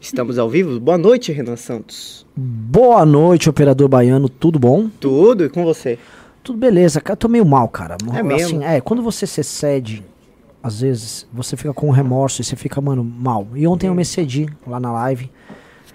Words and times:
Estamos 0.00 0.38
ao 0.38 0.48
vivo? 0.48 0.78
Boa 0.78 0.98
noite, 0.98 1.32
Renan 1.32 1.56
Santos. 1.56 2.26
Boa 2.36 3.04
noite, 3.06 3.48
operador 3.48 3.88
baiano, 3.88 4.28
tudo 4.28 4.58
bom? 4.58 4.88
Tudo, 5.00 5.44
e 5.44 5.48
com 5.48 5.64
você? 5.64 5.98
Tudo 6.42 6.58
beleza, 6.58 7.00
cara, 7.00 7.14
eu 7.14 7.16
tô 7.16 7.28
meio 7.28 7.44
mal, 7.44 7.68
cara. 7.68 7.96
É 8.12 8.18
assim, 8.18 8.22
mesmo? 8.22 8.62
é, 8.62 8.80
quando 8.80 9.02
você 9.02 9.26
se 9.26 9.40
excede, 9.40 10.04
às 10.62 10.80
vezes, 10.80 11.26
você 11.32 11.56
fica 11.56 11.72
com 11.72 11.90
remorso 11.90 12.40
e 12.40 12.44
você 12.44 12.54
fica, 12.54 12.80
mano, 12.80 13.02
mal. 13.02 13.46
E 13.54 13.66
ontem 13.66 13.88
eu 13.88 13.94
me 13.94 14.02
excedi 14.02 14.48
lá 14.66 14.78
na 14.78 14.92
live, 14.92 15.30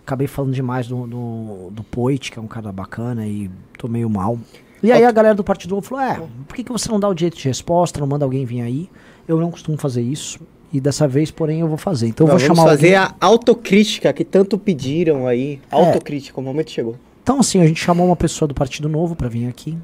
acabei 0.03 0.27
falando 0.27 0.53
demais 0.53 0.87
do, 0.87 1.07
do, 1.07 1.69
do 1.71 1.83
Poit, 1.83 2.31
que 2.31 2.39
é 2.39 2.41
um 2.41 2.47
cara 2.47 2.71
bacana, 2.71 3.25
e 3.27 3.49
tô 3.77 3.87
meio 3.87 4.09
mal. 4.09 4.37
E 4.83 4.91
aí 4.91 5.05
a 5.05 5.11
galera 5.11 5.35
do 5.35 5.43
Partido 5.43 5.75
Novo 5.75 5.87
falou, 5.87 6.03
é, 6.03 6.21
por 6.47 6.55
que, 6.55 6.63
que 6.63 6.71
você 6.71 6.89
não 6.89 6.99
dá 6.99 7.07
o 7.07 7.13
direito 7.13 7.37
de 7.37 7.47
resposta, 7.47 7.99
não 7.99 8.07
manda 8.07 8.25
alguém 8.25 8.45
vir 8.45 8.61
aí? 8.61 8.89
Eu 9.27 9.39
não 9.39 9.51
costumo 9.51 9.77
fazer 9.77 10.01
isso, 10.01 10.39
e 10.71 10.79
dessa 10.79 11.07
vez, 11.07 11.31
porém, 11.31 11.59
eu 11.59 11.67
vou 11.67 11.77
fazer. 11.77 12.07
Então 12.07 12.25
eu 12.25 12.31
vou 12.31 12.39
Vamos 12.39 12.57
chamar 12.57 12.69
fazer 12.69 12.95
alguém... 12.95 13.15
a 13.19 13.25
autocrítica 13.25 14.13
que 14.13 14.23
tanto 14.23 14.57
pediram 14.57 15.27
aí. 15.27 15.59
Autocrítica, 15.69 16.39
o 16.39 16.43
momento 16.43 16.71
chegou. 16.71 16.95
Então, 17.23 17.39
assim, 17.39 17.61
a 17.61 17.67
gente 17.67 17.79
chamou 17.79 18.07
uma 18.07 18.15
pessoa 18.15 18.47
do 18.47 18.53
Partido 18.53 18.89
Novo 18.89 19.15
pra 19.15 19.27
vir 19.27 19.47
aqui. 19.47 19.77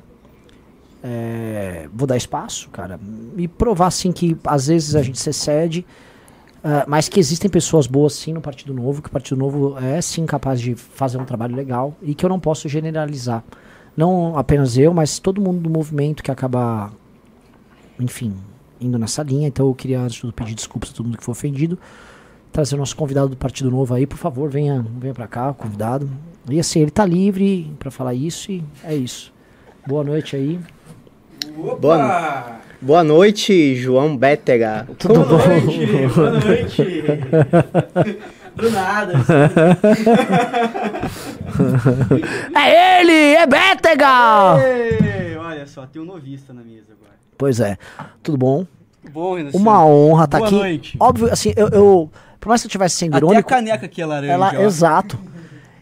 É, 1.03 1.87
vou 1.93 2.07
dar 2.07 2.17
espaço, 2.17 2.69
cara, 2.69 2.99
e 3.37 3.47
provar, 3.47 3.87
assim, 3.87 4.11
que 4.11 4.35
às 4.43 4.67
vezes 4.67 4.95
a 4.95 5.03
gente 5.03 5.19
se 5.19 5.29
excede, 5.29 5.85
ah, 6.63 6.85
mas 6.87 7.07
que 7.07 7.19
existem 7.19 7.49
pessoas 7.49 7.87
boas, 7.87 8.13
sim, 8.13 8.33
no 8.33 8.41
Partido 8.41 8.73
Novo, 8.73 9.01
que 9.01 9.07
o 9.07 9.11
Partido 9.11 9.37
Novo 9.37 9.77
é, 9.79 10.01
sim, 10.01 10.25
capaz 10.25 10.59
de 10.59 10.75
fazer 10.75 11.17
um 11.17 11.23
trabalho 11.23 11.55
legal 11.55 11.95
e 12.01 12.13
que 12.13 12.25
eu 12.25 12.29
não 12.29 12.39
posso 12.39 12.67
generalizar. 12.67 13.43
Não 13.95 14.37
apenas 14.37 14.77
eu, 14.77 14.93
mas 14.93 15.17
todo 15.19 15.39
mundo 15.39 15.59
do 15.59 15.69
movimento 15.69 16.21
que 16.21 16.29
acaba, 16.29 16.91
enfim, 17.99 18.35
indo 18.79 18.97
nessa 18.97 19.23
linha. 19.23 19.47
Então 19.47 19.67
eu 19.67 19.73
queria, 19.75 19.99
antes 19.99 20.15
de 20.15 20.21
tudo, 20.21 20.33
pedir 20.33 20.55
desculpas 20.55 20.89
a 20.89 20.93
todo 20.93 21.05
mundo 21.05 21.17
que 21.17 21.23
foi 21.23 21.31
ofendido. 21.31 21.77
Trazer 22.51 22.75
o 22.75 22.77
nosso 22.77 22.95
convidado 22.95 23.29
do 23.29 23.37
Partido 23.37 23.69
Novo 23.69 23.93
aí, 23.93 24.07
por 24.07 24.17
favor, 24.17 24.49
venha, 24.49 24.85
venha 24.99 25.13
pra 25.13 25.27
cá, 25.27 25.53
convidado. 25.53 26.09
E 26.49 26.59
assim, 26.59 26.81
ele 26.81 26.91
tá 26.91 27.05
livre 27.05 27.71
pra 27.77 27.91
falar 27.91 28.13
isso 28.13 28.51
e 28.51 28.63
é 28.83 28.95
isso. 28.95 29.33
Boa 29.85 30.03
noite 30.03 30.35
aí. 30.35 30.59
Boa, 31.79 32.59
boa 32.81 33.03
noite, 33.03 33.75
João 33.75 34.15
Bétega. 34.15 34.87
Tudo 34.97 35.25
bom? 35.25 35.37
Boa 36.15 36.31
noite. 36.39 36.83
Do 38.57 38.71
nada. 38.71 39.13
É 42.55 43.01
ele! 43.01 43.35
É 43.35 43.47
Bétega! 43.47 44.57
Ei, 44.61 45.35
olha 45.37 45.65
só, 45.65 45.85
tem 45.85 46.01
um 46.01 46.05
novista 46.05 46.53
na 46.53 46.61
mesa. 46.61 46.96
Pois 47.37 47.59
é, 47.59 47.77
tudo 48.23 48.37
bom? 48.37 48.65
Bom, 49.11 49.35
Uma 49.53 49.85
honra 49.85 50.25
estar 50.25 50.37
Boa 50.39 50.49
aqui. 50.49 50.57
noite. 50.57 50.97
Óbvio, 50.99 51.31
assim, 51.31 51.53
eu, 51.55 51.67
eu- 51.69 52.11
Por 52.39 52.49
mais 52.49 52.61
que 52.61 52.65
eu 52.67 52.69
estivesse 52.69 52.95
sendo 52.95 53.15
Até 53.15 53.25
a 53.25 53.29
irônico. 53.29 53.49
caneca 53.49 53.85
aqui 53.85 54.01
é 54.01 54.05
laranja. 54.05 54.33
Ela, 54.33 54.63
exato. 54.63 55.17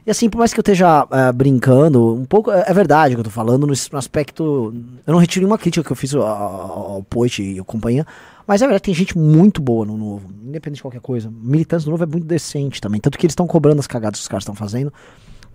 E 0.06 0.12
assim, 0.12 0.30
por 0.30 0.38
mais 0.38 0.54
que 0.54 0.60
eu 0.60 0.62
esteja 0.62 1.08
eh, 1.12 1.32
brincando, 1.32 2.14
um 2.14 2.26
pouco. 2.26 2.52
É 2.52 2.66
é 2.68 2.74
verdade 2.74 3.14
o 3.14 3.18
que 3.18 3.20
eu 3.22 3.24
tô 3.26 3.30
falando 3.32 3.66
no, 3.66 3.74
no 3.92 3.98
aspecto. 3.98 4.72
Eu 5.06 5.12
não 5.14 5.20
retiro 5.20 5.42
nenhuma 5.44 5.58
crítica 5.58 5.84
que 5.84 5.92
eu 5.92 5.96
fiz 5.96 6.14
ao, 6.14 6.22
ao, 6.24 7.04
Poit 7.10 7.42
e 7.42 7.60
a 7.60 7.64
companhia. 7.64 8.06
Mas 8.46 8.62
é 8.62 8.66
verdade, 8.68 8.84
tem 8.84 8.94
gente 8.94 9.18
muito 9.18 9.60
boa 9.62 9.84
no 9.86 9.98
novo, 9.98 10.30
independente 10.44 10.78
de 10.78 10.82
qualquer 10.84 11.02
coisa. 11.02 11.32
Militantes 11.32 11.86
do 11.86 11.92
novo 11.92 12.04
é 12.04 12.06
muito 12.06 12.26
decente 12.28 12.80
também. 12.80 13.02
Tanto 13.02 13.18
que 13.18 13.26
eles 13.26 13.32
estão 13.32 13.48
cobrando 13.48 13.80
as 13.80 13.88
cagadas 13.88 14.20
que 14.20 14.24
os 14.24 14.28
caras 14.28 14.44
estão 14.44 14.54
fazendo. 14.54 14.94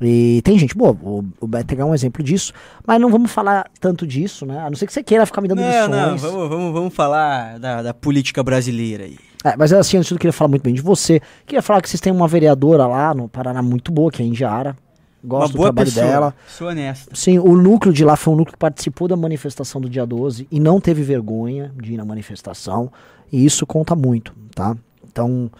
E 0.01 0.41
tem 0.43 0.59
gente 0.59 0.75
boa, 0.75 0.97
o, 1.03 1.25
o 1.41 1.47
Betega 1.47 1.83
é 1.83 1.85
um 1.85 1.95
exemplo 1.95 2.23
disso. 2.25 2.53
Mas 2.87 3.01
não 3.01 3.11
vamos 3.11 3.31
falar 3.31 3.67
tanto 3.79 4.07
disso, 4.07 4.47
né? 4.47 4.59
A 4.61 4.71
não 4.71 4.77
ser 4.77 4.87
que 4.87 4.93
você 4.93 5.03
queira 5.03 5.27
ficar 5.27 5.41
me 5.43 5.49
dando 5.49 5.61
Não, 5.61 5.67
lições. 5.69 5.91
não, 5.91 6.17
vamos, 6.17 6.49
vamos, 6.49 6.73
vamos 6.73 6.95
falar 6.95 7.59
da, 7.59 7.83
da 7.83 7.93
política 7.95 8.43
brasileira 8.43 9.05
aí. 9.05 9.19
É, 9.45 9.57
mas 9.57 9.73
assim, 9.73 9.97
antes 9.97 10.07
de 10.07 10.09
tudo, 10.11 10.17
eu 10.17 10.21
queria 10.21 10.33
falar 10.33 10.49
muito 10.49 10.63
bem 10.63 10.75
de 10.75 10.81
você. 10.83 11.21
Queria 11.47 11.63
falar 11.63 11.81
que 11.83 11.89
vocês 11.89 12.01
têm 12.01 12.13
uma 12.13 12.29
vereadora 12.29 12.87
lá 12.87 13.15
no 13.15 13.29
Paraná 13.29 13.63
muito 13.63 13.91
boa, 13.93 14.11
que 14.11 14.23
é 14.23 14.25
a 14.25 14.29
Indiara. 14.29 14.77
Gosto 15.23 15.51
Uma 15.55 15.59
do 15.59 15.63
trabalho 15.65 15.87
pessoa. 15.87 16.07
dela. 16.07 16.35
Sou 16.49 16.69
honesto. 16.69 17.15
Sim, 17.15 17.39
o 17.39 17.55
núcleo 17.55 17.93
de 17.93 18.03
lá 18.05 18.17
foi 18.17 18.33
um 18.33 18.37
núcleo 18.39 18.53
que 18.55 18.59
participou 18.59 19.07
da 19.07 19.17
manifestação 19.17 19.79
do 19.79 19.89
dia 19.89 20.07
12 20.07 20.49
e 20.51 20.59
não 20.59 20.81
teve 20.81 21.03
vergonha 21.03 21.71
de 21.79 21.93
ir 21.93 21.97
na 21.99 22.07
manifestação. 22.07 22.91
E 23.31 23.45
isso 23.45 23.67
conta 23.67 23.95
muito, 23.95 24.35
tá? 24.55 24.75
Então, 25.07 25.51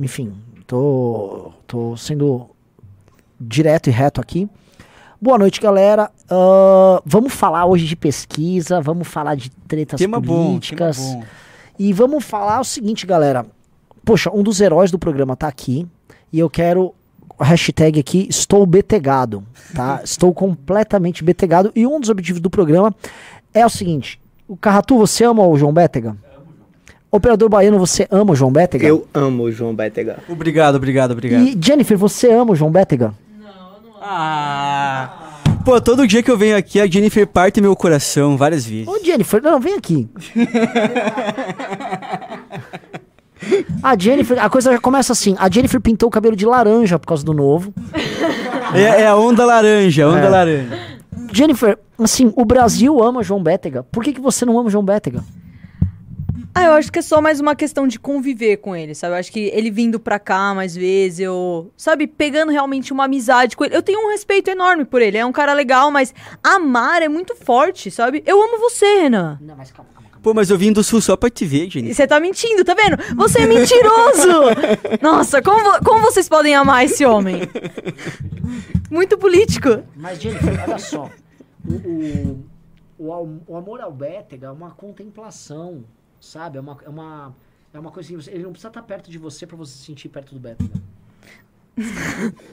enfim, 0.00 0.32
tô, 0.66 1.52
tô 1.66 1.96
sendo 1.96 2.50
direto 3.40 3.88
e 3.88 3.90
reto 3.90 4.20
aqui. 4.20 4.48
Boa 5.20 5.38
noite, 5.38 5.60
galera. 5.60 6.10
Ah, 6.28 7.02
vamos 7.04 7.32
falar 7.32 7.66
hoje 7.66 7.86
de 7.86 7.96
pesquisa, 7.96 8.80
vamos 8.80 9.08
falar 9.08 9.34
de 9.34 9.50
tretas 9.50 9.98
Tema 9.98 10.20
bom, 10.20 10.46
políticas. 10.46 10.98
bom. 10.98 11.22
E 11.78 11.92
vamos 11.92 12.24
falar 12.24 12.60
o 12.60 12.64
seguinte, 12.64 13.06
galera. 13.06 13.46
Poxa, 14.04 14.30
um 14.32 14.42
dos 14.42 14.60
heróis 14.60 14.90
do 14.90 14.98
programa 14.98 15.36
tá 15.36 15.48
aqui. 15.48 15.86
E 16.32 16.38
eu 16.38 16.48
quero 16.48 16.94
a 17.38 17.44
hashtag 17.44 17.98
aqui, 17.98 18.26
estou 18.28 18.64
betegado, 18.66 19.42
tá? 19.74 20.00
estou 20.04 20.32
completamente 20.32 21.24
betegado. 21.24 21.72
E 21.74 21.86
um 21.86 21.98
dos 21.98 22.10
objetivos 22.10 22.40
do 22.40 22.50
programa 22.50 22.94
é 23.54 23.64
o 23.64 23.70
seguinte. 23.70 24.20
O 24.46 24.56
Carratu, 24.56 24.98
você 24.98 25.24
ama 25.24 25.46
o 25.46 25.56
João 25.56 25.72
Bétega? 25.72 26.16
Operador 27.10 27.48
Baiano, 27.48 27.78
você 27.78 28.06
ama 28.10 28.32
o 28.32 28.36
João 28.36 28.52
Bétega? 28.52 28.86
Eu 28.86 29.06
amo 29.12 29.44
o 29.44 29.52
João 29.52 29.74
Bétega. 29.74 30.18
Obrigado, 30.28 30.76
obrigado, 30.76 31.10
obrigado. 31.10 31.42
E 31.42 31.58
Jennifer, 31.60 31.98
você 31.98 32.30
ama 32.30 32.52
o 32.52 32.56
João 32.56 32.70
Bétega? 32.70 33.12
Ah. 34.00 35.10
Pô, 35.64 35.80
todo 35.80 36.06
dia 36.06 36.22
que 36.22 36.30
eu 36.30 36.38
venho 36.38 36.56
aqui, 36.56 36.80
a 36.80 36.86
Jennifer 36.86 37.26
parte 37.26 37.60
meu 37.60 37.76
coração 37.76 38.36
várias 38.36 38.64
vezes. 38.64 38.88
Ô, 38.88 38.98
Jennifer, 39.04 39.42
não, 39.42 39.60
vem 39.60 39.74
aqui. 39.74 40.08
A 43.82 43.96
Jennifer, 43.98 44.42
a 44.42 44.50
coisa 44.50 44.72
já 44.72 44.78
começa 44.78 45.12
assim. 45.12 45.34
A 45.38 45.50
Jennifer 45.50 45.80
pintou 45.80 46.08
o 46.08 46.12
cabelo 46.12 46.36
de 46.36 46.44
laranja 46.46 46.98
por 46.98 47.06
causa 47.06 47.24
do 47.24 47.32
novo. 47.32 47.72
É, 48.74 49.02
é 49.02 49.06
a 49.06 49.16
onda 49.16 49.44
laranja, 49.44 50.04
a 50.04 50.08
onda 50.08 50.18
É. 50.26 50.28
laranja. 50.28 50.78
Jennifer, 51.32 51.78
assim, 51.98 52.32
o 52.36 52.44
Brasil 52.44 53.02
ama 53.02 53.22
João 53.22 53.42
Bétega. 53.42 53.82
Por 53.90 54.02
que, 54.04 54.12
que 54.12 54.20
você 54.20 54.44
não 54.44 54.58
ama 54.58 54.68
João 54.70 54.84
Bétega? 54.84 55.22
Ah, 56.54 56.64
eu 56.64 56.72
acho 56.72 56.90
que 56.90 56.98
é 56.98 57.02
só 57.02 57.20
mais 57.20 57.38
uma 57.38 57.54
questão 57.54 57.86
de 57.86 57.98
conviver 57.98 58.56
com 58.56 58.74
ele, 58.74 58.92
sabe? 58.94 59.14
Eu 59.14 59.18
acho 59.18 59.30
que 59.30 59.50
ele 59.54 59.70
vindo 59.70 60.00
pra 60.00 60.18
cá 60.18 60.52
mais 60.52 60.74
vezes, 60.74 61.20
eu. 61.20 61.70
Sabe, 61.76 62.06
pegando 62.08 62.50
realmente 62.50 62.92
uma 62.92 63.04
amizade 63.04 63.56
com 63.56 63.64
ele. 63.64 63.76
Eu 63.76 63.82
tenho 63.82 64.04
um 64.06 64.10
respeito 64.10 64.50
enorme 64.50 64.84
por 64.84 65.00
ele. 65.00 65.16
É 65.16 65.24
um 65.24 65.30
cara 65.32 65.52
legal, 65.52 65.90
mas 65.92 66.12
amar 66.42 67.02
é 67.02 67.08
muito 67.08 67.36
forte, 67.36 67.88
sabe? 67.90 68.22
Eu 68.26 68.42
amo 68.42 68.58
você, 68.58 69.02
Renan. 69.02 69.38
Não, 69.40 69.54
mas 69.56 69.70
calma, 69.70 69.90
calma, 69.94 70.08
calma. 70.10 70.20
Pô, 70.22 70.34
mas 70.34 70.50
eu 70.50 70.58
vim 70.58 70.72
do 70.72 70.82
sul 70.82 71.00
só 71.00 71.16
pra 71.16 71.30
te 71.30 71.46
ver, 71.46 71.66
E 71.66 71.70
Jennifer. 71.70 71.94
você 71.94 72.06
tá 72.06 72.18
mentindo, 72.18 72.64
tá 72.64 72.74
vendo? 72.74 72.96
Você 73.16 73.42
é 73.42 73.46
mentiroso! 73.46 74.50
Nossa, 75.00 75.40
como, 75.40 75.62
vo- 75.62 75.84
como 75.84 76.00
vocês 76.02 76.28
podem 76.28 76.54
amar 76.56 76.84
esse 76.84 77.06
homem? 77.06 77.42
Muito 78.90 79.16
político. 79.16 79.84
Mas, 79.96 80.20
Jennifer, 80.20 80.64
olha 80.66 80.78
só. 80.78 81.08
O, 81.66 81.72
o, 81.72 83.08
o, 83.08 83.38
o 83.46 83.56
amor 83.56 83.80
ao 83.80 83.92
Bétega 83.92 84.48
é 84.48 84.50
uma 84.50 84.72
contemplação, 84.72 85.84
sabe? 86.20 86.58
É 86.58 86.60
uma, 86.60 86.76
é 86.84 86.88
uma, 86.88 87.34
é 87.74 87.78
uma 87.78 87.90
coisa 87.90 88.08
assim, 88.08 88.16
você- 88.16 88.30
ele 88.30 88.44
não 88.44 88.52
precisa 88.52 88.68
estar 88.68 88.82
perto 88.82 89.10
de 89.10 89.18
você 89.18 89.46
pra 89.46 89.56
você 89.56 89.72
se 89.72 89.84
sentir 89.84 90.08
perto 90.08 90.34
do. 90.34 90.40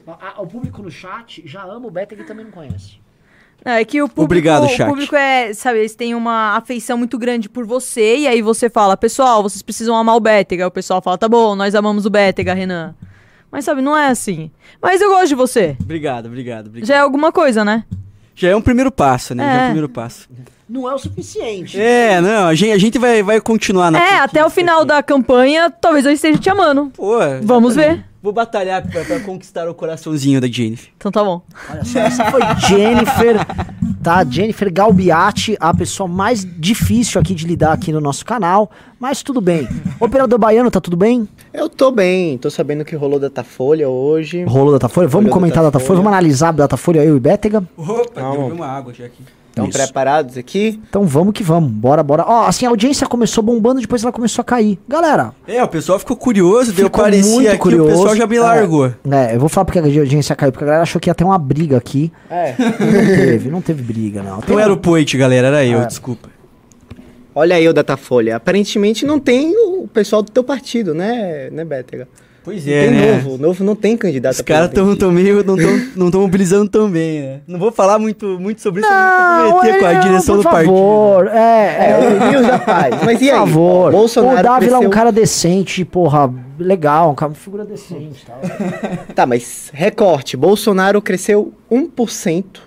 A- 0.08 0.34
a- 0.38 0.42
o 0.42 0.48
público 0.48 0.82
no 0.82 0.90
chat 0.90 1.44
já 1.46 1.64
ama 1.64 1.88
o 1.88 1.92
Bétega 1.92 2.22
e 2.22 2.26
também 2.26 2.46
não 2.46 2.52
conhece. 2.52 3.00
É 3.66 3.84
que 3.84 4.02
o 4.02 4.06
público, 4.08 4.24
Obrigado, 4.24 4.66
o 4.66 4.70
chat. 4.70 4.88
público 4.88 5.16
é, 5.16 5.52
sabe, 5.54 5.80
eles 5.80 5.96
têm 5.96 6.16
uma 6.16 6.56
afeição 6.56 6.98
muito 6.98 7.18
grande 7.18 7.50
por 7.50 7.66
você, 7.66 8.20
e 8.20 8.28
aí 8.28 8.42
você 8.42 8.70
fala, 8.70 8.96
pessoal, 8.96 9.42
vocês 9.44 9.62
precisam 9.62 9.96
amar 9.96 10.16
o 10.16 10.20
Bétega. 10.20 10.64
Aí 10.64 10.68
o 10.68 10.72
pessoal 10.72 11.02
fala, 11.02 11.18
tá 11.18 11.28
bom, 11.28 11.56
nós 11.56 11.76
amamos 11.76 12.06
o 12.06 12.10
Bétega, 12.10 12.54
Renan. 12.54 12.96
Mas 13.52 13.66
sabe, 13.66 13.82
não 13.82 13.98
é 13.98 14.08
assim. 14.08 14.52
Mas 14.82 15.02
eu 15.02 15.10
gosto 15.10 15.30
de 15.30 15.36
você. 15.36 15.76
Obrigado, 15.82 16.28
obrigado, 16.28 16.68
obrigado. 16.68 16.88
Já 16.88 16.96
é 16.96 17.00
alguma 17.00 17.32
coisa, 17.32 17.66
né? 17.66 17.84
Já 18.38 18.50
é 18.50 18.56
um 18.56 18.62
primeiro 18.62 18.92
passo, 18.92 19.34
né? 19.34 19.44
Já 19.44 19.50
é 19.52 19.56
É. 19.56 19.62
um 19.62 19.66
primeiro 19.66 19.90
passo. 19.90 20.30
Não 20.70 20.88
é 20.90 20.94
o 20.94 20.98
suficiente. 21.00 21.80
É, 21.80 22.22
não, 22.22 22.46
a 22.48 22.53
gente, 22.53 22.72
a 22.74 22.78
gente 22.78 23.00
vai, 23.00 23.24
vai 23.24 23.42
continuar 23.42 23.90
na 23.90 24.00
é, 24.00 24.20
até 24.20 24.46
o 24.46 24.50
final 24.50 24.80
aqui. 24.80 24.88
da 24.90 25.02
campanha, 25.02 25.72
talvez 25.72 26.06
eu 26.06 26.12
esteja 26.12 26.38
te 26.38 26.50
amando. 26.50 26.92
Pô, 26.95 27.18
Vamos 27.42 27.74
exatamente. 27.75 28.00
ver. 28.01 28.06
Vou 28.27 28.33
batalhar 28.33 28.85
pra, 28.85 29.06
pra 29.06 29.21
conquistar 29.21 29.69
o 29.69 29.74
coraçãozinho 29.74 30.41
da 30.41 30.47
Jennifer. 30.47 30.89
Então 30.97 31.09
tá 31.09 31.24
bom. 31.24 31.41
Olha 31.71 31.85
só, 31.85 32.00
essa 32.00 32.25
foi 32.25 32.41
Jennifer, 32.68 33.38
tá? 34.03 34.25
Jennifer 34.25 34.69
Galbiati, 34.69 35.56
a 35.57 35.74
pessoa 35.74 36.09
mais 36.09 36.44
difícil 36.44 37.21
aqui 37.21 37.33
de 37.33 37.47
lidar 37.47 37.71
aqui 37.71 37.89
no 37.94 38.01
nosso 38.01 38.25
canal, 38.25 38.69
mas 39.00 39.24
tudo 39.24 39.39
bem. 39.39 39.65
Operador 39.97 40.38
Baiano, 40.38 40.69
tá 40.69 40.81
tudo 40.81 40.97
bem? 40.97 41.25
Eu 41.53 41.69
tô 41.69 41.89
bem, 41.89 42.38
tô 42.38 42.50
sabendo 42.50 42.83
que 42.83 42.97
rolou 42.97 43.18
Datafolha 43.18 43.88
hoje. 43.88 44.44
Rolou 44.44 44.74
Datafolha? 44.74 45.07
Vamos 45.07 45.29
Rolou 45.29 45.33
comentar 45.33 45.63
Datafolha. 45.63 45.71
Datafolha, 45.71 45.97
vamos 46.00 46.12
analisar 46.12 46.50
a 46.50 46.51
Datafolha 46.51 47.06
eu 47.06 47.15
e 47.15 47.19
Bétega? 47.21 47.63
Opa, 47.77 48.19
derrubei 48.19 48.51
uma 48.51 48.68
água 48.68 48.94
já 48.94 49.06
aqui. 49.06 49.24
Estão 49.65 49.69
preparados 49.69 50.38
aqui? 50.38 50.80
Então 50.89 51.04
vamos 51.06 51.33
que 51.33 51.44
vamos, 51.44 51.71
bora, 51.71 52.04
bora. 52.04 52.24
Ó, 52.27 52.45
assim, 52.45 52.65
a 52.65 52.69
audiência 52.69 53.07
começou 53.07 53.44
bombando, 53.44 53.81
depois 53.81 54.04
ela 54.04 54.12
começou 54.12 54.42
a 54.42 54.45
cair. 54.45 54.77
Galera, 54.88 55.33
É, 55.48 55.63
o 55.63 55.68
pessoal 55.68 55.98
ficou 56.00 56.15
curioso, 56.15 56.71
daí 56.71 56.81
eu 56.81 56.86
ficou 56.88 57.01
apareci 57.01 57.30
muito 57.30 57.48
aqui, 57.50 57.57
curioso. 57.57 57.89
o 57.89 57.92
pessoal 57.95 58.15
já 58.15 58.27
me 58.27 58.36
É, 58.38 58.39
largou. 58.42 58.88
É, 59.09 59.36
eu 59.36 59.39
vou 59.39 59.50
falar 59.50 59.65
porque 59.65 59.80
a 59.80 59.83
audiência 59.83 60.36
caiu, 60.36 60.51
porque 60.51 60.63
a 60.63 60.68
galera 60.68 60.83
achou 60.83 61.00
que 61.01 61.09
ia 61.09 61.15
ter 61.15 61.24
uma 61.24 61.38
briga 61.38 61.77
aqui. 61.77 62.12
É. 62.30 62.54
Não 62.59 63.06
teve, 63.15 63.50
não 63.50 63.62
teve 63.62 63.81
briga, 63.83 64.21
não. 64.24 64.39
Não 64.48 64.59
era 64.59 64.71
o 64.71 64.77
Poit, 64.77 65.18
galera, 65.18 65.48
era 65.48 65.65
eu, 65.65 65.81
É. 65.81 65.86
desculpa. 65.86 66.30
Olha 67.36 67.56
aí 67.56 67.68
o 67.68 67.74
Datafolha. 67.74 68.36
Aparentemente 68.36 69.06
não 69.06 69.19
tem 69.19 69.53
o 69.56 69.88
pessoal 69.88 70.24
do 70.24 70.31
teu 70.31 70.44
partido, 70.44 70.95
né, 70.95 71.50
né, 71.51 71.63
Bétega? 71.63 72.07
Pois 72.48 72.66
Não 72.66 72.74
é, 72.74 72.82
tem 72.82 72.92
né? 72.92 73.12
novo. 73.18 73.36
O 73.36 73.38
novo 73.38 73.62
não 73.66 73.76
tem 73.76 73.98
candidato 73.98 74.36
Os 74.36 74.42
caras 74.42 74.70
tão, 74.70 74.86
presidente. 74.86 75.00
tão 75.02 75.12
meio. 75.12 75.44
não 75.44 75.58
tão, 75.58 75.82
não 75.98 76.10
tão 76.12 76.22
mobilizando 76.22 76.70
tão 76.70 76.90
bem, 76.90 77.22
né? 77.22 77.40
Não 77.46 77.60
vou 77.60 77.74
falar 77.74 78.00
muito, 78.00 78.40
muito 78.40 78.62
sobre 78.62 78.80
isso, 78.80 78.90
Não, 78.90 79.60
pra 79.60 79.64
meter 79.64 79.80
com 79.82 79.86
a 79.86 79.94
direção 79.96 80.36
por 80.38 80.44
do 80.44 80.50
partido. 80.50 80.72
favor, 80.74 81.28
é, 81.28 81.38
É, 81.40 81.92
é, 81.92 82.26
o 82.26 82.32
News 82.32 82.48
da 82.48 82.58
paz. 82.60 82.96
Mas 83.04 83.22
e 83.22 83.26
por 83.26 83.34
aí? 83.34 83.40
favor. 83.40 83.92
Bolsonaro 83.92 84.40
o 84.40 84.44
Dávila 84.44 84.72
é 84.72 84.76
um 84.76 84.80
cresceu- 84.80 84.90
cara 84.92 85.12
decente, 85.12 85.84
porra, 85.84 86.34
legal, 86.58 87.12
um 87.12 87.16
cara, 87.16 87.32
uma 87.32 87.36
figura 87.36 87.66
decente. 87.66 88.24
Tal. 88.26 88.40
Tá, 89.14 89.26
mas 89.26 89.70
recorte. 89.74 90.38
Bolsonaro 90.38 91.02
cresceu 91.02 91.52
1%, 91.70 92.62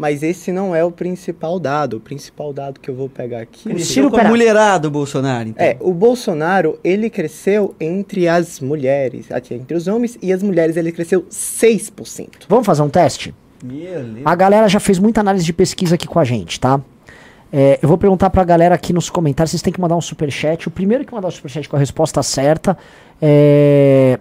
mas 0.00 0.22
esse 0.22 0.50
não 0.50 0.74
é 0.74 0.82
o 0.82 0.90
principal 0.90 1.60
dado. 1.60 1.98
O 1.98 2.00
principal 2.00 2.54
dado 2.54 2.80
que 2.80 2.88
eu 2.88 2.94
vou 2.94 3.06
pegar 3.06 3.42
aqui... 3.42 3.64
Cresceu. 3.64 3.84
Ciro 3.84 3.92
Ciro 4.06 4.10
com 4.10 4.16
a 4.16 4.24
mulherada, 4.24 4.88
o 4.88 4.90
Bolsonaro, 4.90 5.50
então. 5.50 5.62
É, 5.66 5.76
o 5.78 5.92
Bolsonaro, 5.92 6.78
ele 6.82 7.10
cresceu 7.10 7.74
entre 7.78 8.26
as 8.26 8.60
mulheres, 8.60 9.30
aqui, 9.30 9.52
entre 9.52 9.76
os 9.76 9.86
homens 9.86 10.16
e 10.22 10.32
as 10.32 10.42
mulheres, 10.42 10.78
ele 10.78 10.90
cresceu 10.90 11.26
6%. 11.30 12.28
Vamos 12.48 12.64
fazer 12.64 12.80
um 12.80 12.88
teste? 12.88 13.34
Beleza. 13.62 14.22
A 14.24 14.34
galera 14.34 14.68
já 14.70 14.80
fez 14.80 14.98
muita 14.98 15.20
análise 15.20 15.44
de 15.44 15.52
pesquisa 15.52 15.96
aqui 15.96 16.08
com 16.08 16.18
a 16.18 16.24
gente, 16.24 16.58
tá? 16.58 16.80
É, 17.52 17.78
eu 17.82 17.88
vou 17.88 17.98
perguntar 17.98 18.30
pra 18.30 18.42
galera 18.42 18.74
aqui 18.74 18.94
nos 18.94 19.10
comentários, 19.10 19.50
vocês 19.50 19.60
têm 19.60 19.70
que 19.72 19.80
mandar 19.82 19.96
um 19.96 20.00
superchat. 20.00 20.66
O 20.66 20.70
primeiro 20.70 21.04
que 21.04 21.12
mandar 21.12 21.28
o 21.28 21.30
superchat 21.30 21.68
com 21.68 21.76
a 21.76 21.78
resposta 21.78 22.22
certa 22.22 22.78
é, 23.20 24.18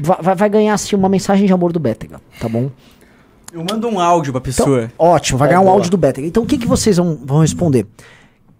vai, 0.00 0.18
vai- 0.22 0.34
vai 0.36 0.48
ganhar 0.48 0.74
assim, 0.74 0.94
uma 0.94 1.08
mensagem 1.08 1.44
de 1.46 1.52
amor 1.52 1.72
do 1.72 1.80
Bétega, 1.80 2.20
tá 2.38 2.48
bom? 2.48 2.70
Eu 3.56 3.64
mando 3.64 3.88
um 3.88 3.98
áudio 3.98 4.34
pra 4.34 4.40
Então, 4.40 4.66
pessoa. 4.66 4.92
ótimo, 4.98 5.38
vai 5.38 5.48
Tá 5.48 5.52
ganhar 5.52 5.60
um 5.62 5.64
boa. 5.64 5.76
áudio 5.76 5.90
do 5.90 5.96
Bétega. 5.96 6.26
Então 6.26 6.42
o 6.42 6.46
que, 6.46 6.58
que 6.58 6.66
vocês 6.66 6.98
vão, 6.98 7.18
vão 7.24 7.40
responder? 7.40 7.86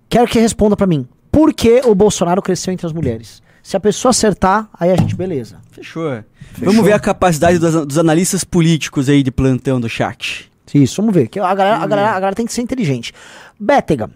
Quero 0.09 0.27
que 0.27 0.39
responda 0.39 0.75
pra 0.75 0.87
mim. 0.87 1.07
Por 1.31 1.53
que 1.53 1.83
o 1.85 1.95
Bolsonaro 1.95 2.41
cresceu 2.41 2.73
entre 2.73 2.87
as 2.87 2.95
mulheres? 2.95 3.43
Se 3.63 3.77
a 3.77 3.81
pessoa 3.81 4.11
acertar, 4.11 4.71
aí 4.79 4.91
a 4.91 4.97
gente, 4.97 5.15
beleza. 5.15 5.59
Fechou. 5.71 6.23
Vamos 6.57 6.83
ver 6.83 6.93
a 6.93 6.99
capacidade 6.99 7.59
dos, 7.59 7.87
dos 7.87 7.99
analistas 7.99 8.43
políticos 8.43 9.09
aí 9.11 9.23
de 9.23 9.31
plantão 9.31 9.79
do 9.79 9.89
chat. 9.89 10.51
Isso, 10.73 11.03
vamos 11.03 11.15
ver. 11.15 11.29
Que 11.29 11.39
a, 11.41 11.55
galera, 11.55 11.77
a, 11.77 11.87
galera, 11.87 12.09
a 12.11 12.15
galera 12.15 12.35
tem 12.35 12.47
que 12.47 12.53
ser 12.55 12.63
inteligente. 12.63 13.13
Bétega, 13.61 14.09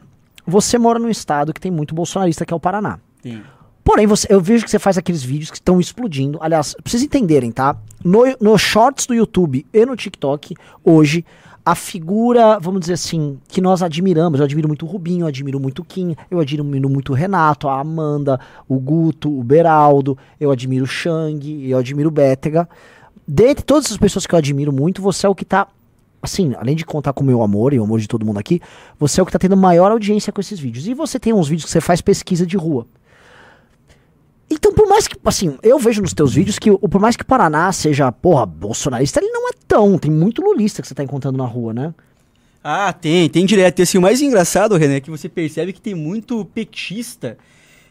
você 0.46 0.78
mora 0.78 0.98
num 0.98 1.10
estado 1.10 1.52
que 1.52 1.60
tem 1.60 1.70
muito 1.70 1.94
bolsonarista, 1.94 2.46
que 2.46 2.54
é 2.54 2.56
o 2.56 2.60
Paraná. 2.60 2.98
Sim. 3.22 3.42
Porém, 3.90 4.06
você- 4.06 4.28
eu 4.30 4.40
vejo 4.40 4.64
que 4.64 4.70
você 4.70 4.78
faz 4.78 4.96
aqueles 4.96 5.20
vídeos 5.20 5.50
que 5.50 5.56
estão 5.56 5.80
explodindo. 5.80 6.38
Aliás, 6.40 6.74
pra 6.74 6.88
vocês 6.88 7.02
entenderem, 7.02 7.50
tá? 7.50 7.76
No, 8.04 8.20
no 8.40 8.56
shorts 8.56 9.04
do 9.04 9.12
YouTube 9.12 9.66
e 9.74 9.84
no 9.84 9.96
TikTok, 9.96 10.54
hoje, 10.84 11.24
a 11.66 11.74
figura, 11.74 12.60
vamos 12.60 12.82
dizer 12.82 12.92
assim, 12.92 13.36
que 13.48 13.60
nós 13.60 13.82
admiramos. 13.82 14.38
Eu 14.38 14.44
admiro 14.44 14.68
muito 14.68 14.86
o 14.86 14.88
Rubinho, 14.88 15.24
eu 15.24 15.26
admiro 15.26 15.58
muito 15.58 15.80
o 15.82 15.84
Kim, 15.84 16.14
eu 16.30 16.38
admiro 16.38 16.88
muito 16.88 17.10
o 17.10 17.16
Renato, 17.16 17.66
a 17.66 17.80
Amanda, 17.80 18.38
o 18.68 18.78
Guto, 18.78 19.28
o 19.28 19.42
Beraldo, 19.42 20.16
eu 20.38 20.52
admiro 20.52 20.84
o 20.84 20.86
Shang, 20.88 21.68
eu 21.68 21.76
admiro 21.76 22.10
o 22.10 22.12
Bétega. 22.12 22.68
Dentre 23.26 23.64
todas 23.64 23.86
essas 23.86 23.98
pessoas 23.98 24.24
que 24.24 24.32
eu 24.32 24.38
admiro 24.38 24.72
muito, 24.72 25.02
você 25.02 25.26
é 25.26 25.28
o 25.28 25.34
que 25.34 25.44
tá. 25.44 25.66
Assim, 26.22 26.54
além 26.56 26.76
de 26.76 26.86
contar 26.86 27.12
com 27.12 27.24
o 27.24 27.26
meu 27.26 27.42
amor 27.42 27.72
e 27.72 27.80
o 27.80 27.82
amor 27.82 27.98
de 27.98 28.06
todo 28.06 28.24
mundo 28.24 28.38
aqui, 28.38 28.60
você 29.00 29.18
é 29.18 29.22
o 29.24 29.26
que 29.26 29.32
tá 29.32 29.38
tendo 29.40 29.56
maior 29.56 29.90
audiência 29.90 30.32
com 30.32 30.40
esses 30.40 30.60
vídeos. 30.60 30.86
E 30.86 30.94
você 30.94 31.18
tem 31.18 31.32
uns 31.32 31.48
vídeos 31.48 31.64
que 31.64 31.72
você 31.72 31.80
faz 31.80 32.00
pesquisa 32.00 32.46
de 32.46 32.56
rua. 32.56 32.86
Então, 34.50 34.74
por 34.74 34.88
mais 34.88 35.06
que, 35.06 35.16
assim, 35.24 35.56
eu 35.62 35.78
vejo 35.78 36.02
nos 36.02 36.12
teus 36.12 36.34
vídeos 36.34 36.58
que, 36.58 36.70
por 36.76 37.00
mais 37.00 37.14
que 37.14 37.22
o 37.22 37.26
Paraná 37.26 37.70
seja, 37.70 38.10
porra, 38.10 38.44
bolsonarista, 38.44 39.20
ele 39.20 39.30
não 39.30 39.48
é 39.48 39.52
tão. 39.68 39.96
Tem 39.96 40.10
muito 40.10 40.42
lulista 40.42 40.82
que 40.82 40.88
você 40.88 40.94
tá 40.94 41.04
encontrando 41.04 41.38
na 41.38 41.46
rua, 41.46 41.72
né? 41.72 41.94
Ah, 42.62 42.92
tem, 42.92 43.28
tem 43.30 43.46
direto. 43.46 43.78
E 43.78 43.82
assim, 43.82 43.96
o 43.96 44.02
mais 44.02 44.20
engraçado, 44.20 44.76
René, 44.76 44.96
é 44.96 45.00
que 45.00 45.10
você 45.10 45.28
percebe 45.28 45.72
que 45.72 45.80
tem 45.80 45.94
muito 45.94 46.44
petista, 46.46 47.38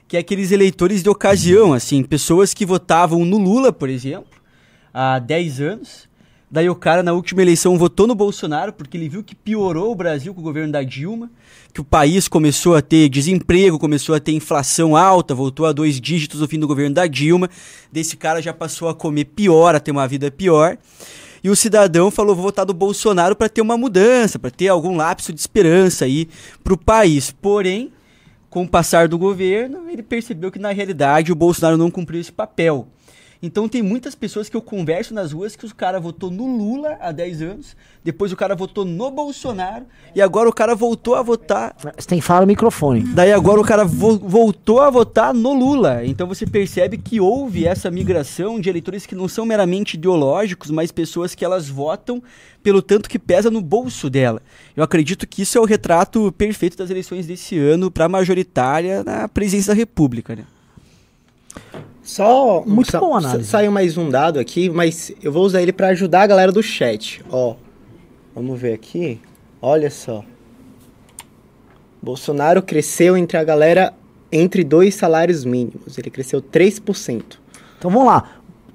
que 0.06 0.18
é 0.18 0.20
aqueles 0.20 0.52
eleitores 0.52 1.02
de 1.02 1.10
ocasião, 1.10 1.72
assim, 1.72 2.04
pessoas 2.04 2.54
que 2.54 2.66
votavam 2.66 3.24
no 3.24 3.38
Lula, 3.38 3.72
por 3.72 3.90
exemplo, 3.90 4.38
há 4.94 5.18
10 5.18 5.62
anos. 5.62 6.09
Daí 6.51 6.68
o 6.68 6.75
cara, 6.75 7.04
na 7.04 7.13
última 7.13 7.44
eleição, 7.44 7.78
votou 7.78 8.07
no 8.07 8.16
Bolsonaro, 8.16 8.74
porque 8.74 8.98
ele 8.98 9.07
viu 9.07 9.24
que 9.24 9.36
piorou 9.36 9.92
o 9.92 9.96
Brasil 9.96 10.34
com 10.34 10.42
o 10.42 10.44
governo 10.44 10.72
da 10.72 10.81
Dilma, 10.81 11.30
que 11.72 11.80
o 11.80 11.84
país 11.84 12.28
começou 12.28 12.75
a 12.75 12.81
ter 12.81 13.07
desemprego, 13.07 13.78
começou 13.78 14.16
a 14.16 14.19
ter 14.19 14.31
inflação 14.31 14.96
alta, 14.96 15.36
voltou 15.36 15.68
a 15.68 15.72
dois 15.72 16.01
dígitos 16.01 16.42
no 16.42 16.48
fim 16.48 16.57
do 16.57 16.68
governo 16.68 16.96
da 16.96 17.06
Dilma. 17.06 17.48
Desse 17.92 18.18
cara 18.18 18.42
já 18.42 18.51
passou 18.51 18.90
a 18.90 18.96
comer 18.96 19.25
pior, 19.25 19.75
a 19.75 19.80
ter 19.80 19.92
uma 19.92 20.07
vida 20.07 20.31
pior. 20.31 20.75
E 21.44 21.51
o 21.51 21.56
cidadão 21.56 22.10
falou: 22.10 22.36
vou 22.36 22.46
votar 22.46 22.66
do 22.66 22.74
Bolsonaro 22.74 23.36
para 23.36 23.48
ter 23.48 23.62
uma 23.62 23.78
mudança, 23.78 24.40
para 24.40 24.50
ter 24.50 24.69
algum 24.69 24.98
lapso 24.98 25.31
de 25.31 25.40
esperança 25.40 26.06
aí 26.06 26.28
para 26.63 26.74
o 26.74 26.78
país. 26.78 27.30
Porém, 27.30 27.92
com 28.50 28.63
o 28.63 28.68
passar 28.68 29.07
do 29.07 29.19
governo, 29.19 29.88
ele 29.88 30.02
percebeu 30.02 30.52
que 30.52 30.57
na 30.57 30.72
realidade 30.72 31.31
o 31.31 31.36
Bolsonaro 31.36 31.78
não 31.78 31.92
cumpriu 31.92 32.19
esse 32.19 32.31
papel. 32.31 32.88
Então 33.42 33.70
tem 33.70 33.82
muitas 33.82 34.16
pessoas 34.16 34.50
que 34.50 34.58
eu 34.58 34.62
converso 34.62 35.14
nas 35.14 35.32
ruas 35.32 35.56
que 35.56 35.66
o 35.66 35.74
cara 35.74 35.98
votou 35.98 36.30
no 36.30 36.46
Lula 36.58 36.98
há 37.00 37.10
10 37.10 37.42
anos, 37.42 37.76
depois 38.04 38.34
o 38.34 38.36
cara 38.36 38.54
votou 38.54 38.84
no 38.84 39.10
Bolsonaro 39.10 39.86
e 40.14 40.22
agora 40.22 40.50
o 40.50 40.54
cara 40.54 40.76
voltou 40.76 41.16
a 41.16 41.22
votar 41.22 41.74
Você 41.98 42.06
tem 42.06 42.20
que 42.20 42.26
falar 42.26 42.42
no 42.42 42.48
microfone. 42.48 43.02
Daí 43.02 43.32
agora 43.32 43.62
o 43.62 43.64
cara 43.64 43.86
vo- 43.86 44.18
voltou 44.20 44.82
a 44.82 44.90
votar 44.90 45.34
no 45.34 45.54
Lula. 45.54 46.04
Então 46.06 46.28
você 46.28 46.46
percebe 46.46 46.98
que 46.98 47.22
houve 47.22 47.66
essa 47.66 47.90
migração 47.90 48.60
de 48.60 48.68
eleitores 48.70 49.06
que 49.06 49.16
não 49.16 49.30
são 49.30 49.46
meramente 49.46 49.94
ideológicos, 49.96 50.70
mas 50.70 50.92
pessoas 50.92 51.34
que 51.34 51.46
elas 51.46 51.70
votam 51.70 52.22
pelo 52.62 52.82
tanto 52.82 53.08
que 53.10 53.18
pesa 53.18 53.50
no 53.50 53.62
bolso 53.62 54.10
dela. 54.10 54.42
Eu 54.76 54.84
acredito 54.84 55.26
que 55.26 55.44
isso 55.44 55.58
é 55.58 55.62
o 55.62 55.66
retrato 55.66 56.30
perfeito 56.34 56.76
das 56.78 56.90
eleições 56.90 57.26
desse 57.26 57.58
ano 57.58 57.90
para 57.90 58.04
a 58.04 58.10
majoritária 58.10 59.02
na 59.02 59.30
presidência 59.30 59.74
da 59.74 59.78
República, 59.78 60.36
né? 60.36 60.44
Só 62.10 62.64
Muito 62.66 62.90
sa- 62.92 63.00
boa 63.00 63.20
análise. 63.20 63.44
sa- 63.46 63.60
Saiu 63.60 63.72
mais 63.72 63.96
um 63.96 64.10
dado 64.10 64.40
aqui, 64.40 64.68
mas 64.68 65.12
eu 65.22 65.32
vou 65.32 65.44
usar 65.46 65.62
ele 65.62 65.72
pra 65.72 65.90
ajudar 65.90 66.24
a 66.24 66.28
galera 66.28 66.52
do 66.52 66.64
chat. 66.64 67.24
Ó, 67.30 67.54
vamos 68.34 68.60
ver 68.60 68.74
aqui. 68.74 69.22
Olha 69.62 69.92
só. 69.92 70.24
Bolsonaro 72.02 72.64
cresceu 72.64 73.16
entre 73.16 73.38
a 73.38 73.44
galera 73.44 73.94
entre 74.32 74.64
dois 74.64 74.96
salários 74.96 75.46
mínimos. 75.46 76.00
Ele 76.00 76.10
cresceu 76.10 76.42
3%. 76.42 77.40
Então 77.78 77.92
vamos 77.92 78.08
lá. 78.08 78.24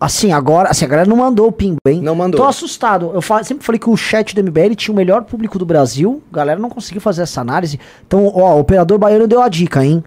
Assim, 0.01 0.31
agora, 0.33 0.69
assim, 0.71 0.85
a 0.85 0.89
galera 0.89 1.09
não 1.09 1.17
mandou 1.17 1.49
o 1.49 1.53
pimbo, 1.53 1.79
hein? 1.89 2.01
Não 2.03 2.15
mandou. 2.15 2.41
Tô 2.41 2.47
assustado. 2.47 3.11
Eu 3.15 3.23
sempre 3.43 3.65
falei 3.67 3.81
que 3.81 3.91
o 3.91 3.97
chat 3.97 4.33
do 4.33 4.41
MBL 4.45 4.77
tinha 4.77 4.93
o 4.93 4.97
melhor 4.97 5.25
público 5.25 5.59
do 5.59 5.67
Brasil. 5.67 6.23
A 6.33 6.37
galera 6.37 6.61
não 6.61 6.71
conseguiu 6.71 7.01
fazer 7.01 7.23
essa 7.23 7.41
análise. 7.41 7.81
Então, 8.07 8.31
ó, 8.33 8.55
o 8.55 8.61
operador 8.61 8.97
baiano 8.97 9.27
deu 9.27 9.43
a 9.43 9.49
dica, 9.49 9.85
hein? 9.85 10.05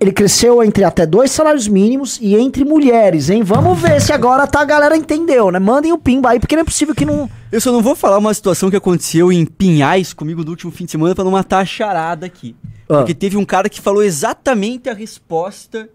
Ele 0.00 0.12
cresceu 0.12 0.62
entre 0.62 0.84
até 0.84 1.04
dois 1.04 1.30
salários 1.30 1.66
mínimos 1.66 2.18
e 2.20 2.36
entre 2.36 2.64
mulheres, 2.64 3.30
hein? 3.30 3.42
Vamos 3.42 3.80
ver 3.80 4.00
se 4.00 4.12
agora 4.12 4.46
tá, 4.46 4.60
a 4.60 4.64
galera 4.64 4.96
entendeu, 4.96 5.50
né? 5.50 5.58
Mandem 5.58 5.92
o 5.92 5.98
pimba 5.98 6.30
aí, 6.30 6.38
porque 6.38 6.54
não 6.54 6.62
é 6.62 6.64
possível 6.64 6.94
que 6.94 7.04
não. 7.04 7.28
Eu 7.50 7.60
só 7.60 7.72
não 7.72 7.82
vou 7.82 7.96
falar 7.96 8.18
uma 8.18 8.32
situação 8.32 8.70
que 8.70 8.76
aconteceu 8.76 9.32
em 9.32 9.44
Pinhais 9.44 10.12
comigo 10.12 10.44
no 10.44 10.50
último 10.50 10.70
fim 10.70 10.84
de 10.84 10.92
semana 10.92 11.16
para 11.16 11.24
não 11.24 11.32
matar 11.32 11.58
a 11.58 11.64
charada 11.64 12.26
aqui. 12.26 12.54
Ah. 12.88 12.98
Porque 12.98 13.12
teve 13.12 13.36
um 13.36 13.44
cara 13.44 13.68
que 13.68 13.80
falou 13.80 14.04
exatamente 14.04 14.88
a 14.88 14.94
resposta 14.94 15.88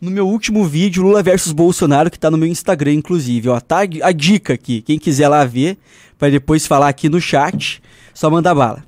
no 0.00 0.10
meu 0.10 0.26
último 0.26 0.64
vídeo, 0.64 1.02
Lula 1.02 1.22
versus 1.22 1.52
Bolsonaro, 1.52 2.10
que 2.10 2.18
tá 2.18 2.30
no 2.30 2.38
meu 2.38 2.48
Instagram, 2.48 2.94
inclusive. 2.94 3.50
Ó, 3.50 3.60
tá 3.60 3.80
a 3.80 4.12
dica 4.12 4.54
aqui. 4.54 4.80
Quem 4.80 4.98
quiser 4.98 5.28
lá 5.28 5.44
ver, 5.44 5.76
para 6.18 6.30
depois 6.30 6.66
falar 6.66 6.88
aqui 6.88 7.10
no 7.10 7.20
chat, 7.20 7.82
só 8.14 8.30
manda 8.30 8.54
bala. 8.54 8.82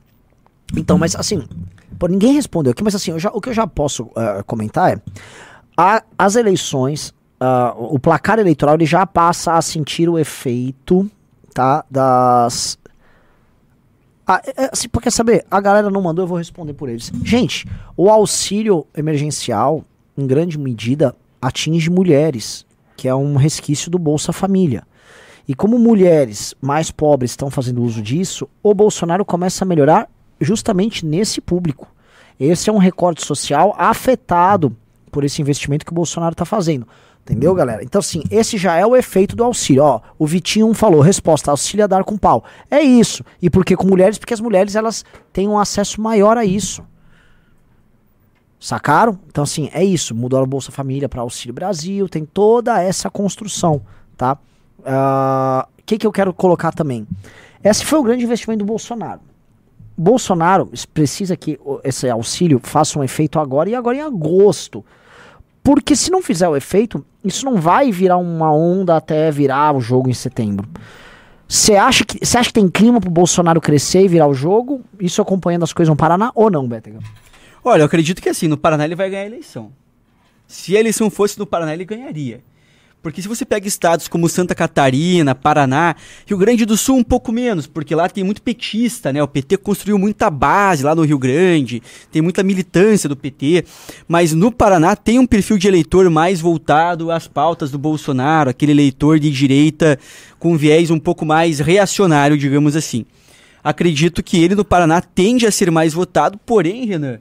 Então, 0.74 0.96
mas 0.96 1.14
assim, 1.14 1.44
pô, 2.02 2.08
ninguém 2.08 2.32
respondeu 2.32 2.72
aqui, 2.72 2.82
mas 2.82 2.96
assim, 2.96 3.16
já- 3.16 3.30
o 3.32 3.40
que 3.40 3.48
eu 3.50 3.52
já 3.54 3.64
posso 3.64 4.10
eh, 4.16 4.42
comentar 4.44 4.92
é 4.92 5.00
a- 5.76 6.02
as 6.18 6.34
eleições, 6.34 7.14
ah, 7.38 7.72
o 7.78 7.96
placar 7.96 8.40
eleitoral 8.40 8.74
ele 8.74 8.84
já 8.86 9.06
passa 9.06 9.52
a 9.52 9.62
sentir 9.62 10.08
o 10.08 10.18
efeito, 10.18 11.08
tá, 11.54 11.84
das 11.88 12.76
ah, 14.26 14.40
é, 14.56 14.70
assim, 14.72 14.88
pô, 14.88 15.00
quer 15.00 15.12
saber? 15.12 15.44
A 15.48 15.60
galera 15.60 15.90
não 15.90 16.02
mandou, 16.02 16.24
eu 16.24 16.26
vou 16.26 16.38
responder 16.38 16.72
por 16.74 16.88
eles. 16.88 17.10
Gente, 17.24 17.68
o 17.96 18.10
auxílio 18.10 18.84
emergencial, 18.96 19.84
em 20.18 20.26
grande 20.26 20.58
medida, 20.58 21.14
atinge 21.40 21.88
mulheres, 21.88 22.66
que 22.96 23.06
é 23.06 23.14
um 23.14 23.36
resquício 23.36 23.90
do 23.90 23.98
Bolsa 23.98 24.32
Família. 24.32 24.82
E 25.46 25.54
como 25.54 25.78
mulheres 25.78 26.52
mais 26.60 26.90
pobres 26.90 27.30
estão 27.32 27.48
fazendo 27.50 27.80
uso 27.82 28.02
disso, 28.02 28.48
o 28.62 28.74
Bolsonaro 28.74 29.24
começa 29.24 29.64
a 29.64 29.66
melhorar 29.68 30.08
justamente 30.42 31.04
nesse 31.06 31.40
público. 31.40 31.88
Esse 32.38 32.70
é 32.70 32.72
um 32.72 32.78
recorte 32.78 33.24
social 33.24 33.74
afetado 33.78 34.76
por 35.10 35.24
esse 35.24 35.40
investimento 35.40 35.84
que 35.84 35.92
o 35.92 35.94
Bolsonaro 35.94 36.32
está 36.32 36.44
fazendo. 36.44 36.86
Entendeu, 37.22 37.54
galera? 37.54 37.84
Então, 37.84 38.00
assim, 38.00 38.24
esse 38.30 38.58
já 38.58 38.74
é 38.74 38.84
o 38.84 38.96
efeito 38.96 39.36
do 39.36 39.44
auxílio. 39.44 39.84
Ó, 39.84 40.00
o 40.18 40.26
Vitinho 40.26 40.74
falou, 40.74 41.00
resposta, 41.00 41.52
auxílio 41.52 41.84
a 41.84 41.86
dar 41.86 42.02
com 42.02 42.18
pau. 42.18 42.42
É 42.68 42.80
isso. 42.80 43.24
E 43.40 43.48
por 43.48 43.64
que 43.64 43.76
com 43.76 43.86
mulheres? 43.86 44.18
Porque 44.18 44.34
as 44.34 44.40
mulheres, 44.40 44.74
elas 44.74 45.04
têm 45.32 45.46
um 45.46 45.56
acesso 45.56 46.00
maior 46.00 46.36
a 46.36 46.44
isso. 46.44 46.82
Sacaram? 48.58 49.18
Então, 49.28 49.44
assim, 49.44 49.70
é 49.72 49.84
isso. 49.84 50.16
Mudou 50.16 50.42
a 50.42 50.46
Bolsa 50.46 50.72
Família 50.72 51.08
para 51.08 51.20
Auxílio 51.20 51.54
Brasil, 51.54 52.08
tem 52.08 52.24
toda 52.24 52.82
essa 52.82 53.08
construção, 53.08 53.82
tá? 54.16 54.36
O 55.78 55.82
que, 55.86 55.98
que 55.98 56.06
eu 56.06 56.12
quero 56.12 56.34
colocar 56.34 56.72
também? 56.72 57.06
Esse 57.62 57.84
foi 57.84 58.00
o 58.00 58.02
grande 58.02 58.24
investimento 58.24 58.64
do 58.64 58.68
Bolsonaro. 58.68 59.20
Bolsonaro 59.96 60.70
precisa 60.92 61.36
que 61.36 61.58
esse 61.84 62.08
auxílio 62.08 62.60
faça 62.62 62.98
um 62.98 63.04
efeito 63.04 63.38
agora 63.38 63.68
e 63.68 63.74
agora 63.74 63.96
em 63.96 64.00
agosto. 64.00 64.84
Porque 65.62 65.94
se 65.94 66.10
não 66.10 66.22
fizer 66.22 66.48
o 66.48 66.56
efeito, 66.56 67.04
isso 67.24 67.44
não 67.44 67.56
vai 67.56 67.92
virar 67.92 68.16
uma 68.16 68.52
onda 68.52 68.96
até 68.96 69.30
virar 69.30 69.76
o 69.76 69.80
jogo 69.80 70.10
em 70.10 70.14
setembro. 70.14 70.68
Você 71.46 71.76
acha 71.76 72.04
que 72.04 72.18
acha 72.22 72.44
que 72.44 72.52
tem 72.52 72.68
clima 72.68 73.00
pro 73.00 73.10
Bolsonaro 73.10 73.60
crescer 73.60 74.02
e 74.02 74.08
virar 74.08 74.26
o 74.26 74.34
jogo? 74.34 74.80
Isso 74.98 75.20
acompanhando 75.20 75.64
as 75.64 75.72
coisas 75.72 75.90
no 75.90 75.96
Paraná 75.96 76.32
ou 76.34 76.50
não, 76.50 76.66
Bétega? 76.66 76.98
Olha, 77.62 77.82
eu 77.82 77.86
acredito 77.86 78.20
que 78.20 78.28
assim, 78.28 78.48
no 78.48 78.56
Paraná 78.56 78.84
ele 78.84 78.96
vai 78.96 79.08
ganhar 79.10 79.22
a 79.22 79.26
eleição. 79.26 79.70
Se 80.48 80.76
a 80.76 80.80
eleição 80.80 81.10
fosse 81.10 81.38
no 81.38 81.46
Paraná, 81.46 81.72
ele 81.72 81.84
ganharia. 81.84 82.42
Porque 83.02 83.20
se 83.20 83.26
você 83.26 83.44
pega 83.44 83.66
estados 83.66 84.06
como 84.06 84.28
Santa 84.28 84.54
Catarina, 84.54 85.34
Paraná, 85.34 85.96
Rio 86.24 86.38
Grande 86.38 86.64
do 86.64 86.76
Sul 86.76 86.96
um 86.96 87.02
pouco 87.02 87.32
menos, 87.32 87.66
porque 87.66 87.96
lá 87.96 88.08
tem 88.08 88.22
muito 88.22 88.40
petista, 88.40 89.12
né? 89.12 89.20
O 89.20 89.26
PT 89.26 89.56
construiu 89.56 89.98
muita 89.98 90.30
base 90.30 90.84
lá 90.84 90.94
no 90.94 91.02
Rio 91.02 91.18
Grande, 91.18 91.82
tem 92.12 92.22
muita 92.22 92.44
militância 92.44 93.08
do 93.08 93.16
PT, 93.16 93.64
mas 94.06 94.32
no 94.32 94.52
Paraná 94.52 94.94
tem 94.94 95.18
um 95.18 95.26
perfil 95.26 95.58
de 95.58 95.66
eleitor 95.66 96.08
mais 96.10 96.40
voltado 96.40 97.10
às 97.10 97.26
pautas 97.26 97.72
do 97.72 97.78
Bolsonaro, 97.78 98.50
aquele 98.50 98.70
eleitor 98.70 99.18
de 99.18 99.32
direita 99.32 99.98
com 100.38 100.56
viés 100.56 100.88
um 100.88 100.98
pouco 100.98 101.26
mais 101.26 101.58
reacionário, 101.58 102.38
digamos 102.38 102.76
assim. 102.76 103.04
Acredito 103.64 104.22
que 104.22 104.40
ele 104.40 104.54
no 104.54 104.64
Paraná 104.64 105.00
tende 105.00 105.44
a 105.44 105.50
ser 105.50 105.72
mais 105.72 105.92
votado, 105.92 106.38
porém, 106.46 106.84
Renan, 106.86 107.18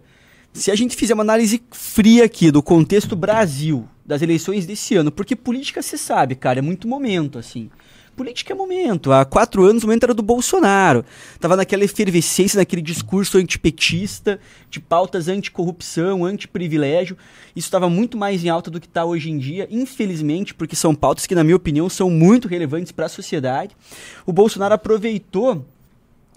se 0.53 0.69
a 0.69 0.75
gente 0.75 0.95
fizer 0.95 1.15
uma 1.15 1.23
análise 1.23 1.61
fria 1.71 2.25
aqui 2.25 2.51
do 2.51 2.61
contexto 2.61 3.15
Brasil, 3.15 3.87
das 4.05 4.21
eleições 4.21 4.65
desse 4.65 4.95
ano, 4.95 5.11
porque 5.11 5.35
política 5.35 5.81
você 5.81 5.97
sabe, 5.97 6.35
cara, 6.35 6.59
é 6.59 6.61
muito 6.61 6.87
momento, 6.87 7.37
assim. 7.37 7.69
Política 8.15 8.51
é 8.51 8.55
momento. 8.55 9.11
Há 9.11 9.23
quatro 9.23 9.63
anos 9.63 9.83
o 9.83 9.87
momento 9.87 10.03
era 10.03 10.13
do 10.13 10.21
Bolsonaro. 10.21 11.05
Tava 11.39 11.55
naquela 11.55 11.85
efervescência, 11.85 12.57
naquele 12.57 12.81
discurso 12.81 13.37
antipetista, 13.37 14.39
de 14.69 14.81
pautas 14.81 15.29
anticorrupção, 15.29 16.25
antiprivilégio. 16.25 17.17
Isso 17.55 17.67
estava 17.67 17.89
muito 17.89 18.17
mais 18.17 18.43
em 18.43 18.49
alta 18.49 18.69
do 18.69 18.81
que 18.81 18.85
está 18.85 19.05
hoje 19.05 19.31
em 19.31 19.37
dia, 19.37 19.67
infelizmente, 19.71 20.53
porque 20.53 20.75
são 20.75 20.93
pautas 20.93 21.25
que, 21.25 21.33
na 21.33 21.43
minha 21.43 21.55
opinião, 21.55 21.89
são 21.89 22.09
muito 22.09 22.49
relevantes 22.49 22.91
para 22.91 23.05
a 23.05 23.09
sociedade. 23.09 23.75
O 24.25 24.33
Bolsonaro 24.33 24.73
aproveitou 24.73 25.65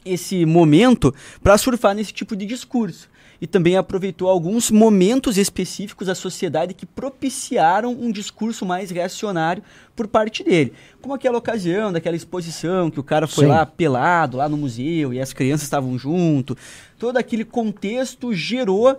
esse 0.05 0.47
momento 0.47 1.13
para 1.43 1.59
surfar 1.59 1.95
nesse 1.95 2.13
tipo 2.13 2.37
de 2.37 2.47
discurso 2.47 3.09
e 3.41 3.47
também 3.47 3.77
aproveitou 3.77 4.29
alguns 4.29 4.71
momentos 4.71 5.37
específicos 5.37 6.07
da 6.07 6.15
sociedade 6.15 6.75
que 6.75 6.87
propiciaram 6.87 7.93
um 7.93 8.11
discurso 8.11 8.65
mais 8.65 8.91
reacionário 8.91 9.63
por 9.95 10.07
parte 10.07 10.43
dele. 10.43 10.73
Como 11.01 11.15
aquela 11.15 11.39
ocasião 11.39 11.93
daquela 11.93 12.17
exposição 12.17 12.91
que 12.91 13.01
o 13.01 13.05
cara 13.05 13.27
foi 13.27 13.45
Sim. 13.45 13.51
lá 13.51 13.67
pelado, 13.67 14.37
lá 14.37 14.49
no 14.49 14.57
museu, 14.57 15.13
e 15.13 15.21
as 15.21 15.33
crianças 15.33 15.65
estavam 15.65 15.99
junto. 15.99 16.57
Todo 16.99 17.17
aquele 17.17 17.45
contexto 17.45 18.33
gerou 18.33 18.99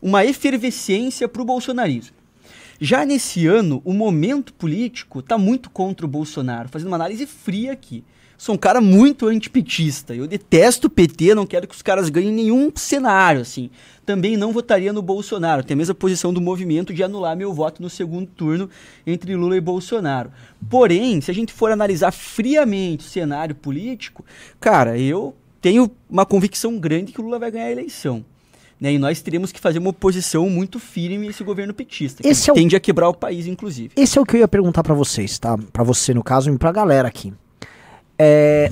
uma 0.00 0.24
efervescência 0.24 1.28
para 1.28 1.42
o 1.42 1.44
bolsonarismo. 1.44 2.16
Já 2.80 3.06
nesse 3.06 3.46
ano, 3.46 3.80
o 3.84 3.92
momento 3.92 4.52
político 4.52 5.20
está 5.20 5.38
muito 5.38 5.70
contra 5.70 6.04
o 6.04 6.08
Bolsonaro, 6.08 6.68
fazendo 6.68 6.88
uma 6.88 6.96
análise 6.96 7.26
fria 7.26 7.72
aqui. 7.72 8.02
Sou 8.36 8.54
um 8.54 8.58
cara 8.58 8.80
muito 8.80 9.26
antipetista. 9.28 10.14
Eu 10.14 10.26
detesto 10.26 10.88
o 10.88 10.90
PT, 10.90 11.34
não 11.34 11.46
quero 11.46 11.68
que 11.68 11.74
os 11.74 11.82
caras 11.82 12.08
ganhem 12.08 12.32
nenhum 12.32 12.72
cenário, 12.74 13.40
assim. 13.40 13.70
Também 14.04 14.36
não 14.36 14.52
votaria 14.52 14.92
no 14.92 15.00
Bolsonaro. 15.00 15.62
Tem 15.62 15.74
a 15.74 15.78
mesma 15.78 15.94
posição 15.94 16.32
do 16.32 16.40
movimento 16.40 16.92
de 16.92 17.04
anular 17.04 17.36
meu 17.36 17.52
voto 17.54 17.80
no 17.80 17.88
segundo 17.88 18.26
turno 18.26 18.68
entre 19.06 19.36
Lula 19.36 19.56
e 19.56 19.60
Bolsonaro. 19.60 20.32
Porém, 20.68 21.20
se 21.20 21.30
a 21.30 21.34
gente 21.34 21.52
for 21.52 21.70
analisar 21.70 22.10
friamente 22.10 23.06
o 23.06 23.08
cenário 23.08 23.54
político, 23.54 24.24
cara, 24.58 24.98
eu 24.98 25.34
tenho 25.60 25.88
uma 26.10 26.26
convicção 26.26 26.76
grande 26.78 27.12
que 27.12 27.20
o 27.20 27.24
Lula 27.24 27.38
vai 27.38 27.50
ganhar 27.52 27.66
a 27.66 27.70
eleição. 27.72 28.24
Né? 28.80 28.94
E 28.94 28.98
nós 28.98 29.22
teríamos 29.22 29.52
que 29.52 29.60
fazer 29.60 29.78
uma 29.78 29.90
oposição 29.90 30.50
muito 30.50 30.80
firme 30.80 31.28
a 31.28 31.30
esse 31.30 31.44
governo 31.44 31.72
petista, 31.72 32.20
que 32.24 32.28
Esse 32.28 32.50
é 32.50 32.52
o- 32.52 32.56
tende 32.56 32.74
a 32.74 32.80
quebrar 32.80 33.08
o 33.08 33.14
país, 33.14 33.46
inclusive. 33.46 33.90
Esse 33.96 34.18
é 34.18 34.20
o 34.20 34.26
que 34.26 34.34
eu 34.34 34.40
ia 34.40 34.48
perguntar 34.48 34.82
pra 34.82 34.92
vocês, 34.94 35.38
tá? 35.38 35.56
Pra 35.72 35.84
você, 35.84 36.12
no 36.12 36.24
caso, 36.24 36.50
e 36.52 36.58
pra 36.58 36.72
galera 36.72 37.06
aqui. 37.06 37.32
É, 38.18 38.70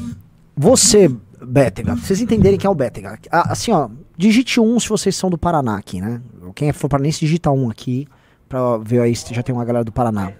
você, 0.56 1.10
Bétega, 1.42 1.94
vocês 1.96 2.20
entenderem 2.20 2.58
quem 2.58 2.68
é 2.68 2.70
o 2.70 2.74
Bétega. 2.74 3.18
Ah, 3.30 3.52
Assim, 3.52 3.72
ó, 3.72 3.88
digite 4.16 4.60
um 4.60 4.78
se 4.78 4.88
vocês 4.88 5.16
são 5.16 5.30
do 5.30 5.38
Paraná 5.38 5.76
aqui, 5.76 6.00
né? 6.00 6.20
Quem 6.54 6.72
for 6.72 6.88
paranense, 6.88 7.20
digita 7.20 7.50
um 7.50 7.70
aqui, 7.70 8.06
pra 8.48 8.76
ver 8.78 9.00
aí 9.00 9.14
se 9.16 9.32
já 9.34 9.42
tem 9.42 9.54
uma 9.54 9.64
galera 9.64 9.84
do 9.84 9.92
Paraná. 9.92 10.32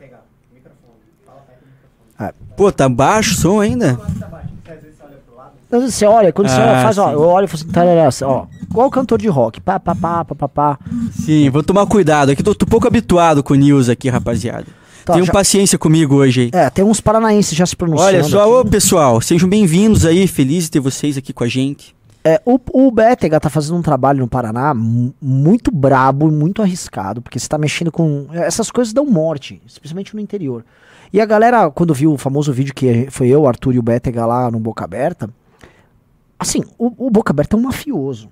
Pô, 2.57 2.71
tá 2.71 2.89
baixo 2.89 3.33
o 3.33 3.37
som 3.37 3.61
ainda? 3.61 3.99
Às 5.73 5.79
vezes 5.83 5.95
você 5.95 6.05
olha, 6.05 6.33
quando 6.33 6.49
você 6.49 6.61
Ah, 6.61 6.67
olha, 6.73 6.83
faz, 6.83 6.99
ó, 6.99 7.07
sim. 7.07 7.13
eu 7.15 7.21
olho 7.23 7.45
e 7.45 7.49
falo 7.49 7.63
assim, 7.63 7.73
tarará, 7.73 8.09
ó, 8.25 8.47
igual 8.69 8.91
cantor 8.91 9.19
de 9.19 9.29
rock, 9.29 9.61
pá, 9.61 9.79
pá, 9.79 9.95
pá, 9.95 10.25
pá, 10.25 10.35
pá, 10.35 10.49
pá. 10.49 10.79
Sim, 11.13 11.49
vou 11.49 11.63
tomar 11.63 11.87
cuidado. 11.87 12.31
Aqui 12.33 12.43
tô, 12.43 12.55
tô 12.55 12.67
pouco 12.67 12.89
habituado 12.89 13.41
com 13.43 13.55
news 13.55 13.89
aqui, 13.89 14.09
rapaziada. 14.11 14.67
Tá, 15.11 15.15
Tenham 15.15 15.27
já- 15.27 15.33
paciência 15.33 15.79
comigo 15.79 16.17
hoje 16.17 16.51
aí. 16.55 16.61
É, 16.61 16.71
tem 16.71 16.85
uns 16.85 17.01
paranaenses 17.01 17.57
já 17.57 17.67
se 17.67 17.77
pronunciando. 17.77 18.09
Olha 18.15 18.25
só, 18.25 18.43
aqui. 18.43 18.51
ô 18.51 18.65
pessoal, 18.71 19.21
sejam 19.21 19.49
bem-vindos 19.49 20.05
aí, 20.07 20.27
feliz 20.27 20.65
de 20.65 20.71
ter 20.73 20.81
vocês 20.81 21.17
aqui 21.17 21.33
com 21.33 21.45
a 21.45 21.49
gente. 21.49 21.95
É, 22.23 22.41
o, 22.45 22.61
o 22.73 22.91
Bétega 22.91 23.41
tá 23.41 23.49
fazendo 23.49 23.77
um 23.79 23.83
trabalho 23.83 24.21
no 24.21 24.29
Paraná 24.29 24.75
mu- 24.75 25.15
muito 25.23 25.71
brabo 25.71 26.29
e 26.29 26.33
muito 26.33 26.61
arriscado, 26.61 27.23
porque 27.23 27.39
você 27.39 27.49
tá 27.49 27.57
mexendo 27.57 27.91
com. 27.91 28.27
Essas 28.33 28.71
coisas 28.71 28.93
dão 28.93 29.07
morte, 29.07 29.61
especialmente 29.67 30.15
no 30.15 30.21
interior. 30.21 30.63
E 31.13 31.21
a 31.21 31.25
galera, 31.25 31.71
quando 31.71 31.95
viu 31.95 32.13
o 32.13 32.19
famoso 32.19 32.53
vídeo 32.53 32.75
que 32.75 33.09
foi 33.11 33.29
eu, 33.29 33.47
Arthur 33.47 33.75
e 33.75 33.79
o 33.79 33.83
Bétega 33.83 34.27
lá 34.27 34.51
no 34.51 34.61
Boca 34.61 34.85
Aberta, 34.85 35.31
assim, 36.39 36.63
o, 36.79 37.07
o 37.07 37.11
Boca 37.11 37.33
Aberta 37.33 37.57
é 37.57 37.59
um 37.59 37.63
mafioso. 37.63 38.29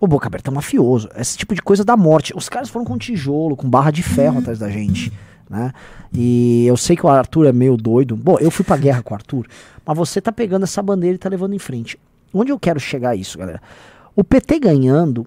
O 0.00 0.08
Boca 0.08 0.26
Aberta 0.26 0.50
é 0.50 0.54
mafioso. 0.54 1.10
Esse 1.14 1.36
tipo 1.36 1.54
de 1.54 1.60
coisa 1.60 1.84
dá 1.84 1.94
morte. 1.94 2.32
Os 2.34 2.48
caras 2.48 2.70
foram 2.70 2.86
com 2.86 2.96
tijolo, 2.96 3.54
com 3.54 3.68
barra 3.68 3.90
de 3.90 4.02
ferro 4.02 4.38
atrás 4.38 4.58
da 4.58 4.70
gente. 4.70 5.12
Né? 5.48 5.72
E 6.10 6.64
eu 6.66 6.76
sei 6.76 6.96
que 6.96 7.04
o 7.04 7.08
Arthur 7.08 7.46
é 7.46 7.52
meio 7.52 7.76
doido. 7.76 8.16
Bom, 8.16 8.38
eu 8.40 8.50
fui 8.50 8.64
pra 8.64 8.78
guerra 8.78 9.02
com 9.02 9.12
o 9.12 9.16
Arthur, 9.16 9.46
mas 9.84 9.98
você 9.98 10.20
tá 10.20 10.32
pegando 10.32 10.62
essa 10.62 10.82
bandeira 10.82 11.16
e 11.16 11.18
tá 11.18 11.28
levando 11.28 11.54
em 11.54 11.58
frente. 11.58 11.98
Onde 12.32 12.50
eu 12.50 12.58
quero 12.58 12.80
chegar 12.80 13.14
isso, 13.14 13.36
galera? 13.36 13.60
O 14.16 14.24
PT 14.24 14.58
ganhando, 14.60 15.26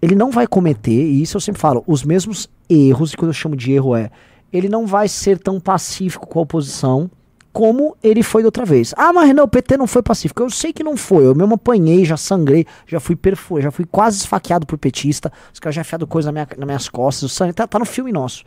ele 0.00 0.14
não 0.14 0.30
vai 0.30 0.46
cometer, 0.46 0.92
e 0.92 1.20
isso 1.20 1.36
eu 1.36 1.40
sempre 1.40 1.60
falo, 1.60 1.82
os 1.86 2.04
mesmos 2.04 2.48
erros, 2.70 3.12
e 3.12 3.16
quando 3.16 3.30
eu 3.30 3.34
chamo 3.34 3.56
de 3.56 3.72
erro 3.72 3.96
é, 3.96 4.10
ele 4.52 4.68
não 4.68 4.86
vai 4.86 5.08
ser 5.08 5.38
tão 5.38 5.60
pacífico 5.60 6.26
com 6.26 6.38
a 6.38 6.42
oposição 6.42 7.10
como 7.56 7.96
ele 8.02 8.22
foi 8.22 8.42
da 8.42 8.48
outra 8.48 8.66
vez. 8.66 8.92
Ah, 8.98 9.14
mas 9.14 9.34
não, 9.34 9.44
o 9.44 9.48
PT 9.48 9.78
não 9.78 9.86
foi 9.86 10.02
pacífico. 10.02 10.42
Eu 10.42 10.50
sei 10.50 10.74
que 10.74 10.84
não 10.84 10.94
foi, 10.94 11.24
eu 11.24 11.34
mesmo 11.34 11.54
apanhei, 11.54 12.04
já 12.04 12.14
sangrei, 12.14 12.66
já 12.86 13.00
fui 13.00 13.16
perfurado, 13.16 13.62
já 13.62 13.70
fui 13.70 13.86
quase 13.86 14.18
esfaqueado 14.18 14.66
por 14.66 14.76
petista, 14.76 15.32
os 15.50 15.58
caras 15.58 15.74
já 15.74 15.80
enfiaram 15.80 16.06
coisa 16.06 16.28
na 16.28 16.32
minha, 16.32 16.46
nas 16.54 16.66
minhas 16.66 16.88
costas, 16.90 17.22
o 17.22 17.28
sangue 17.30 17.54
tá, 17.54 17.66
tá 17.66 17.78
no 17.78 17.86
filme 17.86 18.12
nosso. 18.12 18.44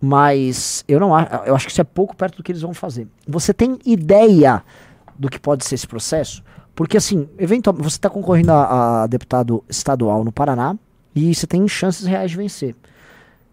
Mas 0.00 0.84
eu 0.88 0.98
não 0.98 1.14
acho, 1.14 1.32
eu 1.46 1.54
acho 1.54 1.66
que 1.66 1.70
isso 1.70 1.80
é 1.80 1.84
pouco 1.84 2.16
perto 2.16 2.38
do 2.38 2.42
que 2.42 2.50
eles 2.50 2.62
vão 2.62 2.74
fazer. 2.74 3.06
Você 3.28 3.54
tem 3.54 3.78
ideia 3.86 4.60
do 5.16 5.30
que 5.30 5.38
pode 5.38 5.64
ser 5.64 5.76
esse 5.76 5.86
processo? 5.86 6.42
Porque 6.74 6.96
assim, 6.96 7.28
eventualmente 7.38 7.88
você 7.88 7.96
está 7.96 8.10
concorrendo 8.10 8.50
a, 8.50 9.04
a 9.04 9.06
deputado 9.06 9.62
estadual 9.68 10.24
no 10.24 10.32
Paraná 10.32 10.76
e 11.14 11.32
você 11.32 11.46
tem 11.46 11.68
chances 11.68 12.06
reais 12.06 12.32
de 12.32 12.36
vencer. 12.36 12.74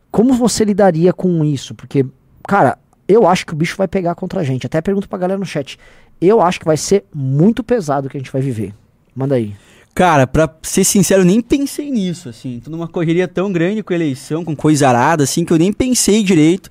Como 0.10 0.34
você 0.34 0.66
lidaria 0.66 1.14
com 1.14 1.46
isso? 1.46 1.76
Porque, 1.76 2.04
cara, 2.48 2.80
eu 3.08 3.28
acho 3.28 3.46
que 3.46 3.54
o 3.54 3.56
bicho 3.56 3.76
vai 3.78 3.88
pegar 3.88 4.16
contra 4.16 4.42
a 4.42 4.44
gente. 4.44 4.66
Até 4.66 4.82
pergunto 4.82 5.08
pra 5.10 5.18
galera 5.18 5.40
no 5.40 5.46
chat. 5.46 5.78
Eu 6.20 6.42
acho 6.42 6.60
que 6.60 6.66
vai 6.66 6.78
ser 6.78 7.06
muito 7.14 7.64
pesado 7.64 8.08
o 8.08 8.10
que 8.10 8.18
a 8.18 8.20
gente 8.20 8.32
vai 8.32 8.42
viver. 8.42 8.74
Manda 9.16 9.36
aí. 9.36 9.54
Cara, 9.94 10.28
pra 10.28 10.48
ser 10.62 10.84
sincero, 10.84 11.22
eu 11.22 11.26
nem 11.26 11.42
pensei 11.42 11.90
nisso, 11.90 12.30
assim. 12.30 12.60
Tô 12.64 12.70
numa 12.70 12.88
correria 12.88 13.28
tão 13.28 13.52
grande 13.52 13.82
com 13.82 13.94
eleição, 13.94 14.46
com 14.46 14.56
coisa 14.56 14.88
arada, 14.88 15.24
assim, 15.24 15.44
que 15.44 15.52
eu 15.52 15.58
nem 15.58 15.74
pensei 15.74 16.22
direito 16.22 16.70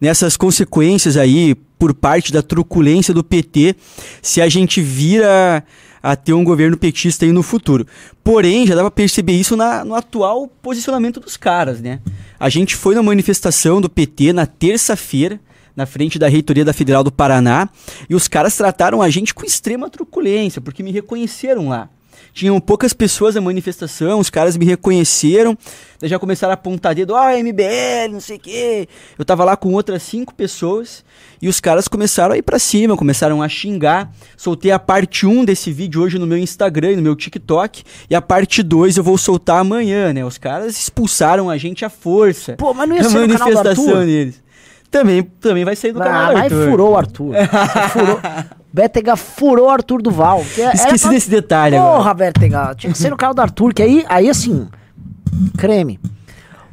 nessas 0.00 0.36
consequências 0.36 1.16
aí 1.16 1.54
por 1.78 1.94
parte 1.94 2.32
da 2.32 2.42
truculência 2.42 3.14
do 3.14 3.24
PT 3.24 3.76
se 4.20 4.42
a 4.42 4.48
gente 4.48 4.80
vira 4.82 5.64
a 6.02 6.14
ter 6.14 6.34
um 6.34 6.44
governo 6.44 6.76
petista 6.76 7.24
aí 7.24 7.32
no 7.32 7.42
futuro. 7.42 7.86
Porém, 8.22 8.66
já 8.66 8.74
dá 8.74 8.82
pra 8.82 8.90
perceber 8.90 9.32
isso 9.32 9.56
na- 9.56 9.84
no 9.84 9.94
atual 9.94 10.46
posicionamento 10.62 11.18
dos 11.18 11.36
caras, 11.36 11.80
né? 11.80 12.00
A 12.38 12.48
gente 12.50 12.76
foi 12.76 12.94
na 12.94 13.02
manifestação 13.02 13.80
do 13.80 13.88
PT 13.88 14.32
na 14.34 14.44
terça-feira, 14.46 15.40
na 15.76 15.86
frente 15.86 16.18
da 16.18 16.26
reitoria 16.28 16.64
da 16.64 16.72
Federal 16.72 17.04
do 17.04 17.12
Paraná, 17.12 17.68
e 18.08 18.14
os 18.14 18.26
caras 18.26 18.56
trataram 18.56 19.02
a 19.02 19.10
gente 19.10 19.34
com 19.34 19.44
extrema 19.44 19.90
truculência, 19.90 20.60
porque 20.60 20.82
me 20.82 20.90
reconheceram 20.90 21.68
lá. 21.68 21.88
Tinham 22.32 22.60
poucas 22.60 22.92
pessoas 22.92 23.34
na 23.34 23.40
manifestação, 23.40 24.20
os 24.20 24.28
caras 24.28 24.58
me 24.58 24.66
reconheceram, 24.66 25.56
já 26.02 26.18
começaram 26.18 26.50
a 26.50 26.54
apontar 26.54 26.94
dedo, 26.94 27.14
ah, 27.14 27.32
MBL, 27.34 28.12
não 28.12 28.20
sei 28.20 28.36
o 28.36 28.40
quê. 28.40 28.88
Eu 29.18 29.24
tava 29.24 29.42
lá 29.42 29.56
com 29.56 29.72
outras 29.72 30.02
cinco 30.02 30.34
pessoas 30.34 31.02
e 31.40 31.48
os 31.48 31.60
caras 31.60 31.88
começaram 31.88 32.34
a 32.34 32.36
ir 32.36 32.42
pra 32.42 32.58
cima, 32.58 32.94
começaram 32.94 33.40
a 33.40 33.48
xingar. 33.48 34.12
Soltei 34.36 34.70
a 34.70 34.78
parte 34.78 35.26
1 35.26 35.46
desse 35.46 35.72
vídeo 35.72 36.02
hoje 36.02 36.18
no 36.18 36.26
meu 36.26 36.36
Instagram 36.36 36.92
e 36.92 36.96
no 36.96 37.02
meu 37.02 37.16
TikTok, 37.16 37.82
e 38.10 38.14
a 38.14 38.20
parte 38.20 38.62
2 38.62 38.98
eu 38.98 39.04
vou 39.04 39.16
soltar 39.16 39.60
amanhã, 39.60 40.12
né? 40.12 40.22
Os 40.22 40.36
caras 40.36 40.78
expulsaram 40.78 41.48
a 41.48 41.56
gente 41.56 41.86
à 41.86 41.88
força. 41.88 42.54
Pô, 42.56 42.74
mas 42.74 42.86
não 42.86 42.96
ia 42.96 43.04
ser 43.04 43.08
no 43.08 43.28
canal 43.28 43.48
do 43.48 43.54
manifestação 43.54 43.88
Arthur? 43.88 44.04
deles. 44.04 44.45
Também, 44.90 45.22
também 45.22 45.64
vai 45.64 45.74
sair 45.76 45.92
do 45.92 45.98
canal 45.98 46.14
Ah, 46.22 46.28
do 46.28 46.34
mas 46.34 46.52
Arthur. 46.52 46.70
furou 46.70 46.90
o 46.92 46.96
Arthur. 46.96 47.34
furou. 47.90 48.20
Bétega 48.72 49.16
furou 49.16 49.66
o 49.66 49.70
Arthur 49.70 50.02
Duval. 50.02 50.44
que 50.54 50.60
Esqueci 50.60 51.04
pra- 51.04 51.10
desse 51.10 51.30
detalhe 51.30 51.76
agora. 51.76 51.96
Porra, 51.96 52.14
Bétega. 52.14 52.74
Tinha 52.74 52.92
que 52.92 52.98
ser 52.98 53.10
no 53.10 53.16
canal 53.16 53.34
do 53.34 53.40
Arthur, 53.40 53.72
que 53.74 53.82
aí, 53.82 54.04
aí 54.08 54.28
assim, 54.28 54.68
creme. 55.56 55.98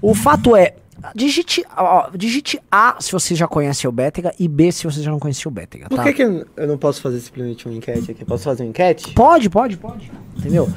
O 0.01 0.13
fato 0.13 0.53
é, 0.55 0.75
digite, 1.15 1.63
ó, 1.77 2.09
digite 2.13 2.59
A 2.69 2.97
se 2.99 3.11
você 3.11 3.33
já 3.35 3.47
conhece 3.47 3.87
o 3.87 3.91
Bétega 3.91 4.33
e 4.37 4.47
B 4.49 4.69
se 4.71 4.83
você 4.85 5.01
já 5.01 5.11
não 5.11 5.19
conhecia 5.19 5.47
o 5.47 5.51
Bétega, 5.51 5.87
Por 5.87 5.95
tá? 5.95 6.03
que, 6.03 6.13
que 6.13 6.23
eu 6.23 6.45
eu 6.57 6.67
não 6.67 6.77
posso 6.77 7.01
fazer 7.01 7.19
simplesmente 7.21 7.65
uma 7.67 7.75
enquete 7.75 8.11
aqui? 8.11 8.25
Posso 8.25 8.43
fazer 8.43 8.63
uma 8.63 8.69
enquete? 8.69 9.13
Pode, 9.13 9.49
pode, 9.49 9.77
pode. 9.77 10.11
Entendeu? 10.37 10.69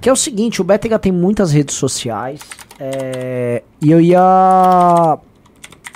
Que 0.00 0.08
é 0.08 0.12
o 0.12 0.16
seguinte, 0.16 0.60
o 0.62 0.64
Bétega 0.64 0.98
tem 0.98 1.12
muitas 1.12 1.52
redes 1.52 1.74
sociais. 1.76 2.40
é, 2.78 3.62
e 3.82 3.90
eu 3.90 4.00
ia 4.00 5.18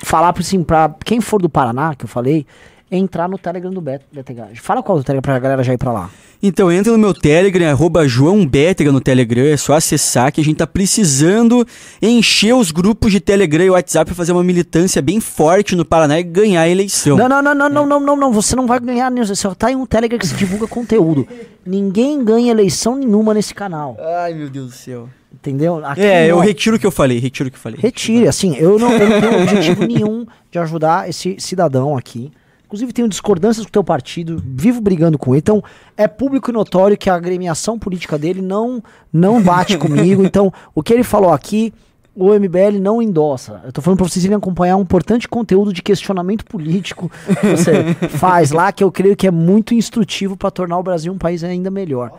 falar 0.04 0.32
pra, 0.32 0.42
assim, 0.42 0.62
pra 0.62 0.94
quem 1.04 1.20
for 1.20 1.40
do 1.40 1.48
Paraná, 1.48 1.94
que 1.94 2.04
eu 2.04 2.08
falei, 2.08 2.46
entrar 2.90 3.28
no 3.28 3.36
Telegram 3.38 3.70
do 3.72 3.80
Bet- 3.80 4.04
Bétega. 4.12 4.48
Fala 4.56 4.82
qual 4.82 4.98
do 4.98 5.04
Telegram 5.04 5.22
pra 5.22 5.38
galera 5.38 5.62
já 5.64 5.72
ir 5.72 5.78
pra 5.78 5.90
lá. 5.92 6.10
Então 6.42 6.70
entra 6.70 6.92
no 6.92 6.98
meu 6.98 7.14
Telegram, 7.14 7.70
arroba 7.70 8.06
João 8.06 8.46
Bétega 8.46 8.92
no 8.92 9.00
Telegram, 9.00 9.44
é 9.46 9.56
só 9.56 9.72
acessar 9.72 10.30
que 10.30 10.42
a 10.42 10.44
gente 10.44 10.58
tá 10.58 10.66
precisando 10.66 11.66
encher 12.02 12.52
os 12.54 12.70
grupos 12.70 13.10
de 13.10 13.18
Telegram 13.18 13.64
e 13.64 13.70
WhatsApp 13.70 14.06
pra 14.06 14.14
fazer 14.14 14.32
uma 14.32 14.44
militância 14.44 15.00
bem 15.00 15.20
forte 15.20 15.74
no 15.74 15.86
Paraná 15.86 16.20
e 16.20 16.22
ganhar 16.22 16.60
a 16.60 16.68
eleição. 16.68 17.16
Não, 17.16 17.28
não, 17.28 17.42
não, 17.42 17.54
não, 17.54 17.68
não, 17.70 17.86
não, 17.86 18.00
não, 18.00 18.16
não. 18.16 18.32
Você 18.32 18.54
não 18.54 18.66
vai 18.66 18.78
ganhar. 18.78 19.10
nenhum- 19.10 19.24
Você 19.26 19.34
só 19.34 19.54
tá 19.54 19.72
em 19.72 19.76
um 19.76 19.86
Telegram 19.86 20.18
que 20.18 20.26
se 20.26 20.34
divulga 20.34 20.66
conteúdo. 20.66 21.26
Ninguém 21.64 22.22
ganha 22.22 22.50
eleição 22.50 22.94
nenhuma 22.96 23.32
nesse 23.32 23.54
canal. 23.54 23.96
Ai, 24.22 24.34
meu 24.34 24.50
Deus 24.50 24.66
do 24.66 24.72
céu. 24.76 25.08
Entendeu? 25.34 25.84
Aqui 25.84 26.00
É, 26.00 26.30
eu 26.30 26.36
não. 26.36 26.42
retiro 26.42 26.76
o 26.76 26.78
que 26.78 26.86
eu 26.86 26.90
falei, 26.90 27.18
retiro 27.18 27.48
o 27.48 27.50
que 27.50 27.56
eu 27.56 27.60
falei. 27.60 27.78
Retire, 27.80 28.28
assim, 28.28 28.56
eu 28.56 28.78
não, 28.78 28.92
eu 28.92 29.08
não 29.08 29.20
tenho 29.20 29.42
objetivo 29.42 29.84
nenhum 29.84 30.24
de 30.50 30.58
ajudar 30.58 31.08
esse 31.08 31.36
cidadão 31.40 31.96
aqui. 31.96 32.30
Inclusive, 32.66 32.92
tenho 32.92 33.08
discordâncias 33.08 33.66
com 33.66 33.68
o 33.68 33.72
teu 33.72 33.84
partido, 33.84 34.42
vivo 34.44 34.80
brigando 34.80 35.18
com 35.18 35.34
ele. 35.34 35.40
Então, 35.40 35.62
é 35.96 36.08
público 36.08 36.50
e 36.50 36.52
notório 36.52 36.96
que 36.96 37.10
a 37.10 37.14
agremiação 37.14 37.78
política 37.78 38.18
dele 38.18 38.40
não, 38.40 38.82
não 39.12 39.42
bate 39.42 39.76
comigo. 39.76 40.22
Então, 40.24 40.52
o 40.74 40.82
que 40.82 40.92
ele 40.92 41.04
falou 41.04 41.32
aqui, 41.32 41.72
o 42.16 42.32
MBL 42.32 42.80
não 42.80 43.02
endossa. 43.02 43.60
Eu 43.64 43.72
tô 43.72 43.82
falando 43.82 43.98
pra 43.98 44.08
vocês 44.08 44.24
irem 44.24 44.36
acompanhar 44.36 44.76
um 44.76 44.82
importante 44.82 45.28
conteúdo 45.28 45.72
de 45.72 45.82
questionamento 45.82 46.44
político 46.44 47.10
que 47.40 47.46
você 47.46 47.94
faz 48.18 48.50
lá, 48.50 48.72
que 48.72 48.82
eu 48.82 48.90
creio 48.90 49.16
que 49.16 49.26
é 49.26 49.30
muito 49.30 49.74
instrutivo 49.74 50.36
para 50.36 50.50
tornar 50.50 50.78
o 50.78 50.82
Brasil 50.82 51.12
um 51.12 51.18
país 51.18 51.44
ainda 51.44 51.70
melhor. 51.70 52.12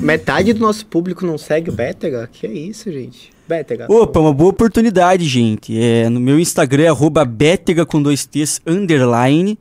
Metade 0.00 0.52
do 0.52 0.60
nosso 0.60 0.86
público 0.86 1.26
não 1.26 1.36
segue 1.36 1.70
o 1.70 1.72
Bétega? 1.72 2.28
Que 2.32 2.46
é 2.46 2.52
isso, 2.52 2.90
gente? 2.90 3.30
Bétega. 3.48 3.86
Opa, 3.88 4.20
uma 4.20 4.32
boa 4.32 4.50
oportunidade, 4.50 5.26
gente. 5.26 5.78
É, 5.78 6.08
no 6.08 6.20
meu 6.20 6.38
Instagram 6.38 6.84
é 6.84 6.88
arroba 6.88 7.24
Bétega 7.24 7.84
com 7.84 8.02
dois 8.02 8.24
T's 8.24 8.60
underline. 8.66 9.58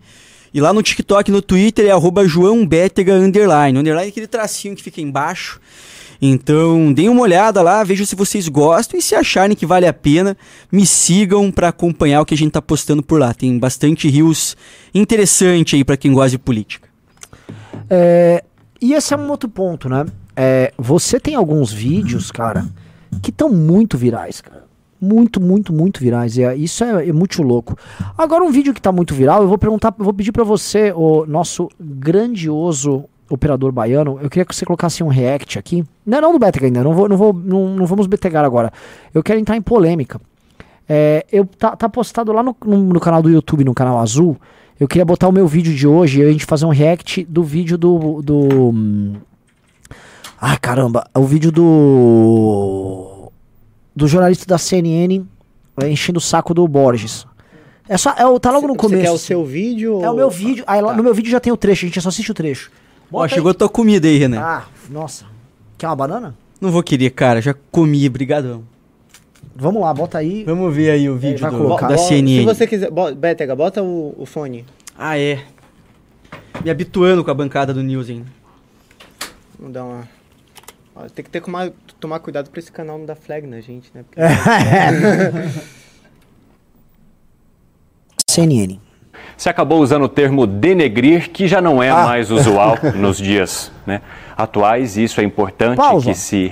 E 0.54 0.60
lá 0.60 0.74
no 0.74 0.84
TikTok 0.84 1.30
e 1.30 1.34
no 1.34 1.42
Twitter 1.42 1.86
é 1.86 1.92
arroba 1.92 2.28
João 2.28 2.66
Bétega 2.66 3.14
underline. 3.16 3.80
Underline 3.80 4.08
é 4.08 4.10
aquele 4.10 4.28
tracinho 4.28 4.76
que 4.76 4.84
fica 4.84 5.02
embaixo. 5.02 5.60
Então, 6.22 6.94
deem 6.94 7.10
uma 7.10 7.22
olhada 7.22 7.64
lá, 7.64 7.84
vejam 7.84 8.06
se 8.06 8.16
vocês 8.16 8.48
gostam 8.48 9.00
e 9.00 9.02
se 9.02 9.16
acharem 9.16 9.56
que 9.56 9.66
vale 9.66 9.88
a 9.88 9.94
pena, 9.94 10.38
me 10.72 10.86
sigam 10.86 11.50
pra 11.52 11.70
acompanhar 11.70 12.22
o 12.22 12.26
que 12.26 12.36
a 12.36 12.38
gente 12.38 12.52
tá 12.52 12.62
postando 12.62 13.02
por 13.02 13.20
lá. 13.20 13.34
Tem 13.34 13.58
bastante 13.58 14.08
rios 14.08 14.56
interessante 14.94 15.76
aí 15.76 15.84
pra 15.84 15.98
quem 15.98 16.14
gosta 16.14 16.32
de 16.32 16.38
política. 16.38 16.88
É, 17.90 18.44
e 18.80 18.94
esse 18.94 19.14
é 19.14 19.18
um 19.18 19.30
outro 19.30 19.50
ponto, 19.50 19.90
né? 19.90 20.06
É, 20.44 20.74
você 20.76 21.20
tem 21.20 21.36
alguns 21.36 21.72
vídeos, 21.72 22.32
cara, 22.32 22.66
que 23.22 23.30
estão 23.30 23.48
muito 23.48 23.96
virais, 23.96 24.42
cara. 24.42 24.64
Muito, 25.00 25.40
muito, 25.40 25.72
muito 25.72 26.00
virais. 26.00 26.36
É- 26.36 26.56
isso 26.56 26.84
é, 26.84 27.10
é 27.10 27.14
muito 27.14 27.44
louco. 27.44 27.78
Agora, 28.18 28.44
um 28.44 28.50
vídeo 28.50 28.74
que 28.74 28.82
tá 28.82 28.92
muito 28.92 29.14
viral, 29.14 29.44
eu 29.44 29.48
vou 29.48 29.60
perguntar, 29.60 29.94
eu 30.00 30.04
vou 30.04 30.14
pedir 30.16 30.32
pra 30.32 30.44
você, 30.44 30.92
o 30.96 31.28
nosso 31.28 31.70
grandioso 31.80 33.06
operador 33.30 33.72
baiano, 33.72 34.18
eu 34.20 34.32
queria 34.32 34.44
que 34.44 34.56
você 34.56 34.66
colocasse 34.66 35.04
um 35.04 35.10
react 35.10 35.60
aqui. 35.60 35.86
Não, 36.04 36.20
não 36.20 36.32
do 36.32 36.40
Betega 36.40 36.66
ainda, 36.66 36.84
não, 36.84 36.94
vou, 36.94 37.08
não, 37.08 37.18
vou, 37.18 37.32
não, 37.34 37.76
não 37.76 37.86
vamos 37.86 38.08
betegar 38.08 38.44
agora. 38.44 38.74
Eu 39.14 39.22
quero 39.22 39.40
entrar 39.40 39.56
em 39.56 39.62
polêmica. 39.62 40.20
É, 40.90 41.24
eu 41.32 41.46
tá, 41.46 41.76
tá 41.76 41.88
postado 41.88 42.34
lá 42.34 42.42
no, 42.42 42.56
no, 42.66 42.78
no 42.78 43.00
canal 43.00 43.22
do 43.22 43.30
YouTube, 43.30 43.64
no 43.64 43.76
canal 43.76 44.00
Azul. 44.00 44.36
Eu 44.80 44.88
queria 44.88 45.06
botar 45.06 45.28
o 45.28 45.32
meu 45.32 45.48
vídeo 45.48 45.74
de 45.74 45.88
hoje 45.88 46.20
e 46.20 46.24
a 46.24 46.32
gente 46.32 46.46
fazer 46.46 46.66
um 46.66 46.70
react 46.70 47.24
do 47.26 47.44
vídeo 47.44 47.78
do. 47.78 48.24
do 48.24 48.70
hum, 48.70 49.14
ah, 50.42 50.58
caramba! 50.58 51.06
O 51.16 51.24
vídeo 51.24 51.52
do. 51.52 53.32
Do 53.96 54.08
jornalista 54.08 54.46
da 54.46 54.58
CNN 54.58 55.24
é, 55.82 55.90
enchendo 55.90 56.18
o 56.18 56.22
saco 56.22 56.54
do 56.54 56.68
Borges. 56.68 57.26
É 57.88 57.98
só, 57.98 58.12
é, 58.18 58.26
o- 58.26 58.40
tá 58.40 58.52
logo 58.52 58.68
no 58.68 58.74
Você 58.74 58.80
começo. 58.80 59.04
quer 59.04 59.12
o 59.12 59.18
seu 59.18 59.46
vídeo? 59.46 60.02
É 60.04 60.10
o 60.10 60.16
meu 60.16 60.30
vídeo. 60.30 60.64
Aí 60.66 60.82
Tá. 60.82 60.94
no 60.94 61.04
meu 61.04 61.14
vídeo 61.14 61.30
já 61.30 61.40
tem 61.40 61.52
o 61.52 61.58
trecho, 61.58 61.86
a 61.86 61.88
gente 61.88 62.00
só 62.02 62.10
assiste 62.10 62.32
o 62.32 62.34
trecho. 62.34 62.72
Ó, 63.12 63.18
Bota 63.20 63.26
aí. 63.26 63.30
chegou 63.36 63.52
a 63.52 63.54
tua 63.54 63.68
comida 63.70 64.08
aí, 64.08 64.18
Renan. 64.18 64.40
Ah, 64.42 64.64
nossa. 64.90 65.26
Quer 65.78 65.88
uma 65.88 65.96
banana? 65.96 66.36
Não 66.62 66.72
vou 66.72 66.82
querer, 66.82 67.10
cara, 67.10 67.42
já 67.42 67.54
comi, 67.72 68.08
brigadão. 68.08 68.64
Vamos 69.56 69.82
lá, 69.82 69.94
bota 69.94 70.18
aí. 70.20 70.44
Vamos 70.46 70.74
ver 70.74 70.92
aí 70.92 71.10
o 71.10 71.18
vídeo 71.18 71.40
vai 71.40 71.52
do- 71.52 71.58
colocar. 71.58 71.88
da 71.88 71.98
CNN. 71.98 72.40
Se 72.40 72.46
você 72.46 72.66
quiser. 72.68 72.90
Bo, 72.90 73.14
Bétega, 73.14 73.56
bota 73.56 73.84
o, 73.84 74.16
o 74.18 74.26
fone. 74.26 74.66
Ah, 74.98 75.18
é. 75.20 75.40
Me 76.64 76.70
habituando 76.70 77.24
com 77.26 77.32
a 77.32 77.34
bancada 77.34 77.74
do 77.74 77.84
News 77.84 78.10
ainda. 78.10 78.28
Vamos 79.60 79.74
dar 79.74 79.84
uma. 79.84 80.08
Ó, 81.04 81.10
tem 81.10 81.24
que 81.26 81.30
ter 81.32 81.40
que 81.40 81.46
tomar, 81.46 81.70
tomar 82.00 82.20
cuidado 82.20 82.50
pra 82.50 82.60
esse 82.60 82.72
canal 82.72 82.98
não 82.98 83.06
dar 83.06 83.16
flag 83.16 83.46
na 83.48 83.60
gente, 83.62 83.92
né? 83.94 84.04
Porque- 84.04 84.22
CNN. 88.30 88.80
Você 89.38 89.50
acabou 89.50 89.82
usando 89.82 90.04
o 90.04 90.10
termo 90.10 90.46
denegrir, 90.48 91.32
que 91.32 91.48
já 91.48 91.60
não 91.62 91.82
é 91.82 91.90
Ah. 91.90 92.04
mais 92.06 92.30
usual 92.32 92.78
nos 92.96 93.18
dias 93.18 93.72
né, 93.86 94.02
atuais, 94.38 94.98
e 94.98 95.04
isso 95.04 95.20
é 95.20 95.24
importante 95.24 95.78
Pausa. 95.78 96.12
que 96.12 96.18
se 96.18 96.52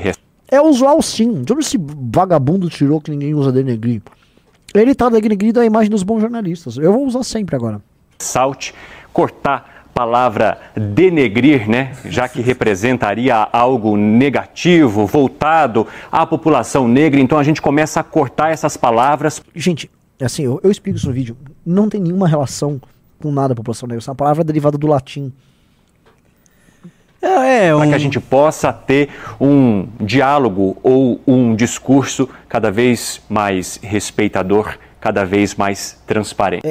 É 0.52 0.60
usual 0.60 1.02
sim. 1.02 1.42
De 1.44 1.54
onde 1.54 1.64
esse 1.66 1.78
vagabundo 1.80 2.70
tirou 2.70 3.00
que 3.00 3.12
ninguém 3.12 3.34
usa 3.36 3.52
denegrir? 3.52 4.02
Ele 4.74 4.94
tá 4.96 5.08
denegrindo 5.10 5.60
a 5.60 5.66
imagem 5.66 5.90
dos 5.90 6.04
bons 6.04 6.22
jornalistas. 6.22 6.78
Eu 6.78 6.92
vou 6.94 7.06
usar 7.06 7.24
sempre 7.24 7.56
agora. 7.56 7.82
ressalte, 8.20 8.74
cortar 9.14 9.79
palavra 10.00 10.58
denegrir, 10.78 11.70
né, 11.70 11.92
já 12.06 12.30
que 12.30 12.42
representaria 12.42 13.36
algo 13.36 13.98
negativo, 13.98 15.06
voltado 15.06 15.86
à 16.10 16.26
população 16.26 16.88
negra, 16.88 17.20
então 17.20 17.38
a 17.38 17.44
gente 17.44 17.62
começa 17.62 18.00
a 18.00 18.04
cortar 18.04 18.50
essas 18.50 18.78
palavras 18.78 19.42
Gente, 19.54 19.92
é 20.18 20.24
assim, 20.24 20.44
eu, 20.44 20.58
eu 20.64 20.72
explico 20.72 20.98
isso 20.98 21.08
no 21.08 21.14
vídeo. 21.14 21.36
Não 21.66 21.90
tem 21.90 22.00
nenhuma 22.00 22.30
relação 22.30 22.80
com 23.22 23.30
nada 23.30 23.52
a 23.52 23.56
população 23.56 23.88
negra. 23.88 24.00
Essa 24.00 24.16
palavra 24.16 24.42
é 24.42 24.46
derivada 24.46 24.78
do 24.78 24.88
latim. 24.88 25.34
É, 27.22 27.68
é 27.68 27.76
um... 27.76 27.80
para 27.80 27.90
que 27.90 27.96
a 27.96 27.98
gente 27.98 28.22
possa 28.22 28.72
ter 28.72 29.10
um 29.40 29.86
diálogo 30.00 30.78
ou 30.82 31.20
um 31.28 31.54
discurso 31.54 32.30
cada 32.48 32.72
vez 32.72 33.22
mais 33.28 33.78
respeitador, 33.84 34.78
cada 35.02 35.26
vez 35.26 35.56
mais 35.56 36.02
transparente. 36.08 36.66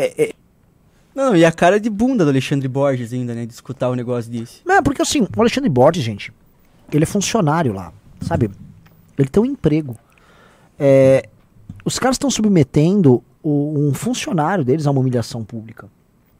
Não, 1.18 1.34
e 1.34 1.44
a 1.44 1.50
cara 1.50 1.80
de 1.80 1.90
bunda 1.90 2.22
do 2.24 2.30
Alexandre 2.30 2.68
Borges 2.68 3.12
ainda, 3.12 3.34
né? 3.34 3.44
De 3.44 3.52
escutar 3.52 3.90
um 3.90 3.96
negócio 3.96 4.30
desse. 4.30 4.60
É, 4.68 4.80
porque 4.80 5.02
assim, 5.02 5.26
o 5.36 5.40
Alexandre 5.40 5.68
Borges, 5.68 6.04
gente, 6.04 6.32
ele 6.92 7.02
é 7.02 7.06
funcionário 7.06 7.72
lá, 7.72 7.92
sabe? 8.20 8.48
Ele 9.18 9.28
tem 9.28 9.42
um 9.42 9.46
emprego. 9.46 9.96
É, 10.78 11.28
os 11.84 11.98
caras 11.98 12.14
estão 12.14 12.30
submetendo 12.30 13.20
o- 13.42 13.88
um 13.88 13.92
funcionário 13.94 14.64
deles 14.64 14.86
a 14.86 14.92
uma 14.92 15.00
humilhação 15.00 15.42
pública, 15.42 15.88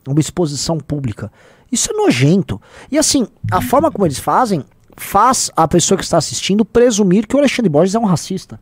uma 0.07 0.21
exposição 0.21 0.79
pública. 0.79 1.33
Isso 1.73 1.91
é 1.91 1.95
nojento. 1.97 2.63
E 2.89 2.97
assim, 2.97 3.27
a 3.51 3.61
forma 3.61 3.91
como 3.91 4.07
eles 4.07 4.21
fazem 4.21 4.65
faz 4.97 5.51
a 5.57 5.67
pessoa 5.67 5.99
que 5.99 6.05
está 6.05 6.19
assistindo 6.19 6.65
presumir 6.65 7.27
que 7.27 7.35
o 7.35 7.39
Alexandre 7.41 7.69
Borges 7.69 7.97
é 7.97 7.99
um 7.99 8.05
racista. 8.05 8.61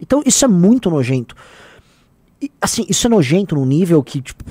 Então 0.00 0.22
isso 0.24 0.44
é 0.44 0.48
muito 0.48 0.88
nojento. 0.88 1.34
E, 2.40 2.48
assim, 2.60 2.86
isso 2.88 3.08
é 3.08 3.10
nojento 3.10 3.56
num 3.56 3.66
nível 3.66 4.00
que, 4.04 4.22
tipo, 4.22 4.44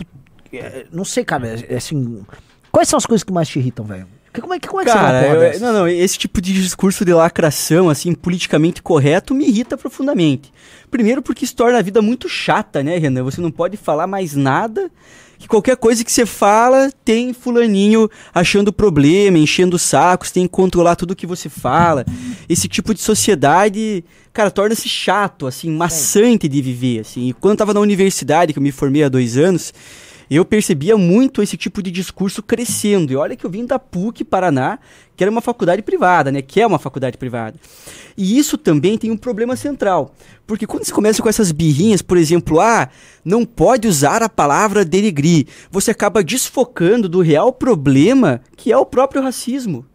não 0.91 1.05
sei, 1.05 1.23
cara, 1.25 1.47
é, 1.47 1.73
é 1.73 1.77
assim. 1.77 2.21
Quais 2.71 2.87
são 2.89 2.97
as 2.97 3.05
coisas 3.05 3.23
que 3.23 3.31
mais 3.31 3.47
te 3.47 3.59
irritam, 3.59 3.85
velho? 3.85 4.07
Como 4.39 4.53
é, 4.53 4.59
que- 4.59 4.67
como 4.67 4.81
é 4.81 4.85
que 4.85 4.91
Cara, 4.91 5.19
você 5.19 5.25
porra 5.33 5.45
eu- 5.55 5.59
não, 5.61 5.73
não, 5.73 5.87
esse 5.87 6.15
tipo 6.15 6.39
de 6.39 6.53
discurso 6.53 7.03
de 7.03 7.11
lacração, 7.11 7.89
assim, 7.89 8.13
politicamente 8.13 8.83
correto, 8.83 9.33
me 9.33 9.47
irrita 9.47 9.75
profundamente. 9.75 10.53
Primeiro 10.91 11.23
porque 11.23 11.43
isso 11.43 11.55
torna 11.55 11.79
a 11.79 11.81
vida 11.81 12.03
muito 12.03 12.29
chata, 12.29 12.83
né, 12.83 12.99
Renan? 12.99 13.23
Você 13.23 13.41
não 13.41 13.49
pode 13.49 13.77
falar 13.77 14.05
mais 14.05 14.35
nada, 14.35 14.91
que 15.39 15.47
qualquer 15.47 15.75
coisa 15.75 16.03
que 16.03 16.11
você 16.11 16.23
fala 16.23 16.91
tem 17.03 17.33
fulaninho 17.33 18.07
achando 18.31 18.71
problema, 18.71 19.39
enchendo 19.39 19.75
o 19.75 19.79
saco, 19.79 20.27
você 20.27 20.33
tem 20.35 20.43
que 20.43 20.49
controlar 20.49 20.95
tudo 20.95 21.15
que 21.15 21.25
você 21.25 21.49
fala. 21.49 22.05
Esse 22.47 22.67
tipo 22.67 22.93
de 22.93 23.01
sociedade, 23.01 24.05
cara, 24.31 24.51
torna-se 24.51 24.87
chato, 24.87 25.47
assim, 25.47 25.71
maçante 25.71 26.47
de 26.47 26.61
viver, 26.61 26.99
assim. 26.99 27.29
E 27.29 27.33
quando 27.33 27.53
eu 27.53 27.57
tava 27.57 27.73
na 27.73 27.79
universidade, 27.79 28.53
que 28.53 28.59
eu 28.59 28.63
me 28.63 28.71
formei 28.71 29.03
há 29.03 29.09
dois 29.09 29.35
anos, 29.35 29.73
eu 30.35 30.43
percebia 30.43 30.97
muito 30.97 31.41
esse 31.41 31.55
tipo 31.55 31.81
de 31.81 31.89
discurso 31.89 32.43
crescendo. 32.43 33.13
E 33.13 33.15
olha 33.15 33.35
que 33.35 33.45
eu 33.45 33.49
vim 33.49 33.65
da 33.65 33.79
PUC 33.79 34.25
Paraná, 34.25 34.77
que 35.15 35.23
era 35.23 35.31
uma 35.31 35.39
faculdade 35.39 35.81
privada, 35.81 36.31
né? 36.31 36.41
Que 36.41 36.59
é 36.59 36.67
uma 36.67 36.77
faculdade 36.77 37.17
privada. 37.17 37.57
E 38.17 38.37
isso 38.37 38.57
também 38.57 38.97
tem 38.97 39.09
um 39.09 39.17
problema 39.17 39.55
central. 39.55 40.13
Porque 40.45 40.67
quando 40.67 40.83
você 40.83 40.91
começa 40.91 41.21
com 41.21 41.29
essas 41.29 41.51
birrinhas, 41.51 42.01
por 42.01 42.17
exemplo, 42.17 42.59
ah, 42.59 42.89
não 43.23 43.45
pode 43.45 43.87
usar 43.87 44.21
a 44.21 44.29
palavra 44.29 44.83
denegrir, 44.83 45.47
você 45.71 45.91
acaba 45.91 46.23
desfocando 46.23 47.07
do 47.07 47.21
real 47.21 47.53
problema 47.53 48.41
que 48.55 48.71
é 48.71 48.77
o 48.77 48.85
próprio 48.85 49.21
racismo. 49.21 49.85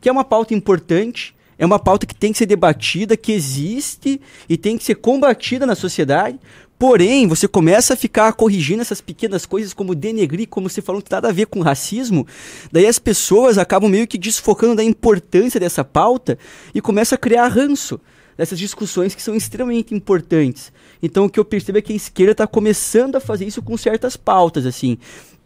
Que 0.00 0.08
é 0.08 0.12
uma 0.12 0.24
pauta 0.24 0.52
importante, 0.52 1.34
É 1.58 1.64
uma 1.64 1.78
pauta 1.78 2.04
que 2.06 2.14
tem 2.14 2.32
que 2.32 2.38
ser 2.38 2.46
debatida, 2.46 3.16
que 3.16 3.32
existe 3.32 4.20
e 4.48 4.56
tem 4.58 4.76
que 4.76 4.84
ser 4.84 4.96
combatida 4.96 5.64
na 5.64 5.74
sociedade. 5.74 6.38
Porém, 6.78 7.26
você 7.26 7.48
começa 7.48 7.94
a 7.94 7.96
ficar 7.96 8.32
corrigindo 8.34 8.82
essas 8.82 9.00
pequenas 9.00 9.46
coisas, 9.46 9.72
como 9.72 9.94
denegrir, 9.94 10.46
como 10.46 10.68
você 10.68 10.82
falou, 10.82 11.00
que 11.00 11.10
nada 11.10 11.28
a 11.28 11.32
ver 11.32 11.46
com 11.46 11.60
racismo. 11.60 12.26
Daí 12.70 12.86
as 12.86 12.98
pessoas 12.98 13.56
acabam 13.56 13.90
meio 13.90 14.06
que 14.06 14.18
desfocando 14.18 14.76
da 14.76 14.84
importância 14.84 15.58
dessa 15.58 15.82
pauta 15.82 16.38
e 16.74 16.80
começa 16.82 17.14
a 17.14 17.18
criar 17.18 17.48
ranço 17.48 17.98
dessas 18.36 18.58
discussões 18.58 19.14
que 19.14 19.22
são 19.22 19.34
extremamente 19.34 19.94
importantes. 19.94 20.70
Então, 21.02 21.24
o 21.24 21.30
que 21.30 21.40
eu 21.40 21.44
percebo 21.44 21.78
é 21.78 21.82
que 21.82 21.94
a 21.94 21.96
esquerda 21.96 22.32
está 22.32 22.46
começando 22.46 23.16
a 23.16 23.20
fazer 23.20 23.46
isso 23.46 23.62
com 23.62 23.76
certas 23.78 24.14
pautas, 24.14 24.66
assim, 24.66 24.98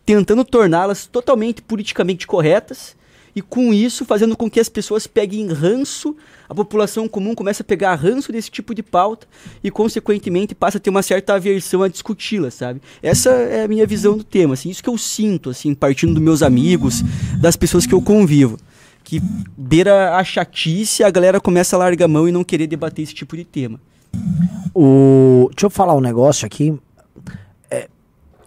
tentando 0.05 0.45
torná-las 0.45 1.07
totalmente 1.07 1.63
politicamente 1.63 2.27
corretas 2.27 2.97
e 3.35 3.43
com 3.43 3.73
isso 3.73 4.05
fazendo 4.05 4.37
com 4.37 4.51
que 4.51 4.61
as 4.61 4.69
pessoas 4.69 5.07
peguem 5.07 5.49
ranço, 5.49 6.17
a 6.49 6.55
população 6.55 7.09
comum 7.09 7.35
começa 7.35 7.63
a 7.63 7.65
pegar 7.65 7.95
ranço 7.95 8.33
desse 8.33 8.51
tipo 8.51 8.75
de 8.75 8.83
pauta 8.83 9.27
e 9.63 9.71
consequentemente 9.71 10.55
passa 10.55 10.79
a 10.79 10.81
ter 10.81 10.91
uma 10.91 11.03
certa 11.03 11.35
aversão 11.35 11.83
a 11.83 11.89
discuti-la, 11.89 12.51
sabe? 12.51 12.81
Essa 13.03 13.31
é 13.31 13.65
a 13.65 13.69
minha 13.69 13.87
visão 13.87 14.17
do 14.17 14.25
tema, 14.25 14.55
assim, 14.55 14.71
isso 14.71 14.83
que 14.83 14.89
eu 14.89 14.99
sinto, 14.99 15.51
assim, 15.51 15.75
partindo 15.75 16.15
dos 16.15 16.23
meus 16.23 16.43
amigos, 16.43 17.03
das 17.41 17.57
pessoas 17.57 17.87
que 17.87 17.95
eu 17.95 18.03
convivo. 18.03 18.59
Que 19.03 19.21
beira 19.57 20.17
a 20.17 20.25
chatice, 20.25 21.03
a 21.03 21.11
galera 21.11 21.41
começa 21.41 21.75
a 21.77 21.79
largar 21.79 22.05
a 22.05 22.09
mão 22.09 22.29
e 22.29 22.33
não 22.33 22.45
querer 22.45 22.67
debater 22.67 23.03
esse 23.03 23.15
tipo 23.15 23.37
de 23.37 23.45
tema. 23.45 23.81
O... 24.75 25.49
Deixa 25.51 25.67
eu 25.67 25.71
falar 25.71 25.95
um 25.95 26.01
negócio 26.01 26.47
aqui. 26.47 26.79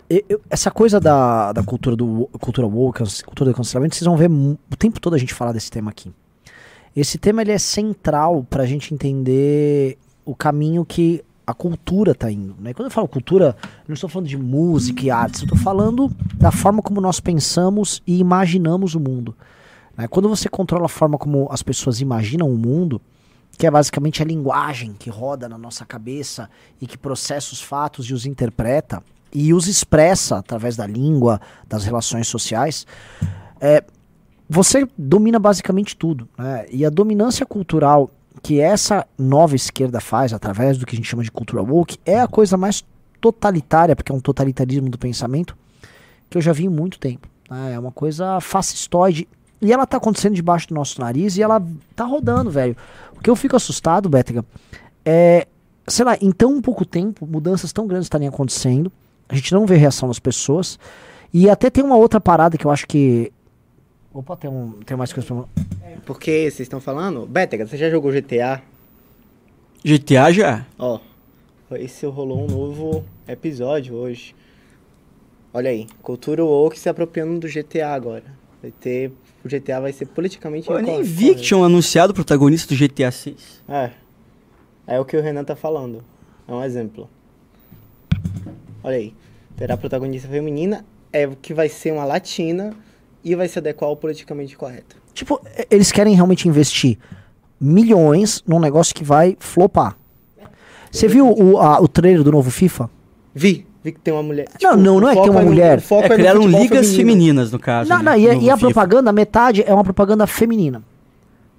Eu- 0.09 0.41
essa 0.49 0.69
coisa 0.69 0.99
da, 0.99 1.51
da 1.53 1.63
cultura 1.63 1.95
do 1.95 2.29
cultura 2.39 2.67
woke, 2.67 2.99
cultura 3.23 3.51
do 3.51 3.55
cancelamento, 3.55 3.95
vocês 3.95 4.05
vão 4.05 4.17
ver 4.17 4.29
o 4.29 4.75
tempo 4.77 4.99
todo 4.99 5.15
a 5.15 5.17
gente 5.17 5.33
falar 5.33 5.51
desse 5.53 5.71
tema 5.71 5.89
aqui. 5.91 6.11
Esse 6.95 7.17
tema 7.17 7.41
ele 7.41 7.51
é 7.51 7.57
central 7.57 8.45
pra 8.47 8.65
gente 8.65 8.93
entender 8.93 9.97
o 10.23 10.35
caminho 10.35 10.85
que 10.85 11.23
a 11.45 11.53
cultura 11.53 12.13
tá 12.13 12.31
indo. 12.31 12.55
Né? 12.59 12.73
Quando 12.73 12.85
eu 12.87 12.91
falo 12.91 13.07
cultura, 13.07 13.55
não 13.87 13.93
estou 13.95 14.09
falando 14.09 14.27
de 14.27 14.37
música 14.37 15.03
e 15.03 15.09
artes, 15.09 15.41
estou 15.41 15.57
falando 15.57 16.11
da 16.35 16.51
forma 16.51 16.81
como 16.81 17.01
nós 17.01 17.19
pensamos 17.19 18.01
e 18.05 18.19
imaginamos 18.19 18.93
o 18.95 18.99
mundo. 18.99 19.35
né? 19.97 20.07
Quando 20.07 20.29
você 20.29 20.47
controla 20.47 20.85
a 20.85 20.89
forma 20.89 21.17
como 21.17 21.47
as 21.51 21.63
pessoas 21.63 21.99
imaginam 21.99 22.47
o 22.49 22.57
mundo, 22.57 23.01
que 23.57 23.65
é 23.65 23.71
basicamente 23.71 24.21
a 24.21 24.25
linguagem 24.25 24.93
que 24.97 25.09
roda 25.09 25.49
na 25.49 25.57
nossa 25.57 25.85
cabeça 25.85 26.49
e 26.79 26.85
que 26.87 26.97
processa 26.97 27.53
os 27.53 27.61
fatos 27.61 28.05
e 28.05 28.13
os 28.13 28.25
interpreta 28.25 29.03
e 29.33 29.53
os 29.53 29.67
expressa 29.67 30.37
através 30.37 30.75
da 30.75 30.85
língua, 30.85 31.41
das 31.67 31.83
relações 31.83 32.27
sociais, 32.27 32.85
é, 33.59 33.83
você 34.49 34.87
domina 34.97 35.39
basicamente 35.39 35.95
tudo. 35.95 36.27
Né? 36.37 36.65
E 36.69 36.85
a 36.85 36.89
dominância 36.89 37.45
cultural 37.45 38.11
que 38.41 38.59
essa 38.59 39.07
nova 39.17 39.55
esquerda 39.55 39.99
faz 39.99 40.33
através 40.33 40.77
do 40.77 40.85
que 40.85 40.95
a 40.95 40.97
gente 40.97 41.07
chama 41.07 41.23
de 41.23 41.31
cultura 41.31 41.63
woke 41.63 41.97
é 42.05 42.19
a 42.19 42.27
coisa 42.27 42.57
mais 42.57 42.83
totalitária, 43.21 43.95
porque 43.95 44.11
é 44.11 44.15
um 44.15 44.19
totalitarismo 44.19 44.89
do 44.89 44.97
pensamento, 44.97 45.55
que 46.29 46.37
eu 46.37 46.41
já 46.41 46.51
vi 46.51 46.65
em 46.65 46.69
muito 46.69 46.99
tempo. 46.99 47.27
né? 47.49 47.73
É 47.73 47.79
uma 47.79 47.91
coisa 47.91 48.39
fascistoide. 48.41 49.27
E 49.61 49.71
ela 49.71 49.87
tá 49.87 49.95
acontecendo 49.95 50.35
debaixo 50.35 50.67
do 50.67 50.75
nosso 50.75 50.99
nariz 50.99 51.37
e 51.37 51.41
ela 51.41 51.65
tá 51.95 52.03
rodando, 52.03 52.51
velho. 52.51 52.75
O 53.15 53.21
que 53.21 53.29
eu 53.29 53.35
fico 53.35 53.55
assustado, 53.55 54.09
Bétega, 54.09 54.43
é, 55.05 55.47
sei 55.87 56.03
lá, 56.03 56.17
em 56.19 56.31
tão 56.31 56.61
pouco 56.61 56.85
tempo, 56.85 57.25
mudanças 57.25 57.71
tão 57.71 57.87
grandes 57.87 58.07
estarem 58.07 58.27
acontecendo, 58.27 58.91
a 59.27 59.35
gente 59.35 59.53
não 59.53 59.65
vê 59.65 59.75
reação 59.75 60.07
das 60.07 60.19
pessoas. 60.19 60.77
E 61.33 61.49
até 61.49 61.69
tem 61.69 61.83
uma 61.83 61.97
outra 61.97 62.21
parada 62.21 62.57
que 62.57 62.65
eu 62.65 62.71
acho 62.71 62.87
que. 62.87 63.31
Opa, 64.13 64.35
tem, 64.35 64.49
um, 64.49 64.73
tem 64.85 64.95
mais 64.95 65.11
coisa 65.11 65.27
pra. 65.27 65.45
Porque 66.05 66.31
vocês 66.41 66.61
estão 66.61 66.79
falando. 66.79 67.25
Bétega, 67.25 67.65
você 67.65 67.77
já 67.77 67.89
jogou 67.89 68.11
GTA? 68.11 68.61
GTA 69.83 70.31
já? 70.31 70.65
Ó, 70.77 70.99
esse 71.71 72.05
rolou 72.05 72.43
um 72.43 72.47
novo 72.47 73.03
episódio 73.27 73.95
hoje. 73.95 74.35
Olha 75.53 75.69
aí, 75.69 75.87
cultura 76.01 76.43
woke 76.43 76.79
se 76.79 76.89
apropriando 76.89 77.39
do 77.39 77.47
GTA 77.47 77.89
agora. 77.89 78.23
Vai 78.61 78.71
ter. 78.71 79.11
O 79.43 79.47
GTA 79.47 79.81
vai 79.81 79.91
ser 79.91 80.05
politicamente 80.05 80.67
Pô, 80.67 80.73
eu 80.73 80.81
nem 80.81 81.03
vi 81.03 81.35
que 81.35 81.41
tinham 81.41 81.63
anunciado 81.63 82.11
o 82.11 82.15
protagonista 82.15 82.73
do 82.73 82.79
GTA 82.79 83.11
6. 83.11 83.63
É. 83.67 83.91
É 84.87 84.99
o 84.99 85.05
que 85.05 85.17
o 85.17 85.21
Renan 85.21 85.43
tá 85.43 85.55
falando. 85.55 86.03
É 86.47 86.53
um 86.53 86.63
exemplo. 86.63 87.09
Olha 88.83 88.97
aí. 88.97 89.13
Terá 89.55 89.77
protagonista 89.77 90.27
feminina, 90.27 90.83
é 91.11 91.27
o 91.27 91.35
que 91.39 91.53
vai 91.53 91.69
ser 91.69 91.91
uma 91.93 92.03
latina 92.05 92.73
e 93.23 93.35
vai 93.35 93.47
se 93.47 93.57
adequar 93.59 93.89
ao 93.89 93.95
politicamente 93.95 94.57
correto. 94.57 94.95
Tipo, 95.13 95.39
e- 95.57 95.67
eles 95.69 95.91
querem 95.91 96.15
realmente 96.15 96.47
investir 96.47 96.97
milhões 97.59 98.43
num 98.47 98.59
negócio 98.59 98.93
que 98.93 99.03
vai 99.03 99.37
flopar. 99.39 99.95
Você 100.91 101.07
viu 101.07 101.27
o, 101.31 101.57
a- 101.57 101.79
o 101.81 101.87
trailer 101.87 102.23
do 102.23 102.31
novo 102.31 102.51
FIFA? 102.51 102.89
Vi, 103.33 103.65
vi 103.83 103.91
que 103.93 103.99
tem 103.99 104.13
uma 104.13 104.21
mulher. 104.23 104.47
Não, 104.61 104.75
não, 104.75 104.97
o 104.97 105.01
não 105.01 105.09
é 105.09 105.15
que 105.15 105.21
tem 105.21 105.29
uma 105.31 105.41
no- 105.41 105.47
mulher. 105.47 105.77
o 105.77 105.81
foco 105.81 106.05
É, 106.05 106.09
no 106.09 106.15
criaram 106.15 106.41
ligas 106.47 106.87
feminino. 106.87 106.95
femininas, 106.95 107.51
no 107.51 107.59
caso. 107.59 107.89
Não, 107.89 107.97
né, 107.99 108.03
não, 108.11 108.17
e, 108.17 108.29
a- 108.29 108.33
no 108.35 108.41
e 108.41 108.49
a 108.49 108.55
FIFA. 108.57 108.67
propaganda, 108.67 109.11
metade 109.11 109.63
é 109.65 109.73
uma 109.73 109.83
propaganda 109.83 110.27
feminina. 110.27 110.83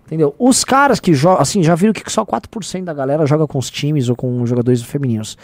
Entendeu? 0.06 0.34
Os 0.38 0.64
caras 0.64 1.00
que 1.00 1.14
jogam, 1.14 1.40
assim, 1.40 1.62
já 1.62 1.74
viram 1.74 1.92
que 1.92 2.10
só 2.12 2.24
4% 2.24 2.84
da 2.84 2.92
galera 2.92 3.24
joga 3.26 3.46
com 3.46 3.58
os 3.58 3.70
times 3.70 4.08
ou 4.08 4.16
com 4.16 4.44
jogadores 4.46 4.82
femininos. 4.82 5.36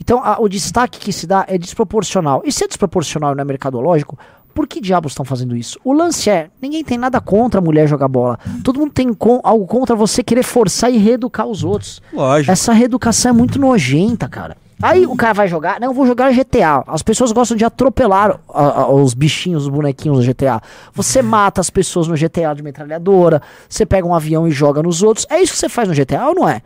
Então, 0.00 0.22
a- 0.24 0.38
o 0.40 0.48
destaque 0.48 0.98
que 0.98 1.12
se 1.12 1.26
dá 1.26 1.44
é 1.48 1.56
desproporcional. 1.58 2.42
E 2.44 2.52
se 2.52 2.64
é 2.64 2.66
desproporcional 2.66 3.32
e 3.32 3.34
não 3.36 3.42
é 3.42 3.44
mercadológico, 3.44 4.18
por 4.56 4.66
que 4.66 4.80
diabos 4.80 5.12
estão 5.12 5.24
fazendo 5.24 5.54
isso? 5.54 5.78
O 5.84 5.92
lance 5.92 6.28
é, 6.30 6.48
ninguém 6.60 6.82
tem 6.82 6.96
nada 6.98 7.20
contra 7.20 7.60
a 7.60 7.62
mulher 7.62 7.86
jogar 7.86 8.08
bola. 8.08 8.38
Todo 8.64 8.80
mundo 8.80 8.90
tem 8.90 9.12
com- 9.12 9.38
algo 9.44 9.66
contra 9.66 9.94
você 9.94 10.22
querer 10.24 10.42
forçar 10.42 10.90
e 10.90 10.96
reeducar 10.96 11.46
os 11.46 11.62
outros. 11.62 12.00
Lógico. 12.12 12.50
Essa 12.50 12.72
reeducação 12.72 13.30
é 13.30 13.32
muito 13.34 13.58
nojenta, 13.60 14.26
cara. 14.28 14.56
Aí 14.82 15.06
o 15.06 15.16
cara 15.16 15.32
vai 15.32 15.48
jogar, 15.48 15.80
não, 15.80 15.88
eu 15.88 15.94
vou 15.94 16.06
jogar 16.06 16.30
GTA. 16.32 16.84
As 16.86 17.02
pessoas 17.02 17.32
gostam 17.32 17.56
de 17.56 17.64
atropelar 17.64 18.38
a- 18.52 18.62
a- 18.82 18.88
os 18.92 19.14
bichinhos, 19.14 19.62
os 19.64 19.68
bonequinhos 19.70 20.18
do 20.18 20.24
GTA. 20.24 20.60
Você 20.94 21.22
mata 21.22 21.60
as 21.62 21.70
pessoas 21.70 22.08
no 22.08 22.14
GTA 22.16 22.54
de 22.54 22.62
metralhadora, 22.62 23.40
você 23.68 23.86
pega 23.86 24.06
um 24.06 24.14
avião 24.14 24.46
e 24.46 24.50
joga 24.50 24.82
nos 24.82 25.02
outros. 25.02 25.26
É 25.30 25.40
isso 25.40 25.52
que 25.54 25.58
você 25.58 25.68
faz 25.68 25.88
no 25.88 25.94
GTA 25.94 26.26
ou 26.28 26.34
não 26.34 26.46
é? 26.48 26.60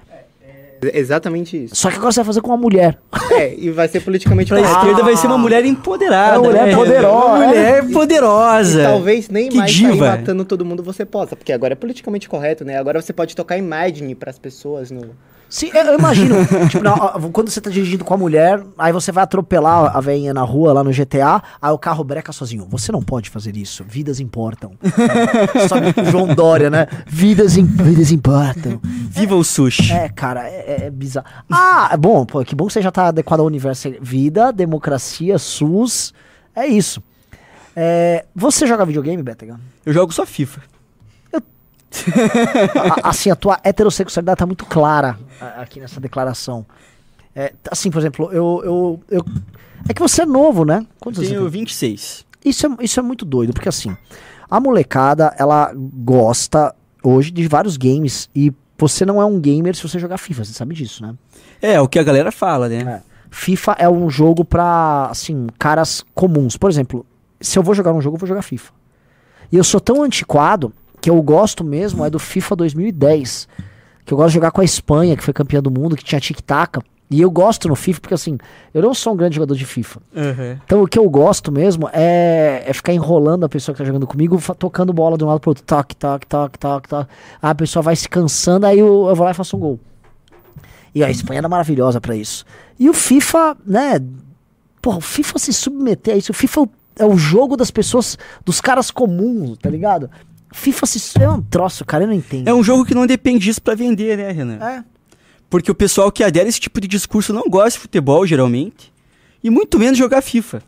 É 0.83 0.99
Exatamente 0.99 1.65
isso. 1.65 1.77
Só 1.77 1.91
que 1.91 1.97
agora 1.97 2.13
você 2.13 2.21
vai 2.21 2.27
fazer 2.27 2.41
com 2.41 2.49
uma 2.49 2.57
mulher. 2.57 2.99
É, 3.33 3.55
e 3.57 3.71
vai 3.71 3.89
ser 3.89 4.01
politicamente 4.01 4.49
Pra 4.53 4.59
correto. 4.61 4.79
esquerda 4.79 5.03
vai 5.03 5.17
ser 5.17 5.27
uma 5.27 5.39
mulher 5.39 5.65
empoderada. 5.65 6.39
Uma 6.41 6.49
mulher 6.49 6.67
né? 6.67 6.75
poderosa, 6.75 7.27
Uma 7.27 7.47
mulher 7.47 7.85
E 7.85 7.93
poderosa. 7.93 8.83
talvez 8.85 9.29
nem 9.29 9.49
Que 9.49 9.57
mais 9.59 9.73
diva. 9.73 10.07
matando 10.11 10.45
todo 10.45 10.65
mundo 10.65 10.83
você 10.83 11.05
possa, 11.05 11.37
porque 11.37 11.53
agora 11.53 11.73
é 11.73 11.77
politicamente 11.77 12.29
correto, 12.29 12.65
né? 12.65 12.79
Agora 12.79 13.01
você 13.01 13.13
pode 13.13 13.35
tocar 13.37 13.57
Imagine 13.57 14.15
pras 14.15 14.39
pessoas 14.39 14.91
no. 14.91 15.11
Sim, 15.51 15.71
eu, 15.75 15.99
imagino. 15.99 16.37
tipo, 16.71 16.83
na- 16.85 16.97
quando 17.33 17.51
você 17.51 17.61
tá 17.61 17.69
dirigindo 17.69 18.05
com 18.05 18.15
a 18.15 18.17
mulher, 18.17 18.63
aí 18.79 18.93
você 18.93 19.11
vai 19.11 19.25
atropelar 19.25 19.97
a 19.97 20.01
velhinha 20.01 20.33
na 20.33 20.43
rua, 20.43 20.73
lá 20.73 20.85
no 20.85 20.93
GTA, 20.93 21.43
aí 21.61 21.73
o 21.73 21.79
carro 21.79 22.05
breca 22.05 22.33
sozinho. 22.33 22.67
Você 22.71 22.93
não 22.93 23.03
pode 23.03 23.29
fazer 23.29 23.57
isso. 23.57 23.85
Vidas 23.87 24.21
importam. 24.21 24.73
Sabe, 25.69 25.93
o 26.01 26.05
João 26.11 26.33
Dória, 26.35 26.71
né? 26.71 26.87
Vidas, 27.07 27.57
im- 27.57 27.65
vidas 27.67 28.13
importam. 28.13 28.81
Viva 28.83 29.35
o 29.35 29.43
sushi. 29.43 29.93
É, 29.93 30.09
cara, 30.09 30.49
é, 30.49 30.77
é- 30.83 30.87
é 30.87 30.91
bizarro. 30.91 31.27
Ah, 31.51 31.91
é 31.93 31.97
bom, 31.97 32.25
pô, 32.25 32.45
que 32.45 32.55
bom 32.55 32.69
que 32.69 32.73
você 32.73 32.81
já 32.81 32.93
tá 32.93 33.09
adequado 33.09 33.41
ao 33.41 33.47
universo. 33.47 33.93
Vida, 34.01 34.53
democracia, 34.53 35.37
SUS. 35.37 36.15
É 36.55 36.67
isso. 36.67 37.03
É, 37.75 38.25
você 38.35 38.67
joga 38.67 38.85
videogame, 38.87 39.23
Betega? 39.23 39.59
Eu 39.85 39.93
jogo 39.93 40.13
só 40.13 40.25
FIFA. 40.25 40.61
A- 43.05 43.11
assim, 43.11 43.31
a 43.31 43.37
tua 43.37 43.59
heterossexualidade 43.65 44.39
tá 44.39 44.47
muito 44.47 44.65
clara 44.67 45.19
aqui 45.59 45.81
nessa 45.81 46.01
declaração. 46.01 46.65
É, 47.35 47.53
assim, 47.71 47.91
por 47.91 47.99
exemplo, 47.99 48.31
eu, 48.33 48.63
eu, 48.65 49.01
eu- 49.19 49.25
É 49.89 49.95
que 49.95 50.01
você 50.03 50.23
é 50.23 50.27
novo, 50.27 50.65
né? 50.65 50.85
Quantos 51.01 51.19
anos 51.21 51.29
você 51.29 51.35
Tenho 51.37 51.51
tem? 51.51 51.61
26. 51.61 52.27
Isso 52.45 52.67
é, 52.67 52.71
isso 52.81 52.99
é 53.01 53.03
muito 53.03 53.25
doido, 53.25 53.53
porque 53.53 53.69
assim, 53.69 53.97
a 54.51 54.59
molecada, 54.61 55.35
ela 55.39 55.73
gosta 55.75 56.75
hoje 57.03 57.31
de 57.31 57.47
vários 57.49 57.77
games 57.77 58.29
e 58.35 58.53
você 58.79 59.05
não 59.05 59.21
é 59.21 59.25
um 59.25 59.39
gamer 59.39 59.75
se 59.77 59.83
você 59.83 59.99
jogar 59.99 60.17
FIFA, 60.19 60.45
você 60.45 60.53
sabe 60.53 60.75
disso, 60.75 61.03
né? 61.03 61.15
É, 61.61 61.81
o 61.81 61.87
que 61.89 61.99
a 61.99 62.03
galera 62.03 62.33
fala, 62.33 62.69
né? 62.69 63.03
É. 63.07 63.11
FIFA 63.31 63.77
é 63.79 63.89
um 63.89 64.09
jogo 64.11 64.45
pra, 64.45 65.07
assim, 65.11 65.47
caras 65.59 66.05
comuns. 66.15 66.57
Por 66.57 66.69
exemplo, 66.71 67.07
se 67.41 67.59
eu 67.59 67.63
vou 67.63 67.75
jogar 67.75 67.93
um 67.93 68.01
jogo, 68.01 68.17
eu 68.17 68.19
vou 68.21 68.27
jogar 68.29 68.43
FIFA. 68.43 68.73
E 69.53 69.57
eu 69.57 69.63
sou 69.65 69.81
tão 69.81 70.03
antiquado 70.03 70.73
que 71.01 71.09
eu 71.11 71.21
gosto 71.23 71.65
mesmo 71.65 72.05
é 72.05 72.11
do 72.11 72.19
FIFA 72.19 72.57
2010. 72.57 73.49
Que 74.05 74.13
eu 74.13 74.17
gosto 74.17 74.29
de 74.31 74.35
jogar 74.35 74.51
com 74.51 74.61
a 74.61 74.65
Espanha, 74.65 75.17
que 75.17 75.23
foi 75.23 75.33
campeã 75.33 75.63
do 75.63 75.71
mundo, 75.71 75.97
que 75.97 76.05
tinha 76.05 76.21
tic-tac. 76.21 76.81
E 77.13 77.21
eu 77.21 77.31
gosto 77.31 77.67
no 77.69 77.75
FIFA 77.75 78.01
porque, 78.01 78.15
assim, 78.15 78.39
eu 78.73 78.81
não 78.83 78.95
sou 78.95 79.13
um 79.13 79.17
grande 79.17 79.35
jogador 79.35 79.57
de 79.57 79.65
FIFA. 79.65 80.01
Uhum. 80.15 80.59
Então 80.65 80.83
o 80.83 80.87
que 80.87 80.97
eu 80.99 81.09
gosto 81.11 81.51
mesmo 81.51 81.89
é, 81.93 82.63
é 82.65 82.73
ficar 82.73 82.93
enrolando 82.93 83.45
a 83.45 83.49
pessoa 83.49 83.75
que 83.75 83.79
tá 83.83 83.85
jogando 83.85 84.07
comigo, 84.07 84.41
tocando 84.57 84.93
bola 84.93 85.19
de 85.19 85.25
um 85.25 85.27
lado 85.27 85.41
pro 85.41 85.51
outro. 85.51 85.65
Toque, 85.65 85.97
toque, 85.97 86.25
toque, 86.27 86.57
toque, 86.59 86.89
toque. 86.89 87.11
Aí 87.43 87.51
a 87.51 87.55
pessoa 87.55 87.83
vai 87.83 87.97
se 87.97 88.09
cansando, 88.09 88.65
aí 88.67 88.79
eu, 88.79 89.09
eu 89.09 89.15
vou 89.17 89.25
lá 89.25 89.33
e 89.33 89.35
faço 89.35 89.57
um 89.57 89.61
gol. 89.61 89.81
E 90.95 91.03
a 91.05 91.11
Espanha 91.11 91.39
era 91.39 91.49
maravilhosa 91.49 92.01
pra 92.01 92.15
isso. 92.17 92.45
E 92.79 92.89
o 92.89 92.95
FIFA, 92.95 93.57
né? 93.67 94.01
Porra, 94.81 94.99
o 94.99 95.01
FIFA 95.01 95.39
se 95.39 95.53
submeter 95.53 96.15
a 96.15 96.17
isso. 96.17 96.33
O 96.33 96.35
FIFA 96.35 96.61
é 96.61 96.63
o- 96.65 96.71
é 97.01 97.05
o 97.07 97.17
jogo 97.17 97.57
das 97.57 97.71
pessoas, 97.71 98.19
dos 98.45 98.61
caras 98.61 98.91
comuns, 98.91 99.57
tá 99.59 99.71
ligado? 99.71 100.11
FIFA 100.53 100.87
se, 100.87 101.23
é 101.23 101.29
um 101.29 101.41
troço, 101.41 101.85
cara, 101.85 102.05
eu 102.05 102.09
não 102.09 102.15
entendo. 102.15 102.49
É 102.49 102.55
um 102.55 102.63
jogo 102.63 102.85
que 102.85 102.95
não 102.95 103.07
depende 103.07 103.45
disso 103.45 103.63
pra 103.63 103.75
vender, 103.75 104.17
né, 104.17 104.31
Renan? 104.33 104.57
É. 104.57 104.85
Porque 105.49 105.71
o 105.71 105.75
pessoal 105.75 106.11
que 106.13 106.23
adere 106.23 106.47
a 106.47 106.49
esse 106.49 106.61
tipo 106.61 106.81
de 106.81 106.87
discurso 106.89 107.33
não 107.33 107.49
gosta 107.49 107.73
de 107.73 107.79
futebol, 107.79 108.27
geralmente. 108.27 108.93
E 109.43 109.51
muito 109.51 109.79
menos 109.79 109.99
jogar 109.99 110.23
FIFA. 110.23 110.63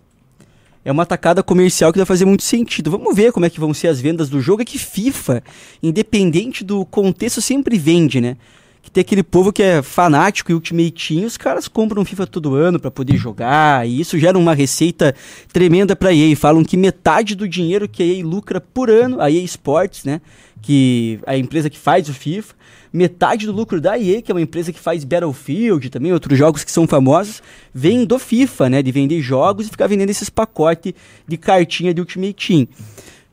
É 0.84 0.90
uma 0.90 1.06
tacada 1.06 1.42
comercial 1.42 1.92
que 1.92 1.98
vai 1.98 2.06
fazer 2.06 2.24
muito 2.24 2.42
sentido. 2.42 2.90
Vamos 2.90 3.14
ver 3.14 3.30
como 3.32 3.46
é 3.46 3.50
que 3.50 3.60
vão 3.60 3.72
ser 3.72 3.88
as 3.88 4.00
vendas 4.00 4.28
do 4.28 4.40
jogo. 4.40 4.62
É 4.62 4.64
que 4.64 4.78
FIFA, 4.78 5.42
independente 5.80 6.64
do 6.64 6.84
contexto, 6.84 7.40
sempre 7.40 7.78
vende, 7.78 8.20
né? 8.20 8.36
Que 8.82 8.90
tem 8.90 9.00
aquele 9.00 9.22
povo 9.22 9.52
que 9.52 9.62
é 9.62 9.80
fanático 9.80 10.50
e 10.50 10.54
Ultimate 10.54 10.90
Team, 10.90 11.24
os 11.24 11.36
caras 11.36 11.68
compram 11.68 12.04
FIFA 12.04 12.26
todo 12.26 12.56
ano 12.56 12.80
para 12.80 12.90
poder 12.90 13.16
jogar, 13.16 13.86
e 13.88 14.00
isso 14.00 14.18
gera 14.18 14.36
uma 14.36 14.54
receita 14.54 15.14
tremenda 15.52 15.94
para 15.94 16.12
EA. 16.12 16.36
Falam 16.36 16.64
que 16.64 16.76
metade 16.76 17.36
do 17.36 17.48
dinheiro 17.48 17.88
que 17.88 18.02
a 18.02 18.06
EA 18.06 18.26
lucra 18.26 18.60
por 18.60 18.90
ano, 18.90 19.20
a 19.20 19.30
EA 19.30 19.42
Sports, 19.44 20.04
né, 20.04 20.20
que 20.60 21.20
é 21.26 21.32
a 21.32 21.38
empresa 21.38 21.70
que 21.70 21.78
faz 21.78 22.08
o 22.08 22.12
FIFA, 22.12 22.54
metade 22.92 23.46
do 23.46 23.52
lucro 23.52 23.80
da 23.80 23.96
EA, 23.96 24.20
que 24.20 24.32
é 24.32 24.34
uma 24.34 24.40
empresa 24.40 24.72
que 24.72 24.80
faz 24.80 25.04
Battlefield, 25.04 25.88
também 25.88 26.12
outros 26.12 26.36
jogos 26.36 26.64
que 26.64 26.70
são 26.70 26.86
famosos, 26.86 27.40
vem 27.72 28.04
do 28.04 28.18
FIFA, 28.18 28.68
né, 28.68 28.82
de 28.82 28.90
vender 28.90 29.22
jogos 29.22 29.66
e 29.66 29.70
ficar 29.70 29.86
vendendo 29.86 30.10
esses 30.10 30.28
pacotes 30.28 30.92
de 31.26 31.36
cartinha 31.36 31.94
de 31.94 32.00
Ultimate 32.00 32.34
Team. 32.34 32.68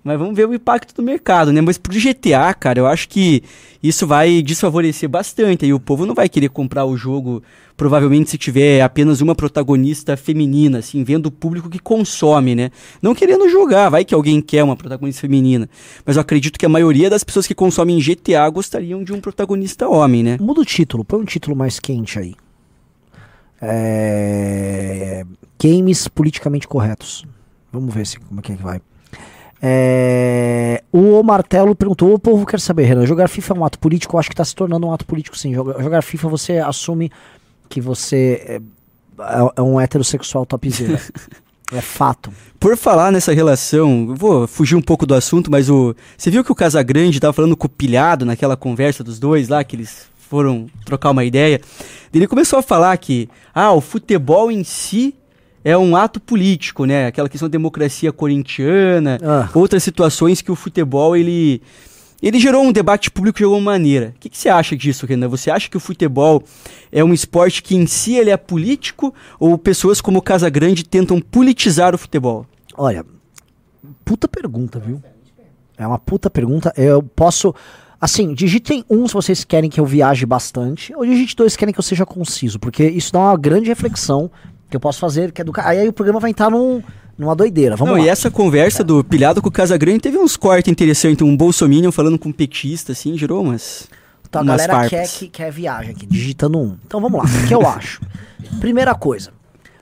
Mas 0.03 0.17
vamos 0.17 0.35
ver 0.35 0.47
o 0.47 0.53
impacto 0.53 0.95
do 0.95 1.03
mercado, 1.03 1.51
né? 1.51 1.59
Mas 1.59 1.77
pro 1.77 1.93
GTA, 1.93 2.53
cara, 2.53 2.79
eu 2.79 2.88
acho 2.88 3.09
que 3.09 3.43
isso 3.83 4.07
vai 4.07 4.41
desfavorecer 4.41 5.09
bastante. 5.09 5.65
Aí 5.65 5.73
o 5.73 5.79
povo 5.79 6.05
não 6.05 6.15
vai 6.15 6.29
querer 6.29 6.49
comprar 6.49 6.85
o 6.85 6.95
jogo, 6.95 7.43
provavelmente, 7.75 8.29
se 8.29 8.38
tiver 8.38 8.81
apenas 8.81 9.19
uma 9.19 9.35
protagonista 9.35 10.15
feminina, 10.15 10.79
assim, 10.79 11.03
vendo 11.03 11.25
o 11.25 11.31
público 11.31 11.69
que 11.69 11.79
consome, 11.79 12.55
né? 12.55 12.71
Não 13.01 13.13
querendo 13.13 13.49
jogar, 13.49 13.89
vai 13.89 14.05
que 14.05 14.15
alguém 14.15 14.41
quer 14.41 14.63
uma 14.63 14.75
protagonista 14.75 15.21
feminina. 15.21 15.69
Mas 16.05 16.15
eu 16.15 16.21
acredito 16.21 16.57
que 16.57 16.65
a 16.65 16.69
maioria 16.69 17.09
das 17.09 17.23
pessoas 17.23 17.45
que 17.45 17.53
consomem 17.53 17.99
GTA 17.99 18.49
gostariam 18.49 19.03
de 19.03 19.12
um 19.12 19.19
protagonista 19.19 19.88
homem, 19.89 20.23
né? 20.23 20.38
Muda 20.39 20.62
o 20.62 20.65
título, 20.65 21.03
põe 21.03 21.19
um 21.19 21.25
título 21.25 21.55
mais 21.55 21.77
quente 21.77 22.17
aí. 22.17 22.35
É... 23.62 25.25
Games 25.62 26.07
politicamente 26.07 26.67
corretos. 26.67 27.25
Vamos 27.71 27.93
ver 27.93 28.07
se, 28.07 28.17
como 28.19 28.39
é 28.39 28.43
que 28.43 28.53
vai. 28.53 28.81
É, 29.62 30.84
o 30.91 31.22
Martelo 31.22 31.76
perguntou: 31.76 32.13
o 32.13 32.19
povo 32.19 32.45
quer 32.45 32.60
saber, 32.60 32.84
Renan, 32.84 33.06
jogar 33.06 33.28
FIFA 33.28 33.54
é 33.54 33.58
um 33.58 33.65
ato 33.65 33.80
político? 33.80 34.15
Eu 34.15 34.19
acho 34.19 34.30
que 34.30 34.34
está 34.34 34.45
se 34.45 34.56
tornando 34.56 34.88
um 34.88 34.93
ato 34.93 35.06
político, 35.06 35.38
sim. 35.38 35.54
Jogar, 35.54 35.82
jogar 35.82 36.02
FIFA 36.02 36.30
você 36.30 36.58
assume 36.58 37.12
que 37.67 37.82
você 37.82 38.41
é, 38.45 38.56
é, 39.19 39.52
é 39.58 39.62
um 39.62 39.80
heterossexual 39.80 40.45
topzera. 40.45 41.02
é 41.72 41.82
fato. 41.82 42.32
Por 42.60 42.76
falar 42.78 43.12
nessa 43.12 43.34
relação, 43.34 44.08
eu 44.10 44.15
vou 44.15 44.48
fugir 44.48 44.76
um 44.76 44.82
pouco 44.82 45.06
do 45.06 45.13
assunto, 45.13 45.52
mas 45.52 45.69
o 45.69 45.95
você 46.17 46.32
viu 46.32 46.43
que 46.43 46.52
o 46.52 46.56
Casagrande 46.56 47.17
estava 47.17 47.34
falando 47.34 47.58
com 47.58 47.67
o 47.67 47.69
pilhado 47.69 48.26
naquela 48.26 48.56
conversa 48.56 49.04
dos 49.04 49.19
dois 49.19 49.50
lá, 49.50 49.63
que 49.63 49.76
eles 49.76 50.08
foram 50.30 50.67
trocar 50.86 51.12
uma 51.12 51.26
ideia. 51.26 51.60
Ele 52.13 52.28
começou 52.28 52.60
a 52.60 52.63
falar 52.63 52.95
que 52.98 53.30
ah, 53.54 53.72
o 53.74 53.82
futebol 53.82 54.50
em 54.50 54.63
si 54.63 55.15
é 55.69 55.77
um 55.77 55.95
ato 55.95 56.19
político, 56.19 56.86
né? 56.86 57.08
Aquela 57.08 57.29
questão 57.29 57.47
da 57.47 57.51
democracia 57.51 58.12
corintiana, 58.12 59.17
Ah. 59.23 59.49
outras 59.53 59.84
situações 59.84 60.41
que 60.41 60.51
o 60.51 60.55
futebol 60.55 61.15
ele 61.15 61.62
ele 62.21 62.38
gerou 62.38 62.62
um 62.63 62.71
debate 62.73 63.10
público 63.10 63.38
de 63.38 63.45
alguma 63.45 63.62
maneira. 63.62 64.13
O 64.13 64.19
que, 64.19 64.27
que 64.29 64.38
você 64.38 64.49
acha 64.49 64.75
disso, 64.75 65.05
Renan? 65.05 65.29
Você 65.29 65.49
acha 65.49 65.69
que 65.69 65.77
o 65.77 65.79
futebol 65.79 66.43
é 66.91 67.01
um 67.01 67.13
esporte 67.13 67.63
que 67.63 67.75
em 67.77 67.88
si 67.88 68.15
ele 68.15 68.29
é 68.29 68.36
político 68.36 69.13
ou 69.39 69.58
pessoas 69.58 70.01
como 70.01 70.19
o 70.19 70.21
Casagrande 70.21 70.84
tentam 70.84 71.21
politizar 71.21 71.95
o 71.95 71.97
futebol? 71.97 72.45
Olha, 72.75 73.05
puta 74.03 74.27
pergunta, 74.27 74.79
viu? 74.79 75.01
É 75.77 75.88
uma 75.88 75.97
puta 75.97 76.29
pergunta. 76.29 76.73
Eu 76.75 77.01
posso. 77.01 77.55
Assim, 78.01 78.34
digitem 78.34 78.84
um 78.89 79.08
se 79.08 79.13
vocês 79.13 79.43
querem 79.45 79.69
que 79.69 79.79
eu 79.79 79.86
viaje 79.86 80.25
bastante, 80.25 80.93
ou 80.95 81.05
digite 81.05 81.36
dois 81.36 81.53
se 81.53 81.58
querem 81.60 81.73
que 81.73 81.79
eu 81.79 81.84
seja 81.84 82.05
conciso, 82.05 82.58
porque 82.60 82.86
isso 82.86 83.12
dá 83.13 83.19
uma 83.19 83.38
grande 83.38 83.67
reflexão 83.67 84.29
que 84.69 84.75
eu 84.75 84.79
posso 84.79 84.99
fazer, 84.99 85.32
que 85.32 85.41
é 85.41 85.43
do 85.43 85.51
ca- 85.51 85.67
Aí, 85.67 85.79
aí 85.79 85.88
o 85.88 85.93
programa 85.93 86.19
vai 86.19 86.29
entrar 86.29 86.49
num, 86.49 86.82
numa 87.17 87.36
doideira. 87.36 87.75
Vamos 87.75 87.93
Não, 87.93 87.99
lá. 88.01 88.05
e 88.05 88.10
essa 88.10 88.29
conversa 88.29 88.84
do 88.84 89.03
pilhado 89.03 89.41
com 89.41 89.49
o 89.49 89.51
Casagrande 89.51 89.99
teve 89.99 90.17
uns 90.17 90.38
cortes 90.38 90.71
interessantes, 90.71 91.25
um 91.25 91.36
bolsominion 91.36 91.91
falando 91.91 92.19
com 92.19 92.29
um 92.29 92.34
petista, 92.34 92.91
assim, 92.91 93.17
gerou 93.17 93.41
umas... 93.43 93.88
Então 94.27 94.41
a 94.41 94.43
umas 94.43 94.58
galera 94.67 94.88
quer, 94.88 94.97
farpas. 94.97 95.17
que, 95.17 95.27
quer 95.27 95.51
viagem 95.51 95.91
aqui, 95.91 96.05
digitando 96.05 96.60
um. 96.60 96.77
Então 96.86 97.01
vamos 97.01 97.19
lá, 97.19 97.25
o 97.25 97.47
que 97.47 97.53
eu 97.53 97.67
acho? 97.67 97.99
Primeira 98.60 98.93
coisa, 98.93 99.32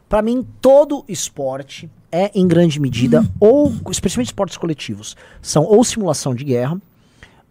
pra 0.07 0.21
mim 0.21 0.45
todo 0.61 1.03
esporte 1.09 1.89
é 2.09 2.31
em 2.33 2.47
grande 2.47 2.79
medida, 2.79 3.25
ou 3.41 3.73
especialmente 3.91 4.27
esportes 4.27 4.55
coletivos, 4.55 5.17
são 5.41 5.63
ou 5.65 5.83
simulação 5.83 6.33
de 6.33 6.45
guerra, 6.45 6.79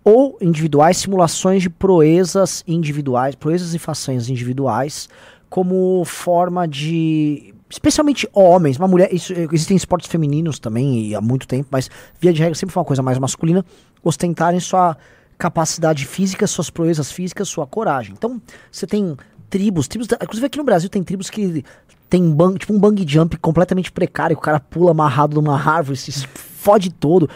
ou 0.02 0.38
individuais, 0.40 0.96
simulações 0.96 1.60
de 1.60 1.68
proezas 1.68 2.64
individuais, 2.66 3.34
proezas 3.34 3.74
e 3.74 3.78
façanhas 3.78 4.30
individuais, 4.30 5.06
como 5.48 6.04
forma 6.04 6.66
de. 6.66 7.54
Especialmente 7.68 8.28
homens, 8.32 8.78
uma 8.78 8.88
mulher. 8.88 9.12
Isso, 9.12 9.32
existem 9.52 9.76
esportes 9.76 10.08
femininos 10.08 10.58
também, 10.58 11.14
há 11.14 11.20
muito 11.20 11.48
tempo, 11.48 11.68
mas 11.70 11.90
via 12.20 12.32
de 12.32 12.40
regra 12.40 12.54
sempre 12.54 12.72
foi 12.72 12.80
uma 12.80 12.86
coisa 12.86 13.02
mais 13.02 13.18
masculina, 13.18 13.64
ostentarem 14.02 14.60
sua 14.60 14.96
capacidade 15.36 16.06
física, 16.06 16.46
suas 16.46 16.70
proezas 16.70 17.10
físicas, 17.10 17.48
sua 17.48 17.66
coragem. 17.66 18.14
Então, 18.16 18.40
você 18.70 18.86
tem 18.86 19.16
tribos, 19.50 19.86
tribos, 19.88 20.08
inclusive 20.10 20.46
aqui 20.46 20.58
no 20.58 20.64
Brasil 20.64 20.88
tem 20.88 21.02
tribos 21.02 21.28
que 21.28 21.64
tem 22.08 22.30
bang, 22.30 22.58
tipo 22.58 22.72
um 22.72 22.78
bang 22.78 23.04
jump 23.06 23.36
completamente 23.36 23.90
precário, 23.90 24.36
o 24.36 24.40
cara 24.40 24.60
pula 24.60 24.92
amarrado 24.92 25.34
numa 25.34 25.60
árvore, 25.60 25.96
se 25.96 26.12
fode 26.12 26.90
todo. 26.90 27.28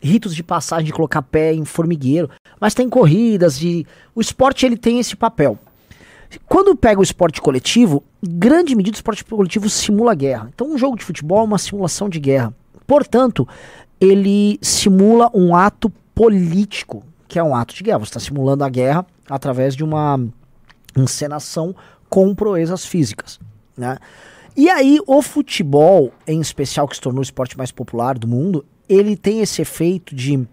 Ritos 0.00 0.32
de 0.32 0.44
passagem 0.44 0.86
de 0.86 0.92
colocar 0.92 1.22
pé 1.22 1.52
em 1.52 1.64
formigueiro, 1.64 2.30
mas 2.60 2.72
tem 2.72 2.88
corridas 2.88 3.58
de 3.58 3.84
o 4.14 4.20
esporte 4.20 4.64
ele 4.64 4.76
tem 4.76 5.00
esse 5.00 5.16
papel. 5.16 5.58
Quando 6.46 6.76
pega 6.76 7.00
o 7.00 7.02
esporte 7.02 7.40
coletivo, 7.40 8.02
grande 8.22 8.74
medida 8.74 8.96
o 8.96 8.98
esporte 8.98 9.24
coletivo 9.24 9.68
simula 9.68 10.14
guerra. 10.14 10.50
Então, 10.54 10.70
um 10.70 10.78
jogo 10.78 10.96
de 10.96 11.04
futebol 11.04 11.40
é 11.40 11.44
uma 11.44 11.58
simulação 11.58 12.08
de 12.08 12.20
guerra. 12.20 12.54
Portanto, 12.86 13.46
ele 14.00 14.58
simula 14.62 15.30
um 15.34 15.54
ato 15.54 15.90
político, 16.14 17.04
que 17.26 17.38
é 17.38 17.42
um 17.42 17.54
ato 17.54 17.74
de 17.74 17.82
guerra. 17.82 17.98
Você 17.98 18.10
está 18.10 18.20
simulando 18.20 18.64
a 18.64 18.68
guerra 18.68 19.06
através 19.28 19.74
de 19.74 19.84
uma 19.84 20.20
encenação 20.96 21.74
com 22.08 22.34
proezas 22.34 22.84
físicas. 22.84 23.38
Né? 23.76 23.96
E 24.56 24.68
aí, 24.68 24.98
o 25.06 25.22
futebol, 25.22 26.12
em 26.26 26.40
especial, 26.40 26.88
que 26.88 26.96
se 26.96 27.00
tornou 27.00 27.20
o 27.20 27.22
esporte 27.22 27.56
mais 27.56 27.70
popular 27.70 28.18
do 28.18 28.26
mundo, 28.26 28.64
ele 28.88 29.16
tem 29.16 29.40
esse 29.40 29.62
efeito 29.62 30.14
de, 30.14 30.46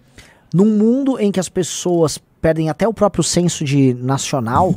num 0.54 0.78
mundo 0.78 1.20
em 1.20 1.32
que 1.32 1.40
as 1.40 1.50
pessoas 1.50 2.20
perdem 2.42 2.70
até 2.70 2.88
o 2.88 2.94
próprio 2.94 3.24
senso 3.24 3.64
de 3.64 3.94
nacional, 3.96 4.76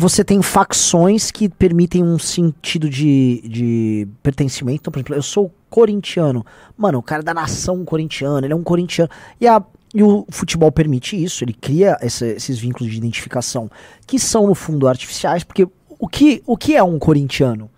você 0.00 0.24
tem 0.24 0.40
facções 0.40 1.30
que 1.30 1.48
permitem 1.48 2.02
um 2.02 2.18
sentido 2.18 2.88
de, 2.88 3.42
de 3.46 4.08
pertencimento. 4.22 4.78
Então, 4.80 4.90
por 4.90 4.98
exemplo, 4.98 5.14
eu 5.14 5.22
sou 5.22 5.52
corintiano. 5.68 6.44
Mano, 6.76 6.98
o 6.98 7.02
cara 7.02 7.20
é 7.20 7.24
da 7.24 7.34
nação 7.34 7.84
corintiana, 7.84 8.46
ele 8.46 8.52
é 8.52 8.56
um 8.56 8.62
corintiano. 8.62 9.10
E, 9.40 9.46
a, 9.46 9.62
e 9.94 10.02
o 10.02 10.24
futebol 10.30 10.72
permite 10.72 11.22
isso, 11.22 11.44
ele 11.44 11.52
cria 11.52 11.96
esse- 12.00 12.26
esses 12.32 12.58
vínculos 12.58 12.90
de 12.90 12.98
identificação 12.98 13.70
que 14.06 14.18
são, 14.18 14.46
no 14.46 14.54
fundo, 14.54 14.88
artificiais, 14.88 15.44
porque 15.44 15.68
o 15.98 16.08
que, 16.08 16.42
o 16.46 16.56
que 16.56 16.74
é 16.74 16.82
um 16.82 16.98
corintiano? 16.98 17.70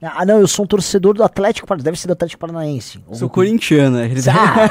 Ah, 0.00 0.24
não, 0.24 0.38
eu 0.38 0.46
sou 0.46 0.64
um 0.64 0.68
torcedor 0.68 1.14
do 1.14 1.24
Atlético 1.24 1.66
Paranaense, 1.66 1.84
deve 1.84 1.98
ser 1.98 2.06
do 2.06 2.12
Atlético 2.12 2.40
Paranaense. 2.40 3.00
Ou 3.08 3.14
Sou 3.16 3.28
do- 3.28 3.32
corintiano, 3.32 3.96
realidade. 3.96 4.38
Ah, 4.38 4.68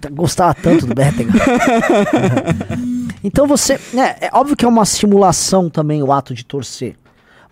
pô. 0.00 0.08
Gostava 0.14 0.54
tanto 0.54 0.86
do 0.86 0.94
Betega. 0.94 1.32
então 3.22 3.46
você. 3.46 3.78
né, 3.92 4.16
é 4.20 4.30
óbvio 4.32 4.56
que 4.56 4.64
é 4.64 4.68
uma 4.68 4.84
simulação 4.84 5.68
também 5.68 6.02
o 6.02 6.12
ato 6.12 6.34
de 6.34 6.44
torcer. 6.44 6.96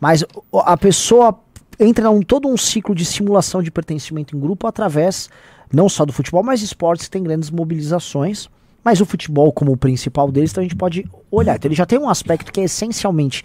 Mas 0.00 0.24
a 0.52 0.76
pessoa 0.76 1.38
entra 1.78 2.10
num 2.10 2.22
todo 2.22 2.48
um 2.48 2.56
ciclo 2.56 2.94
de 2.94 3.04
simulação 3.04 3.62
de 3.62 3.70
pertencimento 3.70 4.36
em 4.36 4.40
grupo 4.40 4.66
através 4.66 5.28
não 5.72 5.88
só 5.88 6.04
do 6.04 6.12
futebol, 6.12 6.42
mas 6.42 6.62
esportes 6.62 7.06
que 7.06 7.10
tem 7.10 7.22
grandes 7.22 7.50
mobilizações. 7.50 8.48
Mas 8.82 9.00
o 9.00 9.06
futebol, 9.06 9.52
como 9.52 9.72
o 9.72 9.76
principal 9.76 10.30
deles, 10.30 10.50
então 10.50 10.62
a 10.62 10.64
gente 10.64 10.76
pode 10.76 11.04
olhar. 11.30 11.56
Então 11.56 11.68
ele 11.68 11.74
já 11.74 11.84
tem 11.84 11.98
um 11.98 12.08
aspecto 12.08 12.52
que 12.52 12.60
é 12.60 12.64
essencialmente 12.64 13.44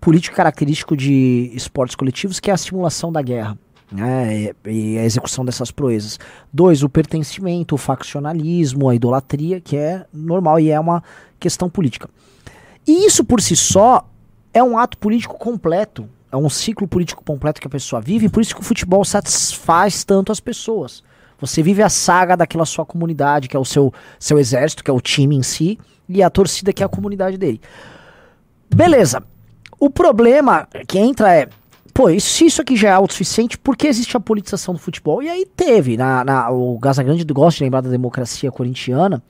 político 0.00 0.36
característico 0.36 0.96
de 0.96 1.50
esportes 1.54 1.94
coletivos, 1.94 2.40
que 2.40 2.50
é 2.50 2.54
a 2.54 2.56
simulação 2.56 3.12
da 3.12 3.22
guerra. 3.22 3.56
Né, 3.92 4.52
e, 4.66 4.70
e 4.70 4.98
a 4.98 5.04
execução 5.04 5.44
dessas 5.44 5.70
proezas. 5.70 6.18
Dois, 6.52 6.82
o 6.82 6.88
pertencimento, 6.88 7.74
o 7.74 7.78
faccionalismo, 7.78 8.88
a 8.88 8.94
idolatria, 8.94 9.60
que 9.60 9.76
é 9.76 10.04
normal 10.12 10.58
e 10.58 10.70
é 10.70 10.80
uma 10.80 11.02
questão 11.38 11.68
política. 11.68 12.08
E 12.86 13.06
isso 13.06 13.24
por 13.24 13.40
si 13.40 13.54
só 13.54 14.08
é 14.52 14.62
um 14.62 14.78
ato 14.78 14.96
político 14.98 15.38
completo, 15.38 16.08
é 16.32 16.36
um 16.36 16.48
ciclo 16.48 16.88
político 16.88 17.22
completo 17.24 17.60
que 17.60 17.66
a 17.66 17.70
pessoa 17.70 18.00
vive, 18.00 18.26
e 18.26 18.28
por 18.28 18.40
isso 18.40 18.54
que 18.54 18.60
o 18.60 18.64
futebol 18.64 19.04
satisfaz 19.04 20.02
tanto 20.02 20.32
as 20.32 20.40
pessoas. 20.40 21.02
Você 21.40 21.62
vive 21.62 21.82
a 21.82 21.88
saga 21.88 22.36
daquela 22.36 22.64
sua 22.64 22.86
comunidade, 22.86 23.48
que 23.48 23.56
é 23.56 23.60
o 23.60 23.64
seu, 23.64 23.92
seu 24.18 24.38
exército, 24.38 24.82
que 24.82 24.90
é 24.90 24.94
o 24.94 25.00
time 25.00 25.36
em 25.36 25.42
si, 25.42 25.78
e 26.08 26.22
a 26.22 26.30
torcida, 26.30 26.72
que 26.72 26.82
é 26.82 26.86
a 26.86 26.88
comunidade 26.88 27.36
dele. 27.36 27.60
Beleza. 28.74 29.22
O 29.78 29.90
problema 29.90 30.68
que 30.86 30.98
entra 30.98 31.34
é 31.34 31.48
pô, 31.94 32.10
isso, 32.10 32.28
se 32.28 32.46
isso 32.46 32.60
aqui 32.60 32.74
já 32.74 32.88
é 32.88 32.92
autossuficiente, 32.92 33.56
por 33.56 33.76
que 33.76 33.86
existe 33.86 34.16
a 34.16 34.20
politização 34.20 34.74
do 34.74 34.80
futebol? 34.80 35.22
E 35.22 35.28
aí 35.30 35.46
teve, 35.46 35.96
na, 35.96 36.24
na, 36.24 36.50
o 36.50 36.76
Casagrande 36.80 37.24
gosta 37.24 37.58
de 37.58 37.64
lembrar 37.64 37.82
da 37.82 37.88
democracia 37.88 38.50
corintiana, 38.50 39.22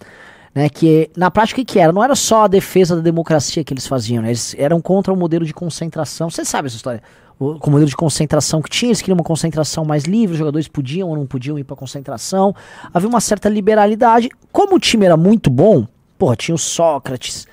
né, 0.55 0.71
que 0.71 1.11
na 1.15 1.31
prática 1.31 1.61
o 1.61 1.65
que, 1.65 1.79
era? 1.79 1.93
Não 1.93 2.03
era 2.03 2.15
só 2.15 2.45
a 2.45 2.49
defesa 2.49 2.97
da 2.97 3.03
democracia 3.03 3.63
que 3.63 3.75
eles 3.75 3.87
faziam, 3.87 4.23
né, 4.23 4.29
eles 4.29 4.57
eram 4.59 4.81
contra 4.81 5.13
o 5.13 5.17
modelo 5.17 5.45
de 5.45 5.53
concentração, 5.53 6.31
você 6.31 6.43
sabe 6.43 6.69
essa 6.69 6.77
história, 6.77 7.03
o, 7.39 7.51
o 7.51 7.71
modelo 7.71 7.87
de 7.87 7.97
concentração 7.97 8.63
que 8.63 8.71
tinha, 8.71 8.89
eles 8.89 9.03
queriam 9.03 9.17
uma 9.17 9.25
concentração 9.25 9.85
mais 9.85 10.05
livre, 10.05 10.33
os 10.33 10.39
jogadores 10.39 10.67
podiam 10.67 11.11
ou 11.11 11.17
não 11.17 11.27
podiam 11.27 11.59
ir 11.59 11.65
para 11.65 11.77
concentração, 11.77 12.55
havia 12.95 13.09
uma 13.09 13.21
certa 13.21 13.49
liberalidade, 13.49 14.31
como 14.51 14.77
o 14.77 14.81
time 14.81 15.05
era 15.05 15.19
muito 15.19 15.51
bom, 15.51 15.87
porra, 16.17 16.35
tinha 16.35 16.55
o 16.55 16.59
Sócrates, 16.59 17.47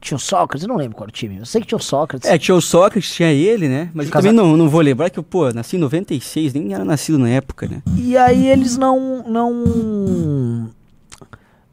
tinha 0.00 0.16
o 0.16 0.20
Sócrates, 0.20 0.62
eu 0.62 0.68
não 0.68 0.76
lembro 0.76 0.96
qual 0.96 1.04
era 1.04 1.10
o 1.10 1.12
time. 1.12 1.38
Eu 1.38 1.46
sei 1.46 1.60
que 1.60 1.66
tinha 1.66 1.78
o 1.78 1.82
Sócrates. 1.82 2.28
É, 2.28 2.38
tinha 2.38 2.54
o 2.54 2.60
Sócrates, 2.60 3.12
tinha 3.12 3.32
ele, 3.32 3.68
né? 3.68 3.90
Mas 3.94 4.10
também 4.10 4.32
não, 4.32 4.56
não 4.56 4.68
vou 4.68 4.80
lembrar 4.80 5.10
que 5.10 5.18
eu, 5.18 5.22
pô, 5.22 5.50
nasci 5.50 5.76
em 5.76 5.80
96, 5.80 6.54
nem 6.54 6.74
era 6.74 6.84
nascido 6.84 7.18
na 7.18 7.28
época, 7.28 7.66
né? 7.66 7.82
E 7.96 8.16
aí 8.16 8.48
eles 8.48 8.76
não. 8.76 9.24
não 9.26 10.70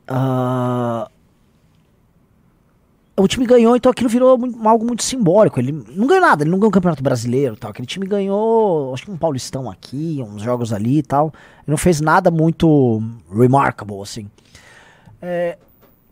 ah, 0.08 1.10
o 3.16 3.28
time 3.28 3.46
ganhou, 3.46 3.76
então 3.76 3.92
aquilo 3.92 4.10
virou 4.10 4.40
algo 4.66 4.86
muito 4.86 5.04
simbólico. 5.04 5.60
Ele 5.60 5.72
não 5.72 6.08
ganhou 6.08 6.22
nada, 6.22 6.44
ele 6.44 6.50
não 6.50 6.58
ganhou 6.58 6.70
o 6.70 6.74
Campeonato 6.74 7.04
Brasileiro 7.04 7.54
e 7.54 7.58
tal. 7.58 7.70
Aquele 7.70 7.86
time 7.86 8.08
ganhou, 8.08 8.94
acho 8.94 9.06
que 9.06 9.12
um 9.12 9.18
Paulistão 9.18 9.70
aqui, 9.70 10.24
uns 10.28 10.42
jogos 10.42 10.74
ali 10.74 11.00
e 11.00 11.04
tal. 11.04 11.28
Ele 11.28 11.68
não 11.68 11.78
fez 11.78 12.02
nada 12.02 12.32
muito 12.32 13.02
remarkable, 13.32 14.02
assim. 14.02 14.28
É, 15.22 15.58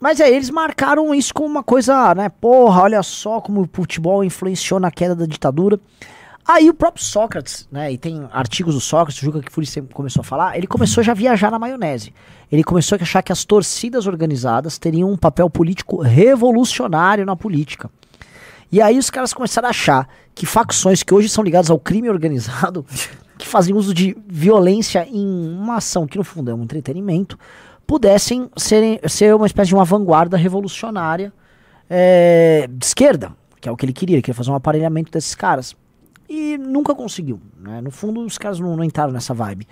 mas 0.02 0.20
aí 0.20 0.34
eles 0.34 0.50
marcaram 0.50 1.14
isso 1.14 1.32
como 1.32 1.48
uma 1.48 1.62
coisa, 1.62 2.16
né? 2.16 2.28
Porra, 2.28 2.82
olha 2.82 3.04
só 3.04 3.40
como 3.40 3.62
o 3.62 3.70
futebol 3.72 4.24
influenciou 4.24 4.80
na 4.80 4.90
queda 4.90 5.16
da 5.16 5.28
ditadura. 5.28 5.80
Aí 6.44 6.68
o 6.72 6.74
próprio 6.74 7.06
Sócrates, 7.06 7.68
né? 7.72 7.94
E 7.94 8.00
tem 8.00 8.28
artigos 8.32 8.74
do 8.74 8.82
Sócrates, 8.82 9.22
o 9.22 9.26
Juca 9.26 9.44
sempre 9.64 9.94
começou 9.94 10.22
a 10.22 10.24
falar, 10.24 10.58
ele 10.58 10.66
começou 10.66 11.04
já 11.04 11.12
a 11.12 11.16
viajar 11.16 11.52
na 11.52 11.60
maionese. 11.60 12.12
Ele 12.52 12.64
começou 12.64 12.98
a 12.98 13.02
achar 13.04 13.22
que 13.22 13.32
as 13.32 13.46
torcidas 13.46 14.08
organizadas 14.08 14.80
teriam 14.80 15.12
um 15.12 15.16
papel 15.16 15.48
político 15.52 16.02
revolucionário 16.02 17.24
na 17.24 17.36
política. 17.36 17.88
E 18.72 18.82
aí 18.82 18.98
os 18.98 19.12
caras 19.12 19.36
começaram 19.36 19.68
a 19.68 19.70
achar 19.70 20.10
que 20.34 20.48
facções 20.48 21.04
que 21.04 21.14
hoje 21.14 21.30
são 21.30 21.44
ligadas 21.44 21.70
ao 21.70 21.80
crime 21.80 22.10
organizado, 22.10 22.84
que 23.38 23.48
fazem 23.48 23.76
uso 23.76 23.94
de 23.94 24.18
violência 24.28 25.08
em 25.08 25.54
uma 25.54 25.76
ação 25.76 26.08
que 26.08 26.18
no 26.18 26.24
fundo 26.24 26.50
é 26.50 26.56
um 26.56 26.64
entretenimento, 26.64 27.38
pudessem 27.92 28.50
serem, 28.56 29.02
ser 29.06 29.36
uma 29.36 29.46
espécie 29.46 29.68
de 29.68 29.76
uma 29.76 29.84
vanguarda 29.84 30.38
revolucionária 30.38 31.34
é, 31.90 32.66
de 32.72 32.86
esquerda, 32.86 33.34
que 33.60 33.68
é 33.68 33.72
o 33.72 33.76
que 33.76 33.86
ele 33.86 33.92
queria, 33.92 34.16
ele 34.16 34.22
queria 34.22 34.34
fazer 34.34 34.50
um 34.50 34.56
aparelhamento 34.56 35.12
desses 35.12 35.36
caras. 35.36 35.76
E 36.30 36.58
nunca 36.58 36.96
conseguiu. 36.96 37.42
Né? 37.60 37.82
No 37.82 37.92
fundo, 37.92 38.22
os 38.22 38.38
caras 38.38 38.62
não, 38.62 38.78
não 38.78 38.84
entraram 38.86 39.12
nessa 39.12 39.34
vibe. 39.34 39.68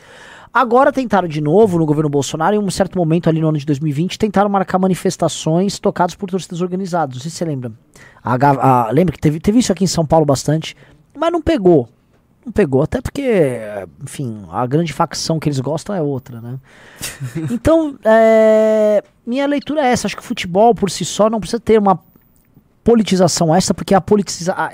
Agora 0.54 0.92
tentaram 0.92 1.30
de 1.30 1.40
novo 1.40 1.80
no 1.80 1.86
governo 1.86 2.10
Bolsonaro, 2.10 2.58
em 2.58 2.60
um 2.60 2.70
certo 2.70 2.98
momento 2.98 3.30
ali 3.30 3.40
no 3.40 3.48
ano 3.48 3.58
de 3.58 3.66
2020, 3.66 4.20
tentaram 4.20 4.50
marcar 4.50 4.78
manifestações 4.80 5.80
tocadas 5.80 6.14
por 6.14 6.30
torcidas 6.30 6.60
organizadas. 6.62 7.16
Não 7.16 7.22
sei 7.22 7.32
se 7.32 7.38
você 7.38 7.46
lembra. 7.46 7.72
A 8.22 8.34
a- 8.34 8.92
lembra 8.92 9.14
que 9.14 9.22
teve, 9.22 9.40
teve 9.40 9.60
isso 9.60 9.72
aqui 9.72 9.86
em 9.86 9.88
São 9.88 10.06
Paulo 10.06 10.26
bastante, 10.26 10.76
mas 11.18 11.32
não 11.32 11.42
pegou. 11.42 11.88
Não 12.46 12.52
pegou, 12.54 12.82
até 12.82 13.02
porque, 13.02 13.58
enfim, 14.04 14.44
a 14.50 14.66
grande 14.66 14.94
facção 14.94 15.40
que 15.40 15.48
eles 15.50 15.60
gostam 15.60 15.94
é 15.96 16.02
outra, 16.02 16.40
né? 16.42 16.58
Então, 17.52 17.98
é, 18.04 19.04
minha 19.26 19.46
leitura 19.46 19.82
é 19.86 19.92
essa. 19.92 20.08
Acho 20.08 20.16
que 20.16 20.22
o 20.24 20.26
futebol 20.26 20.74
por 20.74 20.90
si 20.90 21.04
só 21.06 21.30
não 21.30 21.40
precisa 21.40 21.60
ter 21.60 21.78
uma 21.78 22.00
politização 22.84 23.54
essa, 23.54 23.74
porque 23.74 23.94
a 23.94 24.02
politiza 24.02 24.54
a- 24.58 24.72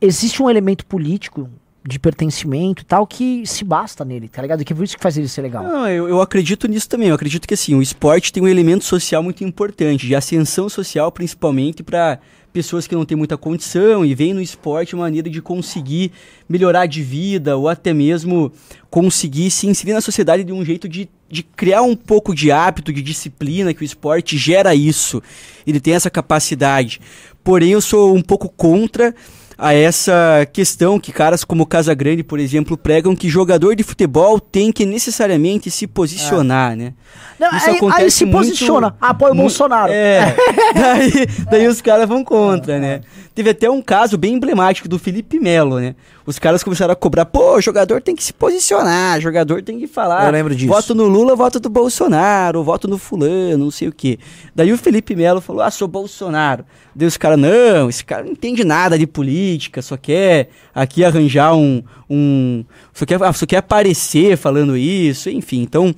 existe 0.00 0.42
um 0.42 0.48
elemento 0.48 0.86
político 0.86 1.48
de 1.86 1.98
pertencimento 1.98 2.82
e 2.82 2.84
tal 2.86 3.06
que 3.06 3.46
se 3.46 3.62
basta 3.62 4.04
nele, 4.06 4.26
tá 4.28 4.40
ligado? 4.40 4.64
Que 4.64 4.72
é 4.72 4.76
por 4.76 4.84
isso 4.84 4.96
que 4.96 5.02
faz 5.02 5.18
ele 5.18 5.28
ser 5.28 5.42
legal. 5.42 5.62
Não, 5.64 5.86
eu, 5.88 6.08
eu 6.08 6.20
acredito 6.22 6.66
nisso 6.66 6.88
também. 6.88 7.08
Eu 7.08 7.14
acredito 7.14 7.46
que 7.46 7.52
assim, 7.52 7.74
o 7.74 7.82
esporte 7.82 8.32
tem 8.32 8.42
um 8.42 8.48
elemento 8.48 8.84
social 8.84 9.22
muito 9.22 9.44
importante, 9.44 10.06
de 10.06 10.14
ascensão 10.14 10.68
social, 10.68 11.12
principalmente 11.12 11.82
para 11.82 12.18
pessoas 12.54 12.86
que 12.86 12.94
não 12.94 13.04
têm 13.04 13.16
muita 13.16 13.36
condição 13.36 14.04
e 14.06 14.14
veem 14.14 14.32
no 14.32 14.40
esporte 14.40 14.94
uma 14.94 15.02
maneira 15.02 15.28
de 15.28 15.42
conseguir 15.42 16.12
melhorar 16.48 16.86
de 16.86 17.02
vida 17.02 17.56
ou 17.56 17.68
até 17.68 17.92
mesmo 17.92 18.52
conseguir 18.88 19.50
se 19.50 19.66
inserir 19.66 19.92
na 19.92 20.00
sociedade 20.00 20.44
de 20.44 20.52
um 20.52 20.64
jeito 20.64 20.88
de, 20.88 21.08
de 21.28 21.42
criar 21.42 21.82
um 21.82 21.96
pouco 21.96 22.32
de 22.32 22.52
hábito, 22.52 22.92
de 22.92 23.02
disciplina, 23.02 23.74
que 23.74 23.82
o 23.82 23.84
esporte 23.84 24.38
gera 24.38 24.72
isso. 24.72 25.20
Ele 25.66 25.80
tem 25.80 25.94
essa 25.94 26.08
capacidade. 26.08 27.00
Porém, 27.42 27.70
eu 27.70 27.80
sou 27.80 28.14
um 28.14 28.22
pouco 28.22 28.48
contra 28.48 29.12
a 29.56 29.72
essa 29.72 30.46
questão 30.52 30.98
que 30.98 31.12
caras 31.12 31.44
como 31.44 31.66
Casagrande, 31.66 32.22
por 32.22 32.38
exemplo, 32.38 32.76
pregam 32.76 33.14
que 33.14 33.28
jogador 33.28 33.74
de 33.76 33.82
futebol 33.82 34.40
tem 34.40 34.72
que 34.72 34.84
necessariamente 34.84 35.70
se 35.70 35.86
posicionar, 35.86 36.76
né? 36.76 36.94
Não, 37.38 37.48
Isso 37.56 37.66
aí, 37.66 37.72
aí 37.72 37.76
acontece 37.76 38.16
se 38.18 38.24
muito- 38.24 38.38
posiciona, 38.38 38.96
apoia 39.00 39.32
o 39.32 39.36
Bolsonaro. 39.36 39.92
É, 39.92 40.34
daí, 40.74 41.26
daí 41.50 41.66
os 41.68 41.80
caras 41.80 42.08
vão 42.08 42.24
contra, 42.24 42.78
né? 42.78 43.00
Teve 43.34 43.50
até 43.50 43.68
um 43.68 43.82
caso 43.82 44.16
bem 44.16 44.34
emblemático 44.34 44.88
do 44.88 44.98
Felipe 44.98 45.40
Melo, 45.40 45.80
né? 45.80 45.96
Os 46.24 46.38
caras 46.38 46.62
começaram 46.62 46.92
a 46.92 46.96
cobrar, 46.96 47.26
pô, 47.26 47.60
jogador 47.60 48.00
tem 48.00 48.14
que 48.14 48.22
se 48.22 48.32
posicionar, 48.32 49.20
jogador 49.20 49.60
tem 49.62 49.78
que 49.78 49.86
falar. 49.86 50.24
Eu 50.26 50.32
lembro 50.32 50.54
disso. 50.54 50.72
Voto 50.72 50.94
no 50.94 51.04
Lula, 51.04 51.34
voto 51.36 51.58
do 51.60 51.68
Bolsonaro, 51.68 52.62
voto 52.62 52.86
no 52.88 52.96
fulano, 52.96 53.64
não 53.64 53.70
sei 53.70 53.88
o 53.88 53.92
quê. 53.92 54.18
Daí 54.54 54.72
o 54.72 54.78
Felipe 54.78 55.14
Melo 55.16 55.40
falou, 55.40 55.62
ah, 55.62 55.70
sou 55.70 55.86
Bolsonaro. 55.88 56.64
Daí 56.94 57.06
os 57.08 57.16
caras, 57.16 57.38
não, 57.38 57.88
esse 57.90 58.04
cara 58.04 58.22
não 58.22 58.30
entende 58.32 58.64
nada 58.64 58.96
de 58.96 59.06
política, 59.06 59.34
só 59.82 59.96
quer 59.96 60.50
aqui 60.74 61.04
arranjar 61.04 61.54
um... 61.54 61.82
um 62.08 62.64
só, 62.92 63.04
quer, 63.04 63.22
ah, 63.22 63.32
só 63.32 63.46
quer 63.46 63.58
aparecer 63.58 64.36
falando 64.36 64.76
isso, 64.76 65.30
enfim. 65.30 65.62
Então, 65.62 65.94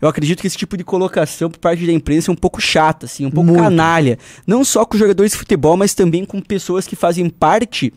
eu 0.00 0.08
acredito 0.08 0.40
que 0.40 0.46
esse 0.46 0.56
tipo 0.56 0.76
de 0.76 0.84
colocação 0.84 1.50
por 1.50 1.58
parte 1.58 1.86
da 1.86 1.92
imprensa 1.92 2.30
é 2.30 2.32
um 2.32 2.36
pouco 2.36 2.60
chata, 2.60 3.06
assim, 3.06 3.26
um 3.26 3.30
pouco 3.30 3.50
Muito. 3.50 3.62
canalha. 3.62 4.18
Não 4.46 4.64
só 4.64 4.84
com 4.84 4.96
jogadores 4.96 5.32
de 5.32 5.38
futebol, 5.38 5.76
mas 5.76 5.94
também 5.94 6.24
com 6.24 6.40
pessoas 6.40 6.86
que 6.86 6.96
fazem 6.96 7.28
parte 7.28 7.92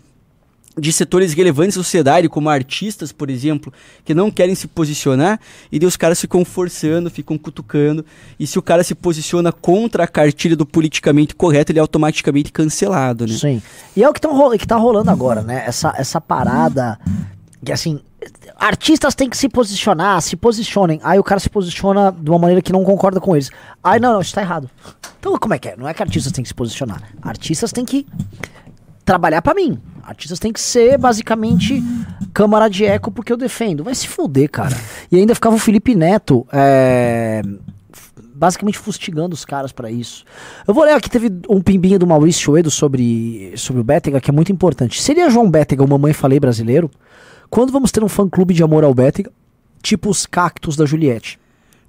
de 0.77 0.91
setores 0.91 1.33
relevantes 1.33 1.77
da 1.77 1.83
sociedade, 1.83 2.27
como 2.27 2.49
artistas, 2.49 3.11
por 3.11 3.29
exemplo, 3.29 3.71
que 4.03 4.13
não 4.13 4.31
querem 4.31 4.55
se 4.55 4.67
posicionar, 4.67 5.39
e 5.71 5.79
daí 5.79 5.87
os 5.87 5.95
caras 5.95 6.19
ficam 6.19 6.43
forçando, 6.43 7.09
ficam 7.09 7.37
cutucando, 7.37 8.05
e 8.39 8.47
se 8.47 8.57
o 8.57 8.61
cara 8.61 8.83
se 8.83 8.95
posiciona 8.95 9.51
contra 9.51 10.03
a 10.03 10.07
cartilha 10.07 10.55
do 10.55 10.65
politicamente 10.65 11.35
correto, 11.35 11.71
ele 11.71 11.79
é 11.79 11.81
automaticamente 11.81 12.51
cancelado, 12.51 13.27
né? 13.27 13.33
Sim. 13.37 13.61
E 13.95 14.03
é 14.03 14.09
o 14.09 14.13
que, 14.13 14.21
tão, 14.21 14.57
que 14.57 14.67
tá 14.67 14.75
rolando 14.75 15.11
agora, 15.11 15.41
né? 15.41 15.63
Essa, 15.65 15.93
essa 15.97 16.19
parada 16.19 16.99
que 17.63 17.71
assim. 17.71 17.99
Artistas 18.57 19.13
têm 19.15 19.29
que 19.29 19.35
se 19.35 19.49
posicionar, 19.49 20.21
se 20.21 20.37
posicionem. 20.37 20.99
Aí 21.03 21.19
o 21.19 21.23
cara 21.23 21.39
se 21.41 21.49
posiciona 21.49 22.11
de 22.11 22.29
uma 22.29 22.39
maneira 22.39 22.61
que 22.61 22.71
não 22.71 22.83
concorda 22.83 23.19
com 23.19 23.35
eles. 23.35 23.49
Aí 23.83 23.99
não, 23.99 24.13
não, 24.13 24.21
isso 24.21 24.33
tá 24.33 24.41
errado. 24.41 24.69
Então 25.19 25.37
como 25.37 25.53
é 25.53 25.59
que 25.59 25.69
é? 25.69 25.75
Não 25.75 25.87
é 25.87 25.93
que 25.93 26.01
artistas 26.01 26.31
têm 26.31 26.41
que 26.41 26.47
se 26.47 26.53
posicionar. 26.53 27.01
Artistas 27.21 27.73
têm 27.73 27.83
que 27.83 28.07
trabalhar 29.05 29.41
pra 29.41 29.53
mim. 29.53 29.79
Artistas 30.03 30.39
têm 30.39 30.51
que 30.51 30.59
ser 30.59 30.97
basicamente 30.97 31.81
câmara 32.33 32.69
de 32.69 32.85
eco 32.85 33.11
porque 33.11 33.31
eu 33.31 33.37
defendo. 33.37 33.83
Vai 33.83 33.95
se 33.95 34.07
fuder, 34.07 34.49
cara. 34.49 34.75
E 35.11 35.17
ainda 35.17 35.33
ficava 35.33 35.55
o 35.55 35.59
Felipe 35.59 35.95
Neto 35.95 36.45
é, 36.51 37.41
basicamente 38.33 38.77
fustigando 38.77 39.33
os 39.33 39.45
caras 39.45 39.71
pra 39.71 39.89
isso. 39.89 40.25
Eu 40.67 40.73
vou 40.73 40.83
ler 40.83 40.93
aqui, 40.93 41.09
teve 41.09 41.31
um 41.47 41.61
pimbinha 41.61 41.97
do 41.97 42.05
Maurício 42.05 42.57
Edo 42.57 42.69
sobre, 42.69 43.53
sobre 43.55 43.81
o 43.81 43.83
Bétega, 43.83 44.19
que 44.19 44.29
é 44.29 44.33
muito 44.33 44.51
importante. 44.51 45.01
Seria 45.01 45.29
João 45.29 45.49
Bétega 45.49 45.83
o 45.83 45.87
Mamãe 45.87 46.11
Falei 46.11 46.39
brasileiro? 46.39 46.91
Quando 47.49 47.71
vamos 47.71 47.91
ter 47.91 48.03
um 48.03 48.09
fã-clube 48.09 48.53
de 48.53 48.63
amor 48.63 48.83
ao 48.83 48.93
Bétega? 48.93 49.31
Tipo 49.81 50.09
os 50.09 50.25
cactos 50.25 50.75
da 50.75 50.85
Juliette. 50.85 51.39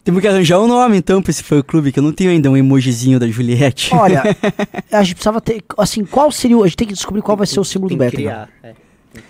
Temos 0.05 0.21
que 0.21 0.29
arranjar 0.29 0.61
um 0.61 0.69
nome, 0.69 0.99
então, 0.99 1.23
pra 1.23 1.31
esse 1.31 1.43
fã-clube, 1.43 1.91
que 1.91 1.99
eu 1.99 2.03
não 2.03 2.13
tenho 2.13 2.31
ainda 2.31 2.51
um 2.51 2.57
emojizinho 2.57 3.19
da 3.19 3.27
Juliette. 3.27 3.93
Olha, 3.95 4.23
a 4.93 5.03
gente 5.03 5.15
precisava 5.15 5.41
ter. 5.41 5.65
Assim, 5.79 6.05
qual 6.05 6.31
seria. 6.31 6.59
o- 6.59 6.63
A 6.63 6.67
gente 6.67 6.77
tem 6.77 6.87
que 6.87 6.93
descobrir 6.95 7.23
qual 7.23 7.37
vai 7.37 7.47
ser 7.47 7.59
o 7.59 7.65
símbolo 7.65 7.89
Tem 7.89 7.97
do 7.99 8.11
criar. 8.11 8.49
é. 8.63 8.75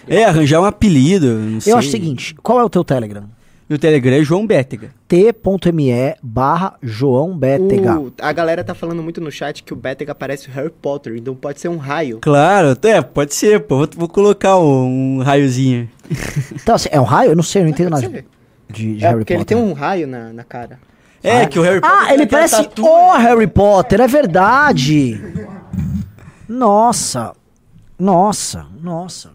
É, 0.09 0.25
arranjar 0.25 0.61
um 0.61 0.65
apelido, 0.65 1.27
não 1.39 1.61
sei. 1.61 1.73
Eu 1.73 1.77
acho 1.77 1.89
o 1.89 1.91
seguinte: 1.93 2.35
qual 2.43 2.59
é 2.59 2.65
o 2.65 2.69
teu 2.71 2.83
Telegram? 2.83 3.25
Meu 3.69 3.79
Telegram 3.79 4.13
é 4.15 4.23
João 4.23 4.47
Bétega. 4.47 4.91
t.me 5.09 6.15
barra 6.23 6.75
João 6.83 7.37
Bétega. 7.37 7.99
O- 7.99 8.13
a 8.21 8.33
galera 8.33 8.63
tá 8.65 8.75
falando 8.75 9.03
muito 9.03 9.21
no 9.21 9.31
chat 9.31 9.63
que 9.63 9.73
o 9.73 9.77
Bétega 9.77 10.15
parece 10.15 10.49
o 10.49 10.53
Harry 10.53 10.71
Potter, 10.71 11.15
então 11.17 11.35
pode 11.35 11.61
ser 11.61 11.69
um 11.69 11.77
raio. 11.77 12.19
Claro, 12.21 12.71
até, 12.71 13.01
pode 13.01 13.35
ser, 13.35 13.61
pô. 13.61 13.79
Vou, 13.79 13.89
vou 13.97 14.09
colocar 14.09 14.59
um, 14.59 15.19
um 15.19 15.23
raiozinho. 15.23 15.89
Então, 16.55 16.75
assim, 16.75 16.89
é 16.93 17.01
um 17.01 17.05
raio? 17.05 17.31
Eu 17.33 17.37
não 17.37 17.43
sei, 17.43 17.63
eu 17.63 17.65
não 17.65 17.71
entendo 17.71 17.91
Pode 17.91 18.03
nada 18.07 18.17
ser. 18.19 18.27
De, 18.75 18.97
de 18.97 19.05
É 19.05 19.09
Harry 19.09 19.19
porque 19.21 19.35
Potter. 19.37 19.57
ele 19.57 19.63
tem 19.65 19.71
um 19.71 19.73
raio 19.75 20.07
na, 20.07 20.33
na 20.33 20.45
cara. 20.45 20.79
É, 21.23 21.47
que 21.47 21.59
o 21.59 21.63
Harry 21.63 21.81
Potter 21.81 21.97
Ah, 21.99 22.13
ele 22.13 22.27
parece 22.27 22.57
tatu, 22.57 22.85
o? 22.85 23.13
Harry 23.17 23.47
Potter, 23.47 24.01
é 24.01 24.07
verdade. 24.07 25.19
Nossa. 26.49 27.33
Nossa, 27.99 28.67
nossa. 28.83 29.31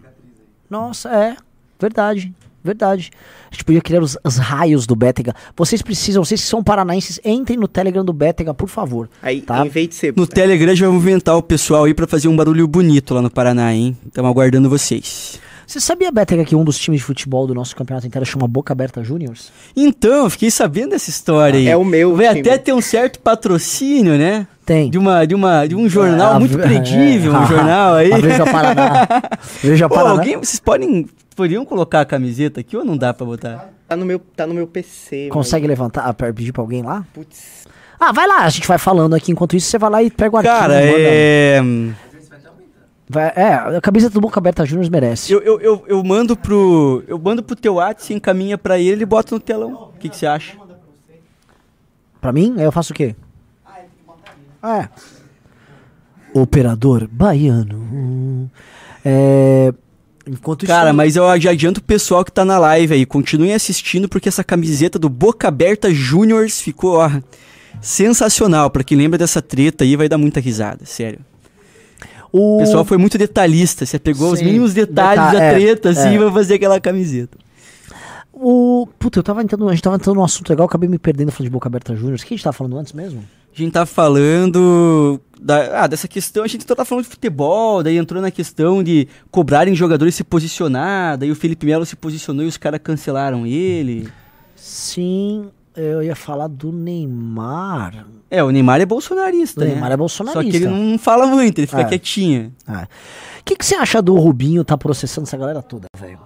Nossa, 0.69 1.09
é. 1.09 1.35
Verdade, 1.79 2.31
verdade. 2.63 3.09
A 3.49 3.55
gente 3.55 3.63
podia 3.63 3.81
criar 3.81 4.01
os, 4.03 4.17
os 4.23 4.37
raios 4.37 4.85
do 4.85 4.95
Bétega. 4.95 5.33
Vocês 5.57 5.81
precisam, 5.81 6.23
vocês 6.23 6.41
que 6.41 6.47
são 6.47 6.61
paranaenses, 6.63 7.19
entrem 7.25 7.57
no 7.57 7.67
Telegram 7.67 8.05
do 8.05 8.13
Bétega, 8.13 8.53
por 8.53 8.67
favor. 8.69 9.09
Aí, 9.23 9.41
Tá. 9.41 9.65
em 9.65 9.69
vez 9.69 9.87
de 9.89 9.95
ser. 9.95 10.13
No 10.15 10.27
Telegram 10.27 10.75
já 10.75 10.85
vai 10.85 10.93
movimentar 10.93 11.35
o 11.37 11.41
pessoal 11.41 11.85
aí 11.85 11.93
pra 11.93 12.05
fazer 12.05 12.27
um 12.27 12.35
barulho 12.35 12.67
bonito 12.67 13.13
lá 13.15 13.21
no 13.21 13.31
Paraná, 13.31 13.73
hein? 13.73 13.97
Estamos 14.05 14.29
aguardando 14.29 14.69
vocês. 14.69 15.39
Você 15.69 15.79
sabia, 15.79 16.11
Betega, 16.11 16.43
que 16.43 16.55
um 16.55 16.63
dos 16.63 16.79
times 16.79 16.99
de 16.99 17.05
futebol 17.05 17.45
do 17.45 17.53
nosso 17.53 17.75
campeonato 17.75 18.07
inteiro 18.07 18.25
chama 18.25 18.47
Boca 18.47 18.73
Aberta 18.73 19.03
Juniors? 19.03 19.51
Então, 19.75 20.23
eu 20.23 20.29
fiquei 20.31 20.49
sabendo 20.49 20.89
dessa 20.89 21.11
história 21.11 21.59
aí. 21.59 21.67
É 21.67 21.77
o 21.77 21.85
meu 21.85 22.15
Vai 22.15 22.29
time. 22.29 22.39
até 22.39 22.57
ter 22.57 22.73
um 22.73 22.81
certo 22.81 23.19
patrocínio, 23.19 24.17
né? 24.17 24.47
Tem. 24.65 24.89
De, 24.89 24.97
uma, 24.97 25.25
de, 25.27 25.35
uma, 25.35 25.67
de 25.67 25.75
um 25.75 25.87
jornal 25.87 26.33
Ah, 26.33 26.39
muito 26.39 26.59
é, 26.59 26.63
credível, 26.63 27.33
um 27.33 27.43
é. 27.43 27.45
jornal 27.45 27.93
aí. 27.93 28.11
A 28.11 28.17
Veja 28.17 28.45
Paraná. 28.45 29.07
Veja 29.61 29.87
Pô, 29.87 29.93
Paraná. 29.93 30.15
alguém, 30.15 30.37
vocês 30.37 30.59
podem, 30.59 31.07
poderiam 31.35 31.63
colocar 31.63 32.01
a 32.01 32.05
camiseta 32.05 32.61
aqui 32.61 32.75
ou 32.75 32.83
não 32.83 32.97
dá 32.97 33.13
pra 33.13 33.27
botar? 33.27 33.69
Tá 33.87 33.95
no 33.95 34.07
meu, 34.07 34.17
tá 34.17 34.47
no 34.47 34.55
meu 34.55 34.65
PC. 34.65 35.29
Consegue 35.31 35.67
levantar, 35.67 36.01
ah, 36.01 36.13
pedir 36.33 36.51
pra 36.51 36.63
alguém 36.63 36.81
lá? 36.81 36.93
mano. 36.93 37.07
Putz. 37.13 37.67
Ah, 37.99 38.11
vai 38.11 38.25
lá, 38.25 38.39
a 38.39 38.49
gente 38.49 38.67
vai 38.67 38.79
falando 38.79 39.13
aqui. 39.13 39.31
Enquanto 39.31 39.55
isso, 39.55 39.67
você 39.67 39.77
vai 39.77 39.91
lá 39.91 40.01
e 40.01 40.09
pega 40.09 40.33
o 40.33 40.37
arquivo. 40.39 40.55
Cara, 40.55 40.81
e 40.83 41.61
manda. 41.61 41.95
É... 43.09 43.13
Vai- 43.13 43.33
é, 43.35 43.53
a 43.77 43.81
camisa 43.81 44.09
do 44.09 44.21
Boca 44.21 44.39
Aberta 44.39 44.65
Juniors 44.65 44.89
merece. 44.89 45.31
Eu, 45.33 45.41
eu, 45.41 45.59
eu, 45.59 45.83
eu 45.87 46.03
mando 46.03 46.35
pro. 46.37 47.03
Eu 47.07 47.17
mando 47.17 47.41
pro 47.41 47.55
teu 47.55 47.75
WhatsApp, 47.75 48.13
encaminha 48.13 48.57
pra 48.57 48.77
ele 48.77 48.89
ele 48.91 49.05
bota 49.05 49.33
no 49.33 49.39
telão. 49.41 49.91
O 49.95 49.99
que, 49.99 50.09
que 50.09 50.15
você 50.17 50.25
acha? 50.25 50.57
Pra 52.21 52.31
mim, 52.31 52.55
aí 52.57 52.63
eu 52.63 52.71
faço 52.71 52.91
o 52.93 52.95
quê? 52.95 53.15
Ah, 54.61 54.79
é. 54.81 54.89
Operador 56.33 57.07
baiano. 57.07 58.49
É. 59.03 59.73
Enquanto 60.27 60.63
isso. 60.63 60.71
Cara, 60.71 60.93
mas 60.93 61.15
eu 61.15 61.39
já 61.39 61.51
adianto 61.51 61.79
o 61.79 61.83
pessoal 61.83 62.23
que 62.23 62.31
tá 62.31 62.45
na 62.45 62.59
live 62.59 62.93
aí. 62.93 63.05
Continuem 63.05 63.53
assistindo 63.53 64.07
porque 64.07 64.29
essa 64.29 64.43
camiseta 64.43 64.99
do 64.99 65.09
Boca 65.09 65.47
Aberta 65.47 65.91
Juniors 65.91 66.61
ficou, 66.61 66.97
ó, 66.97 67.09
sensacional. 67.81 68.69
Pra 68.69 68.83
quem 68.83 68.97
lembra 68.97 69.17
dessa 69.17 69.41
treta 69.41 69.83
aí, 69.83 69.95
vai 69.95 70.07
dar 70.07 70.17
muita 70.19 70.39
risada, 70.39 70.85
sério. 70.85 71.19
O 72.31 72.57
O 72.57 72.59
pessoal 72.59 72.85
foi 72.85 72.97
muito 72.97 73.17
detalhista. 73.17 73.85
Você 73.85 73.97
pegou 73.99 74.31
os 74.31 74.39
Sim, 74.39 74.45
mínimos 74.45 74.73
detalhes 74.73 75.23
deta- 75.25 75.37
da 75.37 75.43
é, 75.43 75.53
treta, 75.53 75.89
assim, 75.89 76.15
é. 76.15 76.17
pra 76.17 76.31
fazer 76.31 76.55
aquela 76.55 76.79
camiseta. 76.79 77.37
O. 78.33 78.87
Puta, 78.97 79.19
eu 79.19 79.23
tava 79.23 79.41
entrando. 79.43 79.67
A 79.67 79.73
gente 79.73 79.83
tava 79.83 79.95
entrando 79.95 80.15
num 80.17 80.23
assunto 80.23 80.49
legal, 80.49 80.65
acabei 80.65 80.87
me 80.87 80.97
perdendo 80.97 81.31
falando 81.31 81.45
de 81.49 81.51
Boca 81.51 81.67
Aberta 81.67 81.95
Juniors. 81.95 82.21
O 82.21 82.25
que 82.25 82.33
a 82.33 82.37
gente 82.37 82.43
tava 82.43 82.53
falando 82.53 82.77
antes 82.77 82.93
mesmo? 82.93 83.23
A 83.53 83.57
gente 83.59 83.73
tá 83.73 83.85
falando 83.85 85.19
da, 85.41 85.83
ah, 85.83 85.87
dessa 85.87 86.07
questão, 86.07 86.43
a 86.43 86.47
gente 86.47 86.65
tá 86.65 86.85
falando 86.85 87.03
de 87.03 87.09
futebol, 87.09 87.81
daí 87.83 87.97
entrou 87.97 88.21
na 88.21 88.31
questão 88.31 88.81
de 88.83 89.07
cobrarem 89.31 89.75
jogadores 89.75 90.15
se 90.15 90.23
posicionar, 90.23 91.17
daí 91.17 91.31
o 91.31 91.35
Felipe 91.35 91.65
Melo 91.65 91.85
se 91.85 91.95
posicionou 91.95 92.45
e 92.45 92.47
os 92.47 92.57
caras 92.57 92.79
cancelaram 92.81 93.45
ele. 93.45 94.07
Sim, 94.55 95.49
eu 95.79 96.03
ia 96.03 96.15
falar 96.15 96.47
do 96.47 96.71
Neymar. 96.71 98.05
É, 98.29 98.43
o 98.43 98.51
Neymar 98.51 98.79
é 98.81 98.85
bolsonarista, 98.85 99.61
O 99.61 99.63
né? 99.63 99.71
Neymar 99.71 99.91
é 99.91 99.97
bolsonarista. 99.97 100.43
Só 100.43 100.49
que 100.49 100.55
ele 100.57 100.67
não 100.67 100.97
fala 100.99 101.25
muito, 101.25 101.59
ele 101.59 101.67
fica 101.67 101.81
É. 101.81 101.85
quietinho. 101.85 102.53
O 102.67 103.43
que, 103.43 103.55
que 103.55 103.65
você 103.65 103.75
acha 103.75 104.01
do 104.01 104.15
Rubinho 104.15 104.63
tá 104.63 104.77
processando 104.77 105.27
essa 105.27 105.37
galera 105.37 105.61
toda, 105.61 105.87
velho? 105.97 106.19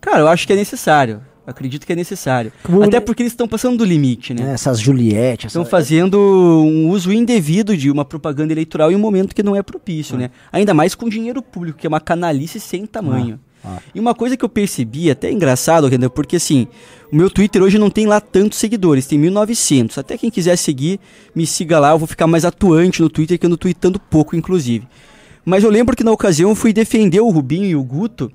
Cara, 0.00 0.18
eu 0.20 0.28
acho 0.28 0.46
que 0.46 0.52
é 0.52 0.56
necessário. 0.56 1.20
Acredito 1.46 1.86
que 1.86 1.92
é 1.92 1.96
necessário. 1.96 2.52
Como 2.64 2.82
Até 2.82 2.98
porque 2.98 3.22
eles 3.22 3.32
estão 3.32 3.46
passando 3.46 3.76
do 3.78 3.84
limite, 3.84 4.34
né? 4.34 4.50
É, 4.50 4.54
Essas 4.54 4.80
Juliette, 4.80 5.46
Estão 5.46 5.62
essa... 5.62 5.70
fazendo 5.70 6.18
um 6.18 6.88
uso 6.90 7.12
indevido 7.12 7.76
de 7.76 7.88
uma 7.88 8.04
propaganda 8.04 8.52
eleitoral 8.52 8.90
em 8.90 8.96
um 8.96 8.98
momento 8.98 9.32
que 9.32 9.44
não 9.44 9.54
é 9.54 9.62
propício, 9.62 10.18
né? 10.18 10.30
Ainda 10.50 10.74
mais 10.74 10.96
com 10.96 11.08
dinheiro 11.08 11.40
público, 11.40 11.78
que 11.78 11.86
é 11.86 11.88
uma 11.88 12.00
canalice 12.00 12.58
sem 12.58 12.84
tamanho. 12.84 13.38
Ah, 13.40 13.45
ah. 13.64 13.78
E 13.94 13.98
uma 13.98 14.14
coisa 14.14 14.36
que 14.36 14.44
eu 14.44 14.48
percebi, 14.48 15.10
até 15.10 15.30
engraçado, 15.30 15.88
Renan, 15.88 16.08
porque 16.08 16.36
assim, 16.36 16.68
o 17.12 17.16
meu 17.16 17.28
Twitter 17.28 17.62
hoje 17.62 17.78
não 17.78 17.90
tem 17.90 18.06
lá 18.06 18.20
tantos 18.20 18.58
seguidores, 18.58 19.06
tem 19.06 19.18
1900. 19.18 19.98
Até 19.98 20.16
quem 20.16 20.30
quiser 20.30 20.56
seguir, 20.56 21.00
me 21.34 21.46
siga 21.46 21.78
lá, 21.78 21.90
eu 21.90 21.98
vou 21.98 22.06
ficar 22.06 22.26
mais 22.26 22.44
atuante 22.44 23.02
no 23.02 23.10
Twitter, 23.10 23.38
que 23.38 23.46
eu 23.46 23.48
ando 23.48 23.56
tweetando 23.56 23.98
pouco, 23.98 24.36
inclusive. 24.36 24.86
Mas 25.44 25.64
eu 25.64 25.70
lembro 25.70 25.96
que 25.96 26.04
na 26.04 26.12
ocasião 26.12 26.50
eu 26.50 26.56
fui 26.56 26.72
defender 26.72 27.20
o 27.20 27.30
Rubinho 27.30 27.66
e 27.66 27.76
o 27.76 27.82
Guto. 27.82 28.30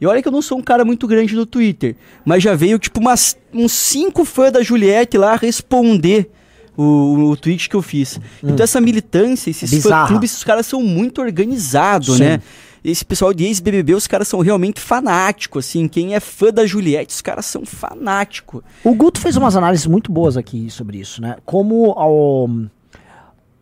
E 0.00 0.06
olha 0.06 0.20
que 0.20 0.28
eu 0.28 0.32
não 0.32 0.42
sou 0.42 0.58
um 0.58 0.62
cara 0.62 0.84
muito 0.84 1.06
grande 1.06 1.34
no 1.34 1.46
Twitter, 1.46 1.96
mas 2.24 2.42
já 2.42 2.54
veio 2.54 2.78
tipo 2.78 3.00
umas, 3.00 3.36
uns 3.52 3.72
cinco 3.72 4.24
fãs 4.24 4.52
da 4.52 4.62
Juliette 4.62 5.16
lá 5.16 5.36
responder 5.36 6.30
o, 6.76 7.30
o 7.30 7.36
tweet 7.36 7.68
que 7.68 7.76
eu 7.76 7.82
fiz. 7.82 8.20
Então 8.42 8.64
essa 8.64 8.80
militância, 8.80 9.50
esses 9.50 9.82
fã-clubes, 9.82 10.36
os 10.36 10.44
caras 10.44 10.66
são 10.66 10.82
muito 10.82 11.20
organizados, 11.20 12.18
né? 12.18 12.40
Esse 12.84 13.02
pessoal 13.02 13.32
de 13.32 13.44
ex-BBB, 13.44 13.94
os 13.94 14.06
caras 14.06 14.28
são 14.28 14.40
realmente 14.40 14.78
fanáticos, 14.78 15.66
assim. 15.66 15.88
Quem 15.88 16.14
é 16.14 16.20
fã 16.20 16.52
da 16.52 16.66
Juliette, 16.66 17.14
os 17.14 17.22
caras 17.22 17.46
são 17.46 17.64
fanáticos. 17.64 18.62
O 18.84 18.94
Guto 18.94 19.18
fez 19.18 19.36
umas 19.38 19.56
análises 19.56 19.86
muito 19.86 20.12
boas 20.12 20.36
aqui 20.36 20.68
sobre 20.68 20.98
isso, 20.98 21.22
né? 21.22 21.36
Como 21.46 21.92
ao, 21.92 22.46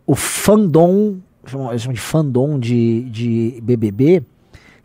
o 0.05 0.15
fandom, 0.15 1.19
eles 1.69 1.81
chamam 1.81 1.93
de 1.93 2.01
fandom 2.01 2.59
de, 2.59 3.09
de 3.09 3.59
BBB, 3.63 4.25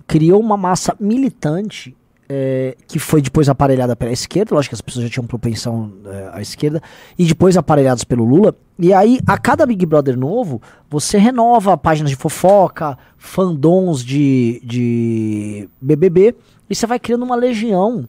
criou 0.07 0.41
uma 0.41 0.57
massa 0.57 0.97
militante 1.01 1.97
é, 2.29 2.77
que 2.87 2.99
foi 2.99 3.23
depois 3.23 3.49
aparelhada 3.49 3.97
pela 3.97 4.13
esquerda, 4.13 4.55
lógico 4.55 4.71
que 4.71 4.75
as 4.75 4.81
pessoas 4.81 5.05
já 5.05 5.11
tinham 5.11 5.27
propensão 5.27 5.93
é, 6.07 6.31
à 6.35 6.43
esquerda, 6.43 6.83
e 7.19 7.25
depois 7.25 7.57
aparelhados 7.57 8.05
pelo 8.05 8.25
Lula. 8.25 8.55
E 8.79 8.93
aí, 8.93 9.19
a 9.27 9.39
cada 9.39 9.65
Big 9.65 9.85
Brother 9.87 10.17
novo, 10.17 10.61
você 10.91 11.17
renova 11.19 11.77
páginas 11.77 12.11
de 12.11 12.17
fofoca, 12.17 12.99
fandoms 13.17 14.05
de, 14.05 14.61
de 14.63 15.69
BBB, 15.81 16.35
e 16.69 16.75
você 16.75 16.87
vai 16.87 16.99
criando 16.99 17.25
uma 17.25 17.35
legião 17.35 18.07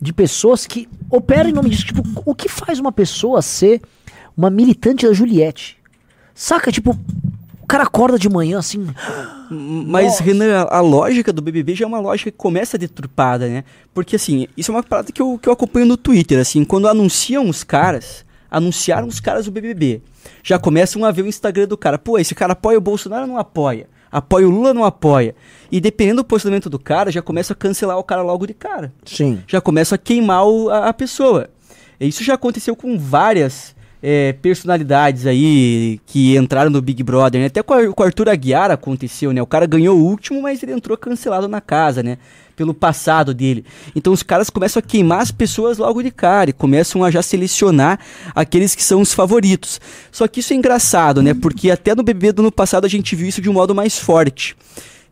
de 0.00 0.12
pessoas 0.12 0.66
que 0.66 0.88
operam 1.10 1.50
em 1.50 1.52
nome 1.52 1.70
disso. 1.70 1.86
Tipo, 1.86 2.02
o 2.24 2.34
que 2.34 2.48
faz 2.48 2.78
uma 2.78 2.92
pessoa 2.92 3.42
ser 3.42 3.82
uma 4.36 4.48
militante 4.48 5.06
da 5.06 5.12
Juliette? 5.12 5.76
Saca? 6.32 6.70
Tipo, 6.70 6.96
cara 7.68 7.84
acorda 7.84 8.18
de 8.18 8.28
manhã 8.28 8.58
assim. 8.58 8.86
Mas, 9.50 10.06
Nossa. 10.06 10.22
Renan, 10.24 10.62
a, 10.70 10.78
a 10.78 10.80
lógica 10.80 11.32
do 11.32 11.40
BBB 11.42 11.74
já 11.74 11.84
é 11.84 11.88
uma 11.88 12.00
lógica 12.00 12.30
que 12.30 12.36
começa 12.36 12.76
deturpada, 12.78 13.48
né? 13.48 13.64
Porque, 13.94 14.16
assim, 14.16 14.46
isso 14.56 14.70
é 14.70 14.74
uma 14.74 14.82
parada 14.82 15.12
que 15.12 15.20
eu, 15.22 15.38
que 15.38 15.48
eu 15.48 15.52
acompanho 15.52 15.86
no 15.86 15.96
Twitter, 15.96 16.38
assim, 16.40 16.64
quando 16.64 16.88
anunciam 16.88 17.48
os 17.48 17.62
caras, 17.64 18.24
anunciaram 18.50 19.06
os 19.06 19.20
caras 19.20 19.44
do 19.46 19.50
BBB, 19.50 20.02
já 20.42 20.58
começam 20.58 21.04
a 21.04 21.10
ver 21.10 21.22
o 21.22 21.26
Instagram 21.26 21.66
do 21.66 21.76
cara. 21.76 21.98
Pô, 21.98 22.18
esse 22.18 22.34
cara 22.34 22.52
apoia 22.54 22.78
o 22.78 22.80
Bolsonaro 22.80 23.22
ou 23.22 23.28
não 23.28 23.38
apoia? 23.38 23.86
Apoia 24.10 24.48
o 24.48 24.50
Lula 24.50 24.68
ou 24.68 24.74
não 24.74 24.84
apoia? 24.84 25.34
E 25.70 25.80
dependendo 25.80 26.22
do 26.22 26.24
posicionamento 26.24 26.70
do 26.70 26.78
cara, 26.78 27.10
já 27.12 27.20
começa 27.20 27.52
a 27.52 27.56
cancelar 27.56 27.98
o 27.98 28.04
cara 28.04 28.22
logo 28.22 28.46
de 28.46 28.54
cara. 28.54 28.92
Sim. 29.04 29.42
já 29.46 29.60
começa 29.60 29.94
a 29.96 29.98
queimar 29.98 30.46
o- 30.46 30.70
a, 30.70 30.88
a 30.88 30.92
pessoa. 30.94 31.48
Isso 32.00 32.24
já 32.24 32.34
aconteceu 32.34 32.74
com 32.74 32.98
várias 32.98 33.74
é, 34.02 34.32
personalidades 34.32 35.26
aí 35.26 36.00
que 36.06 36.36
entraram 36.36 36.70
no 36.70 36.80
Big 36.80 37.02
Brother, 37.02 37.40
né? 37.40 37.46
Até 37.46 37.62
com, 37.62 37.74
o 37.74 38.02
Arthur 38.02 38.28
Aguiar 38.28 38.70
aconteceu, 38.70 39.32
né? 39.32 39.42
O 39.42 39.46
cara 39.46 39.66
ganhou 39.66 39.98
o 39.98 40.04
último, 40.04 40.42
mas 40.42 40.62
ele 40.62 40.72
entrou 40.72 40.96
cancelado 40.96 41.48
na 41.48 41.60
casa, 41.60 42.02
né? 42.02 42.18
Pelo 42.54 42.74
passado 42.74 43.34
dele. 43.34 43.64
Então 43.94 44.12
os 44.12 44.22
caras 44.22 44.50
começam 44.50 44.80
a 44.80 44.82
queimar 44.82 45.20
as 45.20 45.30
pessoas 45.30 45.78
logo 45.78 46.02
de 46.02 46.10
cara 46.10 46.50
e 46.50 46.52
começam 46.52 47.04
a 47.04 47.10
já 47.10 47.22
selecionar 47.22 47.98
aqueles 48.34 48.74
que 48.74 48.82
são 48.82 49.00
os 49.00 49.12
favoritos. 49.12 49.80
Só 50.10 50.26
que 50.28 50.40
isso 50.40 50.52
é 50.52 50.56
engraçado, 50.56 51.22
né? 51.22 51.34
Porque 51.34 51.70
até 51.70 51.94
no 51.94 52.02
BBB 52.02 52.32
do 52.32 52.42
ano 52.42 52.52
passado 52.52 52.84
a 52.84 52.88
gente 52.88 53.14
viu 53.16 53.28
isso 53.28 53.40
de 53.40 53.48
um 53.48 53.52
modo 53.52 53.74
mais 53.74 53.98
forte 53.98 54.56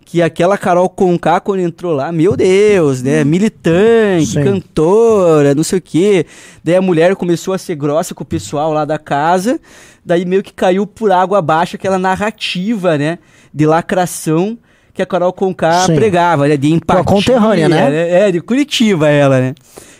que 0.06 0.22
aquela 0.22 0.56
Carol 0.56 0.88
Conká, 0.88 1.40
quando 1.40 1.58
entrou 1.58 1.92
lá, 1.92 2.12
meu 2.12 2.36
Deus, 2.36 3.02
né? 3.02 3.24
Militante, 3.24 4.26
Sim. 4.26 4.44
cantora, 4.44 5.52
não 5.52 5.64
sei 5.64 5.80
o 5.80 5.82
quê. 5.82 6.24
Daí 6.62 6.76
a 6.76 6.80
mulher 6.80 7.16
começou 7.16 7.52
a 7.52 7.58
ser 7.58 7.74
grossa 7.74 8.14
com 8.14 8.22
o 8.22 8.26
pessoal 8.26 8.72
lá 8.72 8.84
da 8.84 9.00
casa. 9.00 9.60
Daí 10.04 10.24
meio 10.24 10.44
que 10.44 10.52
caiu 10.52 10.86
por 10.86 11.10
água 11.10 11.38
abaixo 11.40 11.74
aquela 11.74 11.98
narrativa, 11.98 12.96
né? 12.96 13.18
De 13.52 13.66
lacração 13.66 14.56
que 14.94 15.02
a 15.02 15.06
Carol 15.06 15.32
Conká 15.32 15.86
Sim. 15.86 15.96
pregava, 15.96 16.46
né? 16.46 16.56
De 16.56 16.72
empatia. 16.72 17.04
conterrânea, 17.04 17.68
né? 17.68 18.28
É, 18.28 18.30
de 18.30 18.40
Curitiba 18.40 19.08
ela, 19.08 19.40
né? 19.40 19.54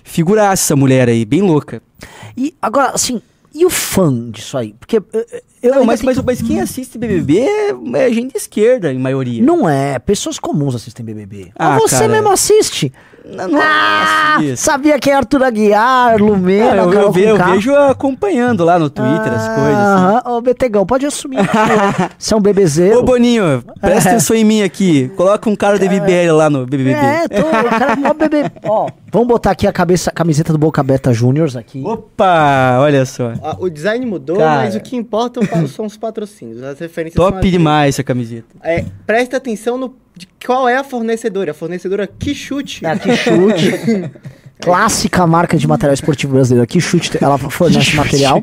Figuraça 0.04 0.62
essa 0.62 0.76
mulher 0.76 1.08
aí, 1.08 1.24
bem 1.24 1.42
louca. 1.42 1.82
E 2.36 2.54
agora, 2.62 2.92
assim, 2.94 3.20
e 3.52 3.66
o 3.66 3.70
fã 3.70 4.30
disso 4.30 4.56
aí? 4.56 4.72
Porque 4.78 4.98
eh, 4.98 5.26
eh, 5.32 5.42
eu 5.62 5.74
Não, 5.74 5.84
mas, 5.84 6.00
tenho- 6.00 6.14
mas, 6.14 6.24
mas 6.24 6.42
quem 6.42 6.60
assiste 6.60 6.96
BBB 6.98 7.38
é, 7.40 7.70
é 8.06 8.12
gente 8.12 8.32
de 8.32 8.38
esquerda, 8.38 8.92
em 8.92 8.98
maioria. 8.98 9.42
Não 9.42 9.68
é, 9.68 9.98
pessoas 9.98 10.38
comuns 10.38 10.74
assistem 10.74 11.04
BBB. 11.04 11.50
Ah, 11.58 11.74
Ah, 11.74 11.78
você 11.78 11.96
cara. 11.96 12.08
mesmo 12.08 12.30
assiste. 12.30 12.92
Não, 13.28 13.48
não 13.48 13.60
Ah, 13.60 14.38
sabia 14.56 15.00
quem 15.00 15.12
é 15.12 15.16
Arthur 15.16 15.42
Aguiar, 15.42 16.16
Lumena, 16.22 16.82
Ah, 16.82 16.84
eu, 16.84 16.92
eu, 16.92 17.10
ve- 17.12 17.24
eu 17.24 17.36
vejo 17.36 17.74
acompanhando 17.74 18.64
lá 18.64 18.78
no 18.78 18.88
Twitter 18.88 19.32
as 19.32 19.48
coisas. 19.48 19.74
assim. 19.74 20.04
Aham, 20.04 20.22
Ô, 20.26 20.40
Betegão, 20.40 20.86
pode 20.86 21.04
assumir. 21.06 21.38
Você 22.16 22.34
é 22.34 22.36
um 22.36 22.40
bebezeiro. 22.40 23.00
Ô 23.00 23.02
Boninho, 23.02 23.64
presta 23.80 24.10
É. 24.10 24.12
atenção 24.12 24.36
em 24.36 24.44
mim 24.44 24.62
aqui. 24.62 25.08
Coloca 25.16 25.50
um 25.50 25.56
cara 25.56 25.76
de 25.76 25.88
BBL 25.88 26.30
lá 26.36 26.48
no 26.48 26.64
BBB. 26.66 26.92
É, 26.92 27.26
tô, 27.26 27.40
o 27.48 27.50
cara 27.68 27.92
é 27.94 27.96
mó 27.96 28.14
bebê. 28.14 28.44
Ó, 28.64 28.88
vamos 29.10 29.26
botar 29.26 29.50
aqui 29.50 29.66
a 29.66 29.72
cabeça, 29.72 30.12
camiseta 30.12 30.52
do 30.52 30.58
Boca 30.58 30.80
Aberta 30.80 31.12
Juniors 31.12 31.56
aqui. 31.56 31.82
Opa, 31.84 32.78
olha 32.80 33.04
só. 33.04 33.32
Ah, 33.42 33.56
o 33.58 33.68
design 33.68 34.06
mudou, 34.06 34.36
Cara. 34.36 34.62
mas 34.62 34.76
o 34.76 34.80
que 34.80 34.94
importa 34.96 35.40
são 35.68 35.86
os 35.86 35.96
patrocínios. 35.96 36.62
As 36.62 36.78
referências 36.78 37.16
Top 37.16 37.38
as 37.38 37.50
demais 37.50 37.94
essa 37.94 38.04
camiseta. 38.04 38.46
É, 38.62 38.84
presta 39.06 39.36
atenção 39.36 39.78
no 39.78 39.94
de 40.16 40.26
qual 40.44 40.68
é 40.68 40.76
a 40.76 40.84
fornecedora. 40.84 41.50
A 41.50 41.54
fornecedora 41.54 42.06
que 42.06 42.34
chute. 42.34 42.84
É, 42.84 42.96
que 42.96 43.16
chute. 43.16 44.10
Clássica 44.60 45.26
marca 45.26 45.56
de 45.56 45.68
material 45.68 45.94
esportivo 45.94 46.32
brasileiro. 46.32 46.66
Que 46.66 46.80
chute, 46.80 47.10
ela 47.22 47.36
fornece 47.36 47.94
material. 47.94 48.42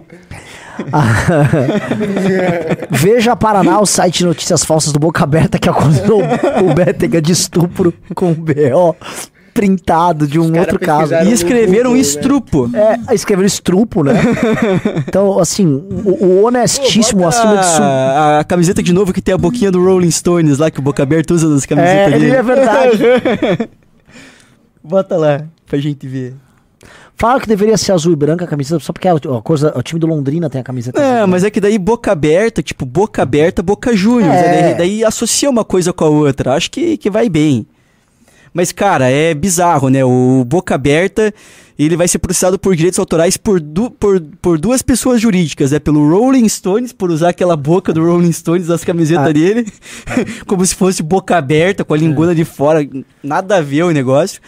Veja 2.90 3.36
Paraná, 3.36 3.80
o 3.80 3.86
site 3.86 4.20
de 4.20 4.26
notícias 4.26 4.64
falsas 4.64 4.92
do 4.92 5.00
Boca 5.00 5.24
Aberta 5.24 5.60
que 5.60 5.70
acusou 5.70 6.22
o 6.64 6.74
Bétega 6.74 7.22
de 7.22 7.32
estupro 7.32 7.94
com 8.16 8.32
o 8.32 8.36
BO 8.36 8.96
printado 9.54 10.26
de 10.28 10.40
um 10.40 10.50
cara 10.52 10.62
outro 10.62 10.80
caso. 10.80 11.14
E 11.14 11.32
escreveram 11.32 11.92
Google, 11.92 11.94
né? 11.96 12.00
estrupo. 12.02 12.70
É, 12.74 13.14
escreveram 13.14 13.46
estrupo, 13.48 14.04
né? 14.04 14.14
Então, 15.08 15.40
assim, 15.40 15.66
o, 16.06 16.26
o 16.26 16.44
honestíssimo 16.46 17.22
Bota 17.22 17.38
acima 17.38 17.58
de 17.58 17.66
su... 17.68 17.82
a, 17.84 18.40
a 18.40 18.44
camiseta 18.44 18.82
de 18.82 18.92
novo 18.94 19.14
que 19.14 19.22
tem 19.22 19.34
a 19.34 19.38
boquinha 19.38 19.72
do 19.72 19.84
Rolling 19.84 20.10
Stones 20.12 20.58
lá, 20.58 20.72
que 20.72 20.80
o 20.80 20.82
Boca 20.82 21.04
Aberta 21.04 21.34
usa 21.34 21.48
nas 21.48 21.66
camisetas 21.66 22.14
É, 22.14 22.16
ele 22.16 22.20
dele. 22.26 22.36
é 22.36 22.42
verdade. 22.44 22.98
Bota 24.84 25.16
lá, 25.16 25.44
pra 25.68 25.80
gente 25.80 26.08
ver. 26.08 26.34
Falaram 27.16 27.40
que 27.40 27.48
deveria 27.48 27.78
ser 27.78 27.92
azul 27.94 28.12
e 28.12 28.16
branca 28.16 28.44
a 28.44 28.48
camiseta, 28.48 28.80
só 28.84 28.92
porque 28.92 29.08
a, 29.08 29.14
a 29.14 29.42
coisa, 29.42 29.72
o 29.78 29.84
time 29.84 30.00
do 30.00 30.08
Londrina 30.08 30.50
tem 30.50 30.60
a 30.60 30.64
camiseta 30.64 31.00
É, 31.02 31.18
azul. 31.20 31.28
mas 31.28 31.44
é 31.44 31.50
que 31.50 31.62
daí 31.62 31.78
boca 31.78 32.12
aberta, 32.12 32.62
tipo, 32.62 32.86
boca 32.86 33.22
aberta, 33.22 33.62
boca 33.62 33.96
juniors. 33.96 34.34
É. 34.36 34.62
Daí, 34.64 34.78
daí 34.78 35.06
associa 35.06 35.50
uma 35.50 35.64
coisa 35.64 35.94
com 35.94 36.04
a 36.04 36.10
outra. 36.10 36.54
Acho 36.54 36.70
que, 36.72 36.98
que 36.98 37.10
vai 37.10 37.30
bem. 37.30 37.66
Mas, 38.54 38.72
cara, 38.72 39.10
é 39.10 39.34
bizarro, 39.34 39.90
né? 39.90 40.06
O 40.06 40.46
Boca 40.48 40.76
Aberta, 40.76 41.34
ele 41.78 41.98
vai 41.98 42.08
ser 42.08 42.20
processado 42.20 42.60
por 42.60 42.76
direitos 42.76 43.00
autorais 43.00 43.36
por, 43.36 43.60
du 43.60 43.90
por, 43.90 44.22
por 44.42 44.60
duas 44.60 44.82
pessoas 44.84 45.20
jurídicas, 45.20 45.72
né? 45.72 45.80
Pelo 45.80 46.08
Rolling 46.08 46.48
Stones, 46.48 46.94
por 46.94 47.10
usar 47.10 47.30
aquela 47.30 47.58
boca 47.58 47.92
do 47.92 48.06
Rolling 48.06 48.32
Stones 48.32 48.68
nas 48.68 48.84
camisetas 48.84 49.28
Ah. 49.30 49.34
dele, 49.34 49.66
como 50.46 50.64
se 50.66 50.76
fosse 50.76 51.02
boca 51.02 51.36
aberta, 51.36 51.84
com 51.84 51.94
a 51.94 51.98
lingona 51.98 52.36
de 52.36 52.46
fora, 52.46 52.88
nada 53.24 53.58
a 53.58 53.62
ver 53.62 53.84
o 53.84 53.92
negócio. 53.92 54.40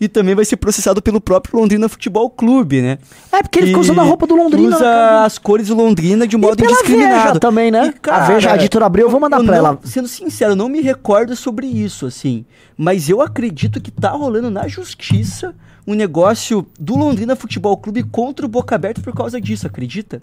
E 0.00 0.08
também 0.08 0.34
vai 0.34 0.44
ser 0.44 0.56
processado 0.56 1.00
pelo 1.00 1.20
próprio 1.20 1.58
Londrina 1.58 1.88
Futebol 1.88 2.28
Clube, 2.28 2.82
né? 2.82 2.98
É, 3.32 3.42
porque 3.42 3.58
ele 3.60 3.66
fica 3.68 3.78
Que 3.78 3.84
usando 3.84 4.00
a 4.00 4.04
roupa 4.04 4.26
do 4.26 4.34
Londrina. 4.34 4.68
Usa 4.76 4.78
cara. 4.84 5.24
as 5.24 5.38
cores 5.38 5.68
do 5.68 5.74
Londrina 5.74 6.26
de 6.26 6.34
E 6.36 6.38
modo 6.38 6.56
pela 6.56 6.70
indiscriminado. 6.70 7.28
Veja 7.28 7.40
também, 7.40 7.70
né? 7.70 7.92
E, 7.94 7.98
cara, 8.00 8.24
a 8.24 8.26
Veja, 8.26 8.52
a 8.52 8.56
editora 8.56 8.86
Abril, 8.86 9.06
eu 9.06 9.10
vou 9.10 9.20
mandar 9.20 9.38
eu 9.38 9.44
pra 9.44 9.52
não- 9.52 9.66
ela. 9.70 9.78
Sendo 9.84 10.08
sincero, 10.08 10.52
eu 10.52 10.56
não 10.56 10.68
me 10.68 10.80
recordo 10.80 11.36
sobre 11.36 11.66
isso, 11.66 12.06
assim. 12.06 12.44
Mas 12.76 13.08
eu 13.08 13.20
acredito 13.20 13.80
que 13.80 13.90
tá 13.90 14.10
rolando 14.10 14.50
na 14.50 14.66
justiça 14.66 15.54
um 15.86 15.94
negócio 15.94 16.66
do 16.80 16.96
Londrina 16.96 17.36
Futebol 17.36 17.76
Clube 17.76 18.02
contra 18.02 18.44
o 18.44 18.48
Boca 18.48 18.74
Aberta 18.74 19.00
por 19.00 19.14
causa 19.14 19.40
disso, 19.40 19.66
acredita? 19.66 20.20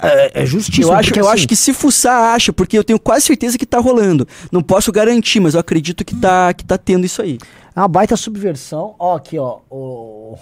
É, 0.00 0.42
é 0.42 0.46
justíssimo. 0.46 0.86
eu 0.86 0.92
acho, 0.94 1.08
porque, 1.08 1.20
eu 1.20 1.24
assim, 1.26 1.34
acho 1.34 1.48
que 1.48 1.54
se 1.54 1.72
fuçar, 1.74 2.34
acha, 2.34 2.50
porque 2.50 2.78
eu 2.78 2.82
tenho 2.82 2.98
quase 2.98 3.26
certeza 3.26 3.58
que 3.58 3.66
tá 3.66 3.78
rolando. 3.78 4.26
Não 4.50 4.62
posso 4.62 4.90
garantir, 4.90 5.38
mas 5.38 5.52
eu 5.52 5.60
acredito 5.60 6.02
que 6.02 6.14
tá, 6.16 6.52
que 6.54 6.64
tá 6.64 6.78
tendo 6.78 7.04
isso 7.04 7.20
aí. 7.20 7.38
É 7.74 7.80
uma 7.80 7.88
baita 7.88 8.16
subversão. 8.16 8.94
Ó, 8.98 9.16
aqui, 9.16 9.38
ó. 9.38 9.58
O... 9.70 10.36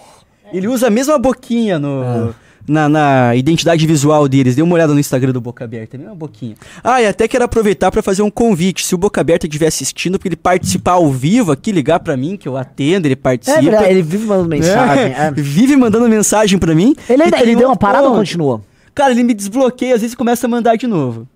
Ele 0.52 0.66
usa 0.68 0.88
a 0.88 0.90
mesma 0.90 1.16
boquinha 1.18 1.78
no, 1.78 2.02
É. 2.02 2.34
na, 2.66 2.88
na 2.88 3.36
identidade 3.36 3.86
visual 3.86 4.26
deles. 4.28 4.56
Dê 4.56 4.62
uma 4.62 4.74
olhada 4.74 4.92
no 4.92 4.98
Instagram 4.98 5.30
do 5.32 5.40
Boca 5.40 5.64
Aberta, 5.64 5.94
é 5.94 5.98
a 5.98 6.00
mesma 6.00 6.14
boquinha. 6.16 6.56
Ah, 6.82 7.00
e 7.00 7.06
até 7.06 7.28
quero 7.28 7.44
aproveitar 7.44 7.90
para 7.92 8.02
fazer 8.02 8.22
um 8.22 8.30
convite. 8.30 8.84
Se 8.84 8.94
o 8.96 8.98
Boca 8.98 9.20
Aberta 9.20 9.46
estiver 9.46 9.68
assistindo, 9.68 10.18
para 10.18 10.28
ele 10.28 10.36
participar 10.36 10.92
ao 10.92 11.08
vivo 11.12 11.52
aqui, 11.52 11.70
ligar 11.70 12.00
para 12.00 12.16
mim, 12.16 12.36
que 12.36 12.48
eu 12.48 12.56
atendo, 12.56 13.06
ele 13.06 13.14
participa. 13.16 13.58
É 13.58 13.62
verdade, 13.62 13.90
ele 13.90 14.02
vive 14.02 14.26
mandando 14.26 14.48
mensagem. 14.48 15.04
É, 15.04 15.26
é. 15.26 15.30
Vive 15.30 15.76
mandando 15.76 16.08
mensagem 16.08 16.58
para 16.58 16.74
mim. 16.74 16.96
Ele, 17.08 17.22
ainda- 17.22 17.40
ele 17.40 17.54
deu 17.54 17.68
uma 17.68 17.76
parada 17.76 18.08
ou 18.08 18.16
continua? 18.16 18.60
Cara, 18.92 19.12
ele 19.12 19.22
me 19.22 19.34
desbloqueia, 19.34 19.94
às 19.94 20.00
vezes 20.00 20.16
começa 20.16 20.46
a 20.46 20.50
mandar 20.50 20.74
de 20.76 20.88
novo. 20.88 21.28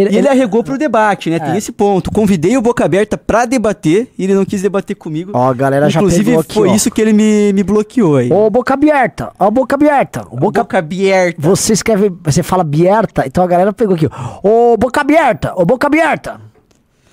Ele, 0.00 0.14
E 0.14 0.18
ele 0.18 0.28
arregou 0.28 0.62
pro 0.64 0.76
debate, 0.78 1.30
né? 1.30 1.38
Tem 1.38 1.52
É. 1.54 1.58
esse 1.58 1.70
ponto. 1.72 2.10
Convidei 2.10 2.56
o 2.56 2.62
Boca 2.62 2.84
Aberta 2.84 3.16
pra 3.18 3.44
debater 3.44 4.10
e 4.18 4.24
ele 4.24 4.34
não 4.34 4.44
quis 4.44 4.62
debater 4.62 4.96
comigo. 4.96 5.30
Ó, 5.34 5.48
a 5.50 5.54
galera 5.54 5.88
já 5.90 6.00
Inclusive, 6.00 6.24
pegou 6.24 6.40
aqui, 6.40 6.54
foi 6.54 6.68
ó. 6.68 6.74
isso 6.74 6.90
que 6.90 7.00
ele 7.00 7.12
me, 7.12 7.52
me 7.52 7.62
bloqueou 7.62 8.16
aí. 8.16 8.32
Ô, 8.32 8.48
boca 8.50 8.74
aberta. 8.74 9.32
Ó, 9.38 9.50
boca 9.50 9.74
aberta. 9.74 10.22
O 10.30 10.36
boca... 10.36 10.60
Boca 10.62 10.78
Aberta. 10.78 11.40
Você 11.40 11.72
escreve, 11.72 12.12
você 12.22 12.42
fala 12.42 12.62
Bierta, 12.64 13.24
então 13.26 13.42
a 13.42 13.46
galera 13.46 13.72
pegou 13.72 13.94
aqui. 13.94 14.08
ó. 14.10 14.72
Ô, 14.72 14.76
boca 14.76 15.00
aberta. 15.00 15.52
Ô, 15.56 15.64
boca 15.64 15.86
aberta. 15.86 16.40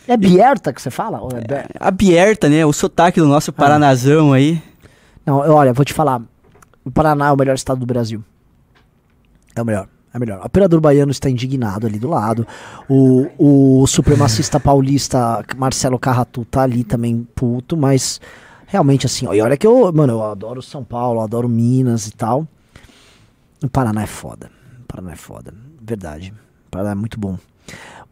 É 0.07 0.15
Bierta 0.15 0.71
que 0.71 0.81
você 0.81 0.89
fala? 0.89 1.19
Ou 1.21 1.29
é 1.31 1.41
Ber- 1.45 1.65
Aberta, 1.79 2.47
né? 2.47 2.65
O 2.65 2.71
sotaque 2.71 3.19
do 3.19 3.27
nosso 3.27 3.51
Paranazão 3.51 4.31
aí. 4.33 4.61
Não, 5.25 5.37
olha, 5.39 5.73
vou 5.73 5.83
te 5.83 5.93
falar. 5.93 6.21
O 6.85 6.89
Paraná 6.91 7.27
é 7.27 7.31
o 7.31 7.35
melhor 7.35 7.55
estado 7.55 7.79
do 7.79 7.85
Brasil. 7.85 8.23
É 9.55 9.61
o 9.61 9.65
melhor. 9.65 9.87
É 10.13 10.19
melhor. 10.19 10.41
O 10.41 10.45
operador 10.45 10.79
baiano 10.81 11.11
está 11.11 11.29
indignado 11.29 11.85
ali 11.85 11.99
do 11.99 12.07
lado. 12.09 12.47
O, 12.89 13.27
o 13.81 13.87
supremacista 13.87 14.59
paulista 14.59 15.43
Marcelo 15.57 15.99
Carratu 15.99 16.43
tá 16.45 16.63
ali 16.63 16.83
também 16.83 17.27
puto, 17.35 17.75
mas 17.77 18.19
realmente 18.65 19.05
assim, 19.05 19.27
ó, 19.27 19.33
e 19.33 19.41
olha 19.41 19.55
que 19.57 19.67
eu, 19.67 19.91
mano, 19.93 20.13
eu 20.13 20.23
adoro 20.23 20.61
São 20.61 20.83
Paulo, 20.83 21.19
adoro 21.21 21.47
Minas 21.47 22.07
e 22.07 22.11
tal. 22.11 22.47
O 23.63 23.69
Paraná 23.69 24.03
é 24.03 24.07
foda. 24.07 24.49
O 24.81 24.85
Paraná 24.87 25.11
é 25.11 25.15
foda. 25.15 25.53
Verdade. 25.81 26.33
O 26.67 26.71
Paraná 26.71 26.91
é 26.91 26.95
muito 26.95 27.19
bom. 27.19 27.37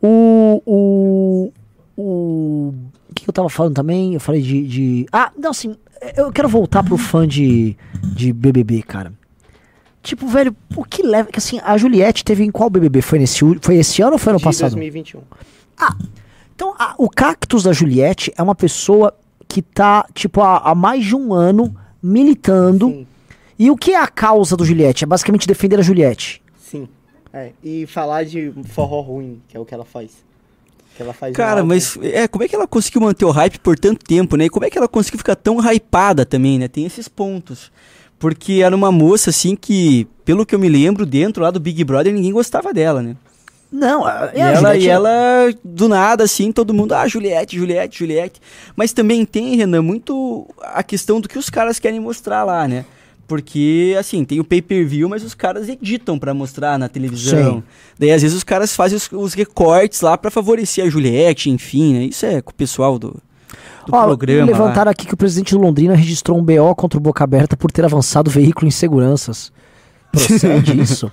O. 0.01 0.61
O. 0.65 1.51
O. 1.97 2.73
O 3.09 3.13
que 3.15 3.29
eu 3.29 3.33
tava 3.33 3.49
falando 3.49 3.75
também? 3.75 4.13
Eu 4.15 4.19
falei 4.19 4.41
de. 4.41 4.67
de- 4.67 5.05
Ah, 5.11 5.31
não, 5.37 5.51
assim. 5.51 5.75
Eu 6.17 6.31
quero 6.31 6.49
voltar 6.49 6.83
pro 6.83 6.97
fã 6.97 7.27
de, 7.27 7.75
de 8.15 8.31
BBB, 8.33 8.83
cara. 8.83 9.13
Tipo, 10.05 10.27
velho, 10.27 10.55
o 10.75 10.83
que 10.85 11.01
leva. 11.03 11.29
Que 11.31 11.39
assim, 11.39 11.59
a 11.63 11.75
Juliette 11.77 12.23
teve 12.23 12.43
em 12.43 12.51
qual 12.51 12.69
BBB? 12.69 13.01
Foi, 13.01 13.17
nesse, 13.19 13.39
foi 13.61 13.75
esse 13.77 14.01
ano 14.01 14.13
ou 14.13 14.19
foi 14.19 14.31
ano 14.31 14.37
de 14.39 14.43
passado? 14.45 14.71
2021. 14.71 15.21
Então, 16.55 16.73
a- 16.79 16.95
o 16.97 17.09
Cactus 17.09 17.63
da 17.63 17.73
Juliette 17.73 18.31
é 18.37 18.41
uma 18.41 18.55
pessoa 18.55 19.13
que 19.47 19.61
tá, 19.61 20.05
tipo, 20.13 20.41
há, 20.41 20.57
há 20.59 20.75
mais 20.75 21.03
de 21.03 21.15
um 21.15 21.33
ano 21.33 21.75
militando. 22.01 22.87
Sim, 22.89 23.07
E 23.57 23.71
o 23.71 23.75
que 23.77 23.91
é 23.93 23.99
a 24.01 24.07
causa 24.07 24.55
do 24.57 24.63
Juliette? 24.65 25.03
É 25.03 25.07
basicamente 25.07 25.47
defender 25.47 25.79
a 25.79 25.81
Juliette. 25.83 26.41
sim. 26.59 26.87
É, 27.33 27.51
e 27.61 27.85
falar 27.85 28.23
de 28.23 28.53
forró 28.69 29.01
ruim, 29.01 29.41
que 29.49 29.57
é 29.57 29.59
o 29.59 29.65
que 29.65 29.73
ela 29.73 29.83
faz. 29.83 30.11
Que 30.95 31.01
ela 31.03 31.11
faz 31.11 31.35
Cara, 31.35 31.59
álbum. 31.59 31.67
mas 31.67 31.97
é, 32.01 32.29
como 32.29 32.45
é 32.45 32.47
que 32.47 32.55
ela 32.55 32.65
conseguiu 32.65 33.01
manter 33.01 33.25
o 33.25 33.31
hype 33.31 33.59
por 33.59 33.77
tanto 33.77 34.05
tempo, 34.05 34.37
né? 34.37 34.45
E 34.45 34.49
como 34.49 34.65
é 34.65 34.69
que 34.69 34.77
ela 34.77 34.87
conseguiu 34.87 35.17
ficar 35.17 35.35
tão 35.35 35.57
hypada 35.59 36.25
também, 36.25 36.57
né? 36.57 36.69
Tem 36.69 36.85
esses 36.85 37.09
pontos. 37.09 37.73
Porque 38.17 38.61
era 38.63 38.75
uma 38.75 38.91
moça, 38.91 39.29
assim, 39.29 39.55
que, 39.55 40.07
pelo 40.23 40.45
que 40.45 40.55
eu 40.55 40.59
me 40.59 40.69
lembro, 40.69 41.05
dentro 41.05 41.43
lá 41.43 41.51
do 41.51 41.59
Big 41.59 41.83
Brother, 41.83 42.13
ninguém 42.13 42.31
gostava 42.31 42.73
dela, 42.73 43.01
né? 43.01 43.15
Não, 43.71 44.05
a, 44.05 44.31
E 44.33 44.39
ela, 44.39 44.77
e 44.77 44.87
ela, 44.87 45.53
do 45.63 45.89
nada, 45.89 46.23
assim, 46.23 46.51
todo 46.51 46.73
mundo, 46.73 46.93
ah, 46.93 47.07
Juliette, 47.07 47.57
Juliette, 47.57 47.99
Juliette. 47.99 48.41
Mas 48.75 48.93
também 48.93 49.25
tem, 49.25 49.55
Renan, 49.55 49.81
muito 49.81 50.47
a 50.61 50.81
questão 50.81 51.19
do 51.19 51.27
que 51.27 51.37
os 51.37 51.49
caras 51.49 51.77
querem 51.77 51.99
mostrar 51.99 52.43
lá, 52.43 52.67
né? 52.67 52.85
Porque, 53.27 53.95
assim, 53.99 54.23
tem 54.23 54.39
o 54.39 54.43
pay-per-view, 54.43 55.09
mas 55.09 55.23
os 55.23 55.33
caras 55.33 55.67
editam 55.67 56.17
pra 56.17 56.33
mostrar 56.33 56.77
na 56.77 56.87
televisão. 56.87 57.55
Sim. 57.55 57.63
Daí, 57.97 58.11
às 58.11 58.21
vezes, 58.21 58.37
os 58.37 58.43
caras 58.43 58.75
fazem 58.75 58.95
os, 58.95 59.09
os 59.11 59.33
recortes 59.33 60.01
lá 60.01 60.15
pra 60.15 60.29
favorecer 60.29 60.85
a 60.85 60.89
Juliette, 60.89 61.49
enfim, 61.49 61.93
né? 61.93 62.03
Isso 62.05 62.25
é 62.25 62.41
com 62.41 62.51
o 62.51 62.55
pessoal 62.55 62.99
do, 62.99 63.19
do 63.85 63.95
Ó, 63.95 64.03
programa. 64.05 64.39
lá. 64.41 64.45
levantaram 64.45 64.91
aqui 64.91 65.05
que 65.05 65.13
o 65.13 65.17
presidente 65.17 65.53
do 65.53 65.61
Londrina 65.61 65.95
registrou 65.95 66.37
um 66.37 66.43
BO 66.43 66.75
contra 66.75 66.97
o 66.97 67.01
Boca 67.01 67.23
Aberta 67.23 67.55
por 67.55 67.71
ter 67.71 67.85
avançado 67.85 68.29
o 68.29 68.31
veículo 68.33 68.67
em 68.67 68.71
seguranças. 68.71 69.51
Procede 70.11 70.79
isso? 70.81 71.11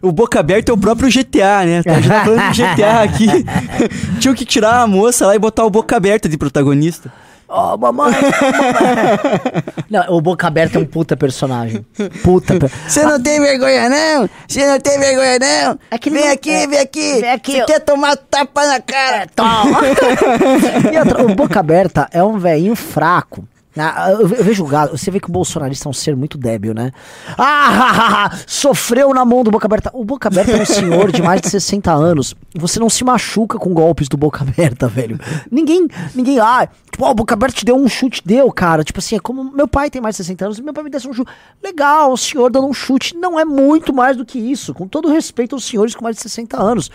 O 0.00 0.12
Boca 0.12 0.38
Aberta 0.38 0.70
é 0.70 0.74
o 0.74 0.78
próprio 0.78 1.08
GTA, 1.10 1.64
né? 1.64 1.82
Tá, 1.82 1.94
tá 1.94 2.24
falando 2.24 2.52
de 2.52 2.62
GTA 2.62 3.02
aqui. 3.02 3.26
Tinham 4.20 4.34
que 4.34 4.44
tirar 4.44 4.80
a 4.82 4.86
moça 4.86 5.26
lá 5.26 5.34
e 5.34 5.38
botar 5.38 5.64
o 5.64 5.70
Boca 5.70 5.96
Aberta 5.96 6.28
de 6.28 6.38
protagonista. 6.38 7.12
Ó, 7.48 7.76
mamãe, 7.78 8.12
mamãe. 8.12 9.62
Não, 9.90 10.16
o 10.16 10.20
Boca 10.20 10.46
Aberta 10.46 10.78
é 10.78 10.82
um 10.82 10.84
puta 10.84 11.16
personagem. 11.16 11.84
Puta. 12.22 12.58
per- 12.58 12.70
Você 12.86 13.02
não 13.04 13.20
tem 13.22 13.40
vergonha, 13.40 13.88
não? 13.88 14.28
Você 14.46 14.66
não 14.66 14.78
tem 14.78 14.98
vergonha, 14.98 15.38
não? 15.38 15.78
É 15.90 15.98
vem 16.10 16.24
não- 16.26 16.32
aqui, 16.32 16.50
é- 16.50 16.66
vem 16.66 16.78
aqui. 16.78 17.20
vem 17.22 17.30
aqui, 17.30 17.52
Você 17.52 17.62
ó. 17.62 17.66
quer 17.66 17.80
tomar 17.80 18.16
tapa 18.16 18.66
na 18.66 18.80
cara? 18.82 19.26
Toma. 19.34 19.80
e 20.92 20.98
outra, 20.98 21.24
o 21.24 21.34
Boca 21.34 21.58
Aberta 21.60 22.06
é 22.12 22.22
um 22.22 22.38
velhinho 22.38 22.76
fraco. 22.76 23.48
Ah, 23.80 24.10
Eu 24.12 24.26
ve- 24.26 24.36
eu 24.38 24.44
vejo 24.44 24.64
o 24.64 24.66
gado, 24.66 24.96
você 24.96 25.10
vê 25.10 25.20
que 25.20 25.28
o 25.28 25.32
bolsonarista 25.32 25.88
é 25.88 25.90
um 25.90 25.92
ser 25.92 26.16
muito 26.16 26.36
débil, 26.38 26.74
né? 26.74 26.90
Ah, 27.36 28.30
sofreu 28.46 29.12
na 29.14 29.24
mão 29.24 29.42
do 29.44 29.50
Boca 29.50 29.66
Aberta. 29.66 29.90
O 29.94 30.04
Boca 30.04 30.28
Aberta 30.28 30.52
é 30.52 30.62
um 30.62 30.66
senhor 30.66 31.12
de 31.12 31.22
mais 31.22 31.40
de 31.40 31.48
60 31.50 31.92
anos. 31.92 32.34
Você 32.56 32.78
não 32.80 32.90
se 32.90 33.04
machuca 33.04 33.58
com 33.58 33.72
golpes 33.72 34.08
do 34.08 34.16
Boca 34.16 34.42
Aberta, 34.44 34.88
velho. 34.88 35.18
Ninguém, 35.50 35.86
ninguém, 36.14 36.38
ah, 36.40 36.68
tipo, 36.90 37.04
ó, 37.04 37.10
o 37.10 37.14
Boca 37.14 37.34
Aberta 37.34 37.56
te 37.58 37.64
deu 37.64 37.76
um 37.76 37.88
chute, 37.88 38.22
deu, 38.24 38.50
cara. 38.52 38.82
Tipo 38.84 38.98
assim, 38.98 39.16
é 39.16 39.20
como 39.20 39.44
meu 39.52 39.68
pai 39.68 39.90
tem 39.90 40.00
mais 40.00 40.14
de 40.16 40.24
60 40.24 40.44
anos 40.44 40.60
meu 40.60 40.72
pai 40.74 40.84
me 40.84 40.90
desse 40.90 41.08
um 41.08 41.12
chute. 41.12 41.30
Legal, 41.62 42.12
o 42.12 42.16
senhor 42.16 42.50
dando 42.50 42.66
um 42.66 42.74
chute. 42.74 43.16
Não 43.16 43.38
é 43.38 43.44
muito 43.44 43.92
mais 43.94 44.16
do 44.16 44.24
que 44.24 44.38
isso. 44.38 44.74
Com 44.74 44.86
todo 44.86 45.08
respeito 45.08 45.54
aos 45.54 45.64
senhores 45.64 45.94
com 45.94 46.02
mais 46.04 46.16
de 46.16 46.22
60 46.22 46.60
anos. 46.60 46.90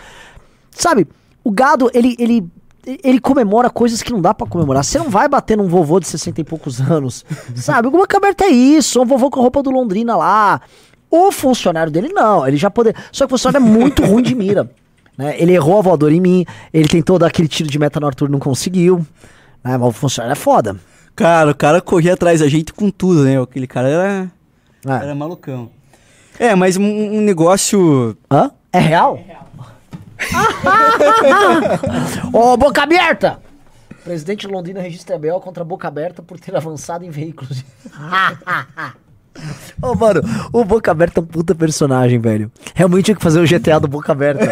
Sabe, 0.71 1.07
o 1.43 1.51
gado, 1.51 1.89
ele, 1.93 2.15
ele, 2.19 2.45
ele 2.85 3.19
comemora 3.19 3.69
coisas 3.69 4.01
que 4.01 4.11
não 4.11 4.21
dá 4.21 4.33
pra 4.33 4.45
comemorar. 4.45 4.83
Você 4.83 4.97
não 4.97 5.09
vai 5.09 5.27
bater 5.27 5.57
num 5.57 5.67
vovô 5.67 5.99
de 5.99 6.07
60 6.07 6.41
e 6.41 6.43
poucos 6.43 6.81
anos. 6.81 7.25
sabe, 7.55 7.87
o 7.87 7.91
Boca 7.91 8.17
Aberta 8.17 8.45
é 8.45 8.49
isso, 8.49 9.01
um 9.01 9.05
vovô 9.05 9.29
com 9.29 9.39
a 9.39 9.43
roupa 9.43 9.63
do 9.63 9.71
Londrina 9.71 10.15
lá. 10.15 10.61
O 11.09 11.31
funcionário 11.31 11.91
dele, 11.91 12.09
não, 12.09 12.45
ele 12.47 12.57
já 12.57 12.69
poderia. 12.69 12.99
Só 13.11 13.25
que 13.25 13.33
o 13.33 13.37
funcionário 13.37 13.65
é 13.65 13.69
muito 13.69 14.03
ruim 14.05 14.23
de 14.23 14.35
mira. 14.35 14.69
Né? 15.17 15.35
Ele 15.39 15.53
errou 15.53 15.77
a 15.77 15.81
voadora 15.81 16.13
em 16.13 16.19
mim, 16.19 16.45
ele 16.73 16.87
tentou 16.87 17.19
dar 17.19 17.27
aquele 17.27 17.47
tiro 17.47 17.69
de 17.69 17.77
meta 17.79 17.99
no 17.99 18.07
Arthur, 18.07 18.29
não 18.29 18.39
conseguiu. 18.39 19.05
Né? 19.63 19.77
Mas 19.77 19.89
o 19.89 19.91
funcionário 19.91 20.33
é 20.33 20.35
foda. 20.35 20.75
Cara, 21.15 21.51
o 21.51 21.55
cara 21.55 21.79
corria 21.79 22.13
atrás 22.13 22.39
da 22.39 22.47
gente 22.47 22.73
com 22.73 22.89
tudo, 22.89 23.23
né? 23.23 23.39
Aquele 23.39 23.67
cara 23.67 23.87
era, 23.87 24.23
né? 24.83 24.99
era 25.03 25.13
malucão. 25.13 25.69
É, 26.39 26.55
mas 26.55 26.77
um, 26.77 26.83
um 26.83 27.21
negócio. 27.21 28.17
Hã? 28.31 28.49
É 28.71 28.79
real? 28.79 29.19
Ô, 32.31 32.57
boca 32.57 32.83
aberta! 32.83 33.39
Presidente 34.03 34.47
de 34.47 34.53
Londrina 34.53 34.81
registra 34.81 35.17
BO 35.17 35.39
contra 35.39 35.63
Boca 35.63 35.87
Aberta 35.87 36.21
por 36.21 36.37
ter 36.37 36.53
avançado 36.55 37.05
em 37.05 37.09
veículos. 37.09 37.63
Ô, 39.81 39.95
mano, 39.95 40.21
o 40.51 40.63
Boca 40.65 40.91
Aberta 40.91 41.19
é 41.19 41.23
um 41.23 41.25
puta 41.25 41.55
personagem, 41.55 42.19
velho. 42.19 42.51
Realmente 42.75 43.05
tinha 43.05 43.15
que 43.15 43.23
fazer 43.23 43.39
o 43.39 43.47
GTA 43.47 43.79
do 43.79 43.87
Boca 43.87 44.11
Aberta. 44.11 44.45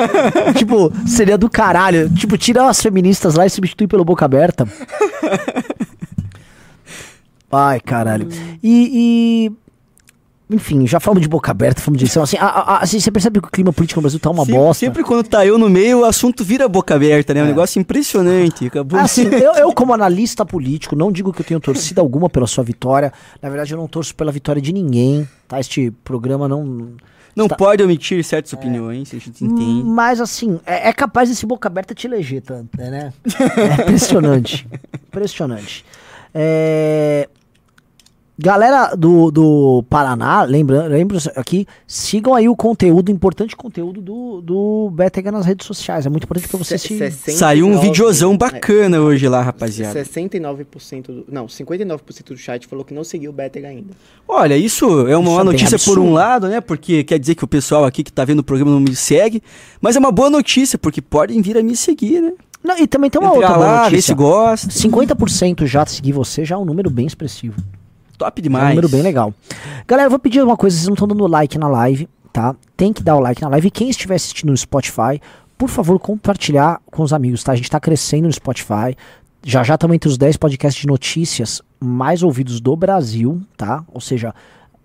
tipo, 0.56 0.90
seria 1.06 1.36
do 1.38 1.50
caralho. 1.50 2.08
Tipo, 2.14 2.38
tira 2.38 2.66
as 2.68 2.80
feministas 2.80 3.34
lá 3.34 3.44
e 3.46 3.50
substitui 3.50 3.86
pelo 3.86 4.04
Boca 4.04 4.24
Aberta. 4.24 4.66
Ai, 7.52 7.80
caralho. 7.80 8.28
E- 8.62 9.52
Enfim, 10.50 10.86
já 10.86 11.00
falamos 11.00 11.22
de 11.22 11.28
boca 11.28 11.50
aberta, 11.50 11.80
falamos 11.80 11.98
de 11.98 12.04
eleição. 12.04 12.22
Assim, 12.22 12.36
a- 12.36 12.44
a- 12.46 12.78
assim, 12.82 13.00
você 13.00 13.10
percebe 13.10 13.40
que 13.40 13.48
o 13.48 13.50
clima 13.50 13.72
político 13.72 13.98
no 13.98 14.02
Brasil 14.02 14.20
tá 14.20 14.30
uma 14.30 14.44
sempre, 14.44 14.60
bosta. 14.60 14.86
sempre 14.86 15.02
quando 15.02 15.26
tá 15.26 15.44
eu 15.46 15.56
no 15.56 15.70
meio, 15.70 16.00
o 16.00 16.04
assunto 16.04 16.44
vira 16.44 16.68
boca 16.68 16.94
aberta, 16.94 17.32
né? 17.32 17.40
É 17.40 17.42
um 17.42 17.46
negócio 17.46 17.80
impressionante. 17.80 18.66
Acabou. 18.66 19.00
Assim, 19.00 19.24
eu, 19.26 19.54
eu, 19.54 19.72
como 19.72 19.94
analista 19.94 20.44
político, 20.44 20.94
não 20.94 21.10
digo 21.10 21.32
que 21.32 21.40
eu 21.40 21.46
tenho 21.46 21.58
torcida 21.60 22.02
alguma 22.02 22.28
pela 22.28 22.46
sua 22.46 22.62
vitória. 22.62 23.10
Na 23.40 23.48
verdade, 23.48 23.72
eu 23.72 23.78
não 23.78 23.88
torço 23.88 24.14
pela 24.14 24.30
vitória 24.30 24.60
de 24.60 24.70
ninguém, 24.72 25.26
tá? 25.48 25.58
Este 25.58 25.90
programa 26.04 26.46
não. 26.46 26.90
Não 27.34 27.46
está- 27.46 27.56
pode 27.56 27.82
omitir 27.82 28.22
certas 28.22 28.52
opiniões, 28.52 29.08
a 29.12 29.18
gente 29.18 29.42
entende. 29.44 29.82
Mas 29.82 30.20
assim, 30.20 30.60
é, 30.66 30.90
é 30.90 30.92
capaz 30.92 31.28
desse 31.30 31.44
boca 31.46 31.66
aberta 31.68 31.92
te 31.94 32.06
eleger, 32.06 32.40
tanto, 32.42 32.76
né? 32.78 33.12
É 33.26 33.82
impressionante. 33.82 34.68
impressionante. 35.08 35.84
É, 36.32 37.28
Galera 38.36 38.96
do, 38.96 39.30
do 39.30 39.84
Paraná, 39.88 40.42
lembra, 40.42 40.88
lembra 40.88 41.18
aqui, 41.36 41.68
sigam 41.86 42.34
aí 42.34 42.48
o 42.48 42.56
conteúdo, 42.56 43.08
importante 43.12 43.54
conteúdo 43.54 44.00
do, 44.02 44.40
do 44.40 44.90
Betega 44.92 45.30
nas 45.30 45.46
redes 45.46 45.64
sociais. 45.64 46.04
É 46.04 46.10
muito 46.10 46.24
importante 46.24 46.48
pra 46.48 46.58
você 46.58 46.76
se. 46.76 46.88
69 46.98 47.38
Saiu 47.38 47.68
um 47.68 47.78
videozão 47.78 48.36
bacana 48.36 49.00
hoje 49.00 49.28
lá, 49.28 49.40
rapaziada. 49.40 50.02
69% 50.02 51.02
do, 51.06 51.24
não, 51.30 51.46
59% 51.46 52.00
do 52.30 52.36
chat 52.36 52.66
falou 52.66 52.84
que 52.84 52.92
não 52.92 53.04
seguiu 53.04 53.30
o 53.30 53.32
Betega 53.32 53.68
ainda. 53.68 53.94
Olha, 54.26 54.56
isso 54.56 55.06
é 55.06 55.16
uma 55.16 55.30
Isso 55.30 55.40
é 55.40 55.44
notícia 55.44 55.78
por 55.78 56.00
um 56.00 56.12
lado, 56.12 56.48
né? 56.48 56.60
Porque 56.60 57.04
quer 57.04 57.20
dizer 57.20 57.36
que 57.36 57.44
o 57.44 57.48
pessoal 57.48 57.84
aqui 57.84 58.02
que 58.02 58.12
tá 58.12 58.24
vendo 58.24 58.40
o 58.40 58.44
programa 58.44 58.72
não 58.72 58.80
me 58.80 58.96
segue. 58.96 59.40
Mas 59.80 59.94
é 59.94 60.00
uma 60.00 60.10
boa 60.10 60.28
notícia, 60.28 60.76
porque 60.76 61.00
podem 61.00 61.40
vir 61.40 61.56
a 61.56 61.62
me 61.62 61.76
seguir, 61.76 62.20
né? 62.20 62.32
Não, 62.64 62.76
e 62.78 62.88
também 62.88 63.10
tem 63.10 63.20
uma 63.20 63.28
Entrar 63.28 63.50
outra 63.50 63.54
boa 63.58 63.66
lá, 63.66 63.88
ver 63.88 64.02
se 64.02 64.12
notícia. 64.12 64.14
gosta. 64.16 64.68
50% 64.70 65.66
já 65.66 65.86
seguir 65.86 66.12
você 66.12 66.44
já 66.44 66.56
é 66.56 66.58
um 66.58 66.64
número 66.64 66.90
bem 66.90 67.06
expressivo. 67.06 67.54
Top 68.18 68.38
É 68.38 68.40
um 68.40 68.42
demais. 68.42 68.68
número 68.70 68.88
bem 68.88 69.02
legal. 69.02 69.34
Galera, 69.86 70.06
eu 70.06 70.10
vou 70.10 70.18
pedir 70.18 70.42
uma 70.42 70.56
coisa, 70.56 70.76
vocês 70.76 70.86
não 70.86 70.94
estão 70.94 71.08
dando 71.08 71.26
like 71.26 71.58
na 71.58 71.68
live, 71.68 72.08
tá? 72.32 72.54
Tem 72.76 72.92
que 72.92 73.02
dar 73.02 73.16
o 73.16 73.20
like 73.20 73.42
na 73.42 73.48
live. 73.48 73.68
E 73.68 73.70
quem 73.70 73.88
estiver 73.90 74.14
assistindo 74.14 74.50
no 74.50 74.56
Spotify, 74.56 75.20
por 75.58 75.68
favor, 75.68 75.98
compartilhar 75.98 76.80
com 76.86 77.02
os 77.02 77.12
amigos, 77.12 77.42
tá? 77.42 77.52
A 77.52 77.56
gente 77.56 77.70
tá 77.70 77.80
crescendo 77.80 78.26
no 78.26 78.32
Spotify. 78.32 78.96
Já 79.42 79.62
já 79.62 79.74
estamos 79.74 79.94
entre 79.94 80.08
os 80.08 80.16
10 80.16 80.36
podcasts 80.36 80.80
de 80.80 80.86
notícias 80.86 81.60
mais 81.78 82.22
ouvidos 82.22 82.60
do 82.60 82.74
Brasil, 82.76 83.42
tá? 83.56 83.84
Ou 83.92 84.00
seja, 84.00 84.34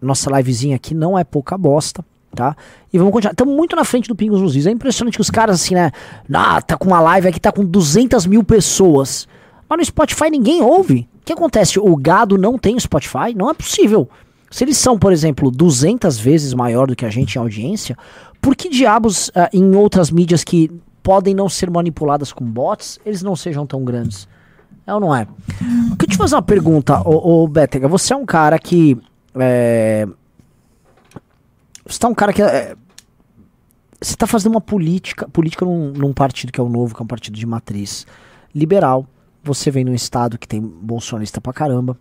nossa 0.01 0.29
livezinha 0.35 0.75
aqui 0.75 0.93
não 0.93 1.17
é 1.17 1.23
pouca 1.23 1.57
bosta, 1.57 2.03
tá? 2.35 2.55
E 2.91 2.97
vamos 2.97 3.13
continuar. 3.13 3.31
Estamos 3.31 3.55
muito 3.55 3.75
na 3.75 3.85
frente 3.85 4.07
do 4.09 4.15
Pingos 4.15 4.41
nos 4.41 4.55
Is. 4.55 4.65
É 4.65 4.71
impressionante 4.71 5.15
que 5.15 5.21
os 5.21 5.29
caras, 5.29 5.61
assim, 5.61 5.75
né? 5.75 5.91
Ah, 6.33 6.61
tá 6.61 6.75
com 6.77 6.87
uma 6.87 6.99
live 6.99 7.27
aqui, 7.29 7.39
tá 7.39 7.51
com 7.51 7.63
200 7.63 8.25
mil 8.25 8.43
pessoas. 8.43 9.27
Mas 9.69 9.77
no 9.77 9.85
Spotify 9.85 10.31
ninguém 10.31 10.63
ouve. 10.63 11.07
O 11.21 11.25
que 11.25 11.33
acontece? 11.33 11.79
O 11.79 11.95
gado 11.95 12.37
não 12.37 12.57
tem 12.57 12.79
Spotify? 12.79 13.35
Não 13.35 13.49
é 13.49 13.53
possível. 13.53 14.09
Se 14.49 14.63
eles 14.63 14.77
são, 14.77 14.97
por 14.97 15.13
exemplo, 15.13 15.51
200 15.51 16.17
vezes 16.17 16.53
maior 16.55 16.87
do 16.87 16.95
que 16.95 17.05
a 17.05 17.09
gente 17.09 17.35
em 17.35 17.39
audiência, 17.39 17.95
por 18.41 18.55
que 18.55 18.67
diabos 18.67 19.31
ah, 19.35 19.49
em 19.53 19.75
outras 19.75 20.09
mídias 20.09 20.43
que 20.43 20.71
podem 21.03 21.35
não 21.35 21.47
ser 21.47 21.69
manipuladas 21.69 22.33
com 22.33 22.43
bots, 22.43 22.99
eles 23.05 23.21
não 23.21 23.35
sejam 23.35 23.67
tão 23.67 23.83
grandes? 23.83 24.27
É 24.87 24.93
ou 24.93 24.99
não 24.99 25.15
é? 25.15 25.27
Eu 25.91 25.95
queria 25.97 26.13
te 26.13 26.17
fazer 26.17 26.33
uma 26.33 26.41
pergunta, 26.41 26.99
ô, 27.07 27.43
ô. 27.43 27.51
Você 27.89 28.11
é 28.11 28.15
um 28.15 28.25
cara 28.25 28.57
que. 28.57 28.97
É... 29.35 30.07
Você 31.85 31.99
tá 31.99 32.07
um 32.07 32.15
cara 32.15 32.33
que. 32.33 32.41
é, 32.41 32.75
Você 34.01 34.15
tá 34.15 34.25
fazendo 34.25 34.53
uma 34.53 34.61
política, 34.61 35.29
política 35.29 35.63
num, 35.63 35.91
num 35.91 36.11
partido 36.11 36.51
que 36.51 36.59
é 36.59 36.63
o 36.63 36.69
novo, 36.69 36.95
que 36.95 37.01
é 37.01 37.03
um 37.03 37.07
partido 37.07 37.35
de 37.35 37.45
matriz 37.45 38.07
liberal. 38.53 39.05
Você 39.43 39.71
vem 39.71 39.83
num 39.83 39.93
estado 39.93 40.37
que 40.37 40.47
tem 40.47 40.61
bolsonarista 40.61 41.39
pra 41.39 41.53
caramba. 41.53 41.97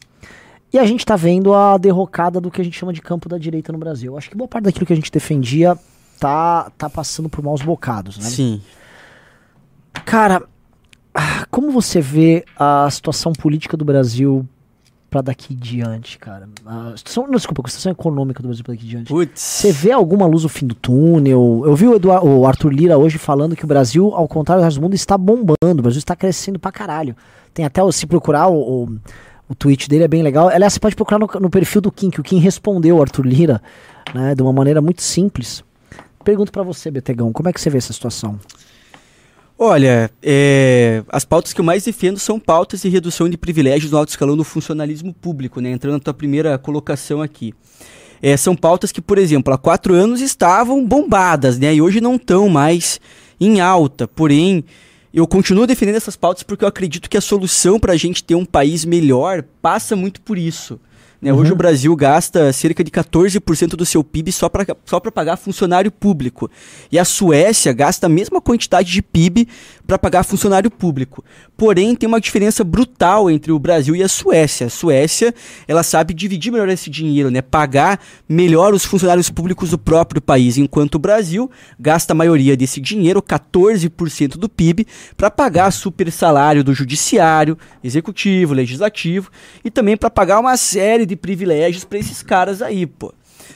E 0.72 0.78
a 0.78 0.84
gente 0.84 1.05
tá 1.05 1.16
vendo 1.16 1.55
a 1.55 1.78
derrocada 1.78 2.41
do 2.41 2.51
que 2.51 2.61
a 2.61 2.64
gente 2.64 2.78
chama 2.78 2.93
de 2.93 3.01
campo 3.01 3.28
da 3.28 3.39
direita 3.39 3.72
no 3.72 3.78
Brasil. 3.78 4.18
Acho 4.18 4.28
que 4.28 4.36
boa 4.36 4.49
parte 4.49 4.64
daquilo 4.64 4.84
que 4.84 4.93
a 4.93 4.97
gente 4.97 5.11
defendia 5.11 5.78
tá, 6.18 6.70
tá 6.76 6.91
passando 6.91 7.28
por 7.28 7.43
maus 7.43 7.62
bocados, 7.62 8.18
né? 8.18 8.24
Sim. 8.24 8.61
Cara, 10.05 10.43
ah, 11.14 11.47
como 11.51 11.70
você 11.70 12.01
vê 12.01 12.45
a 12.57 12.89
situação 12.91 13.32
política 13.32 13.76
do 13.76 13.84
Brasil 13.84 14.47
pra 15.11 15.20
daqui 15.22 15.54
diante, 15.54 16.18
cara? 16.18 16.48
A 16.66 16.92
situação, 16.96 17.24
não, 17.26 17.34
desculpa, 17.36 17.62
a 17.64 17.68
situação 17.68 17.92
econômica 17.92 18.42
do 18.42 18.48
Brasil 18.48 18.64
pra 18.64 18.74
daqui 18.74 18.86
diante. 18.86 19.12
Você 19.34 19.72
vê 19.72 19.90
alguma 19.92 20.26
luz 20.26 20.42
no 20.42 20.48
fim 20.48 20.66
do 20.66 20.74
túnel? 20.74 21.62
Eu 21.64 21.74
vi 21.74 21.86
o, 21.88 21.94
Eduar- 21.96 22.24
o 22.24 22.46
Arthur 22.46 22.70
Lira 22.72 22.98
hoje 22.98 23.16
falando 23.18 23.56
que 23.56 23.64
o 23.64 23.68
Brasil, 23.68 24.12
ao 24.14 24.28
contrário 24.28 24.62
do 24.62 24.64
resto 24.64 24.78
do 24.78 24.82
mundo, 24.82 24.94
está 24.94 25.16
bombando. 25.16 25.56
O 25.78 25.82
Brasil 25.82 25.98
está 25.98 26.14
crescendo 26.14 26.59
pra 26.59 26.70
caralho. 26.70 27.16
Tem 27.54 27.64
até, 27.64 27.82
o- 27.82 27.90
se 27.90 28.06
procurar 28.06 28.48
o, 28.48 28.84
o, 28.84 28.98
o 29.48 29.54
tweet 29.54 29.88
dele, 29.88 30.04
é 30.04 30.09
bem 30.09 30.22
legal. 30.22 30.48
Aliás, 30.48 30.74
você 30.74 30.80
pode 30.80 30.94
procurar 30.94 31.18
no, 31.18 31.26
no 31.40 31.48
perfil 31.50 31.80
do 31.80 31.90
Kim, 31.90 32.11
que 32.11 32.20
o 32.20 32.24
Kim 32.24 32.38
respondeu 32.38 32.96
o 32.98 33.00
Arthur 33.02 33.26
Lira, 33.26 33.62
né, 34.14 34.34
de 34.34 34.42
uma 34.42 34.52
maneira 34.52 34.82
muito 34.82 35.00
simples. 35.02 35.64
Pergunto 36.22 36.52
pra 36.52 36.62
você, 36.62 36.90
Betegão, 36.90 37.32
como 37.32 37.48
é 37.48 37.52
que 37.52 37.61
você 37.61 37.70
vê 37.70 37.78
essa 37.78 37.92
situação? 37.94 38.38
Olha, 39.61 40.09
é, 40.22 41.02
as 41.09 41.24
pautas 41.24 41.52
que 41.52 41.61
eu 41.61 41.64
mais 41.64 41.82
defendo 41.82 42.16
são 42.16 42.38
pautas 42.38 42.82
de 42.82 42.88
redução 42.88 43.28
de 43.28 43.36
privilégios 43.36 43.90
no 43.90 43.98
alto 43.98 44.11
escalão 44.11 44.36
do 44.36 44.44
funcionalismo 44.44 45.12
público, 45.12 45.61
né? 45.61 45.72
Entrando 45.72 45.94
na 45.94 46.00
tua 46.00 46.14
primeira 46.14 46.56
colocação 46.56 47.20
aqui. 47.20 47.52
É, 48.22 48.36
são 48.36 48.54
pautas 48.54 48.92
que, 48.92 49.00
por 49.00 49.18
exemplo, 49.18 49.52
há 49.52 49.59
quatro 49.59 49.94
anos 49.94 50.20
estavam 50.20 50.86
bombadas, 50.86 51.59
né? 51.59 51.74
E 51.74 51.82
hoje 51.82 52.00
não 52.00 52.14
estão 52.14 52.48
mais 52.48 53.00
em 53.40 53.61
alta. 53.61 54.06
Porém, 54.06 54.64
eu 55.12 55.26
continuo 55.26 55.66
defendendo 55.66 55.96
essas 55.96 56.14
pautas 56.14 56.44
porque 56.44 56.62
eu 56.62 56.68
acredito 56.68 57.11
que 57.11 57.16
a 57.16 57.20
solução 57.20 57.80
para 57.80 57.94
a 57.94 57.96
gente 57.96 58.22
ter 58.22 58.36
um 58.36 58.44
país 58.44 58.84
melhor 58.84 59.42
passa 59.61 59.96
muito 59.96 60.20
por 60.20 60.38
isso. 60.38 60.78
Né? 61.20 61.32
Hoje 61.32 61.52
o 61.52 61.56
Brasil 61.56 61.94
gasta 61.96 62.52
cerca 62.52 62.84
de 62.84 62.92
14% 62.92 63.70
do 63.70 63.84
seu 63.84 64.04
PIB 64.04 64.30
só 64.30 64.48
para 64.48 64.64
só 64.84 65.00
pra 65.00 65.10
pagar 65.10 65.36
funcionário 65.36 65.90
público. 65.90 66.48
E 66.92 66.98
a 66.98 67.04
Suécia 67.04 67.72
gasta 67.72 68.06
a 68.06 68.08
mesma 68.08 68.40
quantidade 68.40 68.92
de 68.92 69.02
PIB 69.02 69.48
para 69.84 69.98
pagar 69.98 70.22
funcionário 70.22 70.70
público. 70.70 71.24
Porém, 71.56 71.96
tem 71.96 72.06
uma 72.06 72.20
diferença 72.20 72.62
brutal 72.62 73.28
entre 73.28 73.50
o 73.50 73.58
Brasil 73.58 73.96
e 73.96 74.02
a 74.02 74.08
Suécia. 74.08 74.68
A 74.68 74.70
Suécia, 74.70 75.34
ela 75.66 75.82
sabe 75.82 76.14
dividir 76.14 76.52
melhor 76.52 76.68
esse 76.68 76.88
dinheiro, 76.88 77.30
né? 77.30 77.42
Pagar 77.42 77.98
melhor 78.28 78.72
os 78.72 78.84
funcionários 78.84 79.28
públicos 79.28 79.70
do 79.70 79.78
próprio 79.78 80.22
país, 80.22 80.56
enquanto 80.56 80.96
o 80.96 80.98
Brasil 81.00 81.50
gasta 81.80 82.12
a 82.12 82.14
maioria 82.14 82.56
desse 82.56 82.80
dinheiro, 82.80 83.20
14% 83.20 84.36
do 84.36 84.48
PIB, 84.48 84.86
para 85.16 85.30
pagar 85.30 85.72
super 85.72 86.12
salário 86.12 86.62
do 86.62 86.72
judiciário, 86.72 87.58
executivo, 87.82 88.54
legislativo 88.54 89.30
e 89.64 89.70
também 89.70 89.96
para 89.96 90.10
pagar 90.10 90.38
uma 90.38 90.56
série 90.56 91.07
de 91.09 91.16
privilégios 91.16 91.84
para 91.84 91.98
esses 91.98 92.22
caras 92.22 92.62
aí, 92.62 92.86
pô. 92.86 93.12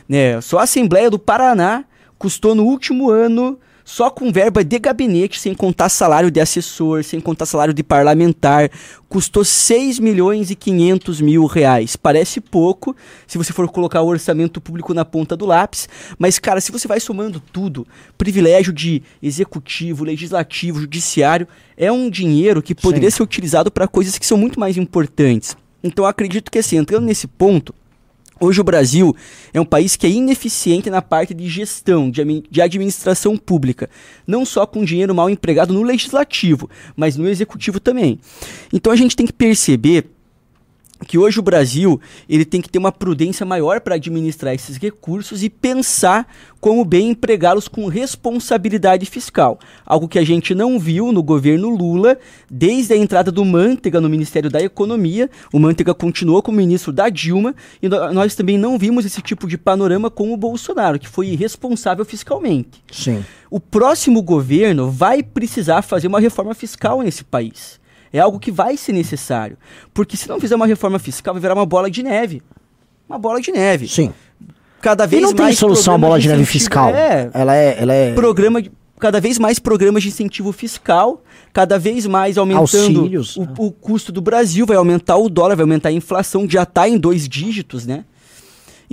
Né? 0.08 0.40
Só 0.40 0.58
a 0.58 0.62
Assembleia 0.64 1.10
do 1.10 1.18
Paraná 1.18 1.84
custou 2.18 2.54
no 2.54 2.64
último 2.64 3.10
ano 3.10 3.58
só 3.84 4.10
com 4.10 4.32
verba 4.32 4.64
de 4.64 4.78
gabinete, 4.78 5.40
sem 5.40 5.54
contar 5.54 5.88
salário 5.88 6.30
de 6.30 6.40
assessor, 6.40 7.02
sem 7.02 7.20
contar 7.20 7.46
salário 7.46 7.74
de 7.74 7.82
parlamentar, 7.82 8.70
custou 9.08 9.44
6 9.44 9.98
milhões 9.98 10.50
e 10.50 10.54
500 10.54 11.20
mil 11.20 11.46
reais. 11.46 11.96
Parece 11.96 12.40
pouco, 12.40 12.94
se 13.26 13.36
você 13.36 13.52
for 13.52 13.68
colocar 13.68 14.00
o 14.02 14.06
orçamento 14.06 14.60
público 14.60 14.94
na 14.94 15.04
ponta 15.04 15.36
do 15.36 15.46
lápis, 15.46 15.88
mas, 16.18 16.38
cara, 16.38 16.60
se 16.60 16.72
você 16.72 16.86
vai 16.86 17.00
somando 17.00 17.40
tudo, 17.40 17.86
privilégio 18.16 18.72
de 18.72 19.02
executivo, 19.22 20.04
legislativo, 20.04 20.80
judiciário, 20.80 21.48
é 21.76 21.90
um 21.90 22.08
dinheiro 22.08 22.62
que 22.62 22.74
poderia 22.74 23.10
ser 23.10 23.22
utilizado 23.22 23.70
para 23.70 23.88
coisas 23.88 24.16
que 24.16 24.26
são 24.26 24.38
muito 24.38 24.60
mais 24.60 24.76
importantes. 24.76 25.56
Então, 25.82 26.04
acredito 26.04 26.50
que, 26.50 26.58
assim, 26.58 26.76
entrando 26.76 27.06
nesse 27.06 27.26
ponto, 27.26 27.74
Hoje 28.40 28.60
o 28.60 28.64
Brasil 28.64 29.14
é 29.54 29.60
um 29.60 29.64
país 29.64 29.94
que 29.94 30.04
é 30.04 30.10
ineficiente 30.10 30.90
na 30.90 31.00
parte 31.00 31.32
de 31.32 31.48
gestão, 31.48 32.10
de 32.10 32.60
administração 32.60 33.36
pública. 33.36 33.88
Não 34.26 34.44
só 34.44 34.66
com 34.66 34.84
dinheiro 34.84 35.14
mal 35.14 35.30
empregado 35.30 35.72
no 35.72 35.84
legislativo, 35.84 36.68
mas 36.96 37.16
no 37.16 37.28
executivo 37.28 37.78
também. 37.78 38.18
Então 38.72 38.92
a 38.92 38.96
gente 38.96 39.14
tem 39.14 39.26
que 39.26 39.32
perceber 39.32 40.10
que 41.06 41.18
hoje 41.18 41.38
o 41.38 41.42
Brasil 41.42 42.00
ele 42.28 42.44
tem 42.44 42.60
que 42.60 42.68
ter 42.68 42.78
uma 42.78 42.92
prudência 42.92 43.44
maior 43.44 43.80
para 43.80 43.96
administrar 43.96 44.54
esses 44.54 44.76
recursos 44.76 45.42
e 45.42 45.50
pensar 45.50 46.26
como 46.60 46.84
bem 46.84 47.10
empregá-los 47.10 47.66
com 47.66 47.88
responsabilidade 47.88 49.04
fiscal. 49.06 49.58
Algo 49.84 50.06
que 50.06 50.18
a 50.18 50.24
gente 50.24 50.54
não 50.54 50.78
viu 50.78 51.10
no 51.10 51.22
governo 51.22 51.68
Lula 51.68 52.16
desde 52.50 52.94
a 52.94 52.96
entrada 52.96 53.32
do 53.32 53.44
Manteiga 53.44 54.00
no 54.00 54.08
Ministério 54.08 54.48
da 54.48 54.62
Economia. 54.62 55.28
O 55.52 55.58
Manteiga 55.58 55.92
continuou 55.92 56.42
como 56.42 56.58
ministro 56.58 56.92
da 56.92 57.08
Dilma 57.08 57.54
e 57.82 57.88
nós 57.88 58.34
também 58.34 58.56
não 58.56 58.78
vimos 58.78 59.04
esse 59.04 59.20
tipo 59.20 59.48
de 59.48 59.58
panorama 59.58 60.10
com 60.10 60.32
o 60.32 60.36
Bolsonaro, 60.36 60.98
que 60.98 61.08
foi 61.08 61.28
irresponsável 61.28 62.04
fiscalmente. 62.04 62.82
Sim. 62.92 63.24
O 63.50 63.58
próximo 63.58 64.22
governo 64.22 64.90
vai 64.90 65.22
precisar 65.22 65.82
fazer 65.82 66.06
uma 66.06 66.20
reforma 66.20 66.54
fiscal 66.54 67.02
nesse 67.02 67.24
país. 67.24 67.81
É 68.12 68.18
algo 68.18 68.38
que 68.38 68.50
vai 68.50 68.76
ser 68.76 68.92
necessário. 68.92 69.56
Porque 69.94 70.16
se 70.16 70.28
não 70.28 70.38
fizer 70.40 70.54
uma 70.54 70.66
reforma 70.66 70.98
fiscal, 70.98 71.34
vai 71.34 71.40
virar 71.40 71.54
uma 71.54 71.66
bola 71.66 71.90
de 71.90 72.02
neve. 72.02 72.42
Uma 73.08 73.18
bola 73.18 73.40
de 73.40 73.50
neve. 73.50 73.88
Sim. 73.88 74.12
Cada 74.80 75.04
E 75.04 75.06
vez 75.06 75.22
não 75.22 75.32
tem 75.32 75.44
mais 75.46 75.58
solução 75.58 75.94
a 75.94 75.98
bola 75.98 76.18
de 76.18 76.28
neve 76.28 76.44
fiscal. 76.44 76.90
É, 76.94 77.30
Ela 77.32 77.56
é. 77.56 77.76
Ela 77.80 77.94
é... 77.94 78.12
programa 78.14 78.60
de- 78.60 78.70
cada 78.98 79.20
vez 79.20 79.38
mais 79.38 79.58
programas 79.58 80.02
de 80.02 80.08
incentivo 80.10 80.52
fiscal, 80.52 81.22
cada 81.52 81.76
vez 81.78 82.06
mais 82.06 82.38
aumentando 82.38 82.60
Auxílios, 82.62 83.36
o, 83.36 83.40
né? 83.42 83.48
o 83.58 83.72
custo 83.72 84.12
do 84.12 84.20
Brasil, 84.20 84.64
vai 84.64 84.76
aumentar 84.76 85.16
o 85.16 85.28
dólar, 85.28 85.56
vai 85.56 85.64
aumentar 85.64 85.88
a 85.88 85.92
inflação, 85.92 86.48
já 86.48 86.62
está 86.62 86.88
em 86.88 86.96
dois 86.98 87.28
dígitos, 87.28 87.84
né? 87.84 88.04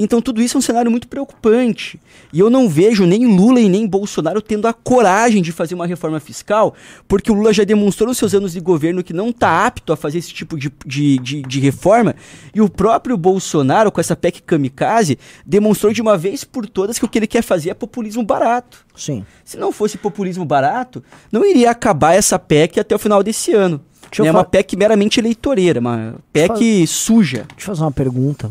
Então 0.02 0.22
tudo 0.22 0.42
isso 0.42 0.56
é 0.56 0.60
um 0.60 0.62
cenário 0.62 0.90
muito 0.90 1.08
preocupante. 1.10 2.00
E 2.32 2.40
eu 2.40 2.50
não 2.50 2.70
vejo 2.70 3.06
nem 3.06 3.26
Lula 3.28 3.60
e 3.60 3.68
nem 3.68 3.86
Bolsonaro 3.86 4.42
tendo 4.42 4.66
a 4.66 4.72
coragem 4.74 5.42
de 5.42 5.52
fazer 5.52 5.76
uma 5.76 5.86
reforma 5.86 6.20
fiscal, 6.22 6.74
porque 7.08 7.30
o 7.30 7.34
Lula 7.36 7.52
já 7.52 7.66
demonstrou 7.66 8.08
nos 8.08 8.18
seus 8.18 8.34
anos 8.34 8.54
de 8.54 8.62
governo 8.62 9.04
que 9.04 9.12
não 9.12 9.30
está 9.30 9.66
apto 9.68 9.92
a 9.92 9.98
fazer 9.98 10.20
esse 10.20 10.34
tipo 10.34 10.58
de, 10.58 10.72
de, 10.86 11.18
de, 11.20 11.42
de 11.42 11.60
reforma. 11.60 12.16
E 12.56 12.62
o 12.62 12.70
próprio 12.70 13.18
Bolsonaro, 13.18 13.92
com 13.92 14.00
essa 14.00 14.16
PEC 14.16 14.42
kamikaze, 14.44 15.20
demonstrou 15.46 15.92
de 15.92 16.02
uma 16.02 16.18
vez 16.18 16.46
por 16.46 16.66
todas 16.66 16.98
que 16.98 17.04
o 17.04 17.10
que 17.10 17.20
ele 17.20 17.28
quer 17.28 17.42
fazer 17.44 17.72
é 17.72 17.74
populismo 17.74 18.24
barato. 18.24 18.86
Sim. 18.96 19.26
Se 19.44 19.58
não 19.58 19.72
fosse 19.72 19.98
populismo 19.98 20.46
barato, 20.46 21.04
não 21.30 21.46
iria 21.46 21.72
acabar 21.72 22.14
essa 22.14 22.40
PEC 22.40 22.80
até 22.80 22.96
o 22.96 23.00
final 23.00 23.22
desse 23.22 23.52
ano. 23.54 23.82
Deixa 24.10 24.24
É 24.24 24.32
fa- 24.32 24.38
uma 24.40 24.46
PEC 24.46 24.78
meramente 24.78 25.20
eleitoreira, 25.20 25.80
uma 25.82 26.16
PEC 26.32 26.88
suja. 26.88 27.46
Deixa 27.56 27.70
eu 27.70 27.76
fazer 27.76 27.82
uma 27.82 27.92
pergunta. 27.92 28.50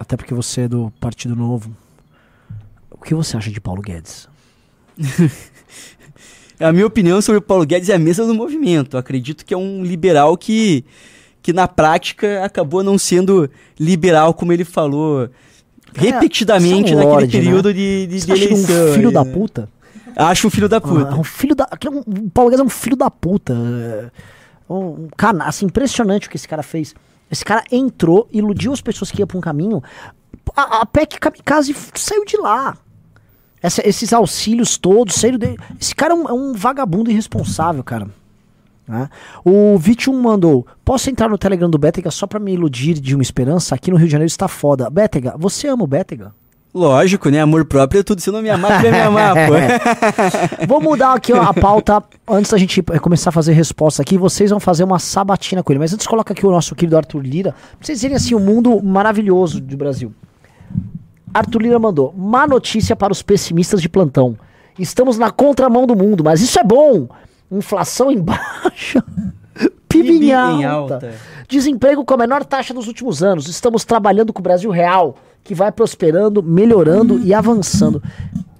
Até 0.00 0.16
porque 0.16 0.32
você 0.32 0.62
é 0.62 0.68
do 0.68 0.90
Partido 0.98 1.36
Novo. 1.36 1.70
O 2.90 2.96
que 3.02 3.14
você 3.14 3.36
acha 3.36 3.50
de 3.50 3.60
Paulo 3.60 3.82
Guedes? 3.82 4.26
A 6.58 6.72
minha 6.72 6.86
opinião 6.86 7.20
sobre 7.22 7.38
o 7.38 7.42
Paulo 7.42 7.64
Guedes 7.64 7.88
é 7.88 7.94
a 7.94 7.98
mesma 7.98 8.26
do 8.26 8.34
movimento. 8.34 8.96
Eu 8.96 9.00
acredito 9.00 9.44
que 9.46 9.54
é 9.54 9.56
um 9.56 9.82
liberal 9.82 10.36
que, 10.36 10.84
que 11.42 11.52
na 11.54 11.66
prática 11.66 12.44
acabou 12.44 12.82
não 12.82 12.98
sendo 12.98 13.48
liberal 13.78 14.34
como 14.34 14.52
ele 14.52 14.64
falou 14.64 15.28
repetidamente 15.94 16.90
você 16.90 16.92
é 16.92 16.96
naquele 16.96 17.02
lorde, 17.14 17.36
né? 17.38 17.42
período 17.44 17.72
de, 17.74 18.06
de, 18.06 18.20
Você 18.20 18.26
de 18.26 18.32
ele 18.32 18.44
eleição. 18.44 18.90
um 18.90 18.92
filho 18.94 19.08
aí, 19.08 19.14
da 19.14 19.24
né? 19.24 19.32
puta? 19.32 19.68
Acho 20.16 20.46
um 20.48 20.50
filho 20.50 20.68
da 20.68 20.76
Ah, 20.76 20.78
é 20.78 20.80
puta. 20.82 21.14
um 21.16 21.24
filho 21.24 21.54
da. 21.54 21.66
é 21.82 21.88
um- 21.90 22.00
O 22.26 22.30
Paulo 22.30 22.50
Guedes 22.50 22.60
é 22.62 22.66
um 22.66 22.68
filho 22.68 22.96
da 22.96 23.10
puta. 23.10 23.54
É 23.54 24.10
Um 24.70 25.08
cana, 25.16 25.44
assim, 25.46 25.66
impressionante 25.66 26.28
o 26.28 26.30
que 26.30 26.36
esse 26.36 26.46
cara 26.46 26.62
fez. 26.62 26.94
Esse 27.30 27.44
cara 27.44 27.64
entrou, 27.72 28.28
iludiu 28.32 28.72
as 28.72 28.80
pessoas 28.80 29.10
que 29.10 29.20
iam 29.20 29.26
pra 29.26 29.36
um 29.36 29.40
caminho. 29.40 29.82
A, 30.56 30.80
a 30.82 30.86
PEC 30.86 31.18
Kamikaze 31.18 31.74
saiu 31.94 32.24
de 32.24 32.36
lá. 32.36 32.76
Essa- 33.62 33.86
esses 33.86 34.12
auxílios 34.12 34.78
todos 34.78 35.14
saíram 35.16 35.38
dele. 35.38 35.58
Esse 35.80 35.94
cara 35.94 36.14
é 36.14 36.16
um, 36.16 36.28
é 36.28 36.32
um 36.32 36.52
vagabundo 36.54 37.10
irresponsável, 37.10 37.82
cara. 37.84 38.08
Né? 38.88 39.08
O 39.44 39.76
Vitium 39.78 40.20
mandou: 40.20 40.66
Posso 40.84 41.10
entrar 41.10 41.28
no 41.28 41.36
Telegram 41.38 41.68
do 41.70 41.78
Bétega 41.78 42.10
só 42.10 42.26
pra 42.26 42.40
me 42.40 42.52
iludir 42.52 42.94
de 42.94 43.14
uma 43.14 43.22
esperança? 43.22 43.74
Aqui 43.74 43.90
no 43.90 43.96
Rio 43.96 44.06
de 44.06 44.12
Janeiro 44.12 44.28
está 44.30 44.48
foda. 44.48 44.88
Bétega, 44.90 45.34
você 45.38 45.68
ama 45.68 45.84
o 45.84 45.86
Bétega? 45.86 46.32
Lógico, 46.72 47.28
né? 47.30 47.40
Amor 47.40 47.64
próprio 47.64 48.00
é 48.00 48.02
tudo. 48.02 48.20
Se 48.20 48.30
não 48.30 48.40
me 48.40 48.48
amar, 48.48 48.80
vai 48.80 48.90
me 48.92 49.00
amar, 49.00 49.34
pô. 49.34 49.54
Vou 50.68 50.80
mudar 50.80 51.14
aqui 51.14 51.32
ó, 51.32 51.42
a 51.42 51.52
pauta 51.52 52.02
antes 52.28 52.50
da 52.50 52.58
gente 52.58 52.80
eh, 52.92 52.98
começar 52.98 53.30
a 53.30 53.32
fazer 53.32 53.52
resposta 53.52 54.00
aqui. 54.02 54.16
Vocês 54.16 54.50
vão 54.50 54.60
fazer 54.60 54.84
uma 54.84 55.00
sabatina 55.00 55.62
com 55.62 55.72
ele. 55.72 55.80
Mas 55.80 55.92
antes, 55.92 56.06
coloca 56.06 56.32
aqui 56.32 56.46
o 56.46 56.50
nosso 56.50 56.74
querido 56.76 56.96
Arthur 56.96 57.22
Lira. 57.22 57.52
Pra 57.52 57.86
vocês 57.86 58.02
verem 58.02 58.16
assim 58.16 58.34
o 58.34 58.40
mundo 58.40 58.80
maravilhoso 58.82 59.60
do 59.60 59.76
Brasil. 59.76 60.14
Arthur 61.34 61.62
Lira 61.62 61.78
mandou: 61.78 62.14
má 62.16 62.46
notícia 62.46 62.94
para 62.94 63.12
os 63.12 63.20
pessimistas 63.20 63.82
de 63.82 63.88
plantão. 63.88 64.36
Estamos 64.78 65.18
na 65.18 65.30
contramão 65.30 65.86
do 65.86 65.96
mundo, 65.96 66.22
mas 66.22 66.40
isso 66.40 66.58
é 66.58 66.64
bom. 66.64 67.08
Inflação 67.50 68.12
em 68.12 68.20
baixa. 68.20 69.04
PIB 69.88 70.08
em 70.08 70.12
PIB 70.12 70.26
em 70.26 70.32
alta. 70.64 70.94
alta. 70.94 71.14
Desemprego 71.48 72.04
com 72.04 72.14
a 72.14 72.16
menor 72.16 72.44
taxa 72.44 72.72
dos 72.72 72.86
últimos 72.86 73.24
anos. 73.24 73.48
Estamos 73.48 73.84
trabalhando 73.84 74.32
com 74.32 74.38
o 74.38 74.42
Brasil 74.42 74.70
real, 74.70 75.16
que 75.44 75.54
vai 75.54 75.70
prosperando, 75.72 76.42
melhorando 76.42 77.18
e 77.20 77.32
avançando. 77.34 78.02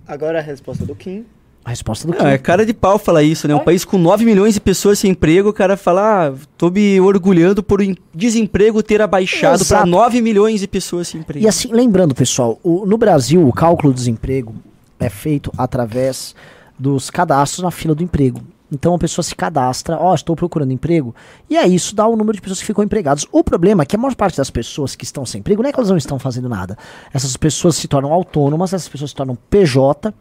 Agora 0.07 0.39
a 0.39 0.43
resposta 0.43 0.85
do 0.85 0.95
Kim. 0.95 1.25
A 1.63 1.71
resposta 1.71 2.07
do 2.09 2.15
Não, 2.17 2.27
é 2.27 2.39
Kim. 2.39 2.43
cara 2.45 2.65
de 2.65 2.73
pau 2.73 2.99
falar 2.99 3.23
isso, 3.23 3.47
né? 3.47 3.55
Um 3.55 3.59
país 3.61 3.85
com 3.85 3.99
9 3.99 4.25
milhões 4.25 4.55
de 4.55 4.61
pessoas 4.61 4.99
sem 4.99 5.11
emprego, 5.11 5.51
o 5.51 5.53
cara 5.53 5.77
fala, 5.77 6.29
ah, 6.29 6.35
tô 6.57 6.71
me 6.71 6.99
orgulhando 7.01 7.63
por 7.63 7.81
desemprego 8.15 8.83
ter 8.83 9.03
abaixado 9.03 9.59
para 9.67 9.77
Exato. 9.79 9.87
9 9.87 10.23
milhões 10.23 10.61
de 10.61 10.67
pessoas 10.67 11.09
sem 11.09 11.21
emprego. 11.21 11.45
E 11.45 11.49
assim, 11.49 11.69
lembrando, 11.71 12.15
pessoal, 12.15 12.59
o- 12.63 12.87
no 12.87 12.97
Brasil, 12.97 13.47
o 13.47 13.53
cálculo 13.53 13.93
do 13.93 13.97
desemprego 13.97 14.55
é 14.99 15.11
feito 15.11 15.53
através 15.57 16.35
dos 16.79 17.11
cadastros 17.11 17.63
na 17.63 17.71
fila 17.71 17.95
do 17.95 18.03
emprego. 18.03 18.41
Então 18.73 18.95
a 18.95 18.99
pessoa 18.99 19.23
se 19.23 19.35
cadastra, 19.35 19.99
ó, 19.99 20.15
estou 20.15 20.37
procurando 20.37 20.73
emprego, 20.73 21.15
e 21.49 21.57
aí 21.57 21.75
isso 21.75 21.95
dá 21.95 22.07
o 22.07 22.17
número 22.17 22.37
de 22.37 22.41
pessoas 22.41 22.61
que 22.61 22.67
ficam 22.67 22.85
empregadas. 22.85 23.27
O 23.33 23.43
problema 23.43 23.83
é 23.83 23.87
que 23.87 23.97
a 23.97 23.99
maior 23.99 24.15
parte 24.15 24.37
das 24.37 24.51
pessoas 24.51 24.95
que 24.95 25.05
estão 25.05 25.27
sem 25.27 25.41
emprego 25.41 25.63
não 25.63 25.69
é 25.69 25.73
que 25.73 25.79
elas 25.79 25.91
não 25.91 25.97
estão 25.97 26.19
fazendo 26.19 26.49
nada. 26.49 26.79
Essas 27.13 27.37
pessoas 27.37 27.77
se 27.77 27.89
tornam 27.89 28.13
autônomas, 28.13 28.73
essas 28.73 28.89
pessoas 28.89 29.11
se 29.11 29.17
tornam 29.17 29.37
PJ, 29.49 30.15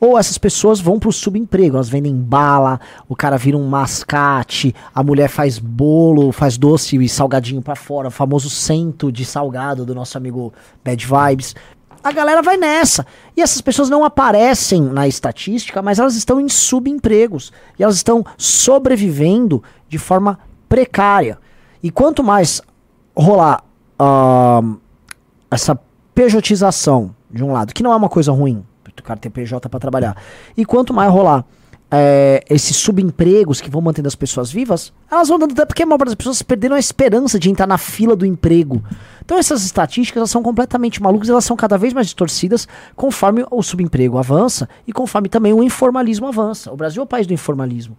ou 0.00 0.18
essas 0.18 0.38
pessoas 0.38 0.80
vão 0.80 0.98
pro 0.98 1.12
subemprego, 1.12 1.76
elas 1.76 1.88
vendem 1.88 2.14
bala, 2.14 2.80
o 3.08 3.16
cara 3.16 3.36
vira 3.36 3.56
um 3.56 3.66
mascate, 3.66 4.74
a 4.94 5.02
mulher 5.02 5.28
faz 5.28 5.58
bolo, 5.58 6.30
faz 6.32 6.56
doce 6.58 6.96
e 6.96 7.08
salgadinho 7.08 7.62
pra 7.62 7.74
fora, 7.74 8.08
o 8.08 8.10
famoso 8.10 8.50
cento 8.50 9.10
de 9.10 9.24
salgado 9.24 9.84
do 9.84 9.94
nosso 9.94 10.16
amigo 10.16 10.52
Bad 10.84 11.06
Vibes. 11.06 11.54
A 12.04 12.12
galera 12.12 12.42
vai 12.42 12.58
nessa. 12.58 13.06
E 13.34 13.40
essas 13.40 13.62
pessoas 13.62 13.88
não 13.88 14.04
aparecem 14.04 14.82
na 14.82 15.08
estatística, 15.08 15.80
mas 15.80 15.98
elas 15.98 16.14
estão 16.14 16.38
em 16.38 16.50
subempregos. 16.50 17.50
E 17.78 17.82
elas 17.82 17.96
estão 17.96 18.22
sobrevivendo 18.36 19.62
de 19.88 19.96
forma 19.96 20.38
precária. 20.68 21.38
E 21.82 21.90
quanto 21.90 22.22
mais 22.22 22.60
rolar 23.16 23.64
ahn, 23.98 24.76
essa 25.50 25.78
pejotização, 26.14 27.14
de 27.30 27.42
um 27.42 27.52
lado, 27.52 27.72
que 27.72 27.82
não 27.82 27.92
é 27.92 27.96
uma 27.96 28.08
coisa 28.08 28.30
ruim, 28.30 28.64
o 28.86 29.02
cara 29.02 29.18
ter 29.18 29.30
PJ 29.30 29.68
para 29.68 29.80
trabalhar, 29.80 30.16
e 30.56 30.64
quanto 30.64 30.94
mais 30.94 31.10
rolar 31.10 31.44
é, 31.90 32.42
esses 32.50 32.76
subempregos 32.76 33.60
que 33.60 33.70
vão 33.70 33.80
mantendo 33.80 34.08
as 34.08 34.14
pessoas 34.14 34.50
vivas, 34.50 34.92
elas 35.10 35.28
vão 35.28 35.38
dando 35.38 35.52
até 35.52 35.64
porque 35.64 35.82
a 35.82 35.86
parte 35.86 36.06
das 36.06 36.14
pessoas 36.14 36.42
perderam 36.42 36.76
a 36.76 36.78
esperança 36.78 37.38
de 37.38 37.50
entrar 37.50 37.66
na 37.66 37.78
fila 37.78 38.16
do 38.16 38.26
emprego. 38.26 38.82
Então 39.24 39.38
essas 39.38 39.64
estatísticas 39.64 40.30
são 40.30 40.42
completamente 40.42 41.02
malucas, 41.02 41.28
elas 41.28 41.44
são 41.44 41.56
cada 41.56 41.78
vez 41.78 41.92
mais 41.92 42.06
distorcidas 42.06 42.68
conforme 42.94 43.44
o 43.50 43.62
subemprego 43.62 44.18
avança 44.18 44.68
e 44.86 44.92
conforme 44.92 45.28
também 45.28 45.52
o 45.52 45.62
informalismo 45.62 46.26
avança. 46.26 46.70
O 46.72 46.76
Brasil 46.76 47.00
é 47.00 47.04
o 47.04 47.08
país 47.08 47.26
do 47.26 47.32
informalismo. 47.32 47.96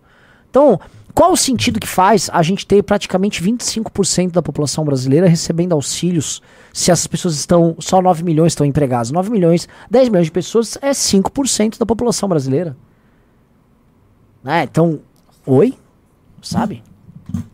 Então, 0.50 0.80
qual 1.14 1.34
o 1.34 1.38
sentido 1.38 1.80
que 1.80 1.88
faz 1.88 2.30
a 2.32 2.42
gente 2.42 2.66
ter 2.66 2.82
praticamente 2.84 3.44
25% 3.44 4.32
da 4.32 4.42
população 4.42 4.86
brasileira 4.86 5.28
recebendo 5.28 5.74
auxílios 5.74 6.42
se 6.72 6.92
essas 6.92 7.08
pessoas 7.08 7.36
estão, 7.36 7.76
só 7.80 8.02
9 8.02 8.24
milhões 8.24 8.52
estão 8.52 8.66
empregadas? 8.66 9.12
9 9.12 9.30
milhões, 9.32 9.68
10 9.90 10.10
milhões 10.10 10.28
de 10.28 10.32
pessoas 10.32 10.78
é 10.82 10.92
5% 10.92 11.78
da 11.78 11.86
população 11.86 12.30
brasileira. 12.30 12.78
Né? 14.44 14.64
Então, 14.64 15.02
oi? 15.46 15.74
Sabe? 16.42 16.84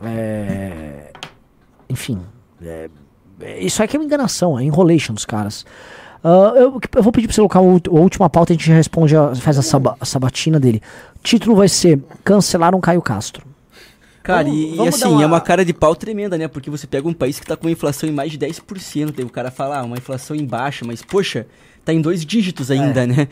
É, 0.04 1.12
Enfim, 1.90 2.22
é, 2.62 2.90
isso 3.60 3.82
aqui 3.84 3.96
é 3.96 4.00
uma 4.00 4.06
enganação, 4.06 4.58
é 4.60 4.64
enrolation 4.64 5.14
dos 5.14 5.26
caras. 5.26 5.66
Ah, 6.24 6.54
eu, 6.56 6.80
eu 6.96 7.04
vou 7.04 7.12
pedir 7.12 7.28
pra 7.28 7.34
você 7.34 7.42
colocar 7.42 7.62
o, 7.62 7.76
a 7.78 8.00
última 8.00 8.30
pauta, 8.30 8.54
a 8.54 8.56
gente 8.56 8.70
responde, 8.72 9.16
a- 9.16 9.34
faz 9.36 9.58
a, 9.58 9.62
saba- 9.62 9.98
a 10.00 10.06
sabatina 10.06 10.60
dele. 10.60 10.82
O 11.16 11.20
título 11.24 11.56
vai 11.56 11.68
ser 11.68 12.00
Cancelaram 12.24 12.80
Caio 12.80 13.02
Castro. 13.02 13.44
Cara, 14.24 14.44
Vamos- 14.44 14.60
e, 14.60 14.74
e 14.74 14.76
vamos 14.76 14.96
assim, 14.96 15.12
uma- 15.12 15.24
é 15.24 15.26
uma 15.26 15.42
cara 15.42 15.66
de 15.66 15.74
pau 15.74 15.96
tremenda, 15.96 16.38
né? 16.38 16.48
Porque 16.48 16.70
você 16.70 16.86
pega 16.86 17.08
um 17.08 17.14
país 17.14 17.40
que 17.40 17.46
tá 17.48 17.58
com 17.58 17.66
uma 17.66 17.72
inflação 17.72 18.08
em 18.08 18.12
mais 18.12 18.32
de 18.32 18.38
10%, 18.38 19.16
aí 19.18 19.26
o 19.26 19.30
cara 19.30 19.50
fala, 19.50 19.80
ah, 19.80 19.84
uma 19.84 19.98
inflação 19.98 20.36
em 20.36 20.46
baixa, 20.46 20.86
mas 20.86 21.02
poxa, 21.02 21.48
tá 21.86 21.94
em 21.94 22.02
dois 22.02 22.26
dígitos 22.26 22.70
ainda, 22.72 23.06
né? 23.08 23.28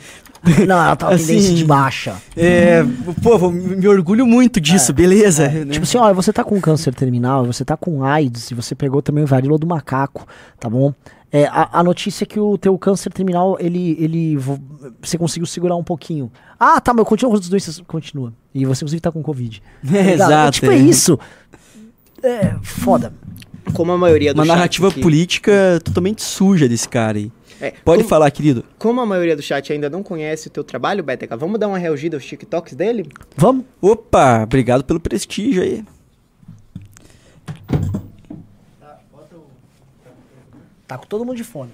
Não, 0.67 0.75
ela 0.81 0.95
tá 0.95 1.07
uma 1.07 1.15
Assim, 1.15 1.27
tendência 1.27 1.53
de 1.53 1.65
baixa. 1.65 2.15
É, 2.35 2.83
pô, 3.21 3.37
vou- 3.37 3.51
me 3.51 3.87
orgulho 3.87 4.25
muito 4.25 4.59
disso, 4.61 4.93
beleza? 4.93 5.47
né? 5.49 5.65
Tipo 5.73 5.83
assim, 5.83 5.97
olha, 5.97 6.13
você 6.13 6.31
tá 6.31 6.43
com 6.43 6.59
câncer 6.61 6.93
terminal, 6.95 7.45
você 7.45 7.65
tá 7.65 7.75
com 7.75 8.03
AIDS, 8.03 8.49
e 8.51 8.53
você 8.55 8.73
pegou 8.73 9.01
também 9.01 9.23
o 9.23 9.27
varíola 9.27 9.57
do 9.57 9.67
macaco, 9.67 10.25
tá 10.59 10.69
bom? 10.69 10.93
É, 11.31 11.45
a, 11.45 11.79
a 11.79 11.83
notícia 11.83 12.23
é 12.23 12.25
que 12.25 12.39
o 12.39 12.57
teu 12.57 12.75
câncer 12.77 13.11
terminal, 13.13 13.55
ele, 13.59 13.95
ele, 13.99 14.35
vo- 14.37 14.59
você 15.01 15.15
conseguiu 15.17 15.45
segurar 15.45 15.75
um 15.75 15.83
pouquinho. 15.83 16.31
Ah, 16.59 16.81
tá, 16.81 16.91
mas 16.93 17.05
continua 17.05 17.31
com 17.31 17.37
as 17.39 17.47
doenças, 17.47 17.79
continua. 17.85 18.33
E 18.55 18.65
você 18.65 18.83
inclusive 18.83 18.99
tá 19.01 19.11
com 19.11 19.21
Covid. 19.21 19.61
Tá 19.87 19.95
É, 19.97 20.13
exato, 20.13 20.51
Tipo, 20.53 20.71
é 20.71 20.75
é. 20.75 20.77
isso. 20.79 21.19
É, 22.23 22.55
foda. 22.63 23.13
como 23.73 23.91
a 23.91 23.97
maioria 23.97 24.33
do 24.33 24.37
Uma 24.39 24.45
narrativa 24.45 24.87
aqui- 24.87 25.01
política 25.01 25.79
totalmente 25.83 26.23
suja 26.23 26.67
desse 26.67 26.89
cara 26.89 27.17
aí. 27.19 27.31
É, 27.61 27.71
Pode 27.83 27.99
como, 28.03 28.09
falar, 28.09 28.31
querido. 28.31 28.63
Como 28.77 29.01
a 29.01 29.05
maioria 29.05 29.35
do 29.35 29.41
chat 29.41 29.71
ainda 29.73 29.89
não 29.89 30.01
conhece 30.01 30.47
o 30.47 30.51
teu 30.51 30.63
trabalho, 30.63 31.03
Betega, 31.03 31.35
vamos 31.35 31.59
dar 31.59 31.67
uma 31.67 31.77
reagida 31.77 32.15
aos 32.15 32.25
TikToks 32.25 32.73
dele? 32.73 33.09
Vamos? 33.35 33.65
Opa, 33.81 34.43
obrigado 34.43 34.83
pelo 34.83 34.99
prestígio 34.99 35.61
aí. 35.61 35.83
Tá 40.87 40.97
com 40.97 41.05
todo 41.05 41.23
mundo 41.25 41.37
de 41.37 41.43
fone. 41.43 41.71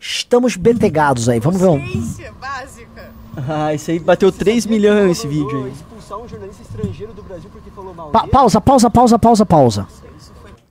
Estamos 0.00 0.56
betegados 0.56 1.28
aí, 1.28 1.40
vamos 1.40 1.60
ver 1.60 1.66
um. 1.66 1.84
Ciência 1.84 2.32
básica. 2.32 3.10
Ah, 3.48 3.74
isso 3.74 3.90
aí 3.90 3.98
bateu 3.98 4.30
3 4.30 4.66
milhões 4.66 5.18
esse 5.18 5.26
vídeo 5.26 5.64
aí. 5.64 5.72
expulsar 5.72 6.18
um 6.18 6.28
jornalista 6.28 6.62
estrangeiro 6.62 7.12
do 7.12 7.22
Brasil 7.22 7.50
porque 7.50 7.70
falou 7.70 7.92
mal 7.94 8.10
Pa- 8.10 8.26
pausa, 8.28 8.60
pausa, 8.60 8.88
pausa, 8.90 9.18
pausa, 9.18 9.44
pausa. 9.46 9.88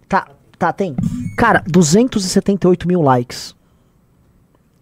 Tá, 0.07 0.27
tá, 0.57 0.71
tem. 0.71 0.95
Cara, 1.37 1.61
278 1.67 2.87
mil 2.87 3.01
likes. 3.01 3.53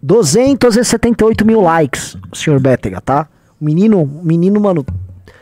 278 0.06 1.44
mil 1.44 1.62
likes, 1.62 2.16
senhor 2.32 2.60
Bétega, 2.60 3.02
tá? 3.02 3.28
O 3.60 3.66
menino, 3.66 4.06
menino, 4.06 4.60
mano. 4.60 4.86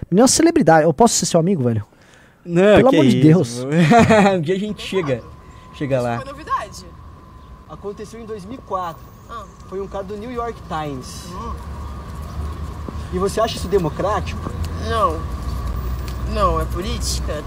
Menino 0.09 0.21
é 0.21 0.21
uma 0.21 0.27
celebridade. 0.29 0.85
Eu 0.85 0.93
posso 0.93 1.15
ser 1.15 1.25
seu 1.25 1.37
amigo, 1.37 1.63
velho? 1.63 1.85
Não, 2.45 2.77
Pelo 2.77 2.89
que 2.89 2.95
amor 2.95 3.05
de 3.09 3.17
isso, 3.17 3.27
Deus. 3.27 3.67
um 4.37 4.39
dia 4.39 4.55
a 4.55 4.59
gente 4.59 4.81
chega, 4.81 5.21
chega 5.73 5.99
lá. 6.01 6.15
Foi 6.21 6.31
novidade. 6.31 6.85
Aconteceu 7.69 8.21
em 8.21 8.25
2004. 8.25 9.03
Ah. 9.29 9.43
Foi 9.67 9.81
um 9.81 9.87
caso 9.87 10.05
do 10.05 10.17
New 10.17 10.31
York 10.31 10.57
Times. 10.69 11.25
E 13.11 13.19
você 13.19 13.41
acha 13.41 13.57
isso 13.57 13.67
democrático? 13.67 14.49
Não. 14.89 15.19
Não, 16.33 16.61
é 16.61 16.65
política. 16.65 17.43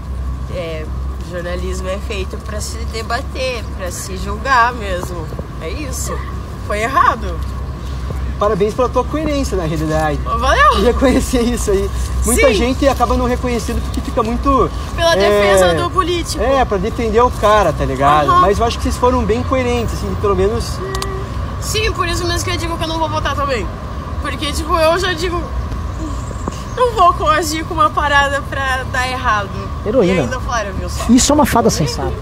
É, 0.53 0.85
jornalismo 1.31 1.89
é 1.89 1.97
feito 1.97 2.37
pra 2.45 2.61
se 2.61 2.77
debater, 2.85 3.63
pra 3.75 3.91
se 3.91 4.17
julgar 4.17 4.71
mesmo. 4.75 5.25
É 5.61 5.69
isso. 5.69 6.13
Foi 6.67 6.81
errado. 6.81 7.39
Parabéns 8.37 8.73
pela 8.73 8.87
tua 8.87 9.03
coerência 9.03 9.57
na 9.57 9.63
realidade. 9.63 10.19
E 10.21 10.39
Valeu! 10.39 10.83
reconhecer 10.83 11.41
isso 11.41 11.71
aí. 11.71 11.89
Muita 12.23 12.47
Sim. 12.47 12.53
gente 12.53 12.87
acaba 12.87 13.17
não 13.17 13.25
reconhecendo 13.25 13.81
porque 13.81 14.01
fica 14.01 14.21
muito. 14.21 14.69
Pela 14.95 15.15
é, 15.15 15.17
defesa 15.17 15.73
do 15.73 15.89
político. 15.89 16.43
É, 16.43 16.63
pra 16.63 16.77
defender 16.77 17.21
o 17.21 17.31
cara, 17.31 17.73
tá 17.73 17.83
ligado? 17.83 18.29
Aham. 18.29 18.41
Mas 18.41 18.59
eu 18.59 18.65
acho 18.65 18.77
que 18.77 18.83
vocês 18.83 18.97
foram 18.97 19.23
bem 19.23 19.41
coerentes, 19.43 19.95
assim, 19.95 20.13
pelo 20.21 20.35
menos. 20.35 20.77
Sim, 21.61 21.91
por 21.93 22.07
isso 22.07 22.27
mesmo 22.27 22.43
que 22.43 22.51
eu 22.51 22.57
digo 22.57 22.77
que 22.77 22.83
eu 22.83 22.87
não 22.87 22.99
vou 22.99 23.09
votar 23.09 23.35
também. 23.35 23.65
Porque, 24.21 24.51
tipo, 24.51 24.77
eu 24.77 24.99
já 24.99 25.13
digo. 25.13 25.41
Não 26.75 26.91
vou 26.91 27.11
coagir 27.13 27.65
com 27.65 27.73
uma 27.73 27.89
parada 27.89 28.43
pra 28.47 28.83
dar 28.91 29.09
errado. 29.09 29.49
Heroína. 29.83 30.13
E 30.13 30.19
ainda 30.19 30.39
falaram, 30.39 30.73
viu 30.73 30.87
só? 30.89 31.05
Isso 31.09 31.31
é 31.31 31.35
uma 31.35 31.45
fada 31.45 31.71
sensata. 31.71 32.13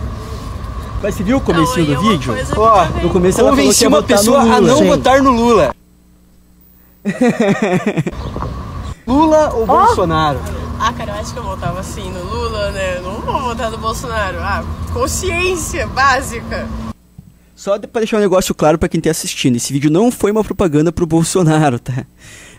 Mas 1.05 1.13
você 1.13 1.23
viu 1.23 1.37
o 1.37 1.41
comecinho 1.41 1.93
Não, 1.93 2.01
do 2.01 2.07
é 2.07 2.11
vídeo? 2.13 2.33
Ó, 2.57 2.83
tá 2.83 2.89
No 3.03 3.11
começo 3.11 3.39
ela 3.39 3.51
falou 3.51 3.55
que 3.55 3.61
Convenci 3.61 3.85
uma 3.85 4.01
pessoa 4.01 4.43
no 4.43 4.51
a 4.51 4.57
Lula. 4.57 4.67
não 4.67 4.77
Sim. 4.79 4.87
votar 4.87 5.21
no 5.21 5.31
Lula. 5.33 5.75
Lula 9.05 9.53
ou 9.53 9.67
Bolsonaro? 9.67 10.39
Ah, 10.79 10.91
cara, 10.93 11.11
eu 11.11 11.15
acho 11.19 11.31
que 11.31 11.37
eu 11.37 11.43
votava 11.43 11.79
assim 11.79 12.09
no 12.09 12.23
Lula, 12.23 12.71
né? 12.71 13.01
Não 13.01 13.21
vou 13.21 13.39
votar 13.39 13.69
no 13.69 13.77
Bolsonaro. 13.77 14.39
Ah, 14.39 14.63
consciência 14.93 15.85
básica. 15.85 16.67
Só 17.55 17.77
pra 17.77 18.01
deixar 18.01 18.17
um 18.17 18.21
negócio 18.21 18.55
claro 18.55 18.79
pra 18.79 18.89
quem 18.89 18.99
tá 18.99 19.11
assistindo, 19.11 19.57
esse 19.57 19.71
vídeo 19.71 19.91
não 19.91 20.11
foi 20.11 20.31
uma 20.31 20.43
propaganda 20.43 20.91
pro 20.91 21.05
Bolsonaro, 21.05 21.77
tá? 21.77 22.03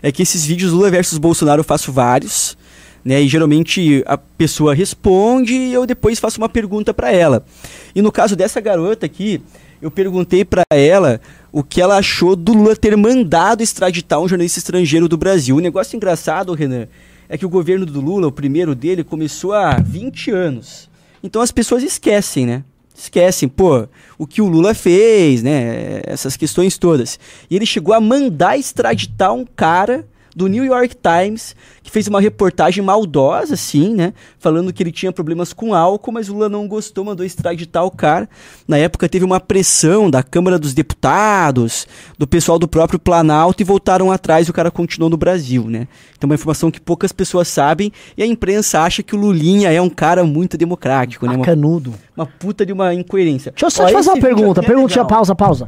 É 0.01 0.09
que 0.09 0.23
esses 0.23 0.45
vídeos 0.45 0.71
Lula 0.71 0.89
versus 0.89 1.17
Bolsonaro 1.17 1.59
eu 1.59 1.65
faço 1.65 1.91
vários, 1.91 2.57
né? 3.07 3.21
E 3.21 3.27
geralmente 3.27 4.03
a 4.05 4.17
pessoa 4.17 4.75
responde 4.75 5.53
e 5.53 5.71
eu 5.71 5.85
depois 5.85 6.19
faço 6.19 6.41
uma 6.41 6.49
pergunta 6.49 6.93
pra 6.93 7.09
ela. 7.09 7.45
E 7.95 8.01
no 8.01 8.11
caso 8.11 8.35
dessa 8.35 8.59
garota 8.59 9.05
aqui, 9.05 9.41
eu 9.81 9.89
perguntei 9.89 10.43
pra 10.43 10.63
ela 10.69 11.21
o 11.49 11.63
que 11.63 11.81
ela 11.81 11.97
achou 11.97 12.35
do 12.35 12.51
Lula 12.51 12.75
ter 12.75 12.97
mandado 12.97 13.63
extraditar 13.63 14.19
um 14.19 14.27
jornalista 14.27 14.59
estrangeiro 14.59 15.07
do 15.07 15.15
Brasil. 15.15 15.55
O 15.55 15.61
negócio 15.61 15.95
engraçado, 15.95 16.53
Renan, 16.53 16.89
é 17.29 17.37
que 17.37 17.45
o 17.45 17.49
governo 17.49 17.85
do 17.85 18.01
Lula, 18.01 18.27
o 18.27 18.31
primeiro 18.31 18.75
dele, 18.75 19.05
começou 19.05 19.53
há 19.53 19.77
20 19.77 20.31
anos. 20.31 20.89
Então 21.23 21.41
as 21.41 21.51
pessoas 21.51 21.83
esquecem, 21.83 22.45
né? 22.45 22.63
Esquecem, 22.93 23.47
pô, 23.47 23.87
o 24.17 24.27
que 24.27 24.41
o 24.41 24.49
Lula 24.49 24.73
fez, 24.73 25.41
né? 25.41 26.01
Essas 26.03 26.35
questões 26.35 26.77
todas. 26.77 27.17
E 27.49 27.55
ele 27.55 27.65
chegou 27.65 27.93
a 27.93 28.01
mandar 28.01 28.59
extraditar 28.59 29.33
um 29.33 29.45
cara 29.45 30.05
do 30.37 30.45
New 30.47 30.63
York 30.63 30.95
Times, 30.95 31.55
que 31.81 31.89
fez 31.89 32.07
uma 32.07 32.21
reportagem 32.21 32.83
maldosa, 32.83 33.55
assim, 33.55 33.95
né? 33.95 34.13
Falando 34.37 34.71
que 34.71 34.83
ele 34.83 34.91
tinha 34.91 35.11
problemas 35.11 35.51
com 35.51 35.73
álcool, 35.73 36.11
mas 36.11 36.29
o 36.29 36.33
Lula 36.33 36.47
não 36.47 36.67
gostou, 36.67 37.03
mandou 37.03 37.25
extraditar 37.25 37.83
o 37.83 37.89
cara. 37.89 38.29
Na 38.67 38.77
época 38.77 39.09
teve 39.09 39.25
uma 39.25 39.39
pressão 39.39 40.11
da 40.11 40.21
Câmara 40.21 40.59
dos 40.59 40.75
Deputados, 40.75 41.87
do 42.19 42.27
pessoal 42.27 42.59
do 42.59 42.67
próprio 42.67 42.99
Planalto, 42.99 43.63
e 43.63 43.65
voltaram 43.65 44.11
atrás 44.11 44.47
e 44.47 44.51
o 44.51 44.53
cara 44.53 44.69
continuou 44.69 45.09
no 45.09 45.17
Brasil, 45.17 45.63
né? 45.63 45.87
Então, 46.15 46.27
uma 46.29 46.35
informação 46.35 46.69
que 46.69 46.79
poucas 46.79 47.11
pessoas 47.11 47.47
sabem, 47.47 47.91
e 48.15 48.21
a 48.21 48.25
imprensa 48.27 48.81
acha 48.81 49.01
que 49.01 49.15
o 49.15 49.19
Lulinha 49.19 49.71
é 49.71 49.81
um 49.81 49.89
cara 49.89 50.23
muito 50.23 50.55
democrático, 50.55 51.25
né? 51.25 51.35
Uma, 51.35 51.45
Canudo. 51.45 51.95
uma 52.15 52.27
puta 52.27 52.63
de 52.63 52.71
uma 52.71 52.93
incoerência. 52.93 53.51
Deixa 53.51 53.65
eu 53.65 53.71
só 53.71 53.85
Ó, 53.85 53.87
te 53.87 53.93
fazer 53.93 54.11
uma 54.11 54.21
pergunta. 54.21 54.61
é 54.61 54.63
Perguntinha, 54.63 55.01
legal. 55.01 55.17
pausa, 55.17 55.33
pausa. 55.33 55.67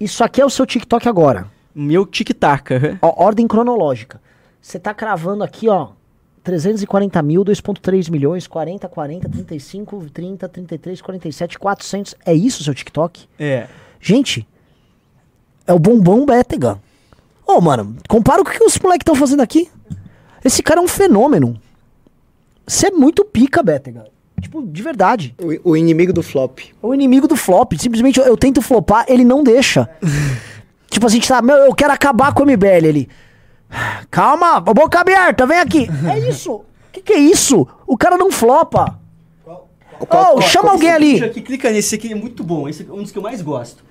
Isso 0.00 0.24
aqui 0.24 0.40
é 0.40 0.44
o 0.44 0.50
seu 0.50 0.66
TikTok 0.66 1.08
agora. 1.08 1.46
Meu 1.74 2.06
tic-tac. 2.06 2.98
Ó, 3.00 3.24
ordem 3.24 3.46
cronológica. 3.46 4.20
Você 4.60 4.78
tá 4.78 4.92
cravando 4.94 5.42
aqui, 5.42 5.68
ó. 5.68 5.88
340 6.42 7.22
mil, 7.22 7.44
2.3 7.44 8.10
milhões, 8.10 8.46
40, 8.46 8.88
40, 8.88 9.28
35, 9.28 10.10
30, 10.12 10.48
33, 10.48 11.00
47, 11.00 11.58
400. 11.58 12.14
É 12.26 12.34
isso 12.34 12.60
o 12.60 12.64
seu 12.64 12.74
TikTok? 12.74 13.28
É. 13.38 13.68
Gente, 14.00 14.46
é 15.66 15.72
o 15.72 15.78
bombom 15.78 16.26
Bétega. 16.26 16.80
Ô, 17.46 17.60
mano, 17.60 17.96
compara 18.08 18.42
com 18.42 18.50
o 18.50 18.52
que 18.52 18.62
os 18.62 18.78
moleques 18.78 19.02
estão 19.02 19.14
fazendo 19.14 19.40
aqui. 19.40 19.70
Esse 20.44 20.62
cara 20.62 20.80
é 20.80 20.82
um 20.82 20.88
fenômeno. 20.88 21.60
Você 22.66 22.88
é 22.88 22.90
muito 22.90 23.24
pica, 23.24 23.62
Bétega. 23.62 24.06
Tipo, 24.40 24.62
de 24.66 24.82
verdade. 24.82 25.34
O, 25.64 25.70
o 25.70 25.76
inimigo 25.76 26.12
do 26.12 26.22
flop. 26.22 26.58
O 26.82 26.92
inimigo 26.92 27.28
do 27.28 27.36
flop. 27.36 27.74
Simplesmente 27.78 28.18
eu, 28.18 28.26
eu 28.26 28.36
tento 28.36 28.60
flopar, 28.60 29.04
ele 29.08 29.24
não 29.24 29.42
deixa. 29.44 29.88
tipo, 30.92 31.06
a 31.06 31.10
gente 31.10 31.26
tá, 31.28 31.42
meu, 31.42 31.56
eu 31.56 31.74
quero 31.74 31.92
acabar 31.92 32.32
com 32.32 32.42
o 32.42 32.46
MBL. 32.46 32.86
Ele. 32.86 33.08
Calma, 34.10 34.60
boca 34.60 35.00
aberta, 35.00 35.46
vem 35.46 35.58
aqui. 35.58 35.88
É 36.10 36.18
isso. 36.28 36.52
O 36.52 36.64
que, 36.92 37.00
que 37.00 37.12
é 37.14 37.18
isso? 37.18 37.66
O 37.86 37.96
cara 37.96 38.16
não 38.18 38.30
flopa. 38.30 38.98
Ô, 40.34 40.40
chama 40.40 40.72
alguém 40.72 40.88
Esse 40.88 40.96
ali. 40.96 41.24
aqui, 41.24 41.40
clica 41.40 41.70
nesse 41.70 41.94
aqui, 41.94 42.12
é 42.12 42.14
muito 42.14 42.42
bom. 42.42 42.68
Esse 42.68 42.86
é 42.88 42.92
um 42.92 43.02
dos 43.02 43.12
que 43.12 43.18
eu 43.18 43.22
mais 43.22 43.40
gosto. 43.40 43.82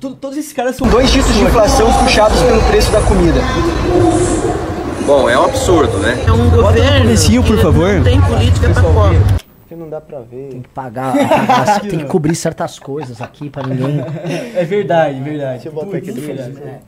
Tu- 0.00 0.14
todos 0.14 0.36
esses 0.36 0.52
caras 0.52 0.76
são 0.76 0.86
Dois 0.88 1.10
dígitos 1.10 1.34
de 1.34 1.42
inflação 1.42 1.92
puxados 2.04 2.40
pelo 2.42 2.62
preço 2.64 2.90
da 2.92 3.00
comida. 3.02 3.40
Bom, 5.06 5.28
é 5.28 5.38
um 5.38 5.44
absurdo, 5.44 5.98
né? 5.98 6.22
É 6.26 6.32
um 6.32 6.50
governo. 6.50 7.02
comecinho, 7.02 7.42
por 7.42 7.56
que 7.56 7.62
favor. 7.62 7.92
Não 7.94 8.04
tem 8.04 8.20
política 8.20 8.70
pra 8.70 8.82
pobre. 8.82 9.18
Que 9.86 9.90
não 9.90 9.90
dá 9.90 10.00
pra 10.00 10.20
ver. 10.20 10.48
Tem 10.50 10.62
que 10.62 10.68
pagar, 10.68 11.12
pagar- 11.16 11.80
tem 11.86 11.98
que 12.00 12.04
cobrir 12.06 12.34
certas 12.34 12.78
coisas 12.78 13.20
aqui 13.20 13.48
pra 13.48 13.62
ninguém. 13.66 14.00
É 14.54 14.64
verdade, 14.64 15.20
verdade. 15.20 15.52
Deixa 15.62 15.68
eu 15.68 15.72
botar 15.72 15.96
aqui 15.98 16.12
do 16.12 16.20
Verdade. 16.20 16.80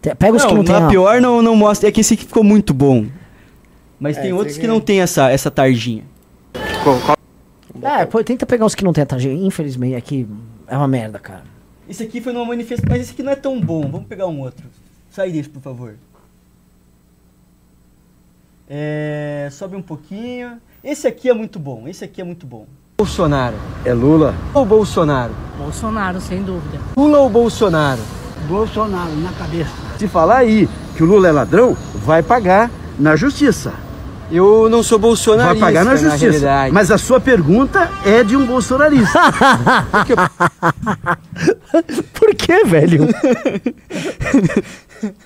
Te- 0.00 0.14
Pega 0.14 0.36
os 0.36 0.42
que 0.44 0.48
Não, 0.50 0.58
não 0.58 0.64
tem. 0.64 0.74
na 0.80 0.86
a- 0.86 0.90
pior 0.90 1.20
não, 1.20 1.42
não 1.42 1.54
mostra. 1.56 1.88
É 1.88 1.92
que 1.92 2.00
esse 2.00 2.14
aqui 2.14 2.24
ficou 2.24 2.42
muito 2.44 2.72
bom. 2.72 3.06
Mas 3.98 4.16
É, 4.16 4.22
tem 4.22 4.32
outros 4.32 4.56
que 4.56 4.64
é- 4.64 4.68
não 4.68 4.80
tem 4.80 5.00
essa, 5.00 5.30
essa 5.30 5.50
tardinha. 5.50 6.04
É, 7.82 8.06
pô, 8.06 8.22
tenta 8.24 8.46
pegar 8.46 8.64
os 8.64 8.74
que 8.74 8.84
não 8.84 8.92
tem 8.92 9.02
a 9.02 9.06
tarjeta. 9.06 9.34
Infelizmente, 9.34 9.94
aqui 9.96 10.26
é 10.66 10.76
uma 10.76 10.88
merda, 10.88 11.18
cara. 11.18 11.42
Esse 11.88 12.02
aqui 12.04 12.20
foi 12.20 12.32
numa 12.32 12.44
manifestação. 12.46 12.88
Mas 12.90 13.02
esse 13.02 13.12
aqui 13.12 13.22
não 13.22 13.32
é 13.32 13.36
tão 13.36 13.60
bom. 13.60 13.82
Vamos 13.90 14.06
pegar 14.06 14.26
um 14.26 14.40
outro. 14.40 14.64
Sai 15.10 15.30
desse, 15.32 15.48
por 15.48 15.60
favor. 15.60 15.96
É, 18.68 19.48
sobe 19.50 19.76
um 19.76 19.82
pouquinho. 19.82 20.58
Esse 20.82 21.06
aqui 21.06 21.28
é 21.28 21.34
muito 21.34 21.58
bom. 21.58 21.86
Esse 21.86 22.04
aqui 22.04 22.20
é 22.20 22.24
muito 22.24 22.46
bom. 22.46 22.66
Bolsonaro. 22.98 23.56
É 23.84 23.92
Lula 23.92 24.34
ou 24.54 24.64
Bolsonaro? 24.64 25.32
Bolsonaro, 25.58 26.20
sem 26.20 26.42
dúvida. 26.42 26.78
Lula 26.96 27.18
ou 27.18 27.28
Bolsonaro? 27.28 28.00
Bolsonaro 28.48 29.14
na 29.16 29.32
cabeça. 29.32 29.70
Se 29.98 30.08
falar 30.08 30.38
aí 30.38 30.68
que 30.96 31.02
o 31.02 31.06
Lula 31.06 31.28
é 31.28 31.32
ladrão, 31.32 31.76
vai 31.94 32.22
pagar 32.22 32.70
na 32.98 33.14
justiça. 33.16 33.72
Eu 34.32 34.68
não 34.70 34.82
sou 34.82 34.98
Vai 34.98 35.08
bolsonarista, 35.08 35.66
pagar 35.66 35.84
na 35.84 35.96
justiça. 35.96 36.24
realidade. 36.24 36.72
Mas 36.72 36.90
a 36.90 36.96
sua 36.98 37.20
pergunta 37.20 37.90
é 38.06 38.22
de 38.22 38.36
um 38.36 38.46
bolsonarista. 38.46 39.18
Por 42.14 42.34
que, 42.34 42.64
velho? 42.64 43.08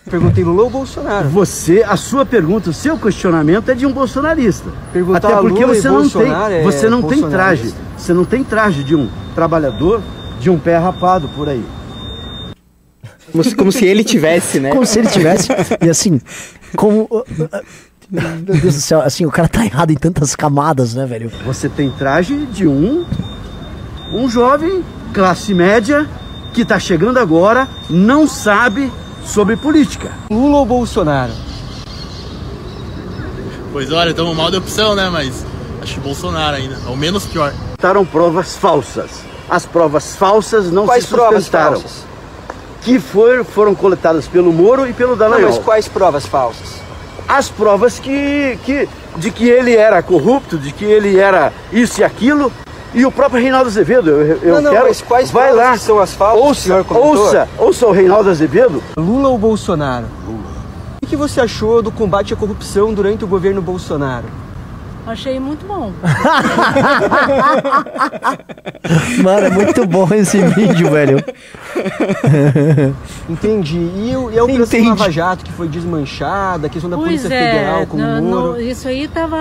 Perguntei 0.09 0.45
Lula 0.45 0.65
ou 0.65 0.71
Bolsonaro. 0.71 1.29
Você, 1.29 1.83
a 1.83 1.97
sua 1.97 2.25
pergunta, 2.25 2.71
o 2.71 2.73
seu 2.73 2.97
questionamento 2.99 3.71
é 3.71 3.75
de 3.75 3.87
um 3.87 3.93
bolsonarista. 3.93 4.71
Perguntar 4.93 5.29
Até 5.29 5.37
porque 5.41 5.65
Lula 5.65 5.77
e 5.77 5.81
você 5.81 5.89
não 5.89 6.09
tem, 6.09 6.11
Bolsonaro 6.11 6.55
é 6.55 6.63
você 6.63 6.89
não 6.89 7.03
tem 7.03 7.23
traje. 7.29 7.75
Você 7.97 8.13
não 8.13 8.25
tem 8.25 8.45
traje 8.45 8.85
de 8.85 8.95
um 8.95 9.09
trabalhador, 9.35 10.03
de 10.41 10.51
um 10.51 10.59
pé 10.59 10.77
rapado 10.77 11.29
por 11.29 11.49
aí. 11.49 11.65
Como 13.33 13.43
se, 13.43 13.57
como 13.57 13.73
se 13.73 13.85
ele 13.85 14.05
tivesse, 14.05 14.61
né? 14.61 14.71
Como 14.71 14.87
se 14.87 15.01
ele 15.01 15.09
tivesse. 15.09 15.49
E 15.81 15.91
assim, 15.91 16.21
como. 16.77 17.09
Meu 18.11 18.57
Deus 18.57 18.75
do 18.75 18.81
céu, 18.81 19.01
assim, 19.01 19.27
o 19.27 19.31
cara 19.31 19.49
tá 19.49 19.65
errado 19.65 19.91
em 19.91 19.97
tantas 19.97 20.37
camadas, 20.37 20.95
né, 20.95 21.07
velho? 21.07 21.33
Você 21.45 21.69
tem 21.69 21.91
traje 21.91 22.47
de 22.53 22.67
um 22.67 23.05
Um 24.13 24.29
jovem, 24.29 24.85
classe 25.13 25.53
média, 25.55 26.07
que 26.53 26.63
está 26.63 26.79
chegando 26.79 27.19
agora, 27.19 27.67
não 27.91 28.29
sabe 28.29 28.93
sobre 29.25 29.57
política. 29.57 30.13
Lula 30.31 30.59
ou 30.59 30.67
Bolsonaro? 30.67 31.33
Pois 33.73 33.91
olha, 33.93 34.11
estamos 34.11 34.37
mal 34.37 34.51
de 34.51 34.57
opção, 34.57 34.95
né? 34.95 35.09
Mas 35.11 35.45
acho 35.83 35.95
que 35.95 36.01
Bolsonaro 36.01 36.57
ainda. 36.57 36.77
É 36.87 36.91
o 36.91 36.97
menos 36.97 37.25
pior. 37.27 37.53
Botaram 37.73 38.05
provas 38.05 38.57
falsas. 38.57 39.11
As 39.49 39.67
provas 39.67 40.17
falsas 40.17 40.71
não 40.71 40.87
Quais 40.87 41.05
se 41.05 41.11
provas 41.11 41.45
sustentaram. 41.45 41.81
falsas? 41.81 42.05
Que 42.83 42.99
for- 42.99 43.45
foram 43.45 43.75
coletadas 43.75 44.27
pelo 44.29 44.53
Moro 44.53 44.87
e 44.89 44.93
pelo 44.93 45.11
Não, 45.13 45.17
Dallagnol. 45.19 45.51
mas 45.51 45.59
quais 45.59 45.89
provas 45.89 46.27
falsas? 46.27 46.83
As 47.27 47.49
provas 47.49 47.99
que, 47.99 48.59
que, 48.65 48.89
de 49.17 49.31
que 49.31 49.49
ele 49.49 49.75
era 49.75 50.03
corrupto, 50.03 50.59
de 50.59 50.71
que 50.71 50.85
ele 50.85 51.19
era 51.19 51.53
isso 51.73 52.01
e 52.01 52.05
aquilo. 52.05 52.53
E 52.95 53.05
o 53.05 53.11
próprio 53.11 53.43
Reinaldo 53.43 53.69
Azevedo, 53.69 54.09
eu, 54.11 54.39
eu 54.41 54.55
Não, 54.55 54.63
não, 54.63 54.71
quero... 54.71 54.87
mas 54.87 55.03
quais 55.03 55.31
vai 55.31 55.53
lá, 55.53 55.73
que 55.73 55.81
são 55.81 55.99
as 55.99 56.19
o 56.19 56.25
ouça, 56.37 56.61
senhor 56.61 56.85
comentou? 56.85 57.25
ouça, 57.25 57.49
ouça 57.59 57.87
o 57.87 57.91
Reinaldo 57.91 58.31
Azevedo. 58.31 58.81
Lula 58.97 59.31
ou 59.31 59.37
Bolsonaro? 59.37 60.07
Lula. 60.25 60.55
O 61.03 61.07
que 61.07 61.17
você 61.17 61.41
achou 61.41 61.83
do 61.83 61.91
combate 61.91 62.33
à 62.33 62.37
corrupção 62.37 62.95
durante 62.95 63.25
o 63.25 63.27
governo 63.27 63.61
Bolsonaro? 63.61 64.27
Achei 65.07 65.39
muito 65.39 65.67
bom. 65.67 65.93
Mano, 69.23 69.47
é 69.47 69.51
muito 69.51 69.87
bom 69.87 70.09
esse 70.15 70.39
vídeo, 70.39 70.91
velho. 70.91 71.23
Entendi. 73.29 73.77
E, 73.79 74.17
o- 74.17 74.31
e 74.31 74.39
a 74.39 74.45
Operação 74.45 74.79
Entendi. 74.79 74.89
Lava 74.89 75.11
Jato, 75.11 75.45
que 75.45 75.53
foi 75.53 75.69
desmanchada, 75.69 76.67
a 76.67 76.71
questão 76.71 76.89
da 76.91 76.97
pois 76.97 77.09
Polícia 77.23 77.35
é, 77.35 77.53
Federal 77.53 77.87
com 77.87 77.97
no- 77.99 78.05
o 78.05 78.21
no- 78.21 78.41
Moro. 78.41 78.61
isso 78.61 78.89
aí 78.89 79.07
tava. 79.09 79.37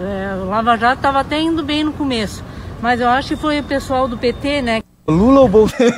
É, 0.00 0.34
o 0.42 0.46
Lava 0.48 0.76
Jato 0.76 1.02
tava 1.02 1.20
até 1.20 1.40
indo 1.40 1.62
bem 1.62 1.84
no 1.84 1.92
começo. 1.92 2.42
Mas 2.80 3.00
eu 3.00 3.08
acho 3.08 3.28
que 3.28 3.36
foi 3.36 3.60
o 3.60 3.64
pessoal 3.64 4.08
do 4.08 4.16
PT, 4.18 4.62
né? 4.62 4.80
Lula 5.06 5.40
ou 5.40 5.48
Bolsonaro? 5.48 5.94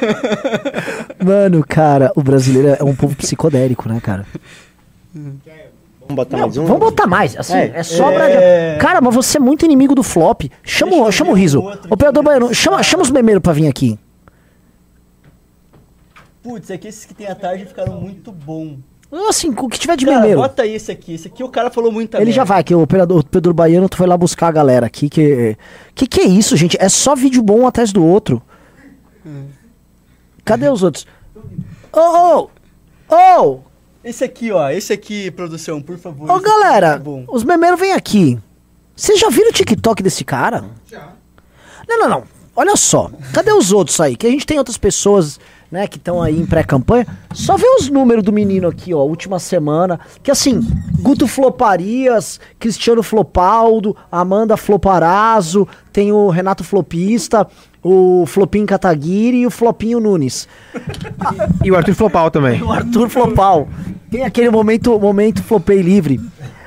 Mano, 1.25 1.65
cara, 1.67 2.11
o 2.17 2.23
brasileiro 2.23 2.77
é 2.81 2.85
um 2.85 2.95
povo 2.95 3.15
psicodélico, 3.15 3.89
né, 3.89 4.01
cara? 4.01 4.27
Vamos 6.09 6.17
botar 6.25 6.37
mais 6.39 6.57
um? 6.57 6.65
Vamos 6.67 6.81
botar 6.81 7.07
mais, 7.07 7.37
assim, 7.37 7.55
é, 7.57 7.73
É. 7.75 7.83
só 7.83 8.13
pra... 8.13 8.31
É. 8.31 8.77
Cara, 8.79 9.01
mas 9.01 9.15
você 9.15 9.39
é 9.39 9.41
muito 9.41 9.65
inimigo 9.65 9.95
do 9.95 10.03
flop. 10.03 10.43
Chama, 10.63 10.97
o- 10.97 11.11
chama 11.13 11.31
o 11.33 11.35
riso. 11.35 11.61
Operador 11.91 12.23
Baiano, 12.23 12.55
chama, 12.55 12.83
chama 12.83 13.03
os 13.03 13.11
memeiros 13.11 13.43
pra 13.43 13.53
vir 13.53 13.67
aqui. 13.67 13.99
Putz, 16.43 16.71
é 16.71 16.79
que 16.79 16.87
esses 16.87 17.05
que 17.05 17.13
tem 17.15 17.27
à 17.27 17.35
tarde 17.35 17.67
ficaram 17.67 18.01
muito 18.01 18.31
bom. 18.31 18.77
Assim, 19.29 19.51
o 19.57 19.69
que 19.69 19.79
tiver 19.79 19.97
de 19.97 20.05
Cara, 20.05 20.19
memeiro. 20.19 20.41
bota 20.41 20.67
esse 20.67 20.91
aqui. 20.93 21.15
Esse 21.15 21.29
aqui 21.29 21.43
o 21.43 21.49
cara 21.49 21.71
falou 21.71 21.91
muito 21.91 22.17
Ele 22.17 22.31
já 22.33 22.45
vai, 22.45 22.63
que 22.63 22.75
o 22.75 22.83
operador 22.83 23.25
Pedro 23.25 23.55
Baiano 23.55 23.89
foi 23.93 24.07
lá 24.07 24.17
buscar 24.17 24.49
a 24.49 24.53
galera 24.53 24.87
aqui. 24.87 25.09
Que, 25.09 25.57
que 25.95 26.07
que 26.07 26.21
é 26.21 26.25
isso, 26.25 26.57
gente? 26.57 26.77
É 26.81 26.89
só 26.89 27.15
vídeo 27.17 27.43
bom 27.43 27.61
um 27.61 27.67
atrás 27.67 27.93
do 27.93 28.05
outro. 28.05 28.43
Cadê 30.45 30.69
os 30.69 30.83
outros? 30.83 31.07
Ô, 31.93 32.01
ô! 32.01 32.51
Ô! 33.09 33.61
Esse 34.07 34.23
aqui, 34.23 34.53
ó. 34.53 34.71
Esse 34.71 34.93
aqui, 34.93 35.33
produção, 35.33 35.83
por 35.83 35.99
favor. 35.99 36.31
Ô, 36.31 36.39
galera, 36.39 36.97
bom. 36.97 37.25
os 37.29 37.43
memeiros 37.43 37.81
vêm 37.81 37.93
aqui. 37.93 38.39
Vocês 38.95 39.19
já 39.19 39.29
viram 39.29 39.51
o 39.51 39.53
TikTok 39.53 40.01
desse 40.01 40.25
cara? 40.25 40.65
Já. 40.89 41.09
Não, 41.89 41.99
não, 41.99 42.09
não. 42.09 42.23
Olha 42.55 42.77
só. 42.77 43.11
Cadê 43.33 43.53
os 43.53 43.73
outros 43.73 44.01
aí? 44.01 44.15
Que 44.15 44.29
a 44.29 44.31
gente 44.31 44.47
tem 44.47 44.59
outras 44.59 44.79
pessoas, 44.79 45.41
né, 45.73 45.89
que 45.89 45.99
estão 45.99 46.23
aí 46.23 46.41
em 46.41 46.47
pré-campanha. 46.47 47.05
Só 47.35 47.57
vê 47.57 47.67
os 47.67 47.91
números 47.91 48.23
do 48.23 48.33
menino 48.33 48.69
aqui, 48.69 48.95
ó, 48.95 49.03
última 49.03 49.41
semana. 49.41 49.99
Que 50.23 50.31
assim, 50.31 50.61
Guto 51.01 51.27
Floparias, 51.27 52.39
Cristiano 52.61 53.03
Flopaldo, 53.03 53.97
Amanda 54.11 54.57
Floparazzo, 54.57 55.67
tem 55.93 56.13
o 56.13 56.31
Renato 56.31 56.63
Flopista, 56.63 57.47
o 57.83 58.25
Flopinho 58.27 58.67
Kataguiri 58.67 59.39
e 59.39 59.47
o 59.47 59.51
Flopinho 59.51 60.01
Nunes. 60.01 60.49
E 61.63 61.71
o 61.71 61.77
Arthur 61.77 61.95
Flopal 61.95 62.31
também. 62.31 62.63
O 62.63 62.73
Arthur 62.73 63.09
Flopal. 63.09 63.69
Tem 64.17 64.25
aquele 64.25 64.49
momento, 64.49 64.99
momento 64.99 65.43
flopei 65.43 65.83
livre. 65.83 66.19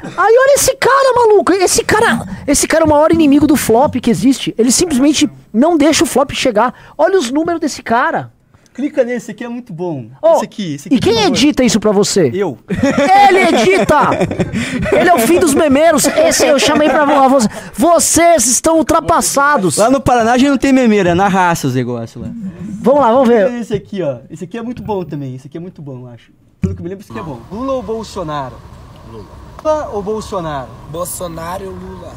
Aí 0.03 0.13
olha 0.15 0.53
esse 0.53 0.75
cara, 0.75 1.15
maluco. 1.15 1.51
Esse 1.51 1.83
cara, 1.83 2.23
esse 2.45 2.67
cara 2.67 2.83
é 2.83 2.85
o 2.85 2.89
maior 2.89 3.11
inimigo 3.11 3.47
do 3.47 3.55
flop 3.55 3.95
que 3.95 4.11
existe. 4.11 4.53
Ele 4.55 4.71
simplesmente 4.71 5.27
não 5.51 5.75
deixa 5.75 6.03
o 6.03 6.05
flop 6.05 6.29
chegar. 6.31 6.71
Olha 6.95 7.17
os 7.17 7.31
números 7.31 7.59
desse 7.59 7.81
cara. 7.81 8.31
Clica 8.71 9.03
nesse, 9.03 9.17
esse 9.17 9.31
aqui 9.31 9.43
é 9.43 9.49
muito 9.49 9.73
bom. 9.73 10.11
Ó, 10.21 10.35
esse 10.35 10.45
aqui, 10.45 10.75
esse 10.75 10.87
aqui. 10.89 10.95
e 10.95 10.99
quem 10.99 11.23
edita 11.25 11.63
isso 11.63 11.79
pra 11.79 11.91
você? 11.91 12.29
Eu. 12.31 12.59
Ele 12.69 13.39
edita! 13.39 14.09
Ele 14.95 15.09
é 15.09 15.13
o 15.15 15.19
fim 15.19 15.39
dos 15.39 15.55
memeiros. 15.55 16.05
Esse 16.05 16.45
eu 16.45 16.59
chamei 16.59 16.87
pra 16.87 17.03
você. 17.27 17.47
Vocês 17.73 18.45
estão 18.45 18.77
ultrapassados. 18.77 19.77
Lá 19.77 19.89
no 19.89 19.99
Paraná 19.99 20.37
já 20.37 20.47
não 20.47 20.57
tem 20.59 20.71
memeira, 20.71 21.09
é 21.09 21.15
na 21.15 21.27
raça 21.27 21.65
os 21.65 21.73
negócios 21.73 22.23
lá. 22.23 22.31
Vamos 22.79 23.01
lá, 23.01 23.11
vamos 23.11 23.27
ver. 23.27 23.51
Esse 23.59 23.73
aqui, 23.73 24.03
ó. 24.03 24.19
Esse 24.29 24.43
aqui 24.43 24.55
é 24.55 24.61
muito 24.61 24.83
bom 24.83 25.03
também. 25.03 25.33
Esse 25.33 25.47
aqui 25.47 25.57
é 25.57 25.59
muito 25.59 25.81
bom, 25.81 26.01
eu 26.01 26.07
acho. 26.09 26.31
Pelo 26.61 26.75
que 26.75 26.81
me 26.81 26.89
lembro, 26.89 27.03
esse 27.03 27.11
aqui 27.11 27.19
é 27.19 27.23
bom. 27.23 27.39
Lula 27.51 27.73
ou 27.73 27.83
Bolsonaro? 27.83 28.55
Lula. 29.11 29.25
Lula 29.63 29.89
ou 29.89 30.01
Bolsonaro? 30.01 30.69
Bolsonaro 30.91 31.65
ou 31.65 31.71
Lula? 31.71 32.13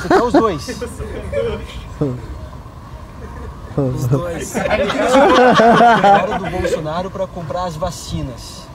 Você 0.00 0.08
quer 0.08 0.22
os 0.22 0.32
dois? 0.32 0.66
Os 3.78 4.08
dois. 4.08 4.56
Hora 4.56 6.38
do 6.38 6.50
Bolsonaro 6.50 7.10
para 7.12 7.28
comprar 7.28 7.64
as 7.64 7.76
vacinas. 7.76 8.66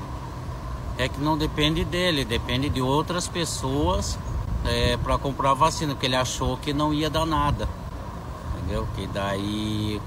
É 0.97 1.09
que 1.09 1.19
não 1.19 1.37
depende 1.37 1.83
dele, 1.83 2.23
depende 2.23 2.69
de 2.69 2.81
outras 2.81 3.27
pessoas 3.27 4.17
é, 4.63 4.95
para 4.95 5.17
comprar 5.17 5.51
a 5.51 5.53
vacina, 5.55 5.93
porque 5.93 6.05
ele 6.05 6.15
achou 6.15 6.55
que 6.55 6.73
não 6.73 6.93
ia 6.93 7.09
dar 7.09 7.25
nada. 7.25 7.67
Entendeu? 8.55 8.87
Que 8.95 9.05
daí 9.07 10.01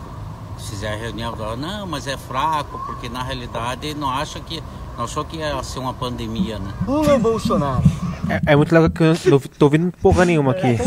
fizer 0.59 0.93
a 0.93 0.97
reunião, 0.97 1.37
fala, 1.37 1.57
não, 1.57 1.87
mas 1.87 2.07
é 2.07 2.17
fraco, 2.17 2.79
porque 2.87 3.09
na 3.09 3.23
realidade 3.23 3.95
não 3.95 4.11
acha 4.11 4.41
que. 4.41 4.63
Não 4.97 5.05
achou 5.05 5.25
que 5.25 5.37
ia 5.37 5.63
ser 5.63 5.79
uma 5.79 5.93
pandemia, 5.93 6.59
né? 6.59 6.71
Lula 6.87 7.13
ou 7.15 7.19
Bolsonaro? 7.19 7.83
É, 8.29 8.53
é 8.53 8.57
muito 8.57 8.73
legal 8.75 8.91
que 8.91 9.03
eu 9.03 9.15
não 9.31 9.39
tô 9.39 9.67
ouvindo 9.67 9.93
porra 10.03 10.25
nenhuma 10.25 10.53
aqui. 10.53 10.77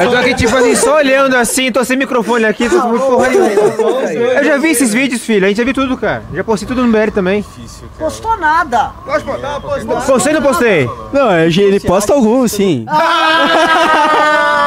Eu 0.00 0.10
tô 0.10 0.16
aqui, 0.16 0.34
tipo 0.34 0.54
assim, 0.56 0.74
só 0.76 0.96
olhando 0.96 1.34
assim, 1.36 1.72
tô 1.72 1.84
sem 1.84 1.96
microfone 1.96 2.44
aqui, 2.44 2.68
tô 2.68 2.76
ouvindo 2.76 2.98
porra 3.00 3.28
nenhuma. 3.28 3.50
Eu 4.12 4.44
já 4.44 4.58
vi 4.58 4.68
esses 4.70 4.92
vídeos, 4.92 5.22
filho, 5.22 5.44
a 5.44 5.48
gente 5.48 5.56
já 5.56 5.64
viu 5.64 5.74
tudo, 5.74 5.96
cara. 5.96 6.22
Já 6.32 6.44
postei 6.44 6.68
tudo 6.68 6.84
no 6.84 6.92
BR 6.92 7.10
também. 7.12 7.44
Postou 7.98 8.36
nada. 8.38 8.92
Postei 10.06 10.34
ou 10.34 10.40
não 10.40 10.48
postei? 10.48 10.88
Não, 11.12 11.30
é, 11.30 11.46
ele 11.46 11.80
posta 11.80 12.12
alguns, 12.12 12.52
sim. 12.52 12.84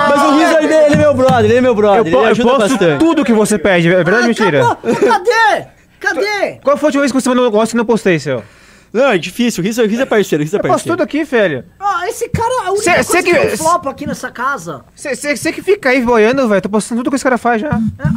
Mas 0.10 0.22
o 0.24 0.32
Riso, 0.38 0.58
ele, 0.60 0.74
ele 0.74 0.94
é 0.94 0.98
meu 0.98 1.14
brother, 1.14 1.46
ele 1.46 1.58
é 1.58 1.62
meu 1.62 1.76
brother, 1.76 2.00
Eu, 2.00 2.04
po- 2.06 2.10
ele 2.10 2.16
eu 2.18 2.26
ajuda 2.26 2.50
posto 2.50 2.70
bastante. 2.70 3.00
tudo 3.00 3.24
que 3.24 3.34
você 3.34 3.58
pede, 3.58 3.88
é 3.90 4.04
verdade 4.04 4.22
ou 4.24 4.28
mentira? 4.28 4.78
Cadê? 5.08 5.68
Cadê? 6.00 6.60
Qual 6.64 6.78
foi 6.78 6.88
a 6.88 6.90
última 6.90 7.02
vez 7.02 7.12
que 7.12 7.20
você 7.22 7.30
mandou 7.30 7.44
um 7.44 7.48
negócio 7.48 7.72
que 7.72 7.78
não 7.78 7.86
postei, 7.86 8.20
seu? 8.20 8.44
Não, 8.92 9.12
é 9.12 9.20
difícil, 9.20 9.64
o 9.64 9.68
Riso, 9.68 9.84
o 9.84 9.86
Riso 9.86 10.02
é 10.02 10.06
parceiro, 10.06 10.42
o 10.42 10.44
Riso 10.44 10.56
é 10.56 10.58
Eu 10.58 10.62
posto 10.64 10.72
parceiro. 10.74 10.98
tudo 10.98 11.04
aqui, 11.04 11.24
velho. 11.24 11.64
Ah, 11.80 12.08
esse 12.10 12.28
cara, 12.30 12.66
a 12.66 12.72
única 12.72 12.84
Cê- 12.86 12.94
coisa 12.96 13.12
cê 13.12 13.22
que, 13.22 13.32
que- 13.32 13.38
eu 13.54 13.58
flopo 13.58 13.88
aqui 13.88 14.08
nessa 14.08 14.32
casa. 14.32 14.82
Você 14.96 15.54
que 15.54 15.62
fica 15.62 15.90
aí 15.90 16.02
boiando, 16.02 16.48
velho, 16.50 16.60
tô 16.60 16.70
postando 16.70 17.02
tudo 17.02 17.12
que 17.12 17.16
esse 17.16 17.24
cara 17.24 17.38
faz 17.38 17.62
já. 17.62 17.70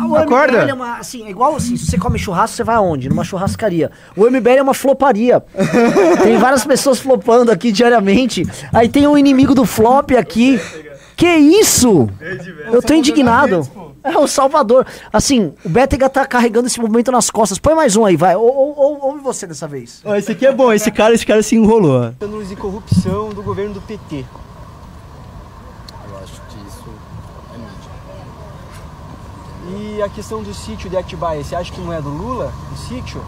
O 0.08 0.16
Acorda. 0.16 0.60
MBL 0.62 0.70
é 0.70 0.74
uma, 0.74 0.96
assim, 0.96 1.26
é 1.26 1.30
igual 1.30 1.54
assim, 1.56 1.76
se 1.76 1.84
você 1.90 1.98
come 1.98 2.18
churrasco, 2.18 2.56
você 2.56 2.64
vai 2.64 2.76
aonde? 2.76 3.10
Numa 3.10 3.22
churrascaria. 3.22 3.90
O 4.16 4.24
MBL 4.30 4.48
é 4.60 4.62
uma 4.62 4.72
floparia. 4.72 5.42
tem 6.22 6.38
várias 6.38 6.64
pessoas 6.64 6.98
flopando 7.00 7.52
aqui 7.52 7.70
diariamente. 7.70 8.42
Aí 8.72 8.88
tem 8.88 9.06
um 9.06 9.18
inimigo 9.18 9.54
do 9.54 9.66
flop 9.66 10.12
aqui. 10.12 10.58
Que 11.14 11.26
isso? 11.36 12.08
Eu 12.72 12.80
tô 12.80 12.94
indignado. 12.94 13.91
É 14.04 14.18
o 14.18 14.26
Salvador. 14.26 14.84
Assim, 15.12 15.54
o 15.64 15.68
Bétega 15.68 16.08
tá 16.08 16.26
carregando 16.26 16.66
esse 16.66 16.80
movimento 16.80 17.12
nas 17.12 17.30
costas. 17.30 17.58
Põe 17.58 17.74
mais 17.74 17.94
um 17.96 18.04
aí, 18.04 18.16
vai. 18.16 18.34
Ou, 18.34 18.44
ou, 18.44 18.76
ou- 18.78 19.04
ouve 19.06 19.20
você 19.20 19.46
dessa 19.46 19.68
vez. 19.68 20.00
Ó, 20.04 20.14
esse 20.16 20.32
aqui 20.32 20.44
é 20.46 20.52
bom, 20.52 20.72
esse 20.72 20.90
cara, 20.90 21.14
esse 21.14 21.24
cara 21.26 21.42
se 21.42 21.54
enrolou. 21.56 22.02
ó. 22.02 22.08
Escândalos 22.08 22.48
de 22.48 22.56
corrupção 22.56 23.28
do 23.30 23.42
governo 23.42 23.74
do 23.74 23.80
PT. 23.80 24.24
Eu 26.08 26.18
acho 26.18 26.40
que 26.48 26.56
isso 26.66 26.84
é 27.54 27.58
mídia. 27.58 27.90
E 29.98 30.02
a 30.02 30.08
questão 30.08 30.42
do 30.42 30.52
sítio 30.52 30.90
de 30.90 30.96
Atibaia, 30.96 31.42
você 31.44 31.54
acha 31.54 31.72
que 31.72 31.80
não 31.80 31.92
é 31.92 32.02
do 32.02 32.08
Lula, 32.08 32.52
o 32.72 32.76
sítio? 32.76 33.22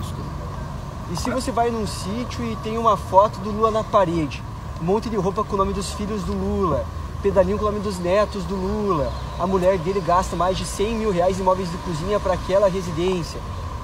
Acho 0.00 0.14
que 0.14 0.20
não. 0.20 1.14
E 1.14 1.16
se 1.16 1.30
você 1.30 1.50
vai 1.50 1.70
num 1.70 1.86
sítio 1.86 2.44
e 2.44 2.56
tem 2.56 2.76
uma 2.76 2.94
foto 2.96 3.38
do 3.40 3.50
Lula 3.50 3.70
na 3.70 3.82
parede, 3.82 4.42
um 4.80 4.84
monte 4.84 5.08
de 5.08 5.16
roupa 5.16 5.42
com 5.44 5.54
o 5.54 5.58
nome 5.58 5.72
dos 5.72 5.92
filhos 5.94 6.22
do 6.24 6.34
Lula, 6.34 6.84
pedalinho 7.20 7.58
com 7.58 7.64
o 7.64 7.70
nome 7.70 7.80
dos 7.80 7.98
netos 7.98 8.44
do 8.44 8.54
Lula, 8.54 9.12
a 9.38 9.46
mulher 9.46 9.78
dele 9.78 10.00
gasta 10.00 10.36
mais 10.36 10.56
de 10.56 10.64
100 10.64 10.94
mil 10.96 11.10
reais 11.10 11.38
em 11.38 11.42
móveis 11.42 11.70
de 11.70 11.76
cozinha 11.78 12.18
para 12.18 12.34
aquela 12.34 12.68
residência. 12.68 13.40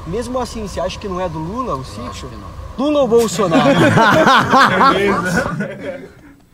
Mesmo 0.07 0.39
assim, 0.39 0.66
você 0.66 0.80
acha 0.80 0.99
que 0.99 1.09
não 1.09 1.20
é 1.20 1.28
do 1.28 1.39
Lula 1.39 1.74
o 1.74 1.84
sítio? 1.84 2.30
Lula 2.78 3.01
ou 3.01 3.09
Bolsonaro? 3.09 3.70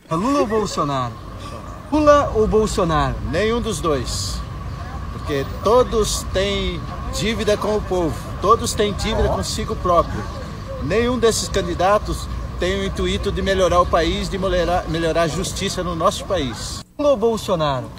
É 0.09 0.15
Lula 0.15 0.41
ou 0.41 0.47
Bolsonaro? 0.47 1.13
Lula 1.91 2.31
ou 2.35 2.45
Bolsonaro? 2.45 3.15
Nenhum 3.31 3.61
dos 3.61 3.79
dois. 3.79 4.39
Porque 5.13 5.45
todos 5.63 6.23
têm 6.33 6.79
dívida 7.13 7.55
com 7.55 7.77
o 7.77 7.81
povo, 7.81 8.15
todos 8.41 8.73
têm 8.73 8.93
dívida 8.93 9.29
consigo 9.29 9.75
próprio. 9.77 10.21
Nenhum 10.83 11.17
desses 11.17 11.47
candidatos 11.47 12.27
tem 12.63 12.79
o 12.79 12.85
intuito 12.85 13.29
de 13.29 13.41
melhorar 13.41 13.81
o 13.81 13.85
país, 13.85 14.29
de 14.29 14.37
melhorar, 14.37 14.85
melhorar 14.87 15.23
a 15.23 15.27
justiça 15.27 15.83
no 15.83 15.97
nosso 15.97 16.23
país. 16.23 16.79
Lula 16.97 17.13
Bolsonaro? 17.13 17.91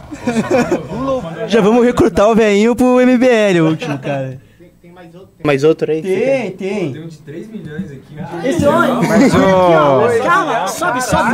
Já 1.48 1.60
vamos 1.60 1.84
recrutar 1.84 2.30
o 2.30 2.34
velhinho 2.34 2.74
pro 2.74 2.98
MBL, 2.98 3.60
o 3.60 3.68
último, 3.68 3.98
cara. 3.98 4.40
Mais 5.44 5.64
outro 5.64 5.90
aí? 5.90 6.02
Tem, 6.02 6.50
tem. 6.52 6.92
Tem 6.92 7.02
um 7.04 7.08
de 7.08 7.18
3 7.18 7.48
milhões 7.48 7.90
aqui. 7.92 8.48
Esse 8.48 8.66
ônibus. 8.66 9.08
Mas, 9.08 9.34
Aqui, 9.34 9.44
ó. 9.44 10.22
Calma, 10.24 10.68
sobe, 10.68 11.00
sobe. 11.02 11.30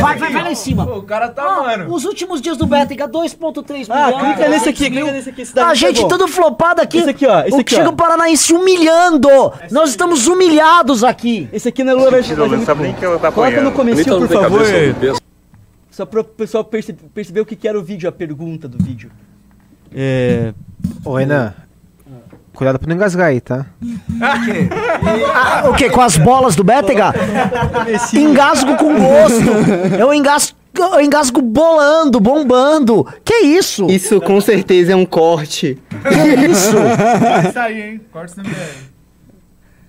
Vai, 0.00 0.16
vai, 0.18 0.32
vai 0.32 0.42
lá 0.42 0.50
em 0.50 0.54
cima. 0.54 0.84
o 0.84 1.02
cara 1.02 1.28
tá, 1.28 1.60
Ó, 1.60 1.64
mano. 1.64 1.94
Os 1.94 2.04
últimos 2.04 2.40
dias 2.40 2.56
do 2.56 2.66
Bétega, 2.66 3.08
2.3 3.08 3.68
milhões. 3.68 3.88
Ah, 3.90 4.12
clica 4.12 4.48
nesse 4.48 4.68
aqui, 4.68 4.90
mil. 4.90 5.00
clica 5.02 5.12
nesse 5.12 5.30
aqui. 5.30 5.42
esse 5.42 5.54
daqui 5.54 5.70
A 5.70 5.74
gente 5.74 6.02
tá 6.02 6.08
tudo 6.08 6.28
flopado 6.28 6.80
aqui. 6.80 6.98
Esse 6.98 7.10
aqui, 7.10 7.26
ó. 7.26 7.40
Esse 7.42 7.56
o 7.56 7.60
aqui, 7.60 7.74
Chega 7.74 7.88
ó. 7.88 7.92
o 7.92 7.96
Paranaense 7.96 8.52
humilhando. 8.52 9.28
Nós 9.70 9.90
estamos 9.90 10.26
humilhados 10.26 11.04
aqui. 11.04 11.48
Esse 11.52 11.68
aqui 11.68 11.82
não 11.84 11.92
é 11.92 11.94
Lula 11.94 12.10
Não, 12.10 12.64
sabe 12.64 12.82
nem 12.82 12.94
que 12.94 13.00
tá 13.18 13.32
Coloca 13.32 13.60
no 13.62 13.72
comecinho, 13.72 14.18
por 14.18 14.28
tem 14.28 14.40
favor. 14.40 14.62
Só 15.90 16.04
para 16.04 16.20
o 16.20 16.24
pessoal 16.24 16.62
perce- 16.62 16.92
perceber 16.92 17.40
o 17.40 17.46
que 17.46 17.56
que 17.56 17.66
era 17.66 17.78
o 17.78 17.82
vídeo, 17.82 18.06
a 18.06 18.12
pergunta 18.12 18.68
do 18.68 18.76
vídeo. 18.82 19.10
É... 19.94 20.52
Ô, 21.04 21.14
Renan. 21.14 21.54
Cuidado 22.56 22.78
pra 22.78 22.88
não 22.88 22.96
engasgar 22.96 23.28
aí, 23.28 23.38
tá? 23.38 23.66
Ah, 24.18 25.68
o 25.68 25.74
quê? 25.74 25.90
Com 25.90 26.00
as 26.00 26.16
bolas 26.16 26.56
do 26.56 26.64
Bétega? 26.64 27.12
Engasgo 28.14 28.76
com 28.78 28.98
gosto. 28.98 29.98
Eu 29.98 30.14
engasgo, 30.14 30.56
eu 30.74 31.02
engasgo 31.02 31.42
bolando, 31.42 32.18
bombando. 32.18 33.06
Que 33.22 33.40
isso? 33.40 33.86
Isso 33.90 34.22
com 34.22 34.40
certeza 34.40 34.92
é 34.92 34.96
um 34.96 35.04
corte. 35.04 35.78
Que 36.02 36.46
isso? 36.50 36.72
Vai 37.20 37.52
sair, 37.52 37.82
hein? 37.82 38.00
Corta 38.10 38.42
no. 38.42 38.48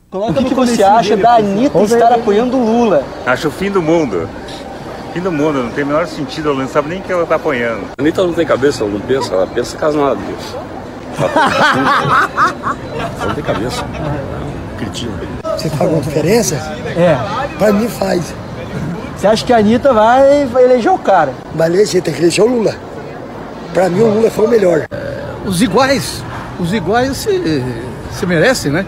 Coloca 0.09 0.41
no 0.41 0.49
que 0.49 0.53
você 0.53 0.84
acha 0.84 1.15
da 1.15 1.36
Anitta 1.36 1.82
estar 1.84 2.11
apoiando 2.11 2.57
o 2.57 2.65
Lula. 2.65 3.05
Acho 3.26 3.47
o 3.47 3.51
fim 3.51 3.72
do 3.72 3.82
mundo. 3.82 4.30
Fim 5.13 5.22
do 5.22 5.32
mundo, 5.32 5.63
não 5.63 5.72
tem 5.72 5.86
o 5.86 5.88
menor 5.88 6.05
sentido, 6.05 6.49
ela 6.49 6.59
não 6.59 6.68
sabe 6.68 6.89
nem 6.89 7.01
que 7.01 7.11
ela 7.11 7.26
tá 7.26 7.36
apanhando. 7.36 7.86
A 7.97 8.01
Anitta 8.01 8.24
não 8.24 8.34
tem 8.34 8.45
cabeça, 8.45 8.84
ela 8.84 8.91
não 8.91 8.99
pensa, 8.99 9.34
ela 9.34 9.47
pensa 9.47 9.78
casada 9.78 10.15
disso. 10.18 10.57
Não 13.20 13.34
tem 13.34 13.43
cabeça. 13.43 13.84
Cretino. 14.78 15.13
Você 15.43 15.70
faz 15.70 15.82
alguma 15.82 16.01
diferença? 16.01 16.55
É. 16.95 17.18
Pra 17.57 17.74
mim 17.74 17.88
faz. 17.88 18.34
Você 19.15 19.26
acha 19.26 19.43
que 19.45 19.51
a 19.51 19.57
Anitta 19.57 19.93
vai, 19.93 20.45
vai 20.45 20.63
eleger 20.63 20.91
o 20.91 20.97
cara? 20.99 21.34
Mas 21.55 21.89
você 21.89 21.99
tem 21.99 22.13
que 22.13 22.22
eleger 22.22 22.45
o 22.45 22.47
Lula. 22.47 22.76
Pra 23.74 23.89
mim 23.89 24.01
o 24.01 24.13
Lula 24.13 24.30
foi 24.30 24.45
o 24.45 24.49
melhor. 24.49 24.88
Os 25.45 25.61
iguais, 25.61 26.24
os 26.59 26.74
iguais 26.74 27.18
se, 27.18 27.63
se 28.11 28.26
merecem, 28.26 28.72
né? 28.72 28.86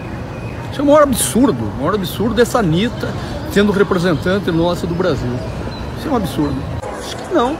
Isso 0.70 0.80
é 0.80 0.84
o 0.84 0.86
maior 0.86 1.02
absurdo, 1.02 1.64
o 1.64 1.78
maior 1.78 1.94
absurdo 1.94 2.34
dessa 2.34 2.60
Anitta 2.60 3.08
sendo 3.52 3.72
representante 3.72 4.50
nossa 4.52 4.86
do 4.86 4.94
Brasil. 4.94 5.30
Isso 5.98 6.08
é 6.08 6.10
um 6.12 6.16
absurdo. 6.16 6.54
Acho 7.00 7.16
que 7.16 7.34
não. 7.34 7.56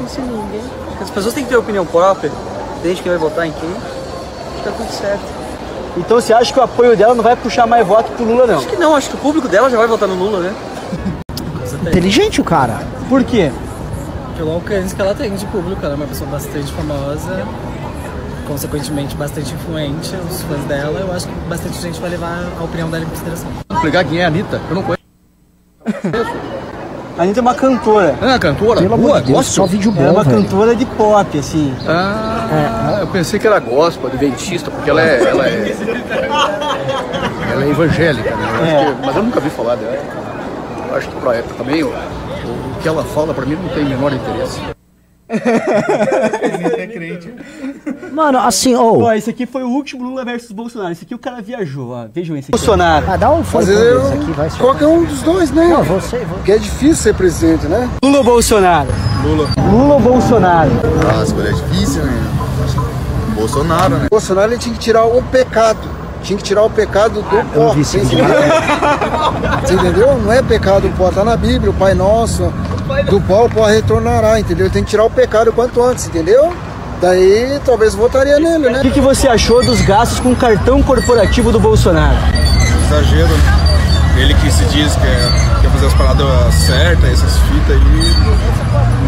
Não 0.00 0.08
sei 0.08 0.24
ninguém. 0.24 0.62
As 1.00 1.10
pessoas 1.10 1.34
têm 1.34 1.44
que 1.44 1.50
ter 1.50 1.56
opinião 1.56 1.84
própria. 1.84 2.32
Desde 2.86 3.02
quem 3.02 3.10
vai 3.10 3.18
votar 3.18 3.44
em 3.44 3.50
quem. 3.50 3.68
Acho 3.68 4.58
que 4.58 4.62
tá 4.62 4.70
tudo 4.70 4.92
certo. 4.92 5.24
Então 5.96 6.20
você 6.20 6.32
acha 6.32 6.52
que 6.52 6.60
o 6.60 6.62
apoio 6.62 6.96
dela 6.96 7.16
não 7.16 7.24
vai 7.24 7.34
puxar 7.34 7.66
mais 7.66 7.84
voto 7.84 8.12
pro 8.12 8.24
Lula, 8.24 8.46
não? 8.46 8.58
Acho 8.58 8.68
que 8.68 8.76
não, 8.76 8.94
acho 8.94 9.10
que 9.10 9.16
o 9.16 9.18
público 9.18 9.48
dela 9.48 9.68
já 9.68 9.76
vai 9.76 9.88
votar 9.88 10.08
no 10.08 10.14
Lula, 10.14 10.38
né? 10.38 10.54
Inteligente 11.88 12.40
o 12.40 12.44
cara. 12.44 12.78
Por 13.08 13.24
quê? 13.24 13.50
Pelo 14.36 14.52
alcance 14.52 14.94
que 14.94 15.02
ela 15.02 15.16
tem 15.16 15.34
de 15.34 15.44
público, 15.46 15.84
ela 15.84 15.94
é 15.94 15.96
uma 15.96 16.06
pessoa 16.06 16.30
bastante 16.30 16.72
famosa, 16.74 17.44
consequentemente 18.46 19.16
bastante 19.16 19.52
influente, 19.52 20.14
os 20.30 20.42
fãs 20.42 20.62
dela, 20.66 21.00
eu 21.00 21.12
acho 21.12 21.26
que 21.26 21.34
bastante 21.48 21.76
gente 21.80 21.98
vai 22.00 22.10
levar 22.10 22.46
a 22.56 22.62
opinião 22.62 22.88
dela 22.88 23.02
em 23.02 23.08
consideração. 23.08 23.48
Vou 23.68 23.78
explicar 23.78 24.04
quem 24.04 24.20
é 24.20 24.24
a 24.26 24.28
Anitta, 24.28 24.60
eu 24.68 24.76
não 24.76 24.82
conheço. 24.84 25.02
A 27.18 27.22
Anitta 27.22 27.40
é 27.40 27.42
uma 27.42 27.54
cantora. 27.54 28.14
Ah, 28.20 28.38
cantora? 28.38 28.80
Pelo 28.80 28.96
Boa, 28.96 29.08
amor 29.10 29.20
de 29.20 29.26
Deus, 29.28 29.38
gosto. 29.38 29.50
só 29.52 29.66
vídeo 29.66 29.90
bom, 29.90 30.02
Ela 30.02 30.08
é 30.10 30.12
uma 30.12 30.24
velho. 30.24 30.42
cantora 30.42 30.76
de 30.76 30.84
pop, 30.84 31.38
assim. 31.38 31.74
Ah, 31.88 32.98
eu 33.00 33.06
pensei 33.06 33.38
que 33.40 33.46
era 33.46 33.58
gospel, 33.58 34.08
adventista, 34.08 34.70
porque 34.70 34.90
ela 34.90 35.00
é. 35.00 35.22
Ela 35.22 35.46
é, 35.46 35.76
ela 37.52 37.64
é 37.64 37.70
evangélica, 37.70 38.30
né? 38.36 38.82
É. 38.82 38.84
que- 39.00 39.06
mas 39.06 39.16
eu 39.16 39.22
nunca 39.22 39.40
vi 39.40 39.48
falar 39.50 39.76
dela. 39.76 39.96
Eu 40.90 40.96
acho 40.96 41.08
que 41.08 41.16
pra 41.16 41.34
época 41.36 41.54
também, 41.56 41.82
o, 41.82 41.88
o 41.88 42.76
que 42.82 42.88
ela 42.88 43.02
fala 43.02 43.32
pra 43.32 43.46
mim 43.46 43.56
não 43.62 43.68
tem 43.70 43.84
o 43.84 43.88
menor 43.88 44.12
interesse. 44.12 44.60
É 45.28 46.86
crente. 46.86 47.34
Mano, 48.12 48.38
assim, 48.38 48.74
ô. 48.74 49.02
Ó, 49.02 49.12
esse 49.12 49.30
aqui 49.30 49.44
foi 49.46 49.62
o 49.62 49.68
último 49.68 50.04
Lula 50.04 50.24
versus 50.24 50.52
Bolsonaro. 50.52 50.92
Esse 50.92 51.04
aqui 51.04 51.14
o 51.14 51.18
cara 51.18 51.42
viajou, 51.42 51.90
ó. 51.90 52.06
Vejam 52.12 52.36
esse 52.36 52.50
aqui. 52.50 52.58
Bolsonaro. 52.58 53.06
Ah, 53.08 53.16
dá 53.16 53.30
um 53.32 53.42
fone 53.44 53.70
eu- 53.70 54.06
aqui, 54.08 54.30
vai. 54.32 54.48
Qualquer 54.50 54.86
um 54.86 55.04
dos 55.04 55.22
dois, 55.22 55.50
né? 55.50 55.66
Não, 55.68 55.82
você, 55.82 56.18
você. 56.18 56.24
Porque 56.26 56.52
é 56.52 56.58
difícil 56.58 56.96
ser 56.96 57.14
presidente, 57.14 57.66
né? 57.66 57.88
Lula 58.02 58.18
ou 58.18 58.24
Bolsonaro? 58.24 58.88
Lula. 59.24 59.48
Lula 59.70 59.94
ou 59.94 60.00
Bolsonaro? 60.00 60.70
Ah, 61.18 61.22
escolha 61.22 61.48
é 61.48 61.52
difícil, 61.52 62.04
né? 62.04 62.22
Bolsonaro, 63.34 63.96
né? 63.96 64.06
Bolsonaro 64.10 64.52
ele 64.52 64.58
tinha 64.58 64.74
que 64.74 64.80
tirar 64.80 65.04
o 65.04 65.22
pecado. 65.22 65.96
Tinha 66.22 66.36
que 66.38 66.42
tirar 66.42 66.62
o 66.64 66.70
pecado 66.70 67.22
do 67.22 67.46
pó. 67.52 67.68
vídeo. 67.72 68.00
entendeu? 68.02 68.24
Você 69.62 69.74
entendeu? 69.74 70.18
Não 70.18 70.32
é 70.32 70.42
pecado 70.42 70.88
o 70.88 70.92
pó, 70.92 71.10
tá 71.10 71.22
na 71.24 71.36
Bíblia, 71.36 71.70
o 71.70 71.74
Pai 71.74 71.94
Nosso. 71.94 72.52
Do 73.10 73.20
pó 73.20 73.46
o 73.46 73.50
pó 73.50 73.66
retornará, 73.66 74.38
entendeu? 74.38 74.70
Tem 74.70 74.84
que 74.84 74.90
tirar 74.90 75.04
o 75.04 75.10
pecado 75.10 75.52
quanto 75.52 75.82
antes, 75.82 76.06
entendeu? 76.06 76.52
Daí 77.00 77.60
talvez 77.64 77.94
votaria 77.94 78.38
nele, 78.38 78.70
né? 78.70 78.78
O 78.78 78.82
que, 78.82 78.90
que 78.90 79.00
você 79.00 79.28
achou 79.28 79.64
dos 79.64 79.80
gastos 79.82 80.20
com 80.20 80.32
o 80.32 80.36
cartão 80.36 80.82
corporativo 80.82 81.52
do 81.52 81.60
Bolsonaro? 81.60 82.16
Exagero, 82.86 83.28
né? 83.28 83.66
Ele 84.18 84.32
que 84.34 84.50
se 84.50 84.64
diz 84.66 84.94
que 84.94 85.06
é, 85.06 85.60
quer 85.60 85.70
fazer 85.70 85.86
as 85.86 85.94
paradas 85.94 86.54
certas, 86.54 87.10
essas 87.10 87.38
fitas 87.38 87.76
aí, 87.76 88.14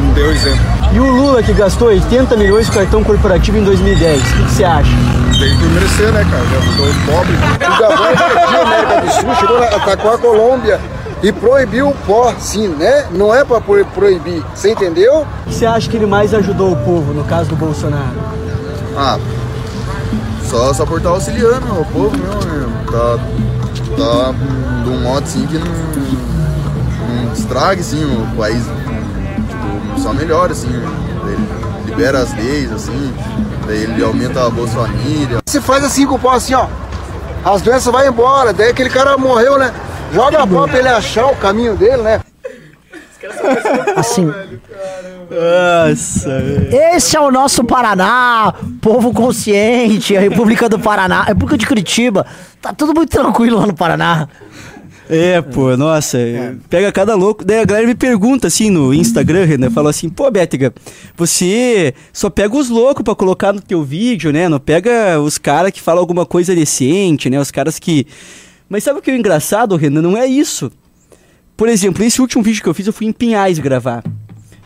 não 0.03 0.13
deu 0.13 0.31
exemplo. 0.31 0.61
E 0.93 1.01
o 1.01 1.07
Lula 1.07 1.43
que 1.43 1.55
gastou 1.55 1.89
80 1.89 2.37
milhões 2.37 2.69
com 2.69 2.75
cartão 2.75 3.03
corporativo 3.03 3.57
em 3.57 3.65
2010, 3.65 4.21
o 4.21 4.25
que, 4.25 4.43
que 4.43 4.51
você 4.51 4.65
acha? 4.65 4.91
Tem 5.39 5.57
que 5.57 5.65
merecer, 5.65 6.13
né, 6.13 6.27
cara? 6.31 6.45
Já 6.45 6.61
ficou 6.61 7.15
pobre. 7.15 7.33
O 7.35 7.81
Gabão 7.81 8.13
invadiu 8.13 8.59
a 8.59 8.63
América 8.63 9.01
do 9.01 9.13
Sul, 9.13 9.35
chegou, 9.37 9.63
atacou 9.63 10.13
a 10.13 10.19
Colômbia 10.19 10.81
e 11.23 11.33
proibiu 11.33 11.89
o 11.89 11.95
pó, 12.07 12.33
sim, 12.39 12.69
né? 12.69 13.07
Não 13.13 13.35
é 13.35 13.45
pra 13.45 13.61
pro- 13.61 13.85
proibir, 13.87 14.43
você 14.55 14.71
entendeu? 14.73 15.27
O 15.47 15.49
que 15.49 15.55
você 15.55 15.67
acha 15.67 15.89
que 15.89 15.97
ele 15.97 16.07
mais 16.07 16.33
ajudou 16.33 16.73
o 16.73 16.77
povo, 16.77 17.13
no 17.13 17.25
caso 17.25 17.49
do 17.51 17.57
Bolsonaro? 17.57 18.17
Ah, 18.97 19.19
só, 20.49 20.73
só 20.73 20.87
por 20.87 20.99
estar 20.99 21.11
auxiliando 21.11 21.67
o 21.81 21.85
povo 21.87 22.17
mesmo, 22.17 22.41
né? 22.45 22.85
Tá, 22.91 23.19
tá 23.97 24.33
de 24.85 24.91
um 24.91 25.01
modo 25.03 25.25
assim 25.25 25.47
que 25.47 25.59
não, 25.59 25.67
não 27.27 27.33
estrague 27.33 27.81
assim, 27.81 28.03
o 28.05 28.37
país. 28.37 28.63
Tipo, 28.65 30.01
só 30.01 30.13
melhora 30.13 30.53
assim. 30.53 30.69
Ele 30.69 31.49
libera 31.87 32.21
as 32.21 32.35
leis, 32.35 32.73
assim, 32.73 33.13
daí 33.67 33.83
ele 33.83 34.03
aumenta 34.03 34.47
a 34.47 34.51
Bolsa 34.51 34.75
Família. 34.79 35.39
Se 35.47 35.61
faz 35.61 35.85
assim 35.85 36.07
com 36.07 36.15
o 36.15 36.19
pó, 36.19 36.33
assim, 36.33 36.55
ó. 36.55 36.67
As 37.45 37.61
doenças 37.63 37.93
vão 37.93 38.05
embora, 38.07 38.53
daí 38.53 38.71
aquele 38.71 38.91
cara 38.91 39.17
morreu, 39.19 39.59
né? 39.59 39.73
Joga 40.13 40.43
a 40.43 40.47
pó 40.47 40.67
pra 40.67 40.79
ele 40.79 40.89
achar 40.89 41.27
o 41.27 41.37
caminho 41.37 41.77
dele, 41.77 42.03
né? 42.03 42.21
Assim. 43.97 44.27
Nossa, 45.31 46.43
Esse 46.95 47.17
é 47.17 47.21
o 47.21 47.31
nosso 47.31 47.63
Paraná, 47.63 48.55
povo 48.81 49.13
consciente, 49.13 50.17
a 50.17 50.21
República 50.21 50.69
do 50.69 50.79
Paraná, 50.79 51.21
a 51.21 51.25
República 51.25 51.59
de 51.59 51.67
Curitiba. 51.67 52.25
Tá 52.63 52.73
tudo 52.73 52.95
muito 52.95 53.11
tranquilo 53.11 53.59
lá 53.59 53.67
no 53.67 53.75
Paraná. 53.75 54.29
É, 55.11 55.41
pô, 55.41 55.75
nossa, 55.75 56.19
pega 56.69 56.93
cada 56.93 57.15
louco. 57.15 57.43
Daí 57.45 57.61
a 57.61 57.65
galera 57.65 57.87
me 57.87 57.95
pergunta 57.95 58.47
assim 58.47 58.69
no 58.69 58.93
Instagram, 58.93 59.57
né? 59.59 59.71
Falou 59.71 59.89
assim, 59.89 60.09
pô, 60.09 60.31
Bétega, 60.31 60.73
você 61.17 61.95
só 62.13 62.29
pega 62.29 62.55
os 62.55 62.69
loucos 62.69 63.03
pra 63.03 63.15
colocar 63.15 63.53
no 63.53 63.61
teu 63.61 63.83
vídeo, 63.83 64.31
né? 64.33 64.49
Não 64.49 64.61
pega 64.61 65.19
os 65.19 65.39
caras 65.39 65.73
que 65.73 65.81
falam 65.81 66.01
alguma 66.01 66.27
coisa 66.27 66.55
decente, 66.55 67.31
né? 67.31 67.41
Os 67.41 67.51
caras 67.51 67.79
que. 67.79 68.07
Mas 68.69 68.85
sabe 68.85 68.99
o 68.99 69.03
que 69.03 69.11
é 69.11 69.17
engraçado, 69.17 69.77
Renan? 69.77 70.03
Não 70.03 70.17
é 70.17 70.27
isso. 70.27 70.71
Por 71.57 71.69
exemplo, 71.69 72.05
esse 72.05 72.21
último 72.21 72.43
vídeo 72.43 72.63
que 72.63 72.69
eu 72.69 72.75
fiz, 72.75 72.87
eu 72.87 72.93
fui 72.93 73.07
em 73.07 73.13
Pinhais 73.13 73.59
gravar. 73.59 74.05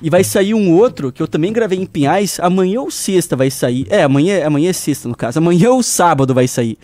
E 0.02 0.10
vai 0.10 0.24
sair 0.24 0.52
um 0.52 0.72
outro 0.72 1.12
que 1.12 1.22
eu 1.22 1.28
também 1.28 1.52
gravei 1.52 1.78
em 1.78 1.86
Pinhais. 1.86 2.40
Amanhã 2.40 2.80
ou 2.80 2.90
sexta 2.90 3.36
vai 3.36 3.50
sair. 3.50 3.86
É, 3.88 4.02
amanhã, 4.02 4.44
amanhã 4.44 4.70
é 4.70 4.72
sexta, 4.72 5.08
no 5.08 5.16
caso. 5.16 5.38
Amanhã 5.38 5.70
ou 5.70 5.82
sábado 5.82 6.34
vai 6.34 6.48
sair. 6.48 6.76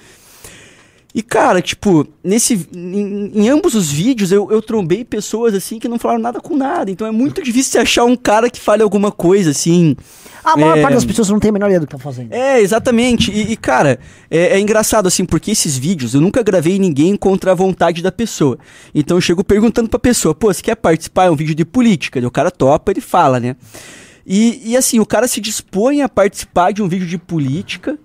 E, 1.15 1.23
cara, 1.23 1.63
tipo, 1.63 2.07
nesse, 2.23 2.69
em, 2.75 3.31
em 3.35 3.49
ambos 3.49 3.75
os 3.75 3.91
vídeos 3.91 4.31
eu, 4.31 4.51
eu 4.51 4.61
trombei 4.61 5.05
pessoas, 5.05 5.55
assim, 5.55 5.79
que 5.79 5.89
não 5.89 5.99
falaram 5.99 6.21
nada 6.21 6.39
com 6.41 6.55
nada. 6.57 6.91
Então 6.91 7.07
é 7.07 7.11
muito 7.11 7.43
difícil 7.43 7.73
você 7.73 7.79
achar 7.79 8.05
um 8.05 8.15
cara 8.15 8.51
que 8.51 8.61
fale 8.61 8.83
alguma 8.83 9.11
coisa, 9.11 9.51
assim. 9.51 9.97
A 10.45 10.57
maior 10.57 10.77
É, 10.79 10.83
parte 10.83 10.95
das 10.95 11.05
pessoas 11.07 11.31
não 11.31 11.41
tem 11.41 11.49
a 11.49 11.53
menor 11.53 11.67
ideia 11.67 11.81
do 11.81 11.87
que 11.87 11.93
tá 11.93 11.99
fazendo. 11.99 12.33
É, 12.33 12.61
exatamente. 12.61 13.31
E, 13.31 13.53
e, 13.53 13.57
cara, 13.57 13.99
é, 14.31 14.57
é 14.57 14.61
engraçado, 14.61 15.09
assim, 15.09 15.25
porque 15.25 15.51
esses 15.51 15.79
vídeos 15.79 16.15
eu 16.15 16.21
nunca 16.21 16.43
gravei 16.43 16.79
ninguém 16.79 17.17
contra 17.17 17.53
a 17.53 17.55
vontade 17.55 18.03
da 18.03 18.13
pessoa. 18.13 18.59
Então 18.95 19.17
eu 19.17 19.21
chego 19.21 19.43
perguntando 19.43 19.89
pra 19.89 19.99
pessoa, 19.99 20.35
pô, 20.35 20.53
você 20.53 20.63
quer 20.63 20.77
participar? 20.77 21.25
É 21.25 21.31
um 21.31 21.37
vídeo 21.37 21.55
de 21.55 21.65
política. 21.65 22.21
Daí 22.21 22.27
O 22.29 22.31
cara 22.31 22.51
topa, 22.51 22.93
ele 22.93 23.01
fala, 23.01 23.41
né? 23.41 23.57
E, 24.27 24.61
e 24.73 24.77
assim, 24.77 25.01
o 25.01 25.07
cara 25.07 25.27
se 25.27 25.41
dispõe 25.41 26.03
a 26.03 26.09
participar 26.09 26.71
de 26.71 26.83
um 26.83 26.89
vídeo 26.89 27.07
de 27.07 27.17
política, 27.17 27.99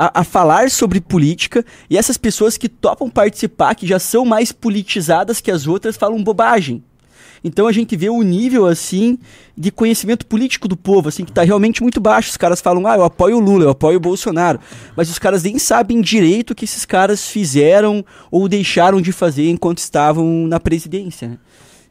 a, 0.00 0.20
a 0.20 0.24
falar 0.24 0.70
sobre 0.70 0.98
política, 0.98 1.62
e 1.90 1.98
essas 1.98 2.16
pessoas 2.16 2.56
que 2.56 2.70
topam 2.70 3.10
participar, 3.10 3.74
que 3.74 3.86
já 3.86 3.98
são 3.98 4.24
mais 4.24 4.50
politizadas 4.50 5.42
que 5.42 5.50
as 5.50 5.66
outras, 5.66 5.94
falam 5.94 6.24
bobagem. 6.24 6.82
Então 7.44 7.66
a 7.66 7.72
gente 7.72 7.96
vê 7.96 8.08
o 8.08 8.22
nível, 8.22 8.66
assim, 8.66 9.18
de 9.56 9.70
conhecimento 9.70 10.26
político 10.26 10.66
do 10.66 10.76
povo, 10.76 11.10
assim, 11.10 11.24
que 11.24 11.32
tá 11.32 11.42
realmente 11.42 11.82
muito 11.82 12.00
baixo. 12.00 12.30
Os 12.30 12.36
caras 12.36 12.60
falam, 12.62 12.86
ah, 12.86 12.96
eu 12.96 13.04
apoio 13.04 13.36
o 13.36 13.40
Lula, 13.40 13.64
eu 13.64 13.70
apoio 13.70 13.98
o 13.98 14.00
Bolsonaro. 14.00 14.58
Mas 14.96 15.10
os 15.10 15.18
caras 15.18 15.42
nem 15.42 15.58
sabem 15.58 16.00
direito 16.00 16.50
o 16.50 16.54
que 16.54 16.64
esses 16.64 16.84
caras 16.86 17.26
fizeram 17.28 18.04
ou 18.30 18.48
deixaram 18.48 19.00
de 19.00 19.12
fazer 19.12 19.50
enquanto 19.50 19.78
estavam 19.78 20.46
na 20.46 20.58
presidência, 20.60 21.28
né? 21.28 21.38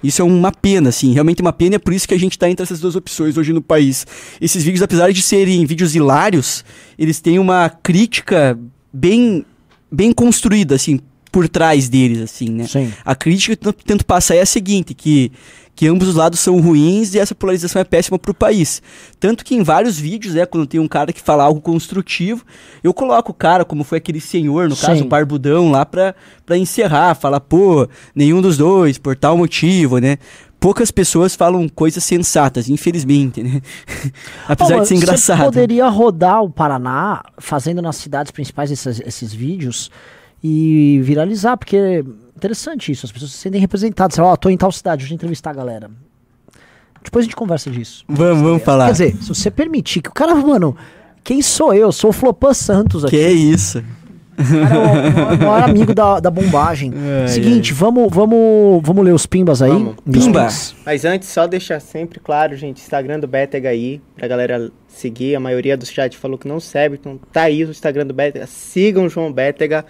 Isso 0.03 0.21
é 0.21 0.25
uma 0.25 0.51
pena, 0.51 0.89
assim, 0.89 1.13
realmente 1.13 1.41
uma 1.41 1.51
pena, 1.51 1.75
e 1.75 1.77
é 1.77 1.79
por 1.79 1.93
isso 1.93 2.07
que 2.07 2.13
a 2.13 2.19
gente 2.19 2.33
está 2.33 2.49
entre 2.49 2.63
essas 2.63 2.79
duas 2.79 2.95
opções 2.95 3.37
hoje 3.37 3.51
no 3.51 3.61
país. 3.61 4.07
Esses 4.39 4.63
vídeos, 4.63 4.81
apesar 4.81 5.11
de 5.11 5.21
serem 5.21 5.65
vídeos 5.65 5.93
hilários, 5.93 6.63
eles 6.97 7.19
têm 7.19 7.37
uma 7.37 7.69
crítica 7.69 8.57
bem, 8.93 9.45
bem 9.91 10.13
construída, 10.13 10.75
assim, 10.75 10.99
por 11.31 11.47
trás 11.49 11.89
deles, 11.89 12.19
assim, 12.19 12.49
né? 12.49 12.65
Sim. 12.67 12.91
A 13.03 13.13
crítica 13.13 13.55
que 13.55 13.67
eu 13.67 13.73
tento 13.73 14.05
passar 14.05 14.35
é 14.35 14.41
a 14.41 14.45
seguinte, 14.45 14.93
que, 14.93 15.31
que 15.79 15.87
ambos 15.87 16.09
os 16.09 16.15
lados 16.15 16.41
são 16.41 16.59
ruins 16.59 17.13
e 17.13 17.19
essa 17.19 17.33
polarização 17.33 17.81
é 17.81 17.85
péssima 17.85 18.19
para 18.19 18.31
o 18.31 18.33
país. 18.33 18.81
Tanto 19.17 19.45
que 19.45 19.55
em 19.55 19.63
vários 19.63 19.97
vídeos, 19.97 20.33
né, 20.33 20.45
quando 20.45 20.67
tem 20.67 20.77
um 20.77 20.89
cara 20.89 21.13
que 21.13 21.21
fala 21.21 21.45
algo 21.45 21.61
construtivo, 21.61 22.43
eu 22.83 22.93
coloco 22.93 23.31
o 23.31 23.33
cara, 23.33 23.63
como 23.63 23.85
foi 23.85 23.99
aquele 23.99 24.19
senhor, 24.19 24.67
no 24.67 24.75
caso, 24.75 24.99
Sim. 24.99 25.05
o 25.05 25.07
Barbudão, 25.07 25.71
lá 25.71 25.85
pra 25.85 26.13
encerrar, 26.57 27.15
falar, 27.15 27.39
pô, 27.39 27.87
nenhum 28.13 28.41
dos 28.41 28.57
dois, 28.57 28.97
por 28.97 29.15
tal 29.15 29.37
motivo, 29.37 29.99
né? 29.99 30.17
Poucas 30.59 30.91
pessoas 30.91 31.33
falam 31.33 31.69
coisas 31.69 32.03
sensatas, 32.03 32.67
infelizmente, 32.67 33.41
né? 33.41 33.61
Apesar 34.49 34.81
de 34.81 34.85
ser 34.85 34.95
Você 34.95 35.01
engraçado. 35.01 35.45
poderia 35.45 35.87
rodar 35.87 36.43
o 36.43 36.49
Paraná 36.49 37.23
fazendo 37.37 37.81
nas 37.81 37.95
cidades 37.95 38.33
principais 38.33 38.69
esses, 38.69 38.99
esses 38.99 39.33
vídeos 39.33 39.89
e 40.43 40.99
viralizar, 41.03 41.55
porque 41.55 42.03
interessante 42.39 42.91
isso, 42.91 43.05
as 43.05 43.11
pessoas 43.11 43.31
se 43.31 43.37
sentem 43.37 43.59
representadas. 43.61 44.15
Sei 44.15 44.23
lá, 44.23 44.31
ó, 44.31 44.35
tô 44.35 44.49
em 44.49 44.57
tal 44.57 44.71
cidade, 44.71 44.99
deixa 45.01 45.13
eu 45.13 45.15
entrevistar 45.15 45.51
a 45.51 45.53
galera. 45.53 45.89
Depois 47.03 47.23
a 47.23 47.25
gente 47.25 47.35
conversa 47.35 47.69
disso. 47.69 48.03
Vamos, 48.07 48.41
vamos 48.43 48.63
falar. 48.63 48.85
Quer 48.87 48.91
dizer, 48.91 49.15
se 49.21 49.29
você 49.29 49.49
permitir 49.51 50.01
que 50.01 50.09
o 50.09 50.13
cara, 50.13 50.35
mano, 50.35 50.75
quem 51.23 51.41
sou 51.41 51.73
eu? 51.73 51.91
Sou 51.91 52.09
o 52.09 52.13
Flopan 52.13 52.53
Santos 52.53 53.05
aqui. 53.05 53.15
Que 53.17 53.23
é 53.23 53.31
isso? 53.31 53.83
Cara, 54.37 54.75
é 54.75 55.31
o- 55.31 55.35
o 55.35 55.37
maior 55.37 55.63
amigo 55.63 55.93
da, 55.93 56.19
da 56.19 56.29
bombagem. 56.31 56.93
Ai, 57.21 57.27
Seguinte, 57.27 57.73
vamos, 57.73 58.07
vamos, 58.09 58.81
vamos 58.83 59.03
ler 59.03 59.13
os 59.13 59.25
pimbas 59.25 59.61
aí. 59.61 59.69
Vamos. 59.69 60.75
Mas 60.85 61.03
antes, 61.05 61.27
só 61.29 61.45
deixar 61.47 61.79
sempre 61.81 62.19
claro, 62.21 62.55
gente, 62.55 62.77
Instagram 62.81 63.19
do 63.19 63.27
Betega 63.27 63.69
aí, 63.69 64.01
pra 64.15 64.27
galera 64.29 64.71
seguir. 64.87 65.35
A 65.35 65.39
maioria 65.41 65.75
do 65.75 65.85
chat 65.85 66.17
falou 66.17 66.37
que 66.37 66.47
não 66.47 66.59
segue, 66.59 66.95
então 66.95 67.19
tá 67.33 67.43
aí 67.43 67.63
o 67.65 67.69
Instagram 67.71 68.05
do 68.05 68.13
Betega. 68.13 68.47
Sigam 68.47 69.05
o 69.05 69.09
João 69.09 69.31
Betega 69.31 69.85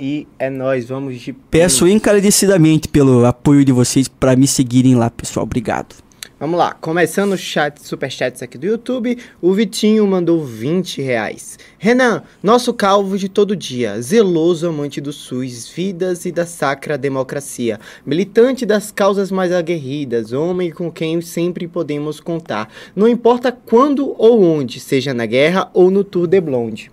e 0.00 0.26
é 0.38 0.48
nóis, 0.48 0.88
vamos 0.88 1.20
de... 1.20 1.32
Peço 1.32 1.86
encarecidamente 1.86 2.88
pelo 2.88 3.26
apoio 3.26 3.64
de 3.64 3.70
vocês 3.70 4.08
pra 4.08 4.34
me 4.34 4.46
seguirem 4.46 4.94
lá, 4.94 5.10
pessoal. 5.10 5.44
Obrigado. 5.44 5.94
Vamos 6.40 6.58
lá, 6.58 6.72
começando 6.72 7.34
o 7.34 7.36
chat, 7.36 7.86
superchats 7.86 8.42
aqui 8.42 8.56
do 8.56 8.64
YouTube, 8.64 9.18
o 9.42 9.52
Vitinho 9.52 10.06
mandou 10.06 10.42
20 10.42 11.02
reais. 11.02 11.58
Renan, 11.78 12.22
nosso 12.42 12.72
calvo 12.72 13.18
de 13.18 13.28
todo 13.28 13.54
dia, 13.54 14.00
zeloso 14.00 14.66
amante 14.66 15.02
do 15.02 15.12
SUS, 15.12 15.68
vidas 15.68 16.24
e 16.24 16.32
da 16.32 16.46
sacra 16.46 16.96
democracia, 16.96 17.78
militante 18.06 18.64
das 18.64 18.90
causas 18.90 19.30
mais 19.30 19.52
aguerridas, 19.52 20.32
homem 20.32 20.70
com 20.70 20.90
quem 20.90 21.20
sempre 21.20 21.68
podemos 21.68 22.20
contar, 22.20 22.72
não 22.96 23.06
importa 23.06 23.52
quando 23.52 24.14
ou 24.16 24.42
onde, 24.42 24.80
seja 24.80 25.12
na 25.12 25.26
guerra 25.26 25.68
ou 25.74 25.90
no 25.90 26.02
Tour 26.02 26.26
de 26.26 26.40
Blonde. 26.40 26.90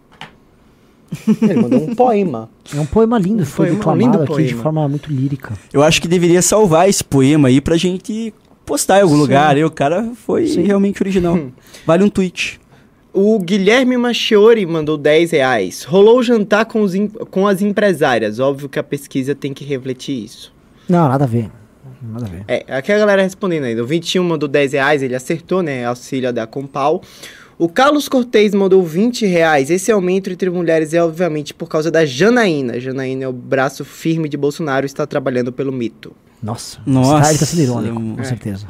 Ele 1.42 1.62
mandou 1.62 1.84
um 1.84 1.96
poema. 1.96 2.50
É 2.76 2.80
um 2.80 2.86
poema 2.86 3.18
lindo, 3.18 3.46
foi 3.46 3.68
poema, 3.68 3.78
declamado 3.78 4.04
lindo 4.04 4.24
aqui 4.24 4.44
de 4.44 4.50
poema. 4.50 4.64
forma 4.64 4.90
muito 4.90 5.12
lírica. 5.12 5.54
Eu 5.72 5.84
acho 5.84 6.02
que 6.02 6.08
deveria 6.08 6.42
salvar 6.42 6.90
esse 6.90 7.04
poema 7.04 7.48
aí 7.48 7.62
pra 7.62 7.78
gente 7.78 8.34
postar 8.66 9.00
em 9.00 9.02
algum 9.04 9.16
Sim. 9.16 9.22
lugar. 9.22 9.58
E 9.58 9.64
o 9.64 9.72
cara 9.72 10.12
foi 10.14 10.48
Sim. 10.48 10.64
realmente 10.64 11.02
original. 11.02 11.40
Vale 11.86 12.04
um 12.04 12.10
tweet. 12.10 12.60
O 13.14 13.40
Guilherme 13.40 13.98
Machiori 13.98 14.66
mandou 14.66 14.98
10 14.98 15.32
reais. 15.32 15.84
Rolou 15.84 16.22
jantar 16.22 16.66
com, 16.66 16.82
os 16.82 16.94
com 17.32 17.48
as 17.48 17.62
empresárias. 17.62 18.40
Óbvio 18.40 18.70
que 18.70 18.78
a 18.78 18.84
pesquisa 18.84 19.34
tem 19.34 19.54
que 19.54 19.66
refletir 19.66 20.24
isso. 20.24 20.54
Não, 20.88 21.08
nada 21.08 21.24
a 21.24 21.28
ver. 21.28 21.50
Nada 22.02 22.26
a 22.26 22.30
ver. 22.30 22.44
É, 22.48 22.66
aqui 22.78 22.92
a 22.92 22.98
galera 23.00 23.24
respondendo 23.24 23.64
ainda. 23.64 23.82
O 23.82 23.88
21 23.88 24.24
mandou 24.24 24.48
10 24.48 24.74
reais, 24.74 25.02
ele 25.02 25.16
acertou, 25.16 25.64
né? 25.64 25.86
Auxílio 25.86 26.32
da 26.32 26.46
Compal. 26.46 27.02
O 27.60 27.68
Carlos 27.68 28.08
Cortez 28.08 28.54
mandou 28.54 28.84
20 28.84 29.26
reais. 29.26 29.72
Esse 29.72 29.92
aumento 29.92 30.30
entre 30.30 30.48
mulheres 30.50 30.94
é 30.94 31.04
obviamente 31.04 31.54
por 31.56 31.68
causa 31.68 31.90
da 31.90 32.06
Janaína. 32.06 32.80
Janaína 32.80 33.24
é 33.24 33.28
o 33.28 33.34
braço 33.34 33.84
firme 33.84 34.30
de 34.30 34.38
Bolsonaro 34.38 34.86
e 34.86 34.88
está 34.88 35.08
trabalhando 35.08 35.52
pelo 35.52 35.72
mito. 35.72 36.16
Nossa, 36.42 36.80
Nossa, 36.86 37.10
esse 37.10 37.20
cara 37.20 37.30
ele 37.32 37.40
tá 37.40 37.46
sendo 37.48 37.62
irônico, 37.64 38.16
com 38.16 38.22
É. 38.22 38.24
certeza. 38.24 38.68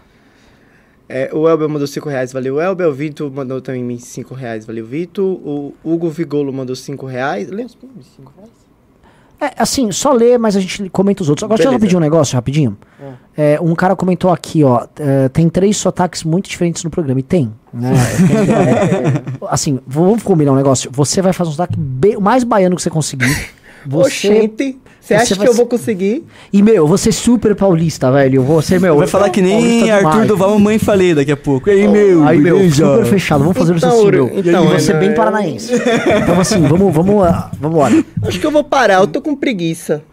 É, 1.09 1.29
o 1.33 1.47
Elber 1.47 1.67
mandou 1.69 1.87
5 1.87 2.07
reais, 2.09 2.31
valeu 2.33 2.59
Elber. 2.61 2.87
O 2.87 2.93
Vitor 2.93 3.29
mandou 3.31 3.59
também 3.61 3.97
5 3.97 4.33
reais, 4.33 4.65
valeu 4.65 4.85
Vitor. 4.85 5.25
O 5.25 5.73
Hugo 5.83 6.09
Vigolo 6.09 6.51
mandou 6.53 6.75
5 6.75 7.05
reais. 7.05 7.49
Lê 7.49 7.63
os 7.65 7.75
primeiros 7.75 8.07
5 8.15 8.33
reais. 8.37 8.51
É, 9.39 9.51
assim, 9.57 9.91
só 9.91 10.11
lê, 10.13 10.37
mas 10.37 10.55
a 10.55 10.59
gente 10.59 10.89
comenta 10.89 11.21
os 11.21 11.29
outros. 11.29 11.43
Agora, 11.43 11.57
deixa 11.57 11.71
eu 11.71 11.79
pedir 11.79 11.95
um 11.95 11.99
negócio 11.99 12.35
rapidinho. 12.35 12.75
É, 13.37 13.59
um 13.61 13.75
cara 13.75 13.95
comentou 13.95 14.31
aqui, 14.31 14.63
ó, 14.63 14.87
é, 14.99 15.29
tem 15.29 15.47
três 15.47 15.77
sotaques 15.77 16.23
muito 16.23 16.49
diferentes 16.49 16.83
no 16.83 16.89
programa. 16.89 17.19
E 17.19 17.23
tem, 17.23 17.53
né? 17.71 17.91
É, 19.39 19.45
assim, 19.49 19.79
vamos 19.85 20.23
combinar 20.23 20.51
um 20.51 20.55
negócio. 20.55 20.89
Você 20.91 21.21
vai 21.21 21.33
fazer 21.33 21.49
um 21.49 21.53
sotaque 21.53 21.75
bem- 21.77 22.17
mais 22.17 22.43
baiano 22.43 22.75
que 22.75 22.81
você 22.81 22.89
conseguir. 22.89 23.29
Você, 23.87 24.27
Oxente, 24.27 24.77
você 24.99 25.13
acha 25.13 25.35
vai 25.35 25.45
que 25.45 25.49
eu 25.49 25.53
ser- 25.53 25.57
vou 25.57 25.65
conseguir? 25.67 26.25
E, 26.51 26.61
meu, 26.61 26.85
você 26.85 27.11
super 27.11 27.55
paulista, 27.55 28.11
velho. 28.11 28.43
Você, 28.43 28.77
meu... 28.79 28.97
Vai 28.97 29.07
falar 29.07 29.29
que 29.29 29.41
nem 29.41 29.89
Arthur. 29.89 30.25
Duval, 30.25 30.51
mamãe 30.51 30.77
falei 30.77 31.13
daqui 31.15 31.31
a 31.31 31.37
pouco. 31.37 31.69
E 31.69 31.73
aí, 31.73 31.87
meu, 31.87 32.23
Aí, 32.27 32.37
meu, 32.37 32.57
beleza? 32.57 32.85
super 32.85 33.05
fechado. 33.05 33.39
Vamos 33.43 33.57
fazer 33.57 33.75
Então, 33.75 33.89
isso 33.89 33.99
assim, 34.01 34.11
meu. 34.11 34.31
então, 34.35 34.65
e 34.65 34.79
você 34.81 34.91
é, 34.91 34.99
bem 34.99 35.09
né? 35.09 35.15
paranaense. 35.15 35.73
Então, 36.23 36.39
assim, 36.39 36.61
vamos, 36.61 36.93
vamos, 36.93 37.23
ah, 37.25 37.49
vamos 37.59 37.77
embora. 37.77 38.05
Acho 38.23 38.39
que 38.39 38.45
eu 38.45 38.51
vou 38.51 38.63
parar, 38.63 38.95
eu 39.01 39.07
tô 39.07 39.21
com 39.21 39.35
preguiça. 39.35 40.03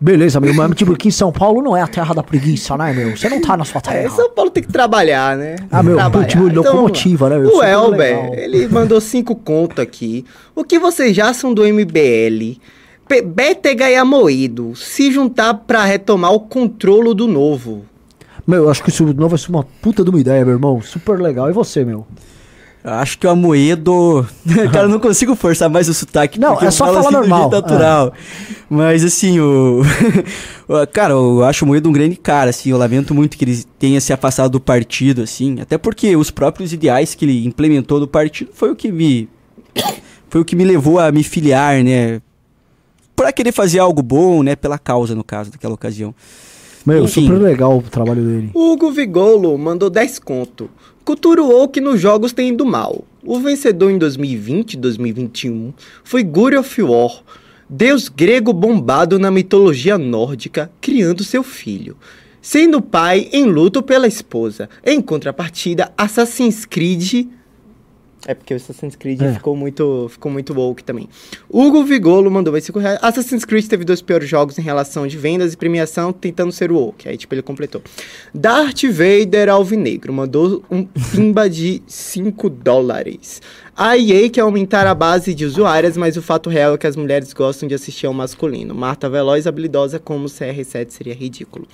Beleza, 0.00 0.38
meu, 0.38 0.54
mas 0.54 0.70
tipo, 0.76 0.92
aqui 0.92 1.08
em 1.08 1.10
São 1.10 1.32
Paulo 1.32 1.60
não 1.60 1.76
é 1.76 1.82
a 1.82 1.86
terra 1.88 2.14
da 2.14 2.22
preguiça, 2.22 2.76
né, 2.76 2.92
meu? 2.92 3.16
Você 3.16 3.28
não 3.28 3.40
tá 3.40 3.56
na 3.56 3.64
sua 3.64 3.78
É, 3.78 3.80
terra. 4.02 4.10
São 4.10 4.30
Paulo 4.30 4.48
tem 4.48 4.62
que 4.62 4.72
trabalhar, 4.72 5.36
né? 5.36 5.56
Ah, 5.72 5.82
meu, 5.82 5.96
trabalhar. 5.96 6.24
tipo, 6.28 6.44
locomotiva, 6.44 7.28
né, 7.28 7.38
meu? 7.40 7.56
O 7.56 7.62
Elber, 7.64 8.16
legal. 8.16 8.34
ele 8.34 8.68
mandou 8.68 9.00
cinco 9.00 9.34
conto 9.34 9.80
aqui. 9.82 10.24
O 10.54 10.62
que 10.62 10.78
vocês 10.78 11.16
já 11.16 11.34
são 11.34 11.52
do 11.52 11.64
MBL? 11.66 12.60
Betega 13.24 13.90
e 13.90 13.96
Amoído 13.96 14.74
se 14.76 15.10
juntar 15.10 15.54
pra 15.54 15.84
retomar 15.84 16.32
o 16.32 16.40
controle 16.40 17.14
do 17.14 17.26
novo. 17.26 17.84
Meu, 18.46 18.64
eu 18.64 18.70
acho 18.70 18.82
que 18.82 18.90
isso 18.90 19.04
novo 19.04 19.28
vai 19.28 19.38
ser 19.38 19.50
uma 19.50 19.62
puta 19.82 20.02
de 20.02 20.10
uma 20.10 20.20
ideia, 20.20 20.44
meu 20.44 20.54
irmão. 20.54 20.80
Super 20.80 21.20
legal. 21.20 21.50
E 21.50 21.52
você, 21.52 21.84
meu? 21.84 22.06
Eu 22.82 22.92
acho 22.92 23.18
que 23.18 23.26
o 23.26 23.30
Amoedo. 23.30 24.26
Cara, 24.72 24.86
eu 24.86 24.88
não 24.88 25.00
consigo 25.00 25.34
forçar 25.34 25.68
mais 25.68 25.88
o 25.88 25.94
sotaque. 25.94 26.38
Não, 26.38 26.58
é 26.58 26.66
eu 26.66 26.72
só 26.72 26.86
falar 26.86 27.00
assim 27.00 27.12
normal, 27.12 27.50
jeito 27.50 27.52
natural. 27.52 28.12
Mas 28.70 29.04
assim, 29.04 29.40
o. 29.40 29.82
o- 30.68 30.86
cara, 30.86 31.12
eu 31.12 31.44
acho 31.44 31.64
o 31.64 31.68
Amoedo 31.68 31.88
um 31.88 31.92
grande 31.92 32.16
cara, 32.16 32.50
assim. 32.50 32.70
Eu 32.70 32.78
lamento 32.78 33.14
muito 33.14 33.36
que 33.36 33.44
ele 33.44 33.62
tenha 33.78 34.00
se 34.00 34.12
afastado 34.12 34.52
do 34.52 34.60
partido, 34.60 35.22
assim. 35.22 35.60
Até 35.60 35.76
porque 35.76 36.16
os 36.16 36.30
próprios 36.30 36.72
ideais 36.72 37.14
que 37.14 37.24
ele 37.24 37.46
implementou 37.46 37.98
do 38.00 38.08
partido 38.08 38.50
foi 38.54 38.70
o 38.70 38.76
que 38.76 38.90
me. 38.90 39.28
Foi 40.30 40.42
o 40.42 40.44
que 40.44 40.54
me 40.54 40.62
levou 40.62 40.98
a 40.98 41.10
me 41.10 41.22
filiar, 41.22 41.82
né? 41.82 42.20
Pra 43.18 43.32
querer 43.32 43.50
fazer 43.50 43.80
algo 43.80 44.00
bom, 44.00 44.44
né? 44.44 44.54
Pela 44.54 44.78
causa, 44.78 45.12
no 45.12 45.24
caso, 45.24 45.50
daquela 45.50 45.74
ocasião. 45.74 46.14
Meu, 46.86 47.02
Enfim. 47.02 47.22
super 47.22 47.38
legal 47.42 47.76
o 47.76 47.82
trabalho 47.82 48.22
dele. 48.22 48.50
Hugo 48.54 48.92
Vigolo 48.92 49.58
mandou 49.58 49.90
10 49.90 50.20
conto. 50.20 50.70
Cultura 51.04 51.42
woke 51.42 51.80
nos 51.80 52.00
jogos 52.00 52.32
tem 52.32 52.50
ido 52.50 52.64
mal. 52.64 53.04
O 53.24 53.40
vencedor 53.40 53.90
em 53.90 53.98
2020 53.98 54.74
e 54.74 54.76
2021 54.76 55.72
foi 56.04 56.22
God 56.22 56.54
of 56.54 56.80
War, 56.80 57.24
deus 57.68 58.08
grego 58.08 58.52
bombado 58.52 59.18
na 59.18 59.32
mitologia 59.32 59.98
nórdica, 59.98 60.70
criando 60.80 61.24
seu 61.24 61.42
filho. 61.42 61.96
Sendo 62.40 62.80
pai 62.80 63.28
em 63.32 63.46
luto 63.46 63.82
pela 63.82 64.06
esposa. 64.06 64.68
Em 64.86 65.02
contrapartida, 65.02 65.92
Assassin's 65.98 66.64
Creed... 66.64 67.26
É 68.26 68.34
porque 68.34 68.52
o 68.52 68.56
Assassin's 68.56 68.96
Creed 68.96 69.20
É. 69.22 69.34
ficou 69.34 69.56
muito 69.56 70.08
ficou 70.10 70.30
muito 70.30 70.52
woke 70.52 70.82
também. 70.82 71.08
Hugo 71.48 71.84
Vigolo 71.84 72.30
mandou 72.30 72.52
mais 72.52 72.64
5 72.64 72.78
reais. 72.78 72.98
Assassin's 73.00 73.44
Creed 73.44 73.66
teve 73.66 73.84
dois 73.84 74.02
piores 74.02 74.28
jogos 74.28 74.58
em 74.58 74.62
relação 74.62 75.06
de 75.06 75.16
vendas 75.16 75.52
e 75.52 75.56
premiação, 75.56 76.12
tentando 76.12 76.52
ser 76.52 76.70
woke. 76.72 77.08
Aí, 77.08 77.16
tipo, 77.16 77.34
ele 77.34 77.42
completou. 77.42 77.82
Darth 78.34 78.82
Vader 78.84 79.48
Alvinegro 79.48 80.12
mandou 80.12 80.62
um 80.70 80.84
pimba 80.84 81.48
de 81.48 81.82
5 81.86 82.50
dólares. 82.50 83.40
A 83.76 83.96
EA 83.96 84.28
quer 84.28 84.40
aumentar 84.40 84.86
a 84.88 84.94
base 84.94 85.32
de 85.32 85.44
usuárias, 85.44 85.96
mas 85.96 86.16
o 86.16 86.22
fato 86.22 86.50
real 86.50 86.74
é 86.74 86.78
que 86.78 86.86
as 86.86 86.96
mulheres 86.96 87.32
gostam 87.32 87.68
de 87.68 87.74
assistir 87.76 88.06
ao 88.06 88.12
masculino. 88.12 88.74
Marta 88.74 89.08
Veloz, 89.08 89.46
habilidosa 89.46 90.00
como 90.00 90.26
CR7 90.26 90.90
seria 90.90 91.14
ridículo. 91.14 91.66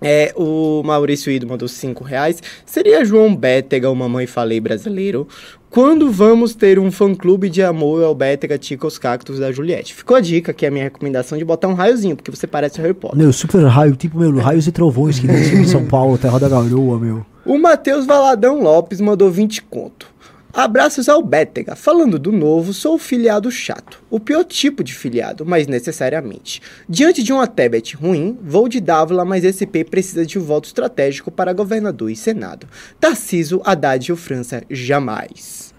É, 0.00 0.32
o 0.36 0.82
Maurício 0.84 1.32
Ido 1.32 1.46
mandou 1.46 1.66
5 1.66 2.04
reais. 2.04 2.42
Seria 2.64 3.04
João 3.04 3.34
Bétega 3.34 3.90
o 3.90 3.94
Mamãe 3.94 4.26
Falei 4.26 4.60
brasileiro? 4.60 5.26
Quando 5.70 6.10
vamos 6.10 6.54
ter 6.54 6.78
um 6.78 6.90
fã-clube 6.90 7.50
de 7.50 7.62
amor 7.62 8.02
ao 8.02 8.14
Bétega 8.14 8.56
Tica 8.56 8.86
os 8.86 8.98
Cactos 8.98 9.38
da 9.38 9.52
Juliette? 9.52 9.94
Ficou 9.94 10.16
a 10.16 10.20
dica, 10.20 10.52
que 10.52 10.64
é 10.64 10.68
a 10.68 10.70
minha 10.70 10.84
recomendação, 10.84 11.36
de 11.36 11.44
botar 11.44 11.68
um 11.68 11.74
raiozinho, 11.74 12.16
porque 12.16 12.30
você 12.30 12.46
parece 12.46 12.78
o 12.78 12.82
Harry 12.82 12.94
Potter. 12.94 13.18
Meu, 13.18 13.32
super 13.32 13.62
raio, 13.64 13.96
tipo, 13.96 14.18
meu, 14.18 14.36
raios 14.38 14.66
e 14.66 14.72
trovões 14.72 15.18
que 15.18 15.26
tem 15.26 15.36
em 15.60 15.64
São 15.64 15.84
Paulo, 15.84 16.16
terra 16.16 16.38
da 16.38 16.48
garoa, 16.48 16.98
meu. 16.98 17.26
O 17.44 17.58
Matheus 17.58 18.06
Valadão 18.06 18.62
Lopes 18.62 19.00
mandou 19.00 19.30
20 19.30 19.62
conto. 19.62 20.15
Abraços 20.56 21.06
ao 21.06 21.22
Bétega. 21.22 21.76
Falando 21.76 22.18
do 22.18 22.32
novo, 22.32 22.72
sou 22.72 22.94
o 22.94 22.98
filiado 22.98 23.50
chato. 23.50 24.02
O 24.08 24.18
pior 24.18 24.42
tipo 24.42 24.82
de 24.82 24.94
filiado, 24.94 25.44
mas 25.44 25.66
necessariamente. 25.66 26.62
Diante 26.88 27.22
de 27.22 27.30
uma 27.30 27.46
Tebet 27.46 27.94
ruim, 27.94 28.38
vou 28.42 28.66
de 28.66 28.80
Dávila, 28.80 29.22
mas 29.22 29.44
SP 29.44 29.84
precisa 29.84 30.24
de 30.24 30.38
um 30.38 30.42
voto 30.42 30.64
estratégico 30.64 31.30
para 31.30 31.52
governador 31.52 32.10
e 32.10 32.16
senado. 32.16 32.66
Tarciso, 32.98 33.60
Haddad 33.66 34.10
e 34.10 34.16
França, 34.16 34.62
jamais. 34.70 35.74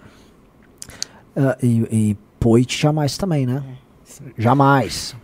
Ah, 1.36 1.58
e, 1.64 1.88
e 1.91 2.18
Poit 2.40 2.80
jamais 2.80 3.18
também, 3.18 3.48
né? 3.48 3.64
Jamais. 4.38 5.16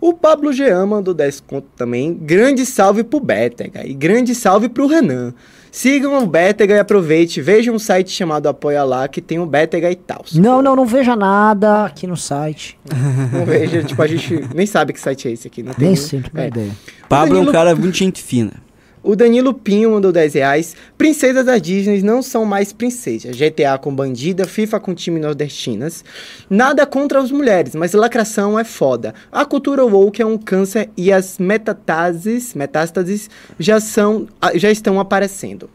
O 0.00 0.14
Pablo 0.14 0.50
Jean 0.50 0.86
mandou 0.86 1.12
10 1.12 1.40
conto 1.40 1.68
também. 1.76 2.14
Grande 2.14 2.64
salve 2.64 3.04
pro 3.04 3.20
Bétega 3.20 3.86
e 3.86 3.92
grande 3.92 4.34
salve 4.34 4.70
pro 4.70 4.86
Renan. 4.86 5.34
Sigam 5.70 6.22
o 6.22 6.26
Bétega 6.26 6.74
e 6.74 6.78
aproveite. 6.78 7.40
Veja 7.40 7.70
um 7.72 7.78
site 7.78 8.10
chamado 8.10 8.48
Apoia 8.48 8.82
Lá 8.84 9.06
que 9.08 9.20
tem 9.20 9.38
o 9.38 9.46
Bétega 9.46 9.90
e 9.90 9.96
tal. 9.96 10.24
Não, 10.34 10.60
não, 10.62 10.74
não 10.76 10.86
veja 10.86 11.14
nada 11.14 11.84
aqui 11.84 12.06
no 12.06 12.16
site. 12.16 12.78
Não 13.32 13.44
veja, 13.44 13.82
tipo, 13.82 14.00
a 14.02 14.06
gente 14.06 14.44
nem 14.54 14.66
sabe 14.66 14.92
que 14.92 15.00
site 15.00 15.28
é 15.28 15.32
esse 15.32 15.46
aqui. 15.46 15.62
Não 15.62 15.74
tem 15.74 15.88
Nem 15.88 15.96
sei, 15.96 16.20
não 16.20 16.28
tenho 16.30 16.44
é. 16.44 16.48
ideia. 16.48 16.70
Pablo 17.08 17.28
é 17.36 17.40
um 17.40 17.44
Danilo- 17.44 17.52
cara 17.52 17.74
muito 17.76 17.96
gente 17.96 18.22
fina. 18.22 18.52
O 19.02 19.14
Danilo 19.14 19.54
Pinho 19.54 19.92
mandou 19.92 20.12
10 20.12 20.34
reais. 20.34 20.76
Princesas 20.96 21.44
da 21.44 21.58
Disney 21.58 22.02
não 22.02 22.22
são 22.22 22.44
mais 22.44 22.72
princesas. 22.72 23.36
GTA 23.36 23.78
com 23.78 23.94
bandida, 23.94 24.46
FIFA 24.46 24.80
com 24.80 24.94
time 24.94 25.20
nordestinas. 25.20 26.04
Nada 26.50 26.84
contra 26.86 27.20
as 27.20 27.30
mulheres, 27.30 27.74
mas 27.74 27.92
lacração 27.92 28.58
é 28.58 28.64
foda. 28.64 29.14
A 29.30 29.44
cultura 29.44 29.84
woke 29.84 30.20
é 30.20 30.26
um 30.26 30.36
câncer 30.36 30.90
e 30.96 31.12
as 31.12 31.38
metástases, 31.38 32.54
metástases 32.54 33.30
já, 33.58 33.80
são, 33.80 34.26
já 34.54 34.70
estão 34.70 34.98
aparecendo. 34.98 35.70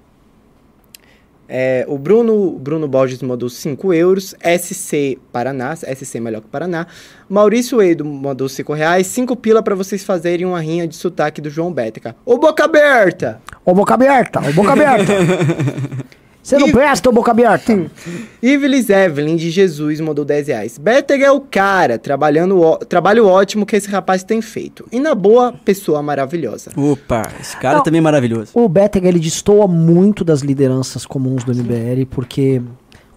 É, 1.55 1.85
o 1.88 1.99
Bruno, 1.99 2.57
Bruno 2.57 2.88
Borges 2.88 3.21
mandou 3.21 3.47
5 3.47 3.93
euros. 3.93 4.34
SC 4.41 5.19
Paraná, 5.31 5.75
SC 5.75 6.19
melhor 6.19 6.41
que 6.41 6.47
Paraná. 6.47 6.88
Maurício 7.30 7.80
Edo 7.80 8.03
mandou 8.03 8.49
5 8.49 8.73
reais. 8.73 9.05
5 9.05 9.35
pila 9.35 9.61
pra 9.61 9.75
vocês 9.75 10.03
fazerem 10.03 10.47
uma 10.47 10.59
rinha 10.59 10.88
de 10.88 10.95
sotaque 10.95 11.39
do 11.39 11.51
João 11.51 11.71
Bética. 11.71 12.15
Ô 12.25 12.39
boca 12.39 12.63
aberta! 12.65 13.39
Ô, 13.63 13.71
boca 13.71 13.93
aberta, 13.93 14.39
ô, 14.39 14.51
boca 14.51 14.73
aberta. 14.73 15.13
Você 16.44 16.57
não 16.57 16.70
presta, 16.74 17.10
ô, 17.10 17.14
boca 17.14 17.32
aberta. 17.32 17.74
Ivelis 18.44 18.90
Evelyn 18.90 19.38
de 19.38 19.49
Jesus 19.49 20.02
mandou 20.02 20.26
10 20.26 20.48
reais. 20.49 20.78
Bétega 20.78 21.26
é 21.28 21.32
o 21.32 21.40
cara, 21.40 21.98
trabalhando 21.98 22.60
ó- 22.61 22.76
trabalho 22.78 23.26
ótimo 23.26 23.65
que 23.65 23.78
esse 23.78 23.90
rapaz 23.90 24.24
tem 24.24 24.41
feito. 24.41 24.86
E 24.91 24.99
na 24.99 25.15
boa, 25.15 25.53
pessoa 25.64 26.03
maravilhosa. 26.03 26.72
Opa, 26.76 27.32
esse 27.40 27.56
cara 27.56 27.78
Não. 27.78 27.84
também 27.84 27.99
é 27.99 28.02
maravilhoso. 28.02 28.52
O 28.53 28.68
Bétega, 28.68 29.07
ele 29.07 29.20
destoa 29.20 29.68
muito 29.70 30.26
das 30.26 30.41
lideranças 30.41 31.06
comuns 31.06 31.44
do 31.45 31.53
MBL, 31.56 32.06
porque... 32.10 32.61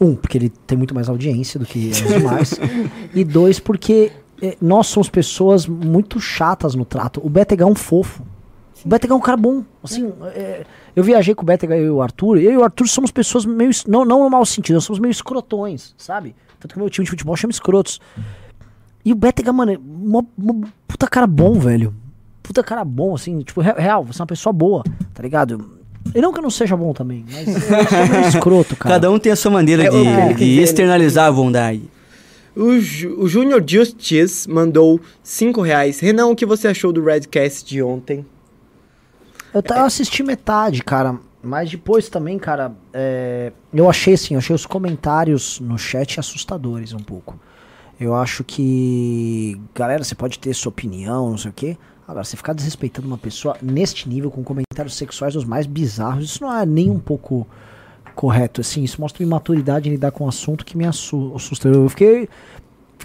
Um, 0.00 0.14
porque 0.14 0.36
ele 0.38 0.52
tem 0.66 0.76
muito 0.78 0.94
mais 0.94 1.08
audiência 1.08 1.58
do 1.58 1.64
que 1.66 1.88
os 1.90 1.96
demais. 2.06 2.60
e 3.14 3.24
dois, 3.24 3.58
porque 3.58 4.12
eh, 4.42 4.54
nós 4.60 4.88
somos 4.88 5.08
pessoas 5.08 5.66
muito 5.66 6.20
chatas 6.20 6.74
no 6.74 6.84
trato. 6.84 7.18
O 7.24 7.30
Bétega 7.30 7.64
é 7.64 7.66
um 7.66 7.74
fofo. 7.74 8.22
O 8.86 8.88
Bétega 8.88 9.12
é 9.12 9.16
um 9.16 9.20
cara 9.20 9.36
bom. 9.36 9.64
Assim, 9.82 10.12
é, 10.34 10.64
eu 10.94 11.02
viajei 11.02 11.34
com 11.34 11.42
o 11.42 11.44
Bétega 11.44 11.76
e 11.76 11.90
o 11.90 12.00
Arthur. 12.00 12.38
Eu 12.38 12.52
e 12.52 12.56
o 12.56 12.62
Arthur 12.62 12.86
somos 12.86 13.10
pessoas 13.10 13.44
meio. 13.44 13.70
Não, 13.88 14.04
não 14.04 14.22
no 14.22 14.30
mau 14.30 14.46
sentido, 14.46 14.76
nós 14.76 14.84
somos 14.84 15.00
meio 15.00 15.10
escrotões, 15.10 15.92
sabe? 15.98 16.36
Tanto 16.60 16.72
que 16.74 16.78
o 16.78 16.82
meu 16.82 16.88
time 16.88 17.04
de 17.04 17.10
futebol 17.10 17.34
chama 17.34 17.50
escrotos. 17.50 18.00
E 19.04 19.12
o 19.12 19.16
Bétega, 19.16 19.52
mano, 19.52 19.72
é 19.72 19.76
mó, 19.78 20.22
mó 20.38 20.54
puta 20.86 21.08
cara 21.08 21.26
bom, 21.26 21.54
velho. 21.54 21.92
Puta 22.44 22.62
cara 22.62 22.84
bom, 22.84 23.12
assim, 23.16 23.40
tipo, 23.40 23.60
re- 23.60 23.74
real, 23.76 24.04
você 24.04 24.20
é 24.20 24.22
uma 24.22 24.26
pessoa 24.28 24.52
boa, 24.52 24.84
tá 25.12 25.20
ligado? 25.20 25.78
E 26.14 26.20
não 26.20 26.32
que 26.32 26.38
eu 26.38 26.42
não 26.44 26.50
seja 26.50 26.76
bom 26.76 26.92
também, 26.92 27.24
mas 27.28 27.48
eu 27.48 27.60
sou 27.88 28.06
meio 28.08 28.26
escroto, 28.30 28.76
cara. 28.76 28.94
Cada 28.94 29.10
um 29.10 29.18
tem 29.18 29.32
a 29.32 29.36
sua 29.36 29.50
maneira 29.50 29.82
É, 29.86 29.90
de, 29.90 29.96
público 29.96 30.34
de 30.38 30.60
externalizar 30.60 31.26
a 31.26 31.32
bondade. 31.32 31.82
O, 32.54 32.78
Ju- 32.78 33.16
o 33.20 33.26
Junior 33.28 33.60
Justice 33.66 34.48
mandou 34.48 35.00
5 35.24 35.60
reais. 35.60 35.98
Renan, 35.98 36.26
o 36.26 36.36
que 36.36 36.46
você 36.46 36.68
achou 36.68 36.92
do 36.92 37.02
Redcast 37.04 37.68
de 37.68 37.82
ontem? 37.82 38.24
Eu, 39.56 39.76
eu 39.76 39.84
assisti 39.84 40.22
metade, 40.22 40.82
cara. 40.82 41.18
Mas 41.42 41.70
depois 41.70 42.08
também, 42.08 42.38
cara, 42.38 42.72
é, 42.92 43.52
eu 43.72 43.88
achei 43.88 44.14
assim, 44.14 44.34
eu 44.34 44.38
achei 44.38 44.54
os 44.54 44.66
comentários 44.66 45.60
no 45.60 45.78
chat 45.78 46.18
assustadores 46.18 46.92
um 46.92 46.98
pouco. 46.98 47.38
Eu 48.00 48.14
acho 48.14 48.42
que, 48.44 49.58
galera, 49.74 50.02
você 50.04 50.14
pode 50.14 50.38
ter 50.38 50.52
sua 50.54 50.70
opinião, 50.70 51.30
não 51.30 51.38
sei 51.38 51.50
o 51.50 51.54
quê. 51.54 51.76
Agora, 52.06 52.24
você 52.24 52.36
ficar 52.36 52.52
desrespeitando 52.52 53.06
uma 53.06 53.16
pessoa 53.18 53.56
neste 53.62 54.08
nível, 54.08 54.30
com 54.30 54.42
comentários 54.44 54.94
sexuais 54.96 55.34
os 55.34 55.44
mais 55.44 55.66
bizarros, 55.66 56.24
isso 56.24 56.42
não 56.42 56.52
é 56.52 56.66
nem 56.66 56.90
um 56.90 56.98
pouco 56.98 57.46
correto, 58.14 58.60
assim. 58.60 58.82
Isso 58.82 59.00
mostra 59.00 59.22
imaturidade 59.22 59.88
em 59.88 59.92
lidar 59.92 60.10
com 60.10 60.24
um 60.24 60.28
assunto 60.28 60.64
que 60.64 60.76
me 60.76 60.84
assu- 60.86 61.32
assusta. 61.34 61.68
Eu 61.68 61.88
fiquei, 61.88 62.28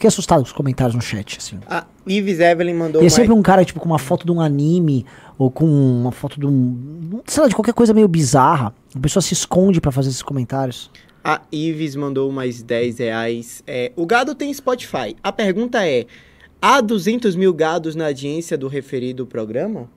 fiquei 0.02 0.08
assustado 0.08 0.40
com 0.40 0.46
os 0.46 0.52
comentários 0.52 0.96
no 0.96 1.02
chat, 1.02 1.38
assim. 1.38 1.60
A 1.68 1.86
Ives 2.08 2.40
Evelyn 2.40 2.74
mandou 2.74 3.02
E 3.02 3.04
é 3.04 3.06
mais- 3.06 3.14
sempre 3.14 3.32
um 3.34 3.42
cara, 3.42 3.64
tipo, 3.64 3.80
com 3.80 3.86
uma 3.86 4.00
foto 4.00 4.26
de 4.26 4.32
um 4.32 4.42
anime, 4.42 5.06
ou 5.38 5.52
com 5.52 5.66
uma 5.66 6.12
foto 6.12 6.40
de 6.40 6.46
um. 6.48 7.22
sei 7.28 7.44
lá, 7.44 7.48
de 7.50 7.56
qualquer 7.56 7.74
coisa 7.74 7.94
meio 7.94 8.08
bizarra. 8.08 8.74
A 8.96 9.00
pessoa 9.00 9.22
se 9.22 9.34
esconde 9.34 9.80
pra 9.80 9.92
fazer 9.92 10.10
esses 10.10 10.22
comentários. 10.24 10.90
A 11.24 11.42
Ives 11.52 11.96
mandou 11.96 12.32
mais 12.32 12.64
10 12.64 12.98
reais. 12.98 13.62
É, 13.68 13.92
o 13.96 14.06
gado 14.08 14.34
tem 14.34 14.52
Spotify. 14.52 15.16
A 15.24 15.32
pergunta 15.32 15.86
é: 15.88 16.08
há 16.60 16.82
200 16.82 17.36
mil 17.36 17.54
gados 17.54 17.94
na 17.96 18.08
audiência 18.08 18.58
do 18.58 18.68
referido 18.68 19.26
programa? 19.28 19.88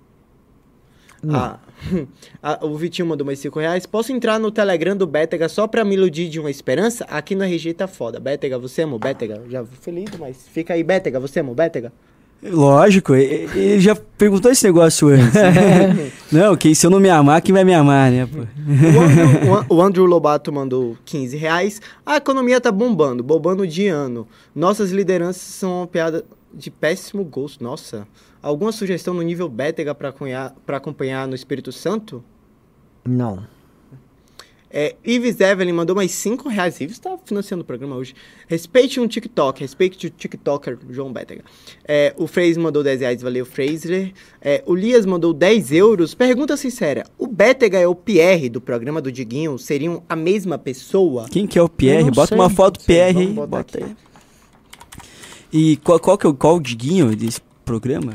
Ah, 1.27 1.59
a- 1.64 1.64
o 2.63 2.77
Vitinho 2.77 3.07
mandou 3.09 3.27
mais 3.27 3.39
5 3.39 3.59
reais. 3.59 3.87
Posso 3.87 4.13
entrar 4.13 4.39
no 4.39 4.51
Telegram 4.51 4.97
do 4.97 5.07
Bétega 5.07 5.49
só 5.49 5.67
pra 5.67 5.85
me 5.85 5.95
iludir 5.95 6.29
de 6.29 6.39
uma 6.41 6.51
esperança? 6.51 7.05
Aqui 7.09 7.35
no 7.35 7.45
RG 7.45 7.75
tá 7.75 7.87
foda. 7.87 8.19
Bétega, 8.21 8.59
você 8.59 8.83
ama 8.83 8.97
o 8.97 8.99
Bétega? 8.99 9.43
Já 9.51 9.65
lido, 9.89 10.19
mas 10.19 10.47
fica 10.49 10.75
aí, 10.75 10.83
Bétega, 10.83 11.21
você 11.21 11.41
ama 11.41 11.53
o 11.53 11.55
Bétega? 11.55 11.93
Lógico, 12.47 13.15
ele 13.15 13.81
já 13.81 13.95
perguntou 13.97 14.51
esse 14.51 14.67
negócio 14.67 15.09
antes. 15.09 15.33
né? 15.33 16.13
não, 16.31 16.55
que 16.55 16.75
se 16.75 16.85
eu 16.87 16.91
não 16.91 17.01
me 17.01 17.09
amar, 17.09 17.41
quem 17.41 17.55
vai 17.55 17.65
me 17.65 17.73
amar, 17.73 18.11
né, 18.11 18.27
pô? 18.27 18.41
O 18.41 19.01
Andrew, 19.03 19.51
o 19.51 19.55
An- 19.55 19.67
o 19.71 19.83
Andrew 19.83 20.05
Lobato 20.05 20.53
mandou 20.53 20.95
15 21.07 21.39
reais. 21.39 21.81
A 22.05 22.17
economia 22.17 22.61
tá 22.61 22.71
bombando, 22.71 23.23
bombando 23.23 23.67
de 23.67 23.89
ano. 23.89 24.29
Nossas 24.55 24.91
lideranças 24.91 25.41
são 25.41 25.79
uma 25.79 25.87
piada 25.87 26.23
de 26.53 26.71
péssimo 26.71 27.25
gosto. 27.25 27.65
Nossa. 27.65 28.07
Alguma 28.45 28.73
sugestão 28.73 29.15
no 29.15 29.23
nível 29.23 29.49
Bétega 29.49 29.95
pra 29.95 30.11
acompanhar 30.77 31.27
no 31.27 31.35
Espírito 31.35 31.73
Santo? 31.73 32.23
Não. 33.03 33.47
É, 34.71 34.97
Ives 35.03 35.41
Evelyn 35.41 35.73
mandou 35.73 35.97
mais 35.97 36.11
5 36.11 36.51
reais. 36.51 36.79
Ives 36.79 36.99
tá 36.99 37.17
financiando 37.25 37.63
o 37.63 37.65
programa 37.65 37.97
hoje. 37.97 38.15
Respeite 38.47 39.01
um 39.01 39.09
TikTok. 39.09 39.63
Respeite 39.63 40.09
o 40.09 40.11
TikToker 40.11 40.77
João 40.91 41.11
Bétega. 41.11 41.43
É, 41.87 42.13
o 42.19 42.27
Fraser 42.27 42.61
mandou 42.63 42.83
10 42.83 43.01
reais. 43.01 43.23
Valeu, 43.23 43.47
Fraser. 43.47 44.13
É, 44.43 44.63
o 44.67 44.75
Lias 44.75 45.07
mandou 45.07 45.33
10 45.33 45.73
euros. 45.73 46.13
Pergunta 46.13 46.55
sincera. 46.59 47.07
O 47.17 47.27
Bétega 47.27 47.81
e 47.81 47.87
o 47.87 47.95
Pierre 47.95 48.51
do 48.51 48.61
programa 48.61 49.01
do 49.01 49.11
Diguinho 49.11 49.57
seriam 49.59 50.03
a 50.07 50.15
mesma 50.15 50.59
pessoa? 50.59 51.29
Quem 51.31 51.47
que 51.47 51.59
é 51.59 51.63
o 51.63 51.69
Pierre? 51.69 52.11
Bota 52.11 52.27
sei, 52.27 52.37
uma 52.37 52.51
foto 52.51 52.83
sei, 52.83 52.95
Pierre 52.95 53.27
Bota 53.29 53.79
aqui. 53.79 53.85
aí. 53.85 53.97
E 55.51 55.77
qual, 55.79 55.99
qual 55.99 56.19
que 56.19 56.27
é 56.27 56.29
o, 56.29 56.35
qual 56.35 56.57
o 56.57 56.61
diguinho 56.61 57.11
programa? 57.65 58.13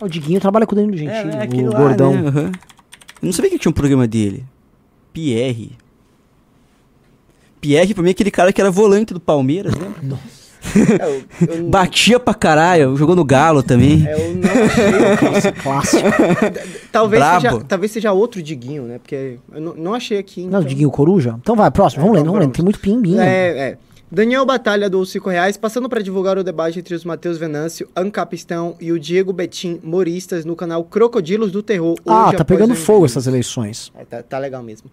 O 0.00 0.08
Diguinho 0.08 0.40
trabalha 0.40 0.66
com 0.66 0.72
o 0.74 0.76
Danilo 0.76 0.96
Gentili, 0.96 1.34
É, 1.36 1.42
aquele 1.42 1.68
o 1.68 1.72
lá, 1.72 1.78
gordão. 1.78 2.12
né? 2.14 2.28
Aham. 2.28 2.52
Eu 3.22 3.26
não 3.26 3.32
sabia 3.32 3.50
que 3.50 3.58
tinha 3.58 3.70
um 3.70 3.74
programa 3.74 4.06
dele. 4.08 4.44
Pierre. 5.12 5.72
Pierre, 7.60 7.92
pra 7.92 8.02
mim, 8.02 8.08
é 8.08 8.12
aquele 8.12 8.30
cara 8.30 8.52
que 8.52 8.60
era 8.60 8.70
volante 8.70 9.12
do 9.12 9.20
Palmeiras, 9.20 9.74
lembra? 9.76 10.18
É, 11.40 11.62
Batia 11.62 12.20
pra 12.20 12.34
caralho, 12.34 12.94
jogou 12.94 13.16
no 13.16 13.24
Galo 13.24 13.62
também. 13.62 14.06
É, 14.06 14.12
eu 14.14 14.34
não 14.36 15.34
achei. 15.34 15.52
Clássico. 15.62 16.02
talvez, 16.92 17.24
seja, 17.24 17.60
talvez 17.66 17.92
seja 17.92 18.12
outro 18.12 18.42
Diguinho, 18.42 18.82
né? 18.82 18.98
Porque 18.98 19.38
eu 19.52 19.60
não, 19.60 19.74
não 19.74 19.94
achei 19.94 20.18
aqui. 20.18 20.44
Não, 20.46 20.60
o 20.60 20.64
Diguinho 20.64 20.90
Coruja? 20.90 21.36
Então 21.40 21.56
vai, 21.56 21.70
próximo, 21.70 22.02
vamos 22.02 22.18
lendo, 22.18 22.26
vamos 22.26 22.40
lendo. 22.40 22.52
Tem 22.52 22.62
muito 22.62 22.78
pimbinho. 22.78 23.20
É, 23.22 23.70
é. 23.70 23.78
Daniel 24.12 24.44
Batalha 24.44 24.90
doou 24.90 25.06
5 25.06 25.30
reais, 25.30 25.56
passando 25.56 25.88
para 25.88 26.02
divulgar 26.02 26.36
o 26.36 26.42
debate 26.42 26.80
entre 26.80 26.96
os 26.96 27.04
Matheus 27.04 27.38
Venâncio, 27.38 27.88
Ancapistão 27.94 28.74
e 28.80 28.90
o 28.90 28.98
Diego 28.98 29.32
Betim, 29.32 29.78
moristas, 29.84 30.44
no 30.44 30.56
canal 30.56 30.82
Crocodilos 30.82 31.52
do 31.52 31.62
Terror. 31.62 31.94
Ah, 32.04 32.32
tá 32.36 32.44
pegando 32.44 32.72
o 32.72 32.76
fogo 32.76 33.06
essas 33.06 33.28
eleições. 33.28 33.92
É, 33.96 34.04
tá, 34.04 34.20
tá 34.20 34.36
legal 34.38 34.64
mesmo. 34.64 34.90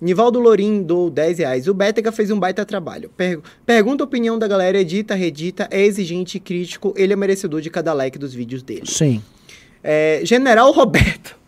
Nivaldo 0.00 0.38
Lorim 0.38 0.84
doou 0.84 1.10
10 1.10 1.38
reais. 1.40 1.66
O 1.66 1.74
Bétega 1.74 2.12
fez 2.12 2.30
um 2.30 2.38
baita 2.38 2.64
trabalho. 2.64 3.10
Per- 3.16 3.40
pergunta 3.66 4.04
a 4.04 4.06
opinião 4.06 4.38
da 4.38 4.46
galera, 4.46 4.78
edita, 4.78 5.16
redita, 5.16 5.66
é 5.68 5.84
exigente 5.84 6.36
e 6.36 6.40
crítico. 6.40 6.94
Ele 6.96 7.12
é 7.12 7.16
merecedor 7.16 7.60
de 7.60 7.70
cada 7.70 7.92
like 7.92 8.18
dos 8.20 8.32
vídeos 8.32 8.62
dele. 8.62 8.82
Sim. 8.86 9.20
É, 9.82 10.20
General 10.22 10.70
Roberto. 10.70 11.39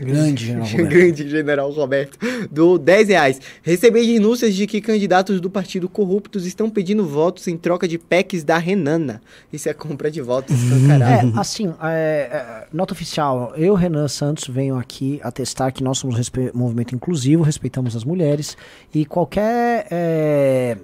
Grande 0.00 0.44
General 0.46 0.66
Roberto. 0.68 0.88
Grande 0.90 1.28
General 1.28 1.70
Roberto. 1.70 2.18
Do 2.50 2.78
10 2.78 3.08
reais. 3.08 3.40
Recebi 3.62 4.06
denúncias 4.06 4.54
de 4.54 4.66
que 4.66 4.80
candidatos 4.80 5.40
do 5.40 5.48
partido 5.50 5.88
corruptos 5.88 6.44
estão 6.46 6.68
pedindo 6.68 7.06
votos 7.06 7.48
em 7.48 7.56
troca 7.56 7.88
de 7.88 7.98
PECs 7.98 8.44
da 8.44 8.58
Renana. 8.58 9.22
Isso 9.52 9.68
é 9.68 9.74
compra 9.74 10.10
de 10.10 10.20
votos 10.20 10.56
escancarado. 10.56 11.32
É, 11.36 11.40
assim, 11.40 11.72
é, 11.82 12.28
é, 12.32 12.66
nota 12.72 12.92
oficial, 12.92 13.52
eu, 13.56 13.74
Renan 13.74 14.06
Santos, 14.08 14.46
venho 14.48 14.76
aqui 14.78 15.20
atestar 15.22 15.72
que 15.72 15.82
nós 15.82 15.98
somos 15.98 16.14
um 16.14 16.18
respe- 16.18 16.50
movimento 16.54 16.94
inclusivo, 16.94 17.42
respeitamos 17.42 17.96
as 17.96 18.04
mulheres 18.04 18.56
e 18.94 19.04
qualquer 19.04 19.86
é, 19.90 20.76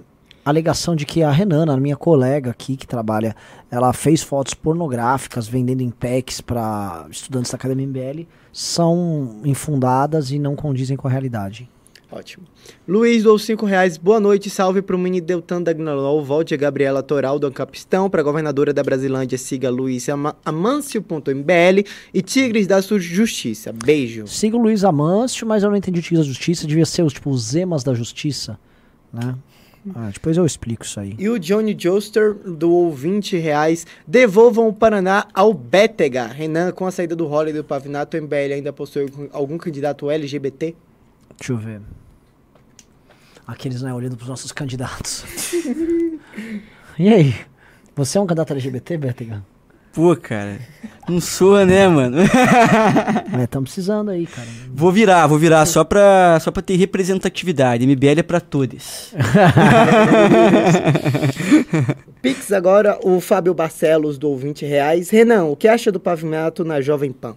alegação 0.49 0.95
de 0.95 1.05
que 1.05 1.23
a 1.23 1.31
Renana, 1.31 1.73
a 1.73 1.77
minha 1.77 1.95
colega 1.97 2.51
aqui 2.51 2.75
que 2.77 2.87
trabalha, 2.87 3.35
ela 3.69 3.91
fez 3.93 4.21
fotos 4.23 4.53
pornográficas 4.53 5.47
vendendo 5.47 5.81
em 5.81 5.89
packs 5.89 6.41
para 6.41 7.05
estudantes 7.09 7.51
da 7.51 7.55
Academia 7.55 7.85
MBL 7.87 8.25
são 8.53 9.41
infundadas 9.45 10.31
e 10.31 10.39
não 10.39 10.55
condizem 10.55 10.95
com 10.97 11.07
a 11.07 11.11
realidade. 11.11 11.69
Ótimo. 12.09 12.45
Luiz 12.87 13.23
doou 13.23 13.37
5 13.37 13.65
reais. 13.65 13.97
Boa 13.97 14.17
noite, 14.17 14.49
salve 14.49 14.81
pro 14.81 14.97
mini 14.97 15.19
Deltan 15.19 15.61
Dagnalol, 15.61 16.23
volte 16.23 16.53
a 16.53 16.57
Gabriela 16.57 17.03
Toral 17.03 17.37
do 17.37 17.47
Ancapistão, 17.47 18.09
pra 18.09 18.23
governadora 18.23 18.73
da 18.73 18.81
Brasilândia, 18.81 19.37
siga 19.37 19.69
Luiz 19.69 20.07
Ama- 20.07 20.33
Amâncio.mbl 20.45 21.83
e 22.13 22.21
Tigres 22.21 22.65
da 22.65 22.79
Justiça. 22.79 23.73
Beijo. 23.73 24.25
Siga 24.25 24.55
o 24.55 24.61
Luiz 24.61 24.85
Amâncio, 24.85 25.45
mas 25.45 25.63
eu 25.63 25.69
não 25.69 25.75
entendi 25.75 25.99
o 25.99 26.01
Tigres 26.01 26.25
da 26.25 26.27
Justiça, 26.31 26.65
devia 26.65 26.85
ser 26.85 27.03
os, 27.03 27.11
tipo, 27.11 27.29
os 27.29 27.53
Emas 27.55 27.83
da 27.83 27.93
Justiça, 27.93 28.57
né? 29.11 29.35
Ah, 29.95 30.09
depois 30.13 30.37
eu 30.37 30.45
explico 30.45 30.83
isso 30.83 30.99
aí. 30.99 31.15
E 31.17 31.29
o 31.29 31.39
Johnny 31.39 31.75
Joster 31.77 32.33
doou 32.33 32.93
20 32.93 33.37
reais. 33.37 33.85
Devolvam 34.05 34.67
o 34.67 34.73
Paraná 34.73 35.27
ao 35.33 35.53
Bétega. 35.53 36.27
Renan, 36.27 36.71
com 36.71 36.85
a 36.85 36.91
saída 36.91 37.15
do 37.15 37.25
Holly 37.25 37.53
do 37.53 37.63
Pavinato, 37.63 38.17
o 38.17 38.21
MBL 38.21 38.53
ainda 38.55 38.73
possui 38.73 39.11
algum 39.31 39.57
candidato 39.57 40.09
LGBT? 40.09 40.75
Deixa 41.37 41.53
eu 41.53 41.57
ver. 41.57 41.81
Aqueles, 43.45 43.81
né, 43.81 43.93
olhando 43.93 44.17
pros 44.17 44.29
nossos 44.29 44.51
candidatos. 44.51 45.23
e 46.99 47.09
aí? 47.09 47.35
Você 47.95 48.17
é 48.17 48.21
um 48.21 48.27
candidato 48.27 48.51
LGBT, 48.53 48.97
Bertega? 48.97 49.43
Pô, 49.97 50.15
cara. 50.15 50.59
Não 51.09 51.19
sou, 51.19 51.65
né, 51.65 51.87
mano? 51.87 52.17
Estamos 53.43 53.71
precisando 53.71 54.11
aí, 54.11 54.27
cara. 54.27 54.47
Vou 54.71 54.91
virar, 54.91 55.25
vou 55.25 55.39
virar 55.39 55.65
só 55.65 55.83
pra, 55.83 56.37
só 56.39 56.51
pra 56.51 56.61
ter 56.61 56.75
representatividade. 56.75 57.87
MBL 57.87 58.19
é 58.19 58.21
pra 58.21 58.39
todos. 58.39 59.15
Pix 62.21 62.51
agora, 62.51 62.99
o 63.03 63.19
Fábio 63.19 63.55
Barcelos 63.55 64.19
doou 64.19 64.37
20 64.37 64.67
reais. 64.67 65.09
Renan, 65.09 65.45
o 65.45 65.55
que 65.55 65.67
acha 65.67 65.91
do 65.91 65.99
pavimento 65.99 66.63
na 66.63 66.79
Jovem 66.79 67.11
Pan? 67.11 67.35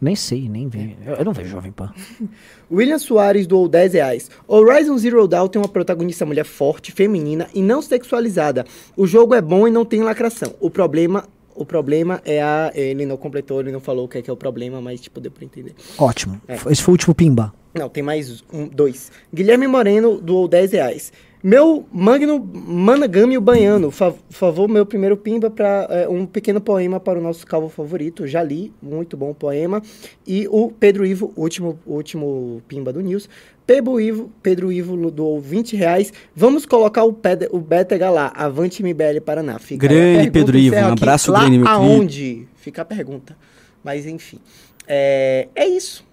Nem 0.00 0.14
sei, 0.14 0.48
nem 0.48 0.68
vejo. 0.68 0.96
Eu, 1.04 1.14
eu 1.16 1.24
não 1.24 1.32
vejo 1.32 1.50
Jovem 1.50 1.72
Pan. 1.72 1.92
William 2.70 2.98
Soares 2.98 3.46
doou 3.46 3.68
10 3.68 3.94
reais. 3.94 4.30
Horizon 4.46 4.96
Zero 4.96 5.26
Dawn 5.26 5.48
tem 5.48 5.60
uma 5.60 5.68
protagonista 5.68 6.24
mulher 6.24 6.44
forte, 6.44 6.92
feminina 6.92 7.48
e 7.52 7.60
não 7.60 7.82
sexualizada. 7.82 8.64
O 8.96 9.06
jogo 9.06 9.34
é 9.34 9.40
bom 9.40 9.66
e 9.66 9.70
não 9.70 9.84
tem 9.84 10.02
lacração. 10.02 10.54
O 10.60 10.70
problema, 10.70 11.24
o 11.54 11.66
problema 11.66 12.22
é 12.24 12.40
a... 12.40 12.70
Ele 12.74 13.04
não 13.04 13.16
completou, 13.16 13.60
ele 13.60 13.72
não 13.72 13.80
falou 13.80 14.04
o 14.04 14.08
que 14.08 14.18
é, 14.18 14.22
que 14.22 14.30
é 14.30 14.32
o 14.32 14.36
problema, 14.36 14.80
mas 14.80 15.00
tipo, 15.00 15.20
deu 15.20 15.32
pra 15.32 15.44
entender. 15.44 15.74
Ótimo. 15.98 16.40
É. 16.46 16.54
Esse 16.70 16.82
foi 16.82 16.92
o 16.92 16.94
último 16.94 17.14
Pimba. 17.14 17.52
Não, 17.74 17.88
tem 17.88 18.02
mais 18.02 18.42
um, 18.52 18.66
dois. 18.68 19.10
Guilherme 19.34 19.66
Moreno 19.66 20.20
doou 20.20 20.46
10 20.46 20.72
reais. 20.72 21.12
Meu 21.48 21.86
Magno 21.90 22.38
Managami 22.38 23.38
o 23.38 23.40
Baiano, 23.40 23.90
fa 23.90 24.12
favor, 24.28 24.68
meu 24.68 24.84
primeiro 24.84 25.16
pimba 25.16 25.48
para 25.48 26.06
um 26.10 26.26
pequeno 26.26 26.60
poema 26.60 27.00
para 27.00 27.18
o 27.18 27.22
nosso 27.22 27.46
calvo 27.46 27.70
favorito. 27.70 28.26
Já 28.26 28.42
li, 28.42 28.70
muito 28.82 29.16
bom 29.16 29.32
poema. 29.32 29.80
E 30.26 30.46
o 30.48 30.70
Pedro 30.70 31.06
Ivo, 31.06 31.32
último, 31.34 31.78
último 31.86 32.62
pimba 32.68 32.92
do 32.92 33.00
News. 33.00 33.30
Pedro 33.66 33.98
Ivo, 33.98 34.30
Pedro 34.42 34.70
Ivo 34.70 35.10
doou 35.10 35.40
20 35.40 35.74
reais. 35.74 36.12
Vamos 36.36 36.66
colocar 36.66 37.04
o, 37.04 37.14
Ped 37.14 37.48
o 37.50 37.60
Bétega 37.60 38.10
lá, 38.10 38.30
Avante 38.36 38.82
MBL 38.82 39.22
Paraná. 39.24 39.58
Fica 39.58 39.88
Grande 39.88 40.30
Pedro 40.30 40.58
Ivo, 40.58 40.76
um 40.76 40.80
aqui. 40.80 40.92
abraço 40.92 41.32
lá 41.32 41.40
grande, 41.40 41.56
meu 41.56 41.66
querido. 41.66 41.82
aonde? 41.82 42.48
Fica 42.56 42.82
a 42.82 42.84
pergunta. 42.84 43.34
Mas 43.82 44.04
enfim, 44.04 44.38
é, 44.86 45.48
é 45.54 45.66
isso. 45.66 46.06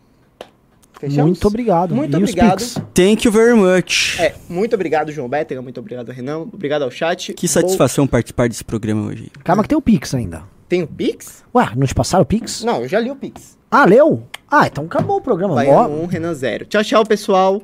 Fechamos? 0.99 1.25
Muito 1.31 1.47
obrigado. 1.47 1.93
Muito 1.95 2.13
E 2.13 2.17
obrigado. 2.17 2.61
Thank 2.93 3.25
you 3.25 3.31
very 3.31 3.53
much. 3.53 4.19
É, 4.19 4.33
muito 4.47 4.73
obrigado, 4.75 5.11
João 5.11 5.27
Bétega. 5.27 5.61
Muito 5.61 5.79
obrigado, 5.79 6.09
Renan. 6.11 6.39
Obrigado 6.39 6.83
ao 6.83 6.91
chat. 6.91 7.33
Que 7.33 7.47
satisfação 7.47 8.07
participar 8.07 8.47
desse 8.47 8.63
programa 8.63 9.07
hoje. 9.07 9.31
Calma 9.43 9.61
que 9.63 9.69
tem 9.69 9.77
o 9.77 9.81
Pix 9.81 10.13
ainda. 10.15 10.43
Tem 10.67 10.81
o 10.83 10.87
Pix? 10.87 11.43
Ué, 11.53 11.69
não 11.75 11.85
te 11.85 11.93
passaram 11.93 12.23
o 12.23 12.25
Pix? 12.25 12.63
Não, 12.63 12.81
eu 12.81 12.87
já 12.87 12.99
li 12.99 13.11
o 13.11 13.15
Pix. 13.15 13.57
Ah, 13.69 13.85
leu? 13.85 14.23
Ah, 14.49 14.67
então 14.67 14.85
acabou 14.85 15.17
o 15.17 15.21
programa. 15.21 15.53
Ó, 15.53 15.57
Baiano 15.57 16.01
1, 16.03 16.05
Renan 16.07 16.33
0. 16.33 16.65
Tchau, 16.65 16.83
tchau, 16.83 17.05
pessoal. 17.05 17.61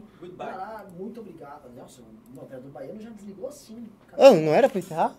Muito 1.00 1.20
obrigado. 1.20 1.62
Nossa, 1.78 2.02
o 2.36 2.42
operador 2.42 2.70
baiano 2.72 3.02
já 3.02 3.10
desligou 3.10 3.48
assim. 3.48 3.78
Ah, 4.18 4.32
não 4.32 4.54
era 4.54 4.70
pra 4.70 4.80
encerrar? 4.80 5.16